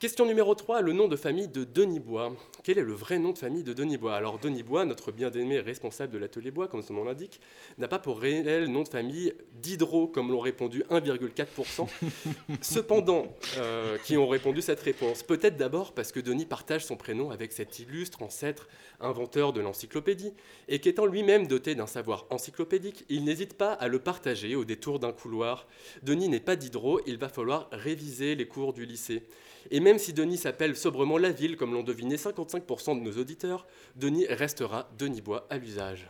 Question 0.00 0.26
numéro 0.26 0.54
3, 0.54 0.80
le 0.80 0.92
nom 0.92 1.08
de 1.08 1.16
famille 1.16 1.48
de 1.48 1.64
Denis 1.64 1.98
Bois. 1.98 2.32
Quel 2.62 2.78
est 2.78 2.84
le 2.84 2.92
vrai 2.92 3.18
nom 3.18 3.32
de 3.32 3.38
famille 3.38 3.64
de 3.64 3.72
Denis 3.72 3.96
Bois? 3.96 4.14
Alors 4.14 4.38
Denis 4.38 4.62
Bois, 4.62 4.84
notre 4.84 5.10
bien-aimé 5.10 5.58
responsable 5.58 6.12
de 6.12 6.18
l'atelier 6.18 6.52
bois, 6.52 6.68
comme 6.68 6.82
son 6.82 6.94
nom 6.94 7.02
l'indique, 7.02 7.40
n'a 7.78 7.88
pas 7.88 7.98
pour 7.98 8.20
réel 8.20 8.70
nom 8.70 8.84
de 8.84 8.88
famille 8.88 9.34
Diderot, 9.54 10.06
comme 10.06 10.30
l'ont 10.30 10.38
répondu 10.38 10.84
1,4%. 10.88 11.88
Cependant, 12.62 13.26
euh, 13.56 13.98
qui 14.04 14.16
ont 14.16 14.28
répondu 14.28 14.62
cette 14.62 14.78
réponse. 14.78 15.24
Peut-être 15.24 15.56
d'abord 15.56 15.92
parce 15.92 16.12
que 16.12 16.20
Denis 16.20 16.46
partage 16.46 16.84
son 16.84 16.94
prénom 16.94 17.32
avec 17.32 17.50
cet 17.50 17.80
illustre 17.80 18.22
ancêtre 18.22 18.68
inventeur 19.00 19.52
de 19.52 19.60
l'encyclopédie, 19.60 20.32
et 20.68 20.78
qu'étant 20.78 21.06
lui-même 21.06 21.48
doté 21.48 21.74
d'un 21.74 21.88
savoir 21.88 22.26
encyclopédique, 22.30 23.04
il 23.08 23.24
n'hésite 23.24 23.54
pas 23.54 23.72
à 23.72 23.88
le 23.88 23.98
partager 23.98 24.54
au 24.54 24.64
détour 24.64 25.00
d'un 25.00 25.12
couloir. 25.12 25.66
Denis 26.04 26.28
n'est 26.28 26.38
pas 26.38 26.54
Diderot, 26.54 27.00
il 27.08 27.18
va 27.18 27.28
falloir 27.28 27.68
réviser 27.72 28.36
les 28.36 28.46
cours 28.46 28.72
du 28.72 28.86
lycée. 28.86 29.24
Et 29.70 29.80
même 29.80 29.98
si 29.98 30.12
Denis 30.12 30.38
s'appelle 30.38 30.76
sobrement 30.76 31.18
La 31.18 31.30
Ville, 31.30 31.56
comme 31.56 31.74
l'ont 31.74 31.82
deviné 31.82 32.16
55% 32.16 32.98
de 32.98 33.04
nos 33.04 33.18
auditeurs, 33.18 33.66
Denis 33.96 34.26
restera 34.26 34.88
Denis 34.98 35.20
Bois 35.20 35.46
à 35.50 35.58
l'usage. 35.58 36.08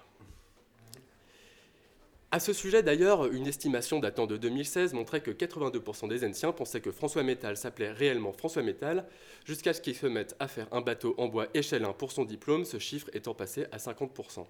À 2.30 2.40
ce 2.40 2.52
sujet, 2.52 2.82
d'ailleurs, 2.82 3.32
une 3.32 3.46
estimation 3.46 4.00
datant 4.00 4.26
de 4.26 4.36
2016 4.36 4.92
montrait 4.92 5.22
que 5.22 5.30
82% 5.30 6.08
des 6.08 6.26
anciens 6.26 6.52
pensaient 6.52 6.82
que 6.82 6.90
François 6.90 7.22
Métal 7.22 7.56
s'appelait 7.56 7.90
réellement 7.90 8.34
François 8.34 8.62
Métal, 8.62 9.06
jusqu'à 9.46 9.72
ce 9.72 9.80
qu'il 9.80 9.94
se 9.94 10.06
mette 10.06 10.36
à 10.38 10.46
faire 10.46 10.66
un 10.70 10.82
bateau 10.82 11.14
en 11.16 11.28
bois 11.28 11.46
échelin 11.54 11.94
pour 11.94 12.12
son 12.12 12.26
diplôme, 12.26 12.66
ce 12.66 12.78
chiffre 12.78 13.08
étant 13.14 13.32
passé 13.32 13.64
à 13.72 13.78
50%. 13.78 14.44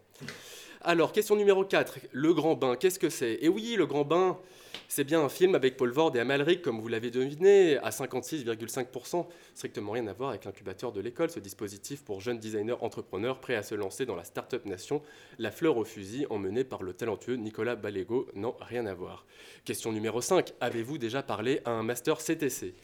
Alors, 0.80 1.12
question 1.12 1.36
numéro 1.36 1.64
4, 1.64 2.00
Le 2.10 2.34
Grand 2.34 2.56
Bain, 2.56 2.74
qu'est-ce 2.74 2.98
que 2.98 3.10
c'est? 3.10 3.38
Et 3.42 3.48
oui, 3.48 3.76
Le 3.78 3.86
Grand 3.86 4.04
Bain, 4.04 4.40
c'est 4.86 5.04
bien 5.04 5.20
un 5.20 5.28
film 5.28 5.54
avec 5.54 5.76
Paul 5.76 5.90
Vord 5.90 6.14
et 6.14 6.20
Amalric, 6.20 6.62
comme 6.62 6.80
vous 6.80 6.88
l'avez 6.88 7.10
deviné, 7.10 7.76
à 7.78 7.90
56,5%. 7.90 9.26
Strictement 9.54 9.92
rien 9.92 10.06
à 10.06 10.12
voir 10.12 10.30
avec 10.30 10.44
l'incubateur 10.44 10.92
de 10.92 11.00
l'école, 11.00 11.30
ce 11.30 11.40
dispositif 11.40 12.04
pour 12.04 12.20
jeunes 12.20 12.38
designers 12.38 12.76
entrepreneurs 12.80 13.40
prêts 13.40 13.56
à 13.56 13.62
se 13.62 13.74
lancer 13.74 14.06
dans 14.06 14.16
la 14.16 14.24
start-up 14.24 14.64
nation, 14.66 15.02
la 15.38 15.50
fleur 15.50 15.76
au 15.76 15.84
fusil, 15.84 16.26
emmenée 16.30 16.64
par 16.64 16.82
le 16.82 16.92
talentueux 16.92 17.34
Nicolas 17.36 17.76
Balego. 17.76 18.28
Non, 18.34 18.54
rien 18.60 18.86
à 18.86 18.94
voir. 18.94 19.26
Question 19.64 19.92
numéro 19.92 20.20
5, 20.20 20.52
avez-vous 20.60 20.98
déjà 20.98 21.22
parlé 21.22 21.60
à 21.64 21.70
un 21.70 21.82
master 21.82 22.18
CTC 22.18 22.74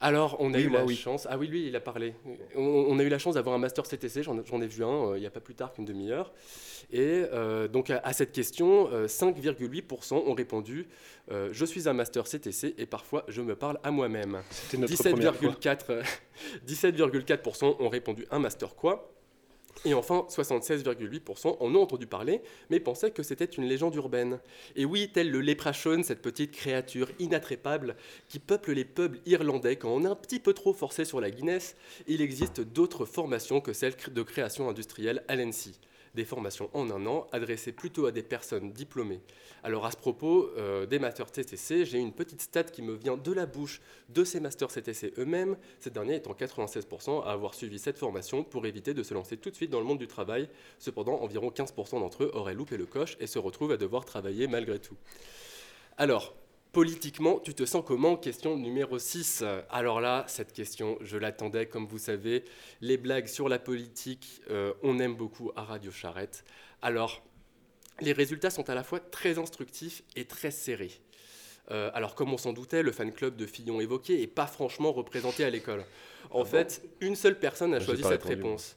alors, 0.00 0.36
on 0.40 0.52
a 0.52 0.56
Oui, 0.58 0.64
eu 0.64 0.68
la 0.70 0.84
oui. 0.84 0.96
chance. 0.96 1.26
Ah 1.30 1.38
oui, 1.38 1.46
lui, 1.46 1.68
il 1.68 1.76
a 1.76 1.80
parlé. 1.80 2.14
On, 2.56 2.60
on 2.60 2.98
a 2.98 3.02
eu 3.04 3.08
la 3.08 3.18
chance 3.18 3.36
d'avoir 3.36 3.54
un 3.54 3.58
master 3.58 3.84
CTC. 3.84 4.24
J'en 4.24 4.44
j'en 4.44 4.60
ai 4.60 4.66
vu 4.66 4.84
un 4.84 4.88
euh, 5.12 5.16
il 5.16 5.20
n'y 5.20 5.26
a 5.26 5.30
pas 5.30 5.40
plus 5.40 5.54
tard 5.54 5.72
qu'une 5.72 5.84
demi-heure. 5.84 6.32
Et 6.94 7.26
euh, 7.32 7.66
donc, 7.66 7.90
à, 7.90 7.98
à 8.04 8.12
cette 8.12 8.30
question, 8.30 8.88
euh, 8.92 9.08
5,8% 9.08 10.14
ont 10.14 10.32
répondu 10.32 10.86
euh, 11.32 11.48
Je 11.50 11.64
suis 11.64 11.88
un 11.88 11.92
master 11.92 12.22
CTC 12.22 12.76
et 12.78 12.86
parfois 12.86 13.24
je 13.26 13.42
me 13.42 13.56
parle 13.56 13.80
à 13.82 13.90
moi-même. 13.90 14.40
C'était 14.48 14.76
notre 14.76 14.96
première 14.96 15.34
fois. 15.34 15.50
17,4% 15.50 15.90
euh, 15.90 16.02
17,4% 16.66 17.76
ont 17.80 17.88
répondu 17.88 18.26
un 18.30 18.38
master 18.38 18.76
quoi 18.76 19.10
et 19.84 19.92
enfin, 19.92 20.24
76,8% 20.30 21.56
en 21.58 21.74
ont 21.74 21.82
entendu 21.82 22.06
parler, 22.06 22.42
mais 22.70 22.78
pensaient 22.78 23.10
que 23.10 23.24
c'était 23.24 23.44
une 23.44 23.64
légende 23.64 23.96
urbaine. 23.96 24.38
Et 24.76 24.84
oui, 24.84 25.10
tel 25.12 25.32
le 25.32 25.40
léprachaume, 25.40 26.04
cette 26.04 26.22
petite 26.22 26.52
créature 26.52 27.10
inattrapable 27.18 27.96
qui 28.28 28.38
peuple 28.38 28.72
les 28.72 28.84
pubs 28.84 29.16
irlandais 29.26 29.74
quand 29.74 29.90
on 29.90 30.04
est 30.04 30.08
un 30.08 30.14
petit 30.14 30.38
peu 30.38 30.54
trop 30.54 30.72
forcé 30.72 31.04
sur 31.04 31.20
la 31.20 31.30
Guinness, 31.30 31.76
il 32.06 32.22
existe 32.22 32.60
d'autres 32.60 33.04
formations 33.04 33.60
que 33.60 33.72
celles 33.72 33.96
de 34.12 34.22
création 34.22 34.68
industrielle 34.70 35.24
à 35.26 35.34
l'ENSI. 35.34 35.78
Des 36.14 36.24
formations 36.24 36.70
en 36.74 36.90
un 36.90 37.06
an, 37.06 37.26
adressées 37.32 37.72
plutôt 37.72 38.06
à 38.06 38.12
des 38.12 38.22
personnes 38.22 38.72
diplômées. 38.72 39.20
Alors 39.62 39.86
à 39.86 39.90
ce 39.90 39.96
propos, 39.96 40.50
euh, 40.56 40.86
des 40.86 40.98
masters 40.98 41.30
CTC, 41.30 41.84
j'ai 41.84 41.98
une 41.98 42.12
petite 42.12 42.40
stat 42.40 42.64
qui 42.64 42.82
me 42.82 42.94
vient 42.94 43.16
de 43.16 43.32
la 43.32 43.46
bouche 43.46 43.80
de 44.08 44.24
ces 44.24 44.40
masters 44.40 44.68
CTC 44.68 45.14
eux-mêmes, 45.18 45.56
ces 45.80 45.90
derniers 45.90 46.16
étant 46.16 46.32
96% 46.32 47.24
à 47.24 47.32
avoir 47.32 47.54
suivi 47.54 47.78
cette 47.78 47.98
formation 47.98 48.44
pour 48.44 48.66
éviter 48.66 48.94
de 48.94 49.02
se 49.02 49.14
lancer 49.14 49.36
tout 49.36 49.50
de 49.50 49.56
suite 49.56 49.70
dans 49.70 49.80
le 49.80 49.86
monde 49.86 49.98
du 49.98 50.06
travail. 50.06 50.48
Cependant, 50.78 51.20
environ 51.20 51.48
15% 51.48 52.00
d'entre 52.00 52.24
eux 52.24 52.30
auraient 52.34 52.54
loupé 52.54 52.76
le 52.76 52.86
coche 52.86 53.16
et 53.20 53.26
se 53.26 53.38
retrouvent 53.38 53.72
à 53.72 53.76
devoir 53.76 54.04
travailler 54.04 54.46
malgré 54.46 54.78
tout. 54.78 54.96
Alors, 55.96 56.34
politiquement, 56.74 57.38
tu 57.38 57.54
te 57.54 57.64
sens 57.64 57.84
comment? 57.86 58.16
Question 58.16 58.58
numéro 58.58 58.98
6. 58.98 59.44
Alors 59.70 60.00
là, 60.00 60.24
cette 60.26 60.52
question, 60.52 60.98
je 61.00 61.16
l'attendais, 61.16 61.66
comme 61.66 61.86
vous 61.86 61.98
savez. 61.98 62.44
Les 62.80 62.98
blagues 62.98 63.28
sur 63.28 63.48
la 63.48 63.60
politique, 63.60 64.42
euh, 64.50 64.74
on 64.82 64.98
aime 64.98 65.14
beaucoup 65.14 65.52
à 65.54 65.62
Radio 65.62 65.92
Charrette. 65.92 66.44
Alors, 66.82 67.22
les 68.00 68.12
résultats 68.12 68.50
sont 68.50 68.68
à 68.68 68.74
la 68.74 68.82
fois 68.82 68.98
très 68.98 69.38
instructifs 69.38 70.02
et 70.16 70.24
très 70.24 70.50
serrés. 70.50 71.00
Euh, 71.70 71.90
alors, 71.94 72.16
comme 72.16 72.32
on 72.32 72.38
s'en 72.38 72.52
doutait, 72.52 72.82
le 72.82 72.90
fan 72.90 73.12
club 73.12 73.36
de 73.36 73.46
Fillon 73.46 73.80
évoqué 73.80 74.18
n'est 74.18 74.26
pas 74.26 74.48
franchement 74.48 74.92
représenté 74.92 75.44
à 75.44 75.50
l'école. 75.50 75.84
En 76.30 76.44
fait, 76.44 76.82
une 77.00 77.14
seule 77.14 77.38
personne 77.38 77.72
a 77.72 77.80
choisi 77.80 78.02
cette 78.02 78.24
répondu, 78.24 78.48
réponse. 78.48 78.76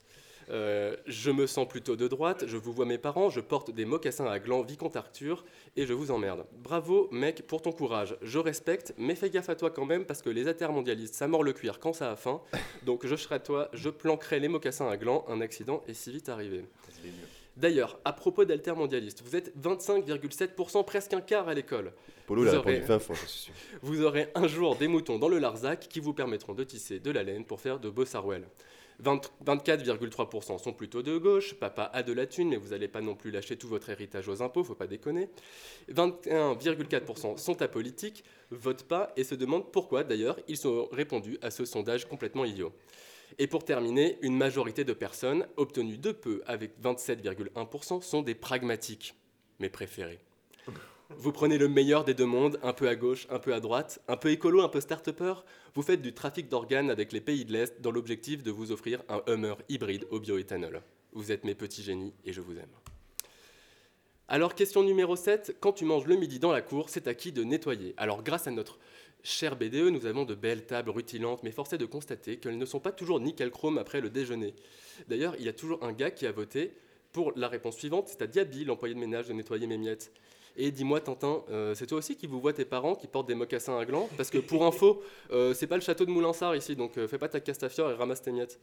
Euh, 0.50 0.96
je 1.06 1.30
me 1.30 1.46
sens 1.46 1.68
plutôt 1.68 1.94
de 1.96 2.08
droite, 2.08 2.44
je 2.46 2.56
vous 2.56 2.72
vois 2.72 2.86
mes 2.86 2.96
parents, 2.98 3.28
je 3.28 3.40
porte 3.40 3.70
des 3.70 3.84
mocassins 3.84 4.26
à 4.26 4.38
gland 4.38 4.62
Vicomte 4.62 4.96
Arthur 4.96 5.44
et 5.76 5.84
je 5.86 5.92
vous 5.92 6.10
emmerde. 6.10 6.46
Bravo 6.52 7.08
mec 7.12 7.46
pour 7.46 7.60
ton 7.60 7.72
courage, 7.72 8.16
je 8.22 8.38
respecte, 8.38 8.94
mais 8.96 9.14
fais 9.14 9.28
gaffe 9.30 9.50
à 9.50 9.56
toi 9.56 9.70
quand 9.70 9.84
même 9.84 10.06
parce 10.06 10.22
que 10.22 10.30
les 10.30 10.48
intermondialistes 10.48 11.14
ça 11.14 11.28
mord 11.28 11.42
le 11.44 11.52
cuir 11.52 11.80
quand 11.80 11.92
ça 11.92 12.10
a 12.10 12.16
faim. 12.16 12.40
Donc 12.84 13.06
je 13.06 13.14
serai 13.16 13.40
toi, 13.42 13.68
je 13.74 13.90
planquerai 13.90 14.40
les 14.40 14.48
mocassins 14.48 14.88
à 14.88 14.96
gland, 14.96 15.24
un 15.28 15.40
accident 15.42 15.82
est 15.86 15.94
si 15.94 16.10
vite 16.12 16.28
arrivé. 16.30 16.64
D'ailleurs, 17.56 17.98
à 18.04 18.12
propos 18.12 18.44
d'altermondialistes, 18.44 19.22
vous 19.24 19.34
êtes 19.34 19.52
25,7%, 19.60 20.84
presque 20.84 21.12
un 21.12 21.20
quart 21.20 21.48
à 21.48 21.54
l'école. 21.54 21.92
Polo, 22.26 22.42
Vous 22.42 22.48
il 22.48 22.50
a 22.54 22.60
répondu 22.60 22.76
aurez- 22.76 22.86
20 22.86 22.98
fois, 23.00 23.16
c'est 23.16 23.26
sûr. 23.28 23.54
Vous 23.82 24.02
aurez 24.04 24.28
un 24.34 24.46
jour 24.46 24.76
des 24.76 24.86
moutons 24.86 25.18
dans 25.18 25.28
le 25.28 25.38
Larzac 25.38 25.88
qui 25.88 25.98
vous 25.98 26.12
permettront 26.12 26.54
de 26.54 26.62
tisser 26.62 27.00
de 27.00 27.10
la 27.10 27.22
laine 27.24 27.44
pour 27.44 27.60
faire 27.60 27.80
de 27.80 27.90
beaux 27.90 28.04
sarouels. 28.04 28.46
20 29.00 29.30
24,3% 29.46 30.58
sont 30.58 30.72
plutôt 30.72 31.02
de 31.02 31.16
gauche, 31.18 31.54
papa 31.54 31.90
a 31.92 32.02
de 32.02 32.12
la 32.12 32.26
thune, 32.26 32.48
mais 32.50 32.56
vous 32.56 32.70
n'allez 32.70 32.88
pas 32.88 33.00
non 33.00 33.14
plus 33.14 33.30
lâcher 33.30 33.56
tout 33.56 33.68
votre 33.68 33.90
héritage 33.90 34.28
aux 34.28 34.42
impôts, 34.42 34.64
faut 34.64 34.74
pas 34.74 34.86
déconner. 34.86 35.28
21,4% 35.90 37.38
sont 37.38 37.62
apolitiques, 37.62 38.24
votent 38.50 38.84
pas 38.84 39.12
et 39.16 39.24
se 39.24 39.34
demandent 39.34 39.70
pourquoi 39.70 40.04
d'ailleurs 40.04 40.38
ils 40.48 40.66
ont 40.66 40.88
répondu 40.90 41.38
à 41.42 41.50
ce 41.50 41.64
sondage 41.64 42.08
complètement 42.08 42.44
idiot. 42.44 42.72
Et 43.38 43.46
pour 43.46 43.64
terminer, 43.64 44.18
une 44.22 44.36
majorité 44.36 44.84
de 44.84 44.92
personnes, 44.92 45.46
obtenues 45.56 45.98
de 45.98 46.12
peu 46.12 46.42
avec 46.46 46.72
27,1%, 46.82 48.02
sont 48.02 48.22
des 48.22 48.34
pragmatiques, 48.34 49.14
mes 49.60 49.68
préférés. 49.68 50.18
Vous 51.16 51.32
prenez 51.32 51.56
le 51.56 51.68
meilleur 51.68 52.04
des 52.04 52.12
deux 52.12 52.26
mondes, 52.26 52.60
un 52.62 52.74
peu 52.74 52.86
à 52.86 52.94
gauche, 52.94 53.26
un 53.30 53.38
peu 53.38 53.54
à 53.54 53.60
droite, 53.60 53.98
un 54.08 54.18
peu 54.18 54.30
écolo, 54.30 54.60
un 54.60 54.68
peu 54.68 54.78
start-upper. 54.78 55.34
Vous 55.74 55.80
faites 55.80 56.02
du 56.02 56.12
trafic 56.12 56.50
d'organes 56.50 56.90
avec 56.90 57.12
les 57.12 57.22
pays 57.22 57.46
de 57.46 57.52
l'Est 57.52 57.80
dans 57.80 57.90
l'objectif 57.90 58.42
de 58.42 58.50
vous 58.50 58.72
offrir 58.72 59.02
un 59.08 59.22
Hummer 59.26 59.54
hybride 59.70 60.06
au 60.10 60.20
bioéthanol. 60.20 60.82
Vous 61.14 61.32
êtes 61.32 61.44
mes 61.44 61.54
petits 61.54 61.82
génies 61.82 62.12
et 62.26 62.34
je 62.34 62.42
vous 62.42 62.52
aime. 62.52 62.68
Alors, 64.28 64.54
question 64.54 64.82
numéro 64.82 65.16
7, 65.16 65.56
quand 65.60 65.72
tu 65.72 65.86
manges 65.86 66.04
le 66.04 66.16
midi 66.16 66.38
dans 66.38 66.52
la 66.52 66.60
cour, 66.60 66.90
c'est 66.90 67.08
à 67.08 67.14
qui 67.14 67.32
de 67.32 67.42
nettoyer? 67.42 67.94
Alors, 67.96 68.22
grâce 68.22 68.46
à 68.46 68.50
notre 68.50 68.78
cher 69.22 69.56
BDE, 69.56 69.88
nous 69.90 70.04
avons 70.04 70.26
de 70.26 70.34
belles 70.34 70.66
tables 70.66 70.90
rutilantes, 70.90 71.42
mais 71.42 71.52
force 71.52 71.72
est 71.72 71.78
de 71.78 71.86
constater 71.86 72.36
qu'elles 72.36 72.58
ne 72.58 72.66
sont 72.66 72.80
pas 72.80 72.92
toujours 72.92 73.18
nickel 73.18 73.50
chrome 73.50 73.78
après 73.78 74.02
le 74.02 74.10
déjeuner. 74.10 74.54
D'ailleurs, 75.08 75.34
il 75.38 75.46
y 75.46 75.48
a 75.48 75.54
toujours 75.54 75.82
un 75.82 75.92
gars 75.94 76.10
qui 76.10 76.26
a 76.26 76.32
voté 76.32 76.74
pour 77.12 77.32
la 77.34 77.48
réponse 77.48 77.78
suivante, 77.78 78.08
c'est 78.08 78.20
à 78.20 78.26
Diaby, 78.26 78.66
l'employé 78.66 78.94
de 78.94 79.00
ménage, 79.00 79.28
de 79.28 79.32
nettoyer 79.32 79.66
mes 79.66 79.78
miettes. 79.78 80.12
Et 80.60 80.72
dis-moi, 80.72 81.00
Tintin, 81.00 81.40
euh, 81.50 81.72
c'est 81.76 81.86
toi 81.86 81.98
aussi 81.98 82.16
qui 82.16 82.26
vous 82.26 82.40
vois 82.40 82.52
tes 82.52 82.64
parents 82.64 82.96
qui 82.96 83.06
portent 83.06 83.28
des 83.28 83.36
mocassins 83.36 83.78
à 83.78 83.84
gland 83.84 84.08
Parce 84.16 84.28
que 84.28 84.38
pour 84.38 84.66
info, 84.66 85.00
euh, 85.30 85.54
c'est 85.54 85.68
pas 85.68 85.76
le 85.76 85.82
château 85.82 86.04
de 86.04 86.10
Moulinsart 86.10 86.56
ici, 86.56 86.74
donc 86.74 86.98
euh, 86.98 87.06
fais 87.06 87.16
pas 87.16 87.28
ta 87.28 87.38
castafiore 87.38 87.92
et 87.92 87.94
ramasse 87.94 88.22
tes 88.22 88.32
miettes. 88.32 88.58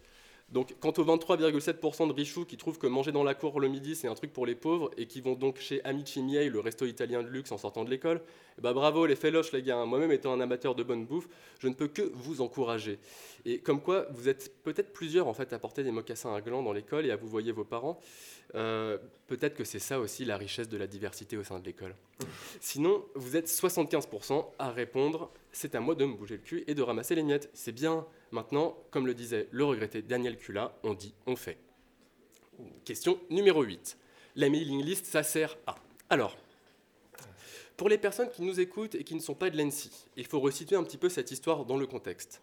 Donc, 0.49 0.75
quant 0.79 0.93
aux 0.95 1.03
23,7% 1.03 2.07
de 2.07 2.13
richoux 2.13 2.45
qui 2.45 2.55
trouvent 2.55 2.77
que 2.77 2.85
manger 2.85 3.11
dans 3.11 3.23
la 3.23 3.33
cour 3.33 3.59
le 3.59 3.67
midi, 3.67 3.95
c'est 3.95 4.07
un 4.07 4.13
truc 4.13 4.31
pour 4.31 4.45
les 4.45 4.53
pauvres 4.53 4.91
et 4.95 5.07
qui 5.07 5.19
vont 5.19 5.33
donc 5.33 5.59
chez 5.59 5.83
Amici 5.83 6.21
Miei, 6.21 6.49
le 6.49 6.59
resto 6.59 6.85
italien 6.85 7.23
de 7.23 7.27
luxe 7.27 7.51
en 7.51 7.57
sortant 7.57 7.83
de 7.83 7.89
l'école, 7.89 8.21
ben, 8.61 8.71
bravo 8.71 9.07
les 9.07 9.15
féloches, 9.15 9.51
les 9.51 9.63
gars. 9.63 9.83
Moi-même 9.85 10.11
étant 10.11 10.31
un 10.33 10.39
amateur 10.39 10.75
de 10.75 10.83
bonne 10.83 11.05
bouffe, 11.05 11.27
je 11.59 11.67
ne 11.67 11.73
peux 11.73 11.87
que 11.87 12.03
vous 12.13 12.41
encourager. 12.41 12.99
Et 13.43 13.59
comme 13.59 13.81
quoi, 13.81 14.05
vous 14.11 14.29
êtes 14.29 14.53
peut-être 14.63 14.93
plusieurs 14.93 15.27
en 15.27 15.33
fait 15.33 15.51
à 15.51 15.57
porter 15.57 15.83
des 15.83 15.91
mocassins 15.91 16.33
à 16.33 16.41
gland 16.41 16.61
dans 16.61 16.73
l'école 16.73 17.07
et 17.07 17.11
à 17.11 17.15
vous 17.15 17.27
voyer 17.27 17.51
vos 17.51 17.65
parents. 17.65 17.99
Euh, 18.53 18.99
peut-être 19.27 19.55
que 19.55 19.63
c'est 19.63 19.79
ça 19.79 19.99
aussi 19.99 20.25
la 20.25 20.37
richesse 20.37 20.69
de 20.69 20.77
la 20.77 20.85
diversité 20.85 21.37
au 21.37 21.43
sein 21.43 21.59
de 21.59 21.65
l'école. 21.65 21.95
Sinon, 22.61 23.03
vous 23.15 23.35
êtes 23.35 23.47
75% 23.47 24.45
à 24.59 24.71
répondre 24.71 25.31
c'est 25.55 25.73
à 25.73 25.79
moi 25.79 25.95
de 25.95 26.03
me 26.03 26.13
bouger 26.13 26.35
le 26.35 26.41
cul 26.41 26.63
et 26.67 26.75
de 26.75 26.81
ramasser 26.81 27.15
les 27.15 27.23
miettes. 27.23 27.49
C'est 27.53 27.71
bien. 27.71 28.05
Maintenant, 28.35 28.75
comme 28.91 29.07
le 29.07 29.13
disait 29.13 29.47
le 29.51 29.63
regretté 29.63 30.01
Daniel 30.01 30.35
Cula, 30.35 30.77
on 30.83 30.93
dit 30.93 31.13
on 31.25 31.37
fait. 31.37 31.57
Question 32.83 33.17
numéro 33.29 33.63
8. 33.63 33.97
La 34.35 34.49
mailing 34.49 34.83
list, 34.83 35.05
ça 35.05 35.23
sert 35.23 35.57
à. 35.65 35.75
Alors, 36.09 36.35
pour 37.77 37.87
les 37.87 37.97
personnes 37.97 38.29
qui 38.29 38.41
nous 38.41 38.59
écoutent 38.59 38.95
et 38.95 39.05
qui 39.05 39.15
ne 39.15 39.21
sont 39.21 39.35
pas 39.35 39.49
de 39.49 39.57
l'ENSI, 39.57 39.89
il 40.17 40.25
faut 40.25 40.41
resituer 40.41 40.75
un 40.75 40.83
petit 40.83 40.97
peu 40.97 41.07
cette 41.07 41.31
histoire 41.31 41.63
dans 41.63 41.77
le 41.77 41.87
contexte. 41.87 42.41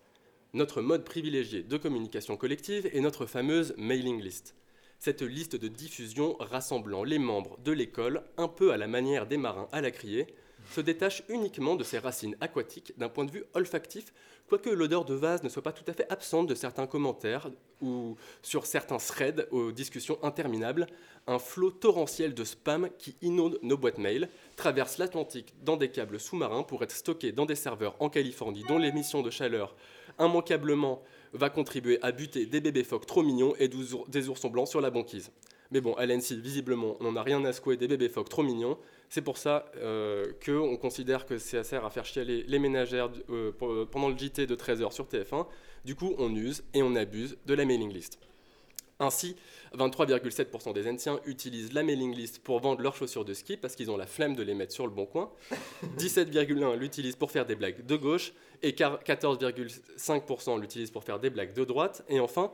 Notre 0.55 0.81
mode 0.81 1.05
privilégié 1.05 1.63
de 1.63 1.77
communication 1.77 2.39
collective 2.39 2.89
est 2.91 3.01
notre 3.01 3.27
fameuse 3.27 3.75
mailing 3.77 4.19
list. 4.19 4.55
Cette 4.99 5.21
liste 5.21 5.57
de 5.57 5.69
diffusion 5.69 6.39
rassemblant 6.41 7.05
les 7.05 7.19
membres 7.19 7.59
de 7.59 7.73
l'école, 7.73 8.25
un 8.39 8.49
peu 8.49 8.73
à 8.73 8.79
la 8.79 8.87
manière 8.87 9.27
des 9.27 9.37
marins 9.37 9.69
à 9.73 9.83
la 9.83 9.91
criée, 9.91 10.27
se 10.71 10.81
détache 10.81 11.23
uniquement 11.29 11.77
de 11.77 11.85
ses 11.85 11.99
racines 11.99 12.37
aquatiques 12.41 12.93
d'un 12.97 13.09
point 13.09 13.25
de 13.25 13.31
vue 13.31 13.45
olfactif, 13.55 14.13
quoique 14.49 14.71
l'odeur 14.71 15.05
de 15.05 15.15
vase 15.15 15.43
ne 15.43 15.49
soit 15.49 15.63
pas 15.63 15.73
tout 15.73 15.85
à 15.87 15.93
fait 15.93 16.11
absente 16.11 16.47
de 16.47 16.55
certains 16.55 16.87
commentaires 16.87 17.51
ou 17.81 18.17
sur 18.43 18.67
certains 18.67 18.99
threads 18.99 19.47
aux 19.51 19.73
discussions 19.73 20.19
interminables, 20.23 20.87
un 21.27 21.39
flot 21.39 21.71
torrentiel 21.71 22.35
de 22.35 22.45
spam 22.45 22.89
qui 22.99 23.17
inonde 23.23 23.59
nos 23.63 23.77
boîtes 23.77 23.99
mail, 23.99 24.29
traverse 24.57 24.99
l'Atlantique 24.99 25.55
dans 25.63 25.77
des 25.77 25.91
câbles 25.91 26.21
sous-marins 26.21 26.63
pour 26.63 26.83
être 26.83 26.93
stocké 26.93 27.33
dans 27.33 27.47
des 27.47 27.55
serveurs 27.55 27.97
en 28.01 28.09
Californie 28.09 28.65
dont 28.69 28.79
l'émission 28.79 29.23
de 29.23 29.31
chaleur 29.31 29.75
immanquablement 30.19 31.03
va 31.33 31.49
contribuer 31.49 31.99
à 32.03 32.13
buter 32.13 32.45
des 32.47 32.61
bébés 32.61 32.85
phoques 32.85 33.07
trop 33.07 33.23
mignons 33.23 33.55
et 33.59 33.69
des 33.69 33.95
ours- 33.95 34.09
des 34.09 34.29
oursons 34.29 34.51
blancs 34.51 34.69
sur 34.69 34.81
la 34.81 34.91
banquise. 34.91 35.31
Mais 35.73 35.81
bon, 35.81 35.95
à 35.95 36.07
l'ENSI, 36.07 36.39
visiblement, 36.41 36.97
on 37.01 37.05
n'en 37.05 37.17
a 37.17 37.23
rien 37.23 37.45
à 37.45 37.53
secouer 37.53 37.77
des 37.77 37.89
bébés 37.89 38.09
phoques 38.11 38.29
trop 38.29 38.43
mignons. 38.43 38.79
C'est 39.09 39.23
pour 39.23 39.39
ça 39.39 39.67
euh, 39.77 40.33
qu'on 40.45 40.77
considère 40.77 41.27
que 41.27 41.39
ça 41.39 41.65
sert 41.65 41.85
à 41.85 41.91
faire 41.91 42.05
chialer 42.05 42.45
les 42.47 42.59
ménagères 42.59 43.11
euh, 43.31 43.53
pour- 43.53 43.87
pendant 43.89 44.09
le 44.11 44.17
JT 44.17 44.47
de 44.47 44.55
13h 44.55 44.93
sur 44.93 45.07
TF1. 45.07 45.47
Du 45.85 45.95
coup, 45.95 46.15
on 46.19 46.35
use 46.37 46.63
et 46.75 46.83
on 46.83 46.95
abuse 46.95 47.37
de 47.47 47.55
la 47.55 47.65
mailing 47.65 47.93
list. 47.93 48.19
Ainsi, 49.01 49.35
23,7% 49.77 50.73
des 50.75 50.87
Anciens 50.89 51.19
utilisent 51.27 51.73
la 51.73 51.83
mailing 51.83 52.15
list 52.15 52.39
pour 52.41 52.61
vendre 52.61 52.83
leurs 52.83 52.95
chaussures 52.95 53.25
de 53.25 53.35
ski 53.35 53.57
parce 53.57 53.75
qu'ils 53.75 53.91
ont 53.91 53.97
la 53.97 54.07
flemme 54.07 54.37
de 54.37 54.43
les 54.45 54.55
mettre 54.55 54.73
sur 54.73 54.87
le 54.87 54.93
bon 54.93 55.07
coin. 55.07 55.33
17,1% 55.99 56.77
l'utilisent 56.79 57.17
pour 57.17 57.31
faire 57.33 57.45
des 57.47 57.57
blagues 57.57 57.85
de 57.85 57.97
gauche 57.97 58.33
et 58.63 58.75
car- 58.75 59.03
14,5% 59.03 60.61
l'utilisent 60.61 60.91
pour 60.93 61.03
faire 61.03 61.19
des 61.19 61.31
blagues 61.31 61.53
de 61.55 61.65
droite. 61.65 62.05
Et 62.09 62.21
enfin, 62.21 62.53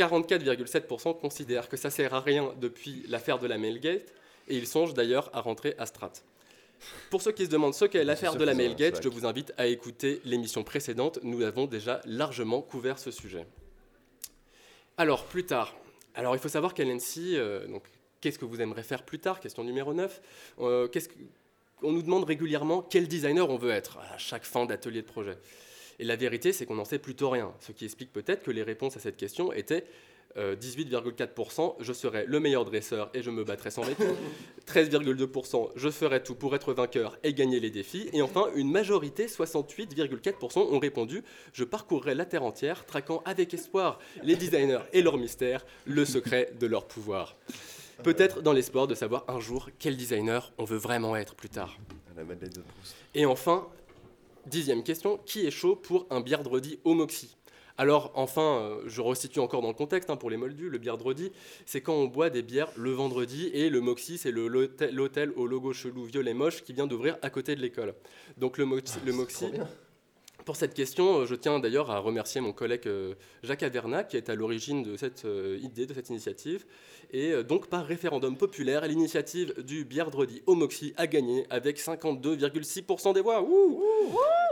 44,7% 0.00 1.20
considèrent 1.20 1.68
que 1.68 1.76
ça 1.76 1.90
sert 1.90 2.14
à 2.14 2.20
rien 2.20 2.54
depuis 2.58 3.04
l'affaire 3.08 3.38
de 3.38 3.46
la 3.46 3.58
Mailgate 3.58 4.12
et 4.48 4.56
ils 4.56 4.66
songent 4.66 4.94
d'ailleurs 4.94 5.30
à 5.34 5.40
rentrer 5.42 5.74
à 5.78 5.84
Strat. 5.84 6.12
Pour 7.10 7.20
ceux 7.20 7.32
qui 7.32 7.44
se 7.44 7.50
demandent 7.50 7.74
ce 7.74 7.84
qu'est 7.84 8.04
l'affaire 8.04 8.36
de 8.36 8.44
la 8.44 8.54
Mailgate, 8.54 9.02
je 9.02 9.08
vous 9.10 9.26
invite 9.26 9.52
à 9.58 9.66
écouter 9.66 10.22
l'émission 10.24 10.64
précédente. 10.64 11.18
Nous 11.22 11.42
avons 11.42 11.66
déjà 11.66 12.00
largement 12.06 12.62
couvert 12.62 12.98
ce 12.98 13.10
sujet. 13.10 13.46
Alors, 14.96 15.26
plus 15.26 15.44
tard. 15.44 15.76
Alors, 16.14 16.34
il 16.34 16.38
faut 16.38 16.48
savoir 16.48 16.72
qu'à 16.72 16.84
l'ENSI, 16.84 17.36
euh, 17.36 17.66
donc, 17.66 17.84
qu'est-ce 18.22 18.38
que 18.38 18.46
vous 18.46 18.62
aimeriez 18.62 18.82
faire 18.82 19.02
plus 19.02 19.18
tard? 19.18 19.40
Question 19.40 19.62
numéro 19.62 19.92
9. 19.92 20.22
Euh, 20.60 20.88
on 21.82 21.92
nous 21.92 22.02
demande 22.02 22.24
régulièrement 22.24 22.80
quel 22.80 23.06
designer 23.08 23.50
on 23.50 23.56
veut 23.56 23.70
être 23.70 23.98
à 23.98 24.16
chaque 24.16 24.44
fin 24.44 24.64
d'atelier 24.64 25.02
de 25.02 25.06
projet. 25.06 25.36
Et 26.00 26.04
la 26.04 26.16
vérité, 26.16 26.54
c'est 26.54 26.64
qu'on 26.64 26.76
n'en 26.76 26.86
sait 26.86 26.98
plutôt 26.98 27.28
rien. 27.28 27.52
Ce 27.60 27.72
qui 27.72 27.84
explique 27.84 28.10
peut-être 28.10 28.42
que 28.42 28.50
les 28.50 28.62
réponses 28.62 28.96
à 28.96 29.00
cette 29.00 29.18
question 29.18 29.52
étaient 29.52 29.84
euh, 30.38 30.56
18,4%, 30.56 31.74
je 31.78 31.92
serai 31.92 32.24
le 32.26 32.40
meilleur 32.40 32.64
dresseur 32.64 33.10
et 33.12 33.22
je 33.22 33.30
me 33.30 33.44
battrai 33.44 33.70
sans 33.70 33.82
répit. 33.82 34.04
13,2%, 34.66 35.70
je 35.76 35.90
ferai 35.90 36.22
tout 36.22 36.34
pour 36.34 36.54
être 36.54 36.72
vainqueur 36.72 37.18
et 37.22 37.34
gagner 37.34 37.60
les 37.60 37.68
défis. 37.68 38.08
Et 38.14 38.22
enfin, 38.22 38.46
une 38.54 38.70
majorité, 38.70 39.26
68,4%, 39.26 40.58
ont 40.58 40.78
répondu 40.78 41.22
Je 41.52 41.64
parcourrai 41.64 42.14
la 42.14 42.24
terre 42.24 42.44
entière, 42.44 42.86
traquant 42.86 43.22
avec 43.26 43.52
espoir 43.52 43.98
les 44.22 44.36
designers 44.36 44.84
et 44.94 45.02
leurs 45.02 45.18
mystères, 45.18 45.66
le 45.84 46.06
secret 46.06 46.50
de 46.58 46.66
leur 46.66 46.86
pouvoir. 46.86 47.36
Peut-être 48.02 48.40
dans 48.40 48.54
l'espoir 48.54 48.86
de 48.86 48.94
savoir 48.94 49.26
un 49.28 49.38
jour 49.38 49.68
quel 49.78 49.98
designer 49.98 50.50
on 50.56 50.64
veut 50.64 50.78
vraiment 50.78 51.14
être 51.16 51.34
plus 51.34 51.50
tard. 51.50 51.76
Et 53.14 53.26
enfin, 53.26 53.68
dixième 54.50 54.82
question, 54.82 55.18
qui 55.24 55.46
est 55.46 55.50
chaud 55.50 55.76
pour 55.76 56.06
un 56.10 56.20
biardredi 56.20 56.78
au 56.84 56.92
Moxie? 56.92 57.36
Alors 57.78 58.12
enfin, 58.14 58.58
euh, 58.58 58.82
je 58.86 59.00
resitue 59.00 59.38
encore 59.38 59.62
dans 59.62 59.68
le 59.68 59.74
contexte 59.74 60.10
hein, 60.10 60.16
pour 60.16 60.28
les 60.28 60.36
moldus, 60.36 60.68
le 60.68 60.76
biardredi, 60.76 61.32
c'est 61.64 61.80
quand 61.80 61.94
on 61.94 62.08
boit 62.08 62.28
des 62.28 62.42
bières 62.42 62.70
le 62.76 62.90
vendredi 62.90 63.48
et 63.54 63.70
le 63.70 63.80
Moxie, 63.80 64.18
c'est 64.18 64.32
l'hôtel 64.32 65.32
au 65.34 65.46
logo 65.46 65.72
chelou 65.72 66.04
violet 66.04 66.34
moche 66.34 66.62
qui 66.62 66.74
vient 66.74 66.86
d'ouvrir 66.86 67.16
à 67.22 67.30
côté 67.30 67.56
de 67.56 67.62
l'école. 67.62 67.94
Donc 68.36 68.58
le, 68.58 68.66
Moxie- 68.66 69.00
le 69.06 69.12
Moxie, 69.14 69.46
pour 70.50 70.56
cette 70.56 70.74
question, 70.74 71.20
euh, 71.20 71.26
je 71.26 71.36
tiens 71.36 71.60
d'ailleurs 71.60 71.92
à 71.92 72.00
remercier 72.00 72.40
mon 72.40 72.52
collègue 72.52 72.88
euh, 72.88 73.14
Jacques 73.44 73.62
Averna 73.62 74.02
qui 74.02 74.16
est 74.16 74.28
à 74.30 74.34
l'origine 74.34 74.82
de 74.82 74.96
cette 74.96 75.24
euh, 75.24 75.60
idée, 75.62 75.86
de 75.86 75.94
cette 75.94 76.10
initiative. 76.10 76.64
Et 77.12 77.44
donc 77.44 77.68
par 77.68 77.86
référendum 77.86 78.36
populaire, 78.36 78.84
l'initiative 78.84 79.54
du 79.62 79.84
Biardredi 79.84 80.42
au 80.46 80.56
Moxie 80.56 80.92
a 80.96 81.06
gagné 81.06 81.46
avec 81.50 81.78
52,6% 81.78 83.14
des 83.14 83.20
voix. 83.20 83.42
Ouh 83.42 83.80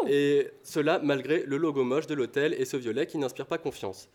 et 0.08 0.46
cela 0.62 1.00
malgré 1.02 1.42
le 1.42 1.56
logo 1.56 1.82
moche 1.82 2.06
de 2.06 2.14
l'hôtel 2.14 2.54
et 2.56 2.64
ce 2.64 2.76
violet 2.76 3.08
qui 3.08 3.18
n'inspire 3.18 3.46
pas 3.46 3.58
confiance. 3.58 4.08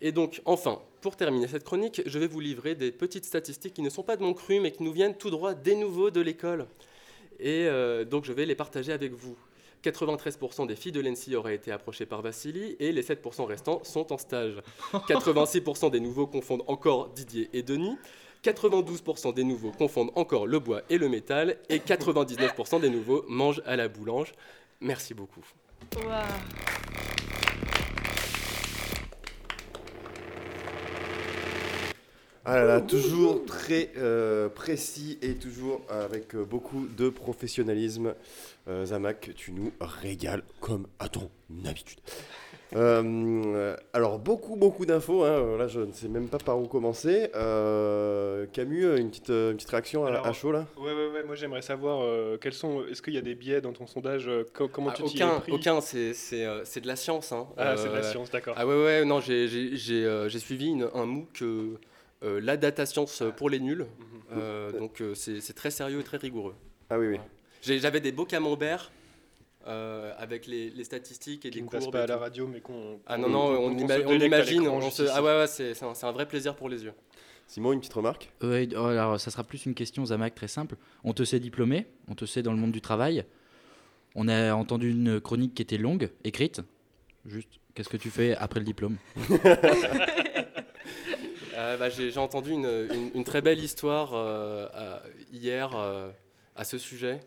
Et 0.00 0.12
donc, 0.12 0.40
enfin, 0.46 0.80
pour 1.02 1.16
terminer 1.16 1.46
cette 1.46 1.64
chronique, 1.64 2.00
je 2.06 2.18
vais 2.18 2.26
vous 2.26 2.40
livrer 2.40 2.74
des 2.74 2.90
petites 2.90 3.26
statistiques 3.26 3.74
qui 3.74 3.82
ne 3.82 3.90
sont 3.90 4.02
pas 4.02 4.16
de 4.16 4.22
mon 4.22 4.32
cru, 4.32 4.60
mais 4.60 4.72
qui 4.72 4.82
nous 4.82 4.92
viennent 4.92 5.14
tout 5.14 5.28
droit 5.28 5.52
des 5.52 5.74
nouveaux 5.76 6.10
de 6.10 6.22
l'école. 6.22 6.66
Et 7.38 7.66
euh, 7.66 8.06
donc, 8.06 8.24
je 8.24 8.32
vais 8.32 8.46
les 8.46 8.54
partager 8.54 8.92
avec 8.92 9.12
vous. 9.12 9.36
93% 9.82 10.66
des 10.66 10.76
filles 10.76 10.92
de 10.92 11.00
l'ENSI 11.00 11.34
auraient 11.36 11.54
été 11.54 11.72
approchées 11.72 12.06
par 12.06 12.22
Vassili 12.22 12.76
et 12.78 12.92
les 12.92 13.02
7% 13.02 13.44
restants 13.44 13.80
sont 13.84 14.12
en 14.12 14.18
stage. 14.18 14.62
86% 14.92 15.90
des 15.90 16.00
nouveaux 16.00 16.26
confondent 16.26 16.64
encore 16.66 17.08
Didier 17.10 17.50
et 17.52 17.62
Denis. 17.62 17.96
92% 18.44 19.34
des 19.34 19.44
nouveaux 19.44 19.70
confondent 19.70 20.12
encore 20.14 20.46
le 20.46 20.58
bois 20.58 20.82
et 20.90 20.98
le 20.98 21.08
métal. 21.08 21.56
Et 21.68 21.78
99% 21.78 22.80
des 22.80 22.90
nouveaux 22.90 23.24
mangent 23.28 23.62
à 23.66 23.76
la 23.76 23.88
boulange. 23.88 24.32
Merci 24.80 25.14
beaucoup. 25.14 25.44
Ah 32.44 32.56
là 32.56 32.64
là, 32.64 32.80
toujours 32.80 33.44
très 33.44 33.90
euh, 33.96 34.48
précis 34.48 35.16
et 35.22 35.34
toujours 35.34 35.80
avec 35.88 36.34
euh, 36.34 36.44
beaucoup 36.44 36.86
de 36.98 37.08
professionnalisme. 37.08 38.14
Euh, 38.68 38.84
Zamak, 38.84 39.30
tu 39.36 39.52
nous 39.52 39.70
régales 39.80 40.42
comme 40.60 40.86
à 40.98 41.08
ton 41.08 41.30
habitude. 41.64 42.00
Euh, 42.74 43.76
alors, 43.92 44.18
beaucoup, 44.18 44.56
beaucoup 44.56 44.86
d'infos. 44.86 45.22
hein. 45.24 45.56
Là, 45.56 45.68
je 45.68 45.80
ne 45.80 45.92
sais 45.92 46.08
même 46.08 46.26
pas 46.28 46.38
par 46.38 46.58
où 46.58 46.66
commencer. 46.66 47.28
Euh, 47.36 48.46
Camus, 48.52 48.96
une 48.98 49.10
petite, 49.10 49.28
une 49.28 49.54
petite 49.56 49.70
réaction 49.70 50.04
à, 50.04 50.08
Alors, 50.08 50.26
à 50.26 50.32
chaud 50.32 50.50
là? 50.50 50.66
Ouais, 50.76 50.92
ouais, 50.92 51.08
ouais. 51.14 51.22
Moi, 51.22 51.36
j'aimerais 51.36 51.62
savoir 51.62 52.00
euh, 52.02 52.38
quels 52.40 52.54
sont. 52.54 52.84
Est-ce 52.86 53.02
qu'il 53.02 53.14
y 53.14 53.18
a 53.18 53.22
des 53.22 53.36
biais 53.36 53.60
dans 53.60 53.72
ton 53.72 53.86
sondage 53.86 54.28
co- 54.52 54.66
Comment 54.68 54.90
Ah, 54.90 54.94
tu 54.96 55.04
t'y 55.04 55.18
es 55.18 55.22
aucun, 55.24 55.40
pris? 55.40 55.52
aucun, 55.52 55.80
c'est 55.80 56.12
c'est, 56.14 56.44
euh, 56.44 56.62
c'est 56.64 56.80
de 56.80 56.88
la 56.88 56.96
science. 56.96 57.30
hein. 57.30 57.46
Ah, 57.56 57.76
c'est 57.76 57.88
de 57.88 57.94
la 57.94 58.02
science, 58.02 58.30
d'accord. 58.30 58.54
Ah 58.58 58.66
ouais, 58.66 58.74
ouais, 58.84 59.04
non, 59.04 59.20
j'ai- 59.20 59.46
j'ai 59.46 59.76
j'ai, 59.76 60.04
euh, 60.04 60.28
j'ai 60.28 60.38
suivi 60.40 60.66
une- 60.68 60.88
un 60.94 61.04
MOOC, 61.06 61.44
euh, 62.22 62.36
euh, 62.36 62.40
la 62.40 62.56
data 62.56 62.86
science 62.86 63.22
pour 63.36 63.50
les 63.50 63.60
nuls. 63.60 63.86
Euh, 64.32 64.72
donc 64.78 65.00
euh, 65.00 65.14
c'est 65.14 65.52
très 65.54 65.70
sérieux 65.70 66.00
et 66.00 66.04
très 66.04 66.16
rigoureux. 66.16 66.54
Ah 66.90 66.98
oui, 66.98 67.06
oui. 67.08 67.18
J'avais 67.62 68.00
des 68.00 68.12
beaux 68.12 68.24
camemberts 68.24 68.90
euh, 69.66 70.12
avec 70.18 70.46
les, 70.46 70.70
les 70.70 70.84
statistiques 70.84 71.44
et 71.46 71.50
Qui 71.50 71.58
des 71.58 71.64
ne 71.64 71.68
passent 71.68 71.82
courbes. 71.84 71.92
pas 71.92 72.00
et 72.00 72.04
à 72.04 72.06
la 72.06 72.16
radio, 72.16 72.46
mais 72.48 72.60
qu'on- 72.60 72.98
Ah 73.06 73.16
non, 73.18 73.28
non, 73.28 73.44
on, 73.46 73.70
ima- 73.76 74.24
imagine, 74.24 74.66
on 74.68 74.90
se- 74.90 75.04
ah 75.10 75.22
ouais, 75.22 75.38
ouais, 75.38 75.46
c'est 75.46 75.74
un, 75.82 76.12
vrai 76.12 76.26
plaisir 76.26 76.56
pour 76.56 76.68
les 76.68 76.82
yeux. 76.84 76.92
Simon, 77.46 77.72
une 77.72 77.80
petite 77.80 77.92
remarque? 77.92 78.32
Ouais, 78.42 78.68
oh, 78.74 78.86
alors 78.86 79.20
ça 79.20 79.30
sera 79.30 79.44
plus 79.44 79.66
une 79.66 79.74
question, 79.74 80.04
Zamac, 80.06 80.34
très 80.34 80.48
simple. 80.48 80.76
On 81.04 81.12
te 81.12 81.22
sait 81.24 81.38
diplômé, 81.38 81.86
on 82.08 82.14
te 82.14 82.24
sait 82.24 82.42
dans 82.42 82.52
le 82.52 82.58
monde 82.58 82.72
du 82.72 82.80
travail. 82.80 83.24
On 84.14 84.26
a 84.28 84.54
entendu 84.54 84.90
une 84.90 85.20
chronique 85.20 85.54
qui 85.54 85.62
était 85.62 85.78
longue, 85.78 86.10
écrite. 86.24 86.60
Juste, 87.26 87.50
qu'est-ce 87.74 87.88
que 87.88 87.96
tu 87.96 88.10
fais 88.10 88.34
après 88.36 88.58
le 88.60 88.64
diplôme? 88.66 88.96
Euh, 91.54 91.76
bah, 91.76 91.88
J'ai 91.90 92.16
entendu 92.18 92.50
une, 92.52 92.66
une- 92.92 93.10
une 93.14 93.24
très 93.24 93.40
belle 93.42 93.58
histoire 93.62 94.12
euh, 94.14 94.66
à- 94.74 95.02
hier 95.32 95.70
euh, 95.76 96.10
à 96.56 96.64
ce 96.64 96.78
sujet. 96.78 97.20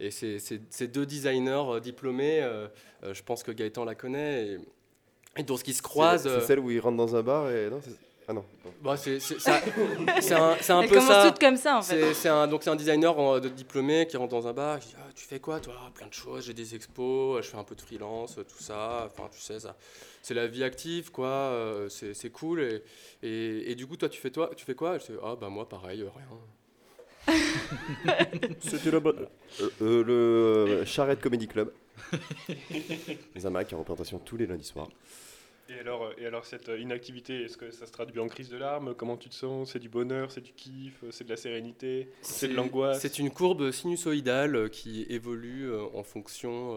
Et 0.00 0.10
ces 0.10 0.88
deux 0.88 1.06
designers 1.06 1.80
diplômés, 1.82 2.42
je 3.04 3.22
pense 3.22 3.42
que 3.44 3.52
Gaëtan 3.52 3.84
la 3.84 3.94
connaît, 3.94 4.46
et, 4.48 4.58
et 5.36 5.42
donc 5.44 5.60
ce 5.60 5.64
qui 5.64 5.72
se 5.72 5.82
croisent. 5.82 6.24
C'est 6.40 6.46
celle 6.46 6.58
où 6.58 6.70
il 6.70 6.80
rentre 6.80 6.96
dans 6.96 7.14
un 7.14 7.22
bar 7.22 7.48
et. 7.50 7.70
Non, 7.70 7.80
c'est- 7.82 7.92
ah 8.26 8.32
non. 8.32 8.44
bah, 8.82 8.96
c'est 8.96 9.20
c'est- 9.20 9.38
ça- 9.38 9.60
c'est 10.20 10.34
un, 10.34 10.52
un 10.78 10.82
peu 10.82 10.88
commencent 10.94 11.06
ça. 11.08 11.26
toutes 11.30 11.38
comme 11.40 11.56
ça, 11.56 11.78
en 11.78 11.82
fait. 11.82 12.14
C'est- 12.14 12.28
un, 12.28 12.46
donc 12.46 12.62
c'est 12.62 12.70
un 12.70 12.76
designer 12.76 13.40
de 13.40 13.48
diplômé 13.48 14.06
qui 14.06 14.16
rentre 14.16 14.30
dans 14.34 14.46
un 14.48 14.52
bar. 14.52 14.78
qui 14.80 14.88
dit, 14.88 14.94
Ah, 14.98 15.10
tu 15.14 15.24
fais 15.26 15.40
quoi 15.40 15.60
toi? 15.60 15.74
Plein 15.94 16.06
de 16.06 16.12
choses. 16.14 16.46
J'ai 16.46 16.54
des 16.54 16.74
expos. 16.74 17.44
Je 17.44 17.50
fais 17.50 17.56
un 17.58 17.64
peu 17.64 17.74
de 17.74 17.80
freelance, 17.82 18.36
tout 18.36 18.62
ça. 18.62 19.10
Enfin, 19.12 19.28
tu 19.32 19.40
sais 19.40 19.60
ça. 19.60 19.76
C'est 20.22 20.34
la 20.34 20.46
vie 20.46 20.64
active, 20.64 21.10
quoi. 21.10 21.26
euh, 21.28 21.88
C'est 21.88 22.30
cool. 22.30 22.60
Et, 22.62 22.82
et, 23.22 23.70
et 23.72 23.74
du 23.74 23.86
coup, 23.86 23.96
toi, 23.96 24.08
tu 24.08 24.20
fais 24.20 24.30
toi, 24.30 24.50
tu 24.56 24.64
fais 24.64 24.74
quoi? 24.74 24.98
Je 24.98 25.12
dis, 25.12 25.18
ah 25.22 25.36
bah 25.38 25.48
moi, 25.50 25.68
pareil, 25.68 26.02
euh, 26.02 26.08
rien. 26.16 26.26
C'était 28.60 28.90
la 28.90 29.00
bonne. 29.00 29.26
Euh, 29.60 29.70
euh, 29.82 30.04
le 30.78 30.84
Charrette 30.84 31.20
Comedy 31.20 31.46
Club. 31.48 31.72
Zamac 33.38 33.72
en 33.72 33.78
représentation 33.78 34.18
tous 34.18 34.36
les 34.36 34.46
lundis 34.46 34.64
soirs. 34.66 34.88
Et 35.68 35.80
alors, 35.80 36.04
euh, 36.04 36.12
et 36.18 36.26
alors 36.26 36.44
cette 36.44 36.68
euh, 36.68 36.78
inactivité, 36.78 37.44
est-ce 37.44 37.56
que 37.56 37.70
ça 37.70 37.86
se 37.86 37.92
traduit 37.92 38.20
en 38.20 38.28
crise 38.28 38.50
de 38.50 38.56
larmes? 38.56 38.94
Comment 38.94 39.16
tu 39.16 39.28
te 39.30 39.34
sens? 39.34 39.72
C'est 39.72 39.78
du 39.78 39.88
bonheur, 39.88 40.30
c'est 40.30 40.42
du 40.42 40.52
kiff, 40.52 41.02
euh, 41.02 41.10
c'est 41.10 41.24
de 41.24 41.30
la 41.30 41.36
sérénité, 41.36 42.10
c'est 42.20 42.48
de 42.48 42.54
l'angoisse? 42.54 43.00
C'est 43.00 43.18
une 43.18 43.30
courbe 43.30 43.70
sinusoïdale 43.70 44.68
qui 44.70 45.06
évolue 45.08 45.72
en 45.94 46.02
fonction 46.02 46.76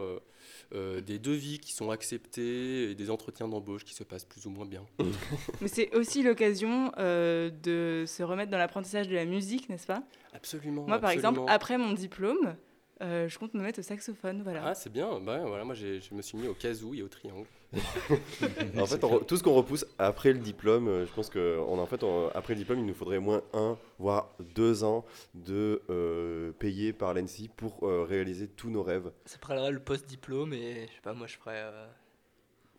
des 0.72 1.20
devis 1.20 1.60
qui 1.60 1.74
sont 1.74 1.92
acceptés 1.92 2.92
et 2.92 2.96
des 2.96 3.10
entretiens 3.10 3.48
d'embauche 3.48 3.84
qui 3.84 3.94
se 3.94 4.04
passent 4.04 4.26
plus 4.26 4.46
ou 4.46 4.50
moins 4.50 4.66
bien. 4.66 4.86
Mais 5.62 5.68
c'est 5.68 5.94
aussi 5.96 6.24
l'occasion 6.24 6.92
euh, 6.98 7.50
de 7.50 8.06
se 8.08 8.24
remettre 8.24 8.52
dans 8.52 8.58
l'apprentissage 8.58 9.08
de 9.08 9.16
la 9.16 9.26
musique, 9.26 9.70
n'est-ce 9.70 9.88
pas? 9.88 10.04
Absolument. 10.34 10.86
Moi, 10.88 11.00
par 11.00 11.12
exemple, 11.12 11.42
après 11.48 11.78
mon 11.78 11.94
diplôme, 11.94 12.56
euh, 13.02 13.28
je 13.28 13.38
compte 13.38 13.54
me 13.54 13.62
mettre 13.62 13.80
au 13.80 13.84
saxophone. 13.84 14.42
Voilà. 14.44 14.62
Ah, 14.66 14.76
c'est 14.76 14.92
bien. 14.92 15.20
Bah, 15.20 15.44
voilà, 15.46 15.64
moi, 15.64 15.76
je 15.76 16.14
me 16.14 16.22
suis 16.22 16.38
mis 16.38 16.48
au 16.48 16.54
kazoo 16.54 16.94
et 16.94 17.02
au 17.02 17.08
triangle. 17.08 17.48
en 18.78 18.86
fait, 18.86 19.04
on 19.04 19.20
tout 19.20 19.36
ce 19.38 19.44
qu'on 19.44 19.54
repousse 19.54 19.86
après 19.98 20.32
le 20.32 20.40
diplôme, 20.40 20.88
euh, 20.88 21.06
je 21.06 21.12
pense 21.14 21.30
que 21.30 21.60
on, 21.68 21.80
en 21.80 21.86
fait, 21.86 22.02
on- 22.04 22.30
après 22.30 22.54
le 22.54 22.60
diplôme, 22.60 22.80
il 22.80 22.86
nous 22.86 22.94
faudrait 22.94 23.18
au 23.18 23.22
moins 23.22 23.42
un, 23.54 23.78
voire 24.00 24.30
deux 24.56 24.84
ans 24.86 25.06
de 25.34 25.82
euh, 25.90 26.54
payer 26.54 26.94
par 26.94 27.14
l'ENSI 27.14 27.50
pour 27.56 27.86
euh, 27.88 28.04
réaliser 28.04 28.48
tous 28.48 28.70
nos 28.70 28.84
rêves. 28.84 29.12
Ça 29.26 29.38
prendra 29.38 29.70
le 29.70 29.80
post-diplôme 29.80 30.54
et 30.54 30.88
je 30.88 30.94
sais 30.94 31.02
pas, 31.04 31.14
moi 31.14 31.28
je 31.28 31.36
ferais. 31.38 31.58
euh, 31.64 31.88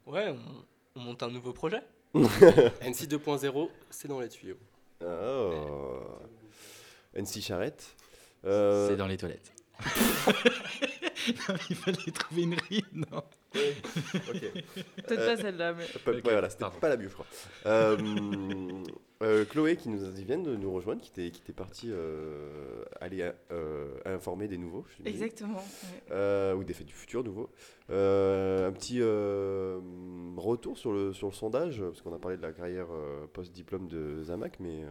Ouais, 0.06 0.28
on, 0.30 0.98
on 1.00 1.04
monte 1.04 1.22
un 1.22 1.30
nouveau 1.30 1.52
projet. 1.52 1.82
NC 2.14 3.06
2.0, 3.08 3.68
c'est 3.90 4.08
dans 4.08 4.20
les 4.20 4.28
tuyaux. 4.30 4.56
Oh. 5.04 6.06
NC 7.14 7.40
Charrette. 7.42 7.94
Euh, 8.46 8.88
C'est 8.88 8.96
dans 8.96 9.06
les 9.06 9.16
toilettes. 9.18 9.52
Non, 9.84 11.54
il 11.68 11.76
fallait 11.76 12.10
trouver 12.12 12.42
une 12.42 12.54
rime, 12.54 13.04
non 13.12 13.22
Ok. 13.54 14.40
Peut-être 15.06 15.26
pas 15.26 15.36
celle-là, 15.36 15.72
mais- 15.74 15.86
pas- 16.04 16.12
ouais, 16.12 16.20
voilà, 16.22 16.50
c'était 16.50 16.64
pas 16.80 16.88
la 16.88 16.96
bio, 16.96 17.08
je 17.08 17.14
crois. 17.14 17.26
Euh, 17.66 17.96
euh, 19.22 19.44
Chloé 19.46 19.76
qui 19.76 19.88
nous 19.88 19.98
vient 20.12 20.38
de 20.38 20.54
nous 20.54 20.72
rejoindre, 20.72 21.00
qui 21.00 21.10
était, 21.20 21.52
partie 21.52 21.88
euh, 21.90 22.84
aller 23.00 23.30
euh, 23.50 23.88
informer 24.04 24.48
des 24.48 24.58
nouveaux. 24.58 24.84
Exactement, 25.04 25.56
ouais. 25.56 26.12
Euh, 26.12 26.54
ou 26.54 26.62
des 26.64 26.74
faits 26.74 26.86
du 26.86 26.92
futur 26.94 27.24
nouveaux. 27.24 27.48
Euh, 27.90 28.68
un 28.68 28.72
petit 28.72 28.98
euh, 29.00 29.80
retour 30.36 30.76
sur 30.76 30.92
le, 30.92 31.12
sur 31.14 31.28
le 31.28 31.32
sondage, 31.34 31.80
parce 31.82 32.02
qu'on 32.02 32.14
a 32.14 32.18
parlé 32.18 32.36
de 32.36 32.42
la 32.42 32.52
carrière 32.52 32.88
euh, 32.92 33.26
post-diplôme 33.32 33.88
de 33.88 34.22
Zamac, 34.24 34.60
mais. 34.60 34.82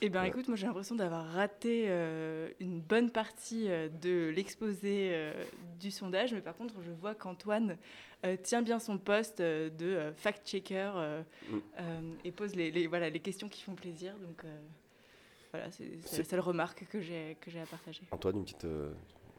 Eh 0.00 0.08
bien, 0.10 0.22
écoute, 0.24 0.46
moi 0.48 0.56
j'ai 0.56 0.66
l'impression 0.66 0.94
d'avoir 0.94 1.26
raté 1.32 1.86
euh, 1.88 2.48
une 2.60 2.80
bonne 2.80 3.10
partie 3.10 3.68
euh, 3.68 3.88
de 3.88 4.28
l'exposé 4.34 5.10
euh, 5.12 5.32
du 5.80 5.90
sondage, 5.90 6.32
mais 6.32 6.40
par 6.40 6.54
contre, 6.56 6.74
je 6.82 6.92
vois 6.92 7.14
qu'Antoine 7.14 7.76
euh, 8.24 8.36
tient 8.36 8.62
bien 8.62 8.78
son 8.78 8.96
poste 8.98 9.40
euh, 9.40 9.70
de 9.70 9.86
euh, 9.86 10.12
fact-checker 10.14 10.92
euh, 10.96 11.22
Mm. 11.50 11.56
euh, 11.80 12.00
et 12.24 12.30
pose 12.32 12.54
les, 12.54 12.70
les- 12.70 12.86
voilà, 12.86 13.10
les 13.10 13.20
questions 13.20 13.48
qui 13.48 13.62
font 13.62 13.74
plaisir. 13.74 14.14
Donc 14.18 14.44
euh, 14.44 14.58
voilà, 15.52 15.70
c'est 15.72 15.90
c'est 16.04 16.18
la 16.18 16.24
seule 16.24 16.40
remarque 16.40 16.86
que 16.90 17.00
j'ai 17.00 17.36
que 17.40 17.50
j'ai 17.50 17.60
à 17.60 17.66
partager. 17.66 18.02
Antoine, 18.10 18.36
une 18.36 18.44
petite. 18.44 18.64
euh, 18.66 18.90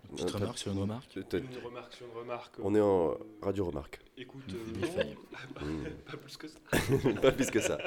Une 0.09 0.15
petite 0.15 0.29
euh, 0.35 0.37
remarque 0.39 0.57
sur 0.57 0.71
une 0.71 0.79
remarque 0.79 1.15
Une 1.15 1.63
remarque 1.63 1.93
sur 1.93 2.05
une 2.07 2.17
remarque. 2.17 2.55
On 2.63 2.73
est 2.75 2.81
en 2.81 3.15
radio 3.41 3.65
remarque. 3.65 3.99
Écoute, 4.17 4.43
pas 6.09 6.17
plus 6.17 6.37
que 6.37 6.47
ça. 6.47 6.59
Pas 7.21 7.31
plus 7.31 7.49
que 7.51 7.59
ça. 7.61 7.77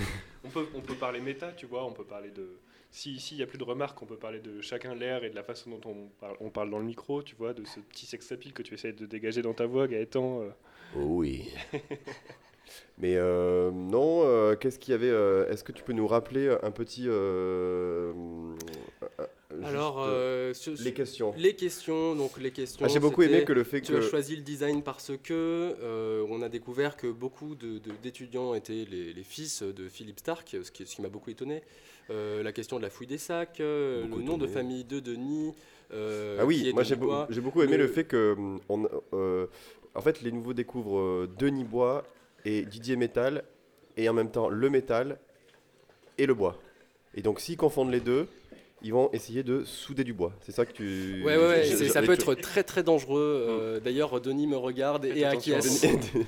on, 0.44 0.48
peut, 0.48 0.66
on 0.74 0.80
peut 0.80 0.94
parler 0.94 1.20
méta, 1.20 1.52
tu 1.52 1.66
vois, 1.66 1.84
on 1.84 1.92
peut 1.92 2.04
parler 2.04 2.30
de... 2.30 2.58
Si 2.92 3.12
ici 3.12 3.34
il 3.34 3.38
n'y 3.38 3.44
a 3.44 3.46
plus 3.46 3.58
de 3.58 3.64
remarques, 3.64 4.02
on 4.02 4.06
peut 4.06 4.16
parler 4.16 4.40
de 4.40 4.60
chacun 4.60 4.94
l'air 4.96 5.22
et 5.22 5.30
de 5.30 5.36
la 5.36 5.44
façon 5.44 5.70
dont 5.70 5.90
on 5.90 6.08
parle, 6.18 6.36
on 6.40 6.50
parle 6.50 6.70
dans 6.70 6.78
le 6.80 6.84
micro, 6.84 7.22
tu 7.22 7.36
vois, 7.36 7.54
de 7.54 7.64
ce 7.64 7.78
petit 7.78 8.04
sex 8.04 8.34
que 8.52 8.62
tu 8.62 8.74
essayes 8.74 8.94
de 8.94 9.06
dégager 9.06 9.42
dans 9.42 9.54
ta 9.54 9.66
voix, 9.66 9.86
Gaëtan. 9.86 10.42
euh. 10.42 10.50
Oui. 10.96 11.54
Mais 12.98 13.14
euh, 13.16 13.70
non, 13.70 14.22
euh, 14.24 14.56
qu'est-ce 14.56 14.78
qu'il 14.78 14.92
y 14.92 14.94
avait 14.94 15.08
euh, 15.10 15.48
Est-ce 15.50 15.64
que 15.64 15.72
tu 15.72 15.82
peux 15.82 15.92
nous 15.92 16.06
rappeler 16.06 16.54
un 16.62 16.70
petit. 16.70 17.08
Alors, 19.64 20.06
sur- 20.54 20.74
les 20.82 20.92
questions. 20.92 21.34
Les 21.36 21.54
questions, 21.54 22.14
donc 22.14 22.38
les 22.38 22.50
questions. 22.52 22.84
Ah, 22.84 22.88
j'ai 22.88 23.00
beaucoup 23.00 23.22
aimé 23.22 23.44
que 23.44 23.52
le 23.52 23.64
fait 23.64 23.80
tu 23.80 23.92
que- 23.92 23.98
as 23.98 24.02
choisi 24.02 24.36
le 24.36 24.42
design 24.42 24.82
parce 24.82 25.12
que 25.22 25.74
on 26.28 26.42
a 26.42 26.48
découvert 26.48 26.96
que 26.96 27.06
beaucoup 27.08 27.54
d'étudiants 28.02 28.54
étaient 28.54 28.86
les, 28.90 29.12
les 29.12 29.22
fils 29.24 29.62
de 29.62 29.88
Philippe 29.88 30.20
Stark, 30.20 30.56
ce 30.62 30.70
qui, 30.70 31.02
m'a 31.02 31.08
beaucoup 31.08 31.30
étonné. 31.30 31.62
La 32.08 32.52
question 32.52 32.76
de 32.78 32.82
la 32.82 32.90
fouille 32.90 33.06
des 33.06 33.18
sacs, 33.18 33.58
le 33.58 34.06
nom 34.22 34.38
de 34.38 34.46
famille 34.46 34.84
de 34.84 35.00
Denis. 35.00 35.52
euh, 35.92 36.38
Ah 36.40 36.46
oui, 36.46 36.70
moi 36.72 36.82
j'ai 36.84 36.96
beaucoup 36.96 37.62
aimé 37.62 37.76
le, 37.76 37.88
fait 37.88 38.04
que 38.04 38.34
hum, 38.38 38.60
on, 38.68 38.86
euh, 39.12 39.46
en 39.94 40.00
fait 40.00 40.22
les 40.22 40.30
nouveaux 40.32 40.52
découvrent 40.52 41.26
Denis 41.38 41.64
Bois 41.64 42.04
et 42.44 42.62
Didier 42.62 42.96
Métal 42.96 43.44
et 43.96 44.08
en 44.08 44.12
même 44.12 44.30
temps 44.30 44.48
le 44.48 44.70
métal 44.70 45.18
et 46.18 46.26
le 46.26 46.34
bois. 46.34 46.58
Et 47.14 47.22
donc 47.22 47.40
s'ils 47.40 47.56
confondent 47.56 47.90
les 47.90 48.00
deux, 48.00 48.28
ils 48.82 48.92
vont 48.94 49.10
essayer 49.12 49.42
de 49.42 49.62
souder 49.64 50.04
du 50.04 50.14
bois. 50.14 50.32
C'est 50.40 50.52
ça 50.52 50.64
que 50.64 50.72
tu. 50.72 51.22
Ouais, 51.24 51.36
ouais, 51.36 51.46
ouais, 51.48 51.64
je- 51.64 51.76
c'est- 51.76 51.84
je- 51.86 51.92
ça 51.92 52.00
peut 52.00 52.12
être 52.12 52.34
très 52.34 52.62
très 52.62 52.82
dangereux. 52.82 53.20
euh, 53.48 53.80
D'ailleurs, 53.80 54.20
Denis 54.22 54.46
me 54.46 54.56
regarde 54.56 55.04
et 55.04 55.24
acquiesce. 55.24 55.82
Denis, 55.82 56.24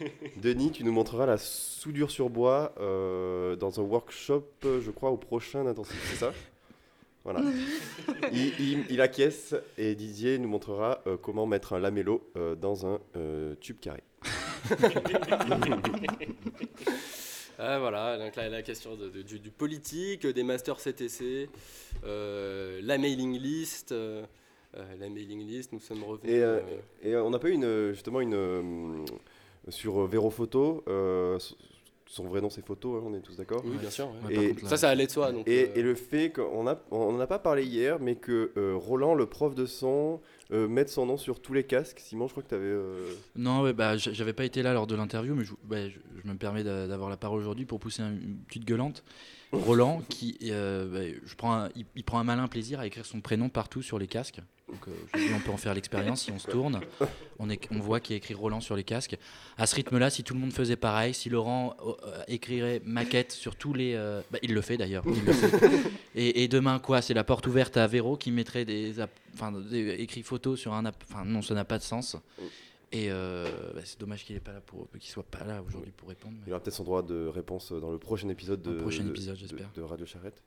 Denis, 0.36 0.70
tu 0.72 0.82
nous 0.84 0.92
montreras 0.92 1.26
la 1.26 1.36
soudure 1.36 2.10
sur 2.10 2.30
bois 2.30 2.72
euh, 2.80 3.54
dans 3.56 3.80
un 3.80 3.82
workshop, 3.82 4.44
je 4.62 4.90
crois, 4.90 5.10
au 5.10 5.18
prochain 5.18 5.66
intensif, 5.66 6.00
c'est 6.10 6.16
ça? 6.20 6.32
Voilà. 7.24 7.40
il, 8.32 8.46
il- 8.58 8.84
il 8.88 9.00
acquiesce 9.02 9.54
et 9.76 9.94
Didier 9.94 10.38
nous 10.38 10.48
montrera 10.48 11.02
euh, 11.06 11.18
comment 11.20 11.46
mettre 11.46 11.74
un 11.74 11.80
lamello 11.80 12.26
euh, 12.38 12.54
dans 12.54 12.86
un 12.86 12.98
euh, 13.16 13.54
tube 13.60 13.78
carré. 13.78 14.02
Ah, 17.62 17.78
voilà, 17.78 18.16
donc 18.18 18.36
la, 18.36 18.48
la 18.48 18.62
question 18.62 18.96
de- 18.96 19.10
de- 19.10 19.20
du, 19.22 19.38
du 19.38 19.50
politique, 19.50 20.26
des 20.26 20.42
masters 20.42 20.80
CTC, 20.80 21.48
euh, 22.04 22.80
la 22.82 22.96
mailing 22.96 23.38
list. 23.38 23.92
euh, 23.92 24.24
euh, 24.76 24.84
la 24.98 25.08
mailing 25.10 25.46
list, 25.46 25.72
nous 25.72 25.80
sommes 25.80 26.02
revenus. 26.04 26.32
Et, 26.32 26.42
euh, 26.42 26.60
et 27.02 27.16
on 27.16 27.28
n'a 27.30 27.38
pas 27.38 27.48
eu 27.48 27.52
une, 27.52 27.92
justement 27.92 28.20
une. 28.20 29.04
sur 29.68 30.06
euh, 30.88 31.38
Euh, 32.10 32.12
son 32.12 32.24
vrai 32.24 32.40
nom 32.40 32.50
c'est 32.50 32.64
Photo, 32.64 32.96
hein, 32.96 33.02
on 33.06 33.14
est 33.14 33.20
tous 33.20 33.36
d'accord 33.36 33.62
Oui, 33.64 33.76
bien 33.78 33.90
sûr, 33.90 34.08
ouais. 34.26 34.34
Et, 34.34 34.48
contre, 34.48 34.64
là- 34.64 34.70
Ça, 34.70 34.76
ça 34.76 34.88
allait 34.90 35.06
de 35.06 35.10
soi, 35.12 35.30
donc, 35.32 35.46
et, 35.48 35.68
euh, 35.68 35.72
et 35.76 35.82
le 35.82 35.94
fait 35.94 36.30
qu'on 36.32 36.66
a, 36.66 36.76
on 36.90 37.12
n'en 37.12 37.20
a 37.20 37.26
pas 37.26 37.38
parlé 37.38 37.64
hier, 37.64 37.98
mais 38.00 38.16
que 38.16 38.50
euh, 38.56 38.74
Roland, 38.76 39.14
le 39.14 39.26
prof 39.26 39.54
de 39.54 39.64
son, 39.66 40.20
euh, 40.52 40.66
mette 40.66 40.88
son 40.88 41.06
nom 41.06 41.16
sur 41.16 41.40
tous 41.40 41.52
les 41.52 41.62
casques. 41.64 42.00
Simon, 42.00 42.26
je 42.26 42.32
crois 42.32 42.42
que 42.42 42.48
tu 42.48 42.54
avais. 42.56 42.74
Non, 43.36 43.62
ouais, 43.62 43.72
bah, 43.72 43.96
j'avais 43.96 44.32
pas 44.32 44.44
été 44.44 44.62
là 44.62 44.72
lors 44.74 44.86
de 44.88 44.96
l'interview, 44.96 45.34
mais 45.34 45.44
je, 45.44 45.52
bah, 45.64 45.88
je- 45.88 45.98
je 46.22 46.28
me 46.28 46.34
permets 46.36 46.64
d'a- 46.64 46.88
d'avoir 46.88 47.10
la 47.10 47.16
parole 47.16 47.38
aujourd'hui 47.40 47.64
pour 47.64 47.78
pousser 47.78 48.02
un- 48.02 48.10
une 48.12 48.38
petite 48.48 48.64
gueulante. 48.64 49.04
Roland, 49.52 50.02
qui, 50.08 50.36
euh, 50.44 50.86
bah, 50.86 51.18
je 51.24 51.34
prends 51.36 51.54
un- 51.54 51.68
il, 51.76 51.84
il 51.96 52.04
prend 52.04 52.18
un 52.18 52.24
malin 52.24 52.46
plaisir 52.48 52.80
à 52.80 52.86
écrire 52.86 53.06
son 53.06 53.20
prénom 53.20 53.48
partout 53.48 53.82
sur 53.82 53.98
les 53.98 54.06
casques. 54.08 54.40
Donc, 54.70 54.88
euh, 54.88 55.18
on 55.34 55.40
peut 55.40 55.50
en 55.50 55.56
faire 55.56 55.74
l'expérience 55.74 56.22
si 56.22 56.30
on 56.30 56.38
se 56.38 56.48
tourne. 56.50 56.80
On, 57.38 57.50
est, 57.50 57.60
on 57.72 57.80
voit 57.80 57.98
qu'il 58.00 58.14
y 58.14 58.16
a 58.16 58.18
écrit 58.18 58.34
Roland 58.34 58.60
sur 58.60 58.76
les 58.76 58.84
casques. 58.84 59.16
À 59.58 59.66
ce 59.66 59.74
rythme-là, 59.74 60.10
si 60.10 60.22
tout 60.22 60.34
le 60.34 60.40
monde 60.40 60.52
faisait 60.52 60.76
pareil, 60.76 61.12
si 61.14 61.28
Laurent 61.28 61.74
euh, 62.04 62.22
écrirait 62.28 62.80
maquette 62.84 63.32
sur 63.32 63.56
tous 63.56 63.74
les. 63.74 63.94
euh, 63.94 64.20
bah, 64.30 64.38
il 64.42 64.54
le 64.54 64.60
fait 64.60 64.76
d'ailleurs. 64.76 65.04
Et, 66.14 66.44
et 66.44 66.48
demain, 66.48 66.78
quoi? 66.78 67.02
C'est 67.02 67.14
la 67.14 67.24
porte 67.24 67.46
ouverte 67.46 67.76
à 67.76 67.86
Véro 67.86 68.16
qui 68.16 68.30
mettrait 68.30 68.64
des, 68.64 68.94
enfin, 69.34 69.52
des 69.52 69.90
écrits 70.00 70.22
photos 70.22 70.58
sur 70.58 70.72
un. 70.72 70.84
Enfin, 70.86 71.24
non, 71.24 71.42
ça 71.42 71.54
n'a 71.54 71.64
pas 71.64 71.78
de 71.78 71.82
sens. 71.82 72.16
Et 72.92 73.06
euh, 73.10 73.48
bah, 73.74 73.80
c'est 73.84 74.00
dommage 74.00 74.24
qu'il 74.24 74.40
pas 74.40 74.52
là 74.52 74.60
pour, 74.60 74.88
qu'il 74.98 75.10
soit 75.10 75.22
pas 75.22 75.44
là 75.44 75.62
aujourd'hui 75.66 75.92
pour 75.96 76.08
répondre. 76.08 76.34
mais- 76.38 76.44
Il 76.48 76.50
aura 76.52 76.60
peut-être 76.60 76.74
son 76.74 76.82
droit 76.84 77.02
de 77.02 77.26
réponse 77.26 77.72
dans 77.72 77.90
le 77.92 77.98
prochain 77.98 78.28
épisode 78.28 78.62
de, 78.62 78.72
prochain 78.80 79.04
de- 79.04 79.10
épisode, 79.10 79.34
de- 79.34 79.38
j'espère. 79.40 79.70
de 79.76 79.82
Radio 79.82 80.06
Charrette. 80.06 80.42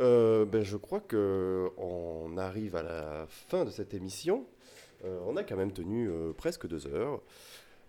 Euh, 0.00 0.44
ben, 0.44 0.62
je 0.62 0.76
crois 0.76 1.00
que 1.00 1.70
on 1.76 2.36
arrive 2.38 2.76
à 2.76 2.82
la 2.82 3.26
fin 3.28 3.64
de 3.64 3.70
cette 3.70 3.94
émission. 3.94 4.46
Euh, 5.04 5.18
on 5.26 5.36
a 5.36 5.44
quand 5.44 5.56
même 5.56 5.72
tenu 5.72 6.08
euh, 6.08 6.32
presque 6.32 6.66
deux 6.66 6.86
heures. 6.86 7.20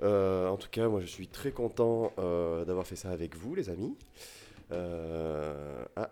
En 0.02 0.58
tout 0.58 0.70
cas, 0.70 0.88
moi, 0.88 1.02
je 1.02 1.08
suis 1.08 1.28
très 1.28 1.52
content 1.52 2.14
d'avoir 2.66 2.88
fait 2.88 2.96
ça 2.96 3.10
avec 3.12 3.36
vous, 3.36 3.54
les 3.56 3.70
amis. 3.70 3.96
Ah, 4.72 6.10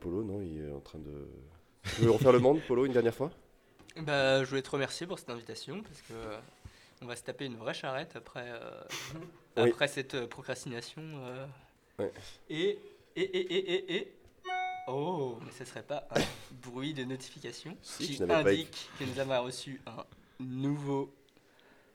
Polo, 0.00 0.24
non, 0.24 0.40
il 0.42 0.66
est 0.66 0.72
en 0.72 0.80
train 0.80 0.98
de. 0.98 1.28
Tu 1.96 2.02
veux 2.02 2.10
refaire 2.10 2.32
le 2.32 2.40
monde, 2.40 2.60
Polo, 2.66 2.84
une 2.84 2.92
dernière 2.92 3.14
fois? 3.14 3.30
Bah, 4.02 4.42
je 4.44 4.48
voulais 4.48 4.62
te 4.62 4.70
remercier 4.70 5.06
pour 5.06 5.18
cette 5.18 5.30
invitation 5.30 5.82
parce 5.82 6.02
que 6.02 6.14
on 7.00 7.06
va 7.06 7.14
se 7.14 7.22
taper 7.22 7.44
une 7.44 7.56
vraie 7.56 7.74
charrette 7.74 8.16
après, 8.16 8.50
Oui. 9.56 9.70
après 9.70 9.86
cette 9.86 10.26
procrastination. 10.26 11.02
Ouais. 12.00 12.10
Et, 12.50 12.78
et, 13.14 13.22
et, 13.22 13.54
et, 13.54 13.72
et, 13.74 13.96
et. 13.96 14.12
Oh, 14.90 15.38
mais 15.44 15.52
ce 15.52 15.64
serait 15.66 15.82
pas 15.82 16.08
un 16.14 16.20
bruit 16.62 16.94
de 16.94 17.04
notification 17.04 17.76
Si, 17.82 18.16
qui 18.16 18.24
pas 18.26 18.38
indique 18.38 18.88
que 18.98 19.04
nous 19.04 19.18
avons 19.20 19.44
reçu 19.44 19.80
un 19.86 20.04
nouveau, 20.40 21.12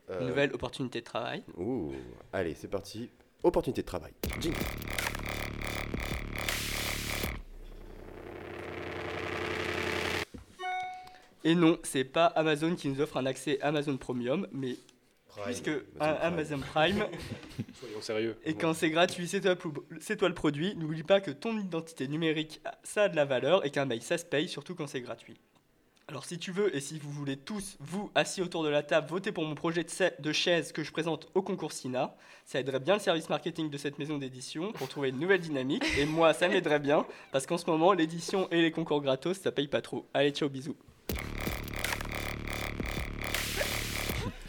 Euh, 0.10 0.20
une 0.20 0.28
nouvelle 0.28 0.54
opportunité 0.54 1.00
de 1.00 1.06
travail. 1.06 1.44
Ouh, 1.58 1.94
allez, 2.34 2.54
c'est 2.56 2.68
parti. 2.68 3.10
Opportunité 3.42 3.82
de 3.82 3.88
travail. 3.88 4.12
Jingle. 4.40 4.58
Et 11.46 11.56
non, 11.56 11.78
c'est 11.84 12.04
pas 12.06 12.28
Amazon 12.28 12.76
qui 12.76 12.88
nous 12.88 13.02
offre 13.02 13.18
un 13.18 13.26
accès 13.26 13.60
Amazon 13.62 13.98
Premium, 13.98 14.48
mais 14.52 14.78
Prime, 15.36 15.46
puisque 15.46 15.72
Amazon 16.00 16.60
Prime. 16.60 17.06
Soyons 17.80 18.02
sérieux. 18.02 18.38
Et 18.46 18.54
quand 18.54 18.74
c'est 18.74 18.90
gratuit, 18.90 19.28
c'est 19.28 19.42
toi, 19.42 19.56
le 19.90 20.16
toi 20.16 20.30
produit. 20.32 20.76
N'oublie 20.76 21.04
pas 21.04 21.22
que 21.22 21.32
ton 21.32 21.58
identité 21.58 22.08
numérique, 22.08 22.62
ça 22.84 23.04
a 23.04 23.10
de 23.10 23.16
la 23.16 23.26
valeur 23.26 23.66
et 23.66 23.72
qu'un 23.72 23.86
mail, 23.86 24.02
ça 24.02 24.18
se 24.18 24.26
paye, 24.26 24.48
surtout 24.48 24.76
quand 24.76 24.88
c'est 24.88 25.02
gratuit. 25.02 25.38
Alors 26.10 26.26
si 26.26 26.38
tu 26.38 26.52
veux 26.52 26.76
et 26.76 26.82
si 26.82 27.00
vous 27.00 27.12
voulez 27.12 27.38
tous, 27.38 27.78
vous, 27.80 28.12
assis 28.14 28.42
autour 28.42 28.64
de 28.64 28.70
la 28.70 28.84
table, 28.84 29.08
voter 29.08 29.32
pour 29.32 29.46
mon 29.46 29.56
projet 29.56 29.86
de 30.20 30.32
chaise 30.34 30.74
que 30.74 30.84
je 30.84 30.92
présente 30.92 31.30
au 31.34 31.42
concours 31.42 31.72
SINA, 31.72 32.14
ça 32.46 32.60
aiderait 32.60 32.82
bien 32.82 32.96
le 32.96 33.00
service 33.00 33.30
marketing 33.30 33.70
de 33.70 33.78
cette 33.78 33.98
maison 34.00 34.18
d'édition 34.18 34.74
pour 34.74 34.90
trouver 34.90 35.10
une 35.10 35.20
nouvelle 35.20 35.40
dynamique. 35.40 35.86
Et 35.98 36.06
moi, 36.06 36.34
ça 36.34 36.50
m'aiderait 36.50 36.80
bien, 36.80 37.06
parce 37.32 37.46
qu'en 37.46 37.58
ce 37.58 37.66
moment, 37.68 37.94
l'édition 37.94 38.50
et 38.52 38.62
les 38.62 38.72
concours 38.72 39.02
gratos, 39.02 39.40
ça 39.40 39.52
paye 39.54 39.68
pas 39.68 39.82
trop. 39.82 40.06
Allez, 40.14 40.32
ciao, 40.32 40.50
bisous. 40.50 40.76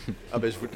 Ah 0.32 0.38
ben 0.38 0.50
je 0.50 0.58
voulais, 0.58 0.70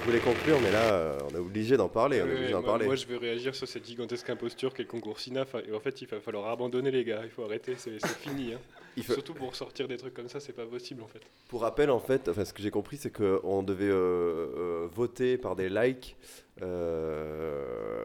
je 0.00 0.04
voulais 0.04 0.18
conclure, 0.20 0.58
mais 0.60 0.70
là, 0.72 0.92
euh, 0.92 1.18
on 1.30 1.34
est 1.34 1.38
obligé 1.38 1.76
d'en 1.76 1.88
parler. 1.88 2.20
on 2.22 2.26
est 2.26 2.32
obligé 2.32 2.50
d'en 2.52 2.60
moi, 2.60 2.70
parler. 2.70 2.86
moi, 2.86 2.96
je 2.96 3.06
vais 3.06 3.16
réagir 3.16 3.54
sur 3.54 3.66
cette 3.68 3.86
gigantesque 3.86 4.28
imposture 4.30 4.72
qu'est 4.74 4.82
le 4.82 4.88
concours 4.88 5.18
SINA. 5.20 5.44
Et 5.68 5.72
en 5.72 5.80
fait, 5.80 6.00
il 6.02 6.08
va 6.08 6.20
falloir 6.20 6.48
abandonner 6.50 6.90
les 6.90 7.04
gars. 7.04 7.20
Il 7.24 7.30
faut 7.30 7.44
arrêter, 7.44 7.74
c'est 7.78 7.98
c'est 8.00 8.18
fini. 8.18 8.54
hein. 8.54 8.58
Il 8.96 9.02
faut- 9.02 9.14
Surtout 9.14 9.34
pour 9.34 9.56
sortir 9.56 9.88
des 9.88 9.96
trucs 9.96 10.14
comme 10.14 10.28
ça, 10.28 10.38
c'est 10.38 10.52
pas 10.52 10.66
possible 10.66 11.02
en 11.02 11.08
fait. 11.08 11.18
Pour 11.48 11.62
rappel, 11.62 11.90
en 11.90 11.98
fait, 11.98 12.28
enfin, 12.28 12.44
ce 12.44 12.52
que 12.52 12.62
j'ai 12.62 12.70
compris, 12.70 12.96
c'est 12.96 13.10
qu'on 13.10 13.64
devait 13.64 13.88
euh, 13.90 14.46
euh, 14.56 14.88
voter 14.92 15.36
par 15.36 15.56
des 15.56 15.68
likes 15.68 16.16
euh, 16.62 18.04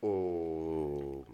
au... 0.00 1.24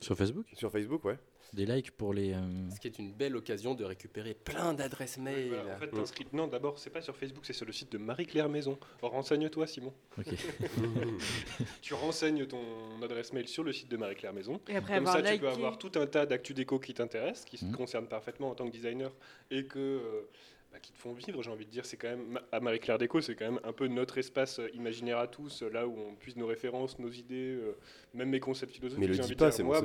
Sur 0.00 0.16
Facebook? 0.16 0.46
Sur 0.54 0.70
Facebook, 0.70 1.04
ouais. 1.04 1.18
Des 1.52 1.64
likes 1.66 1.90
pour 1.92 2.12
les. 2.12 2.32
euh, 2.34 2.38
Ce 2.74 2.80
qui 2.80 2.88
est 2.88 2.98
une 2.98 3.12
belle 3.12 3.36
occasion 3.36 3.74
de 3.74 3.84
récupérer 3.84 4.34
plein 4.34 4.74
d'adresses 4.74 5.16
mail. 5.18 5.48
Voilà, 5.48 5.76
en 5.76 5.78
fait, 5.78 5.88
t'inscris- 5.88 6.26
Non, 6.32 6.46
d'abord, 6.48 6.78
c'est 6.78 6.90
pas 6.90 7.00
sur 7.00 7.16
Facebook, 7.16 7.44
c'est 7.46 7.52
sur 7.52 7.64
le 7.66 7.72
site 7.72 7.92
de 7.92 7.98
Marie-Claire 7.98 8.48
Maison. 8.48 8.78
Renseigne-toi, 9.02 9.66
Simon. 9.66 9.92
Ok. 10.18 10.26
tu 11.82 11.94
renseignes 11.94 12.46
ton 12.46 12.60
adresse 13.02 13.32
mail 13.32 13.48
sur 13.48 13.64
le 13.64 13.72
site 13.72 13.90
de 13.90 13.96
Marie-Claire 13.96 14.32
Maison. 14.32 14.60
Et 14.68 14.76
après 14.76 14.94
Comme 14.96 15.06
avoir 15.06 15.14
ça, 15.14 15.22
tu 15.32 15.38
peux 15.38 15.46
liké. 15.46 15.56
avoir 15.56 15.78
tout 15.78 15.92
un 15.96 16.06
tas 16.06 16.26
d'actu 16.26 16.52
déco 16.54 16.78
qui 16.78 16.94
t'intéressent, 16.94 17.44
qui 17.44 17.64
Mhm. 17.64 17.72
te 17.72 17.76
concernent 17.76 18.08
parfaitement 18.08 18.50
en 18.50 18.54
tant 18.54 18.66
que 18.66 18.72
designer 18.72 19.12
et 19.50 19.64
que. 19.66 19.78
euh, 19.78 20.28
bah, 20.72 20.78
qui 20.80 20.92
te 20.92 20.98
font 20.98 21.12
vivre, 21.12 21.42
j'ai 21.42 21.50
envie 21.50 21.64
de 21.64 21.70
dire, 21.70 21.86
c'est 21.86 21.96
quand 21.96 22.08
même, 22.08 22.40
à 22.52 22.60
Marie-Claire 22.60 22.98
Déco, 22.98 23.20
c'est 23.20 23.34
quand 23.34 23.44
même 23.44 23.60
un 23.64 23.72
peu 23.72 23.86
notre 23.86 24.18
espace 24.18 24.58
euh, 24.58 24.68
imaginaire 24.74 25.18
à 25.18 25.26
tous, 25.26 25.62
là 25.62 25.86
où 25.86 25.96
on 25.98 26.14
puise 26.14 26.36
nos 26.36 26.46
références, 26.46 26.98
nos 26.98 27.10
idées, 27.10 27.54
euh, 27.54 27.76
même 28.14 28.30
mes 28.30 28.40
concepts 28.40 28.74
philosophiques. 28.74 29.08
Mais 29.08 29.14
le 29.14 29.18
dis 29.18 29.34
pas, 29.34 29.50
c'est 29.50 29.62
moi, 29.62 29.82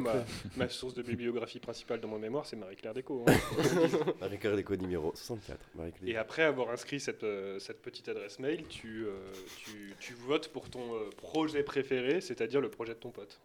ma, 0.57 0.69
source 0.69 0.93
de 0.93 1.01
bibliographie 1.01 1.59
principale 1.59 2.01
dans 2.01 2.07
mon 2.07 2.19
mémoire, 2.19 2.45
c'est 2.45 2.55
Marie-Claire 2.55 2.93
Déco. 2.93 3.23
hein. 3.27 3.33
Marie-Claire 4.21 4.55
Déco 4.55 4.75
numéro 4.75 5.11
64. 5.15 5.69
Marie-Claire. 5.75 6.09
Et 6.09 6.17
après 6.17 6.43
avoir 6.43 6.69
inscrit 6.69 6.99
cette, 6.99 7.23
euh, 7.23 7.59
cette 7.59 7.81
petite 7.81 8.09
adresse 8.09 8.39
mail, 8.39 8.65
tu, 8.67 9.05
tu, 9.63 9.93
tu 9.99 10.13
votes 10.13 10.49
pour 10.49 10.69
ton 10.69 10.81
projet 11.17 11.63
préféré, 11.63 12.21
c'est-à-dire 12.21 12.59
le 12.59 12.69
projet 12.69 12.93
de 12.93 12.99
ton 12.99 13.11
pote. 13.11 13.39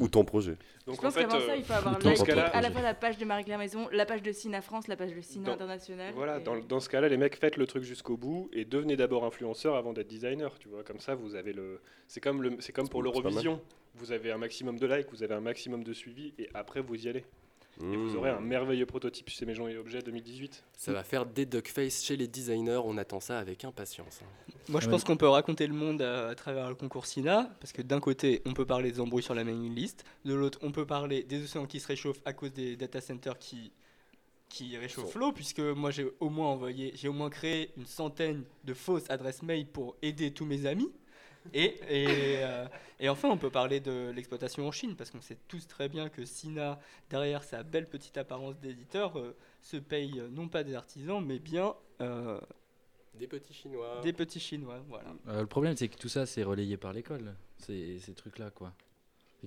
Ou 0.00 0.08
ton 0.08 0.24
projet. 0.24 0.56
Donc 0.86 0.96
Je 0.96 1.00
pense 1.02 1.04
en 1.04 1.10
fait, 1.10 1.20
qu'avant 1.22 1.36
euh, 1.36 1.46
ça, 1.46 1.56
il 1.56 1.64
faut 1.64 1.72
avoir 1.74 1.98
dans 1.98 2.08
like 2.08 2.18
ce 2.18 2.24
cas-là, 2.24 2.46
à 2.46 2.62
la 2.62 2.70
fois 2.70 2.80
la 2.80 2.94
page 2.94 3.18
de 3.18 3.24
Marie-Claire 3.26 3.58
Maison, 3.58 3.88
la 3.92 4.06
page 4.06 4.22
de 4.22 4.32
Cina 4.32 4.62
France, 4.62 4.88
la 4.88 4.96
page 4.96 5.14
de 5.14 5.20
Cina 5.20 5.44
Dans- 5.48 5.52
International. 5.52 6.14
Voilà, 6.14 6.38
et- 6.38 6.42
dans, 6.42 6.56
dans 6.56 6.80
ce 6.80 6.88
cas-là, 6.88 7.08
les 7.08 7.18
mecs, 7.18 7.36
faites 7.36 7.58
le 7.58 7.66
truc 7.66 7.82
jusqu'au 7.82 8.16
bout 8.16 8.48
et 8.54 8.64
devenez 8.64 8.96
d'abord 8.96 9.24
influenceur 9.24 9.76
avant 9.76 9.92
d'être 9.92 10.08
designer, 10.08 10.58
tu 10.58 10.68
vois. 10.68 10.82
Comme 10.82 10.98
ça, 10.98 11.14
vous 11.14 11.34
avez 11.34 11.52
le. 11.52 11.80
C'est 12.08 12.20
comme, 12.20 12.42
le... 12.42 12.56
c'est 12.60 12.72
comme 12.72 12.88
pour 12.88 13.02
l'Eurovision. 13.02 13.60
Vous 13.94 14.12
avez 14.12 14.32
un 14.32 14.38
maximum 14.38 14.78
de 14.78 14.86
likes, 14.86 15.08
vous 15.12 15.22
avez 15.22 15.34
un 15.34 15.40
maximum 15.42 15.84
de 15.84 15.92
suivi 15.92 16.32
et 16.38 16.48
après, 16.54 16.80
vous 16.80 16.96
y 16.96 17.08
allez. 17.10 17.26
Et 17.80 17.84
Mmh. 17.84 17.96
vous 18.08 18.16
aurez 18.16 18.30
un 18.30 18.40
merveilleux 18.40 18.84
prototype 18.86 19.28
chez 19.30 19.46
Maisons 19.46 19.66
et 19.66 19.76
Objets 19.78 20.02
2018. 20.02 20.62
Ça 20.76 20.92
va 20.92 21.02
faire 21.02 21.24
des 21.26 21.46
duckface 21.46 22.04
chez 22.04 22.16
les 22.16 22.28
designers, 22.28 22.80
on 22.84 22.98
attend 22.98 23.18
ça 23.20 23.38
avec 23.38 23.64
impatience. 23.64 24.20
hein. 24.22 24.52
Moi, 24.68 24.80
je 24.80 24.86
Ouais. 24.86 24.90
pense 24.92 25.04
qu'on 25.04 25.16
peut 25.16 25.26
raconter 25.28 25.66
le 25.66 25.72
monde 25.74 26.02
à, 26.02 26.28
à 26.28 26.34
travers 26.34 26.68
le 26.68 26.74
concours 26.74 27.06
SINA, 27.06 27.50
parce 27.60 27.72
que 27.72 27.80
d'un 27.82 27.98
côté, 27.98 28.42
on 28.44 28.52
peut 28.52 28.66
parler 28.66 28.92
des 28.92 29.00
embrouilles 29.00 29.22
sur 29.22 29.34
la 29.34 29.42
mailing 29.42 29.74
list, 29.74 30.04
de 30.24 30.34
l'autre, 30.34 30.58
on 30.62 30.70
peut 30.70 30.86
parler 30.86 31.22
des 31.22 31.42
océans 31.42 31.66
qui 31.66 31.80
se 31.80 31.88
réchauffent 31.88 32.20
à 32.26 32.32
cause 32.34 32.52
des 32.52 32.76
data 32.76 33.00
centers 33.00 33.38
qui, 33.38 33.72
qui 34.50 34.76
réchauffent 34.76 35.14
l'eau, 35.14 35.32
puisque 35.32 35.60
moi, 35.60 35.90
j'ai 35.90 36.06
au 36.20 36.28
moins 36.28 36.48
envoyé, 36.48 36.92
j'ai 36.94 37.08
au 37.08 37.12
moins 37.14 37.30
créé 37.30 37.70
une 37.78 37.86
centaine 37.86 38.44
de 38.64 38.74
fausses 38.74 39.08
adresses 39.10 39.42
mail 39.42 39.66
pour 39.66 39.96
aider 40.02 40.30
tous 40.32 40.44
mes 40.44 40.66
amis. 40.66 40.92
Et, 41.54 41.74
et, 41.88 42.06
euh, 42.44 42.66
et 43.00 43.08
enfin, 43.08 43.28
on 43.28 43.36
peut 43.36 43.50
parler 43.50 43.80
de 43.80 44.10
l'exploitation 44.14 44.66
en 44.66 44.70
Chine, 44.72 44.94
parce 44.96 45.10
qu'on 45.10 45.20
sait 45.20 45.38
tous 45.48 45.66
très 45.66 45.88
bien 45.88 46.08
que 46.08 46.24
Sina, 46.24 46.78
derrière 47.10 47.42
sa 47.44 47.62
belle 47.62 47.86
petite 47.88 48.16
apparence 48.16 48.58
d'éditeur, 48.60 49.18
euh, 49.18 49.34
se 49.60 49.76
paye 49.76 50.20
euh, 50.20 50.28
non 50.30 50.48
pas 50.48 50.62
des 50.64 50.74
artisans, 50.74 51.24
mais 51.24 51.38
bien 51.38 51.74
euh, 52.00 52.40
Des 53.18 53.26
petits 53.26 53.52
chinois. 53.54 54.00
des 54.02 54.12
petits 54.12 54.40
Chinois. 54.40 54.80
Voilà. 54.88 55.14
Euh, 55.28 55.40
le 55.40 55.46
problème, 55.46 55.76
c'est 55.76 55.88
que 55.88 55.96
tout 55.96 56.08
ça, 56.08 56.26
c'est 56.26 56.42
relayé 56.44 56.76
par 56.76 56.92
l'école, 56.92 57.34
ces, 57.58 57.98
ces 57.98 58.14
trucs-là, 58.14 58.50
quoi. 58.50 58.72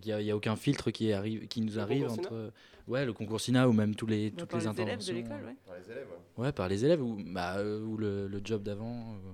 Il 0.04 0.14
n'y 0.14 0.30
a, 0.30 0.36
aucun 0.36 0.58
filtre 0.58 0.92
qui, 0.92 1.14
arrive, 1.14 1.48
qui 1.48 1.62
nous 1.62 1.76
Le 1.76 1.80
arrive 1.80 2.08
concours 2.08 2.26
entre. 2.26 2.52
Ouais, 2.88 3.06
le 3.06 3.14
concours 3.14 3.40
SINA 3.40 3.70
ou 3.70 3.72
même 3.72 3.96
tous 3.96 4.06
les, 4.06 4.30
toutes 4.32 4.50
par 4.50 4.60
les 4.60 4.66
les 4.66 4.82
élèves 4.82 4.86
de 4.86 4.92
interventions. 4.92 5.14
l'école, 5.16 5.46
ouais. 5.46 5.56
Par 5.66 5.76
les 5.78 5.92
élèves, 5.92 6.08
ouais. 6.38 6.44
Ouais, 6.46 6.52
par 6.52 6.68
les 6.68 6.84
élèves 6.86 7.02
ou, 7.02 7.18
bah, 7.26 7.56
euh, 7.60 7.80
ou 7.80 7.96
le, 7.96 8.28
le 8.28 8.42
job 8.44 8.62
d'avant. 8.62 9.14
euh. 9.14 9.32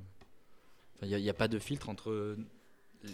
Il 1.02 1.16
n'y 1.16 1.30
a, 1.30 1.34
pas 1.34 1.48
de 1.48 1.60
filtre 1.60 1.90
entre 1.90 2.38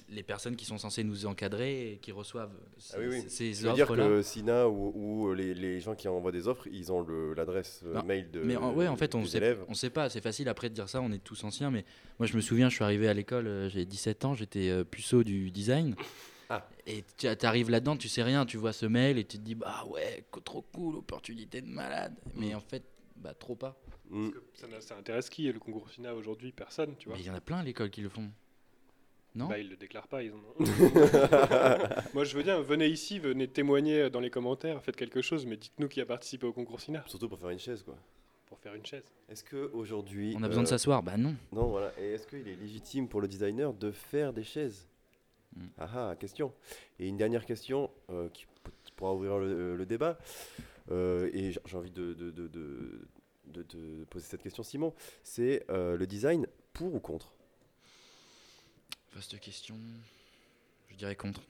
les 0.09 0.23
personnes 0.23 0.55
qui 0.55 0.65
sont 0.65 0.77
censées 0.77 1.03
nous 1.03 1.25
encadrer 1.25 1.93
et 1.93 1.97
qui 1.97 2.11
reçoivent 2.11 2.55
ces, 2.77 2.95
Ah 2.95 2.99
oui, 2.99 3.07
oui. 3.09 3.23
ces 3.27 3.53
Ça 3.53 3.69
veut 3.69 3.73
dire 3.73 3.87
que 3.87 4.21
Sina 4.21 4.67
ou, 4.67 4.91
ou 4.95 5.33
les, 5.33 5.53
les 5.53 5.79
gens 5.79 5.95
qui 5.95 6.07
envoient 6.07 6.31
des 6.31 6.47
offres, 6.47 6.67
ils 6.71 6.91
ont 6.91 7.05
l'adresse 7.35 7.81
euh, 7.85 8.01
mail 8.03 8.29
de, 8.31 8.41
mais 8.41 8.57
en, 8.57 8.73
ouais, 8.73 8.87
en 8.87 8.95
fait, 8.95 9.15
on 9.15 9.25
sait, 9.25 9.57
on 9.67 9.73
sait 9.73 9.89
pas. 9.89 10.09
C'est 10.09 10.21
facile 10.21 10.49
après 10.49 10.69
de 10.69 10.73
dire 10.73 10.89
ça. 10.89 11.01
On 11.01 11.11
est 11.11 11.23
tous 11.23 11.43
anciens, 11.43 11.71
mais 11.71 11.85
moi, 12.19 12.27
je 12.27 12.35
me 12.35 12.41
souviens, 12.41 12.69
je 12.69 12.75
suis 12.75 12.83
arrivé 12.83 13.07
à 13.07 13.13
l'école, 13.13 13.47
euh, 13.47 13.69
j'ai 13.69 13.85
17 13.85 14.25
ans, 14.25 14.35
j'étais 14.35 14.69
euh, 14.69 14.83
puceau 14.83 15.23
du 15.23 15.51
design. 15.51 15.95
Ah. 16.49 16.67
Et 16.85 17.03
tu 17.17 17.27
arrives 17.43 17.69
là-dedans, 17.69 17.97
tu 17.97 18.07
sais 18.07 18.23
rien, 18.23 18.45
tu 18.45 18.57
vois 18.57 18.73
ce 18.73 18.85
mail 18.85 19.17
et 19.17 19.25
tu 19.25 19.37
te 19.37 19.43
dis, 19.43 19.55
bah 19.55 19.83
ouais, 19.89 20.23
trop 20.45 20.61
cool, 20.73 20.95
opportunité 20.95 21.61
de 21.61 21.67
malade. 21.67 22.13
Mais 22.35 22.55
en 22.55 22.61
fait, 22.61 22.83
bah 23.17 23.33
trop 23.33 23.55
pas. 23.55 23.77
Mm. 24.09 24.29
Ça, 24.53 24.67
ça 24.79 24.97
intéresse 24.97 25.29
qui 25.29 25.51
le 25.51 25.59
concours 25.59 25.89
SINA 25.89 26.13
aujourd'hui? 26.13 26.51
Personne, 26.51 26.95
tu 26.97 27.09
vois. 27.09 27.17
Mais 27.17 27.23
il 27.23 27.27
y 27.27 27.29
en 27.29 27.35
a 27.35 27.41
plein 27.41 27.57
à 27.57 27.63
l'école 27.63 27.89
qui 27.89 28.01
le 28.01 28.09
font. 28.09 28.29
Non? 29.35 29.47
Bah, 29.47 29.59
ils 29.59 29.69
le 29.69 29.75
déclarent 29.75 30.07
pas, 30.07 30.23
ils 30.23 30.31
en 30.31 30.37
ont. 30.37 30.55
Moi, 32.15 32.23
je 32.23 32.35
veux 32.35 32.43
bien, 32.43 32.59
venez 32.59 32.87
ici, 32.87 33.19
venez 33.19 33.47
témoigner 33.47 34.09
dans 34.09 34.19
les 34.19 34.31
commentaires, 34.31 34.81
faites 34.81 34.95
quelque 34.95 35.21
chose, 35.21 35.45
mais 35.45 35.57
dites-nous 35.57 35.87
qui 35.87 36.01
a 36.01 36.05
participé 36.05 36.47
au 36.47 36.53
concours 36.53 36.81
SINA 36.81 37.03
Surtout 37.05 37.29
pour 37.29 37.39
faire 37.39 37.49
une 37.49 37.59
chaise, 37.59 37.83
quoi. 37.83 37.95
pour 38.47 38.57
faire 38.57 38.73
une 38.73 38.85
chaise. 38.85 39.03
Est-ce 39.29 39.43
que 39.43 39.69
aujourd'hui 39.73 40.33
On 40.39 40.43
a 40.43 40.47
besoin 40.47 40.63
de 40.63 40.67
s'asseoir? 40.67 41.03
Bah 41.03 41.17
non. 41.17 41.35
Non, 41.51 41.67
voilà. 41.67 41.91
Et 41.99 42.13
est-ce 42.13 42.25
qu'il 42.25 42.47
est 42.47 42.55
légitime 42.55 43.07
pour 43.07 43.21
le 43.21 43.27
designer 43.27 43.73
de 43.73 43.91
faire 43.91 44.33
des 44.33 44.43
chaises? 44.43 44.87
Mm. 45.55 45.65
Ah 45.77 45.89
ah, 45.93 46.15
question. 46.15 46.51
Et 46.99 47.07
une 47.07 47.17
dernière 47.17 47.45
question 47.45 47.91
euh, 48.09 48.29
qui, 48.29 48.47
pourra 48.95 49.13
ouvrir 49.13 49.37
le, 49.37 49.75
le 49.75 49.85
débat. 49.85 50.17
Euh, 50.91 51.29
et 51.33 51.51
j'ai 51.51 51.59
j'ai 51.65 51.77
envie 51.77 51.91
de, 51.91 52.13
de, 52.13 52.31
de, 52.31 52.47
de, 52.47 53.07
de- 53.53 54.05
poser 54.09 54.25
cette 54.25 54.43
question, 54.43 54.63
Simon. 54.63 54.93
C'est 55.23 55.65
euh, 55.69 55.97
le 55.97 56.07
design 56.07 56.47
pour 56.73 56.93
ou 56.93 56.99
contre? 56.99 57.33
Vaste 59.13 59.39
question. 59.39 59.75
Je 60.89 60.95
dirais 60.95 61.15
contre. 61.15 61.41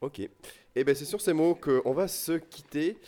Ok. 0.00 0.20
Et 0.20 0.84
bien 0.84 0.94
c'est 0.94 1.04
sur 1.04 1.20
ces 1.20 1.32
mots 1.32 1.54
qu'on 1.54 1.92
va 1.92 2.06
se 2.08 2.32
quitter. 2.32 2.98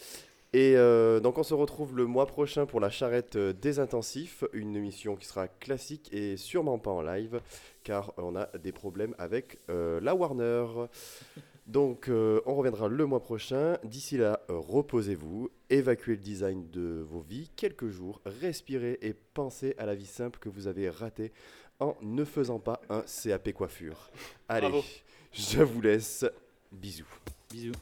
Et 0.52 0.76
euh, 0.76 1.20
donc 1.20 1.38
on 1.38 1.44
se 1.44 1.54
retrouve 1.54 1.96
le 1.96 2.06
mois 2.06 2.26
prochain 2.26 2.66
pour 2.66 2.80
la 2.80 2.90
charrette 2.90 3.36
euh, 3.36 3.52
des 3.52 3.78
intensifs, 3.78 4.42
une 4.52 4.74
émission 4.74 5.14
qui 5.14 5.24
sera 5.24 5.46
classique 5.46 6.12
et 6.12 6.36
sûrement 6.36 6.80
pas 6.80 6.90
en 6.90 7.02
live, 7.02 7.40
car 7.84 8.12
on 8.16 8.34
a 8.34 8.46
des 8.58 8.72
problèmes 8.72 9.14
avec 9.18 9.58
euh, 9.68 10.00
la 10.00 10.16
Warner. 10.16 10.66
Donc 11.70 12.08
euh, 12.08 12.40
on 12.46 12.56
reviendra 12.56 12.88
le 12.88 13.06
mois 13.06 13.22
prochain. 13.22 13.78
D'ici 13.84 14.16
là, 14.16 14.40
euh, 14.50 14.58
reposez-vous, 14.58 15.50
évacuez 15.68 16.12
le 16.16 16.18
design 16.18 16.68
de 16.70 17.06
vos 17.08 17.20
vies 17.20 17.48
quelques 17.54 17.90
jours, 17.90 18.20
respirez 18.24 18.98
et 19.02 19.14
pensez 19.14 19.76
à 19.78 19.86
la 19.86 19.94
vie 19.94 20.06
simple 20.06 20.40
que 20.40 20.48
vous 20.48 20.66
avez 20.66 20.90
ratée 20.90 21.32
en 21.78 21.96
ne 22.02 22.24
faisant 22.24 22.58
pas 22.58 22.80
un 22.88 23.02
CAP 23.02 23.52
coiffure. 23.52 24.10
Allez, 24.48 24.68
Bravo. 24.68 24.84
je 25.32 25.62
vous 25.62 25.80
laisse. 25.80 26.26
Bisous. 26.72 27.06
Bisous. 27.48 27.72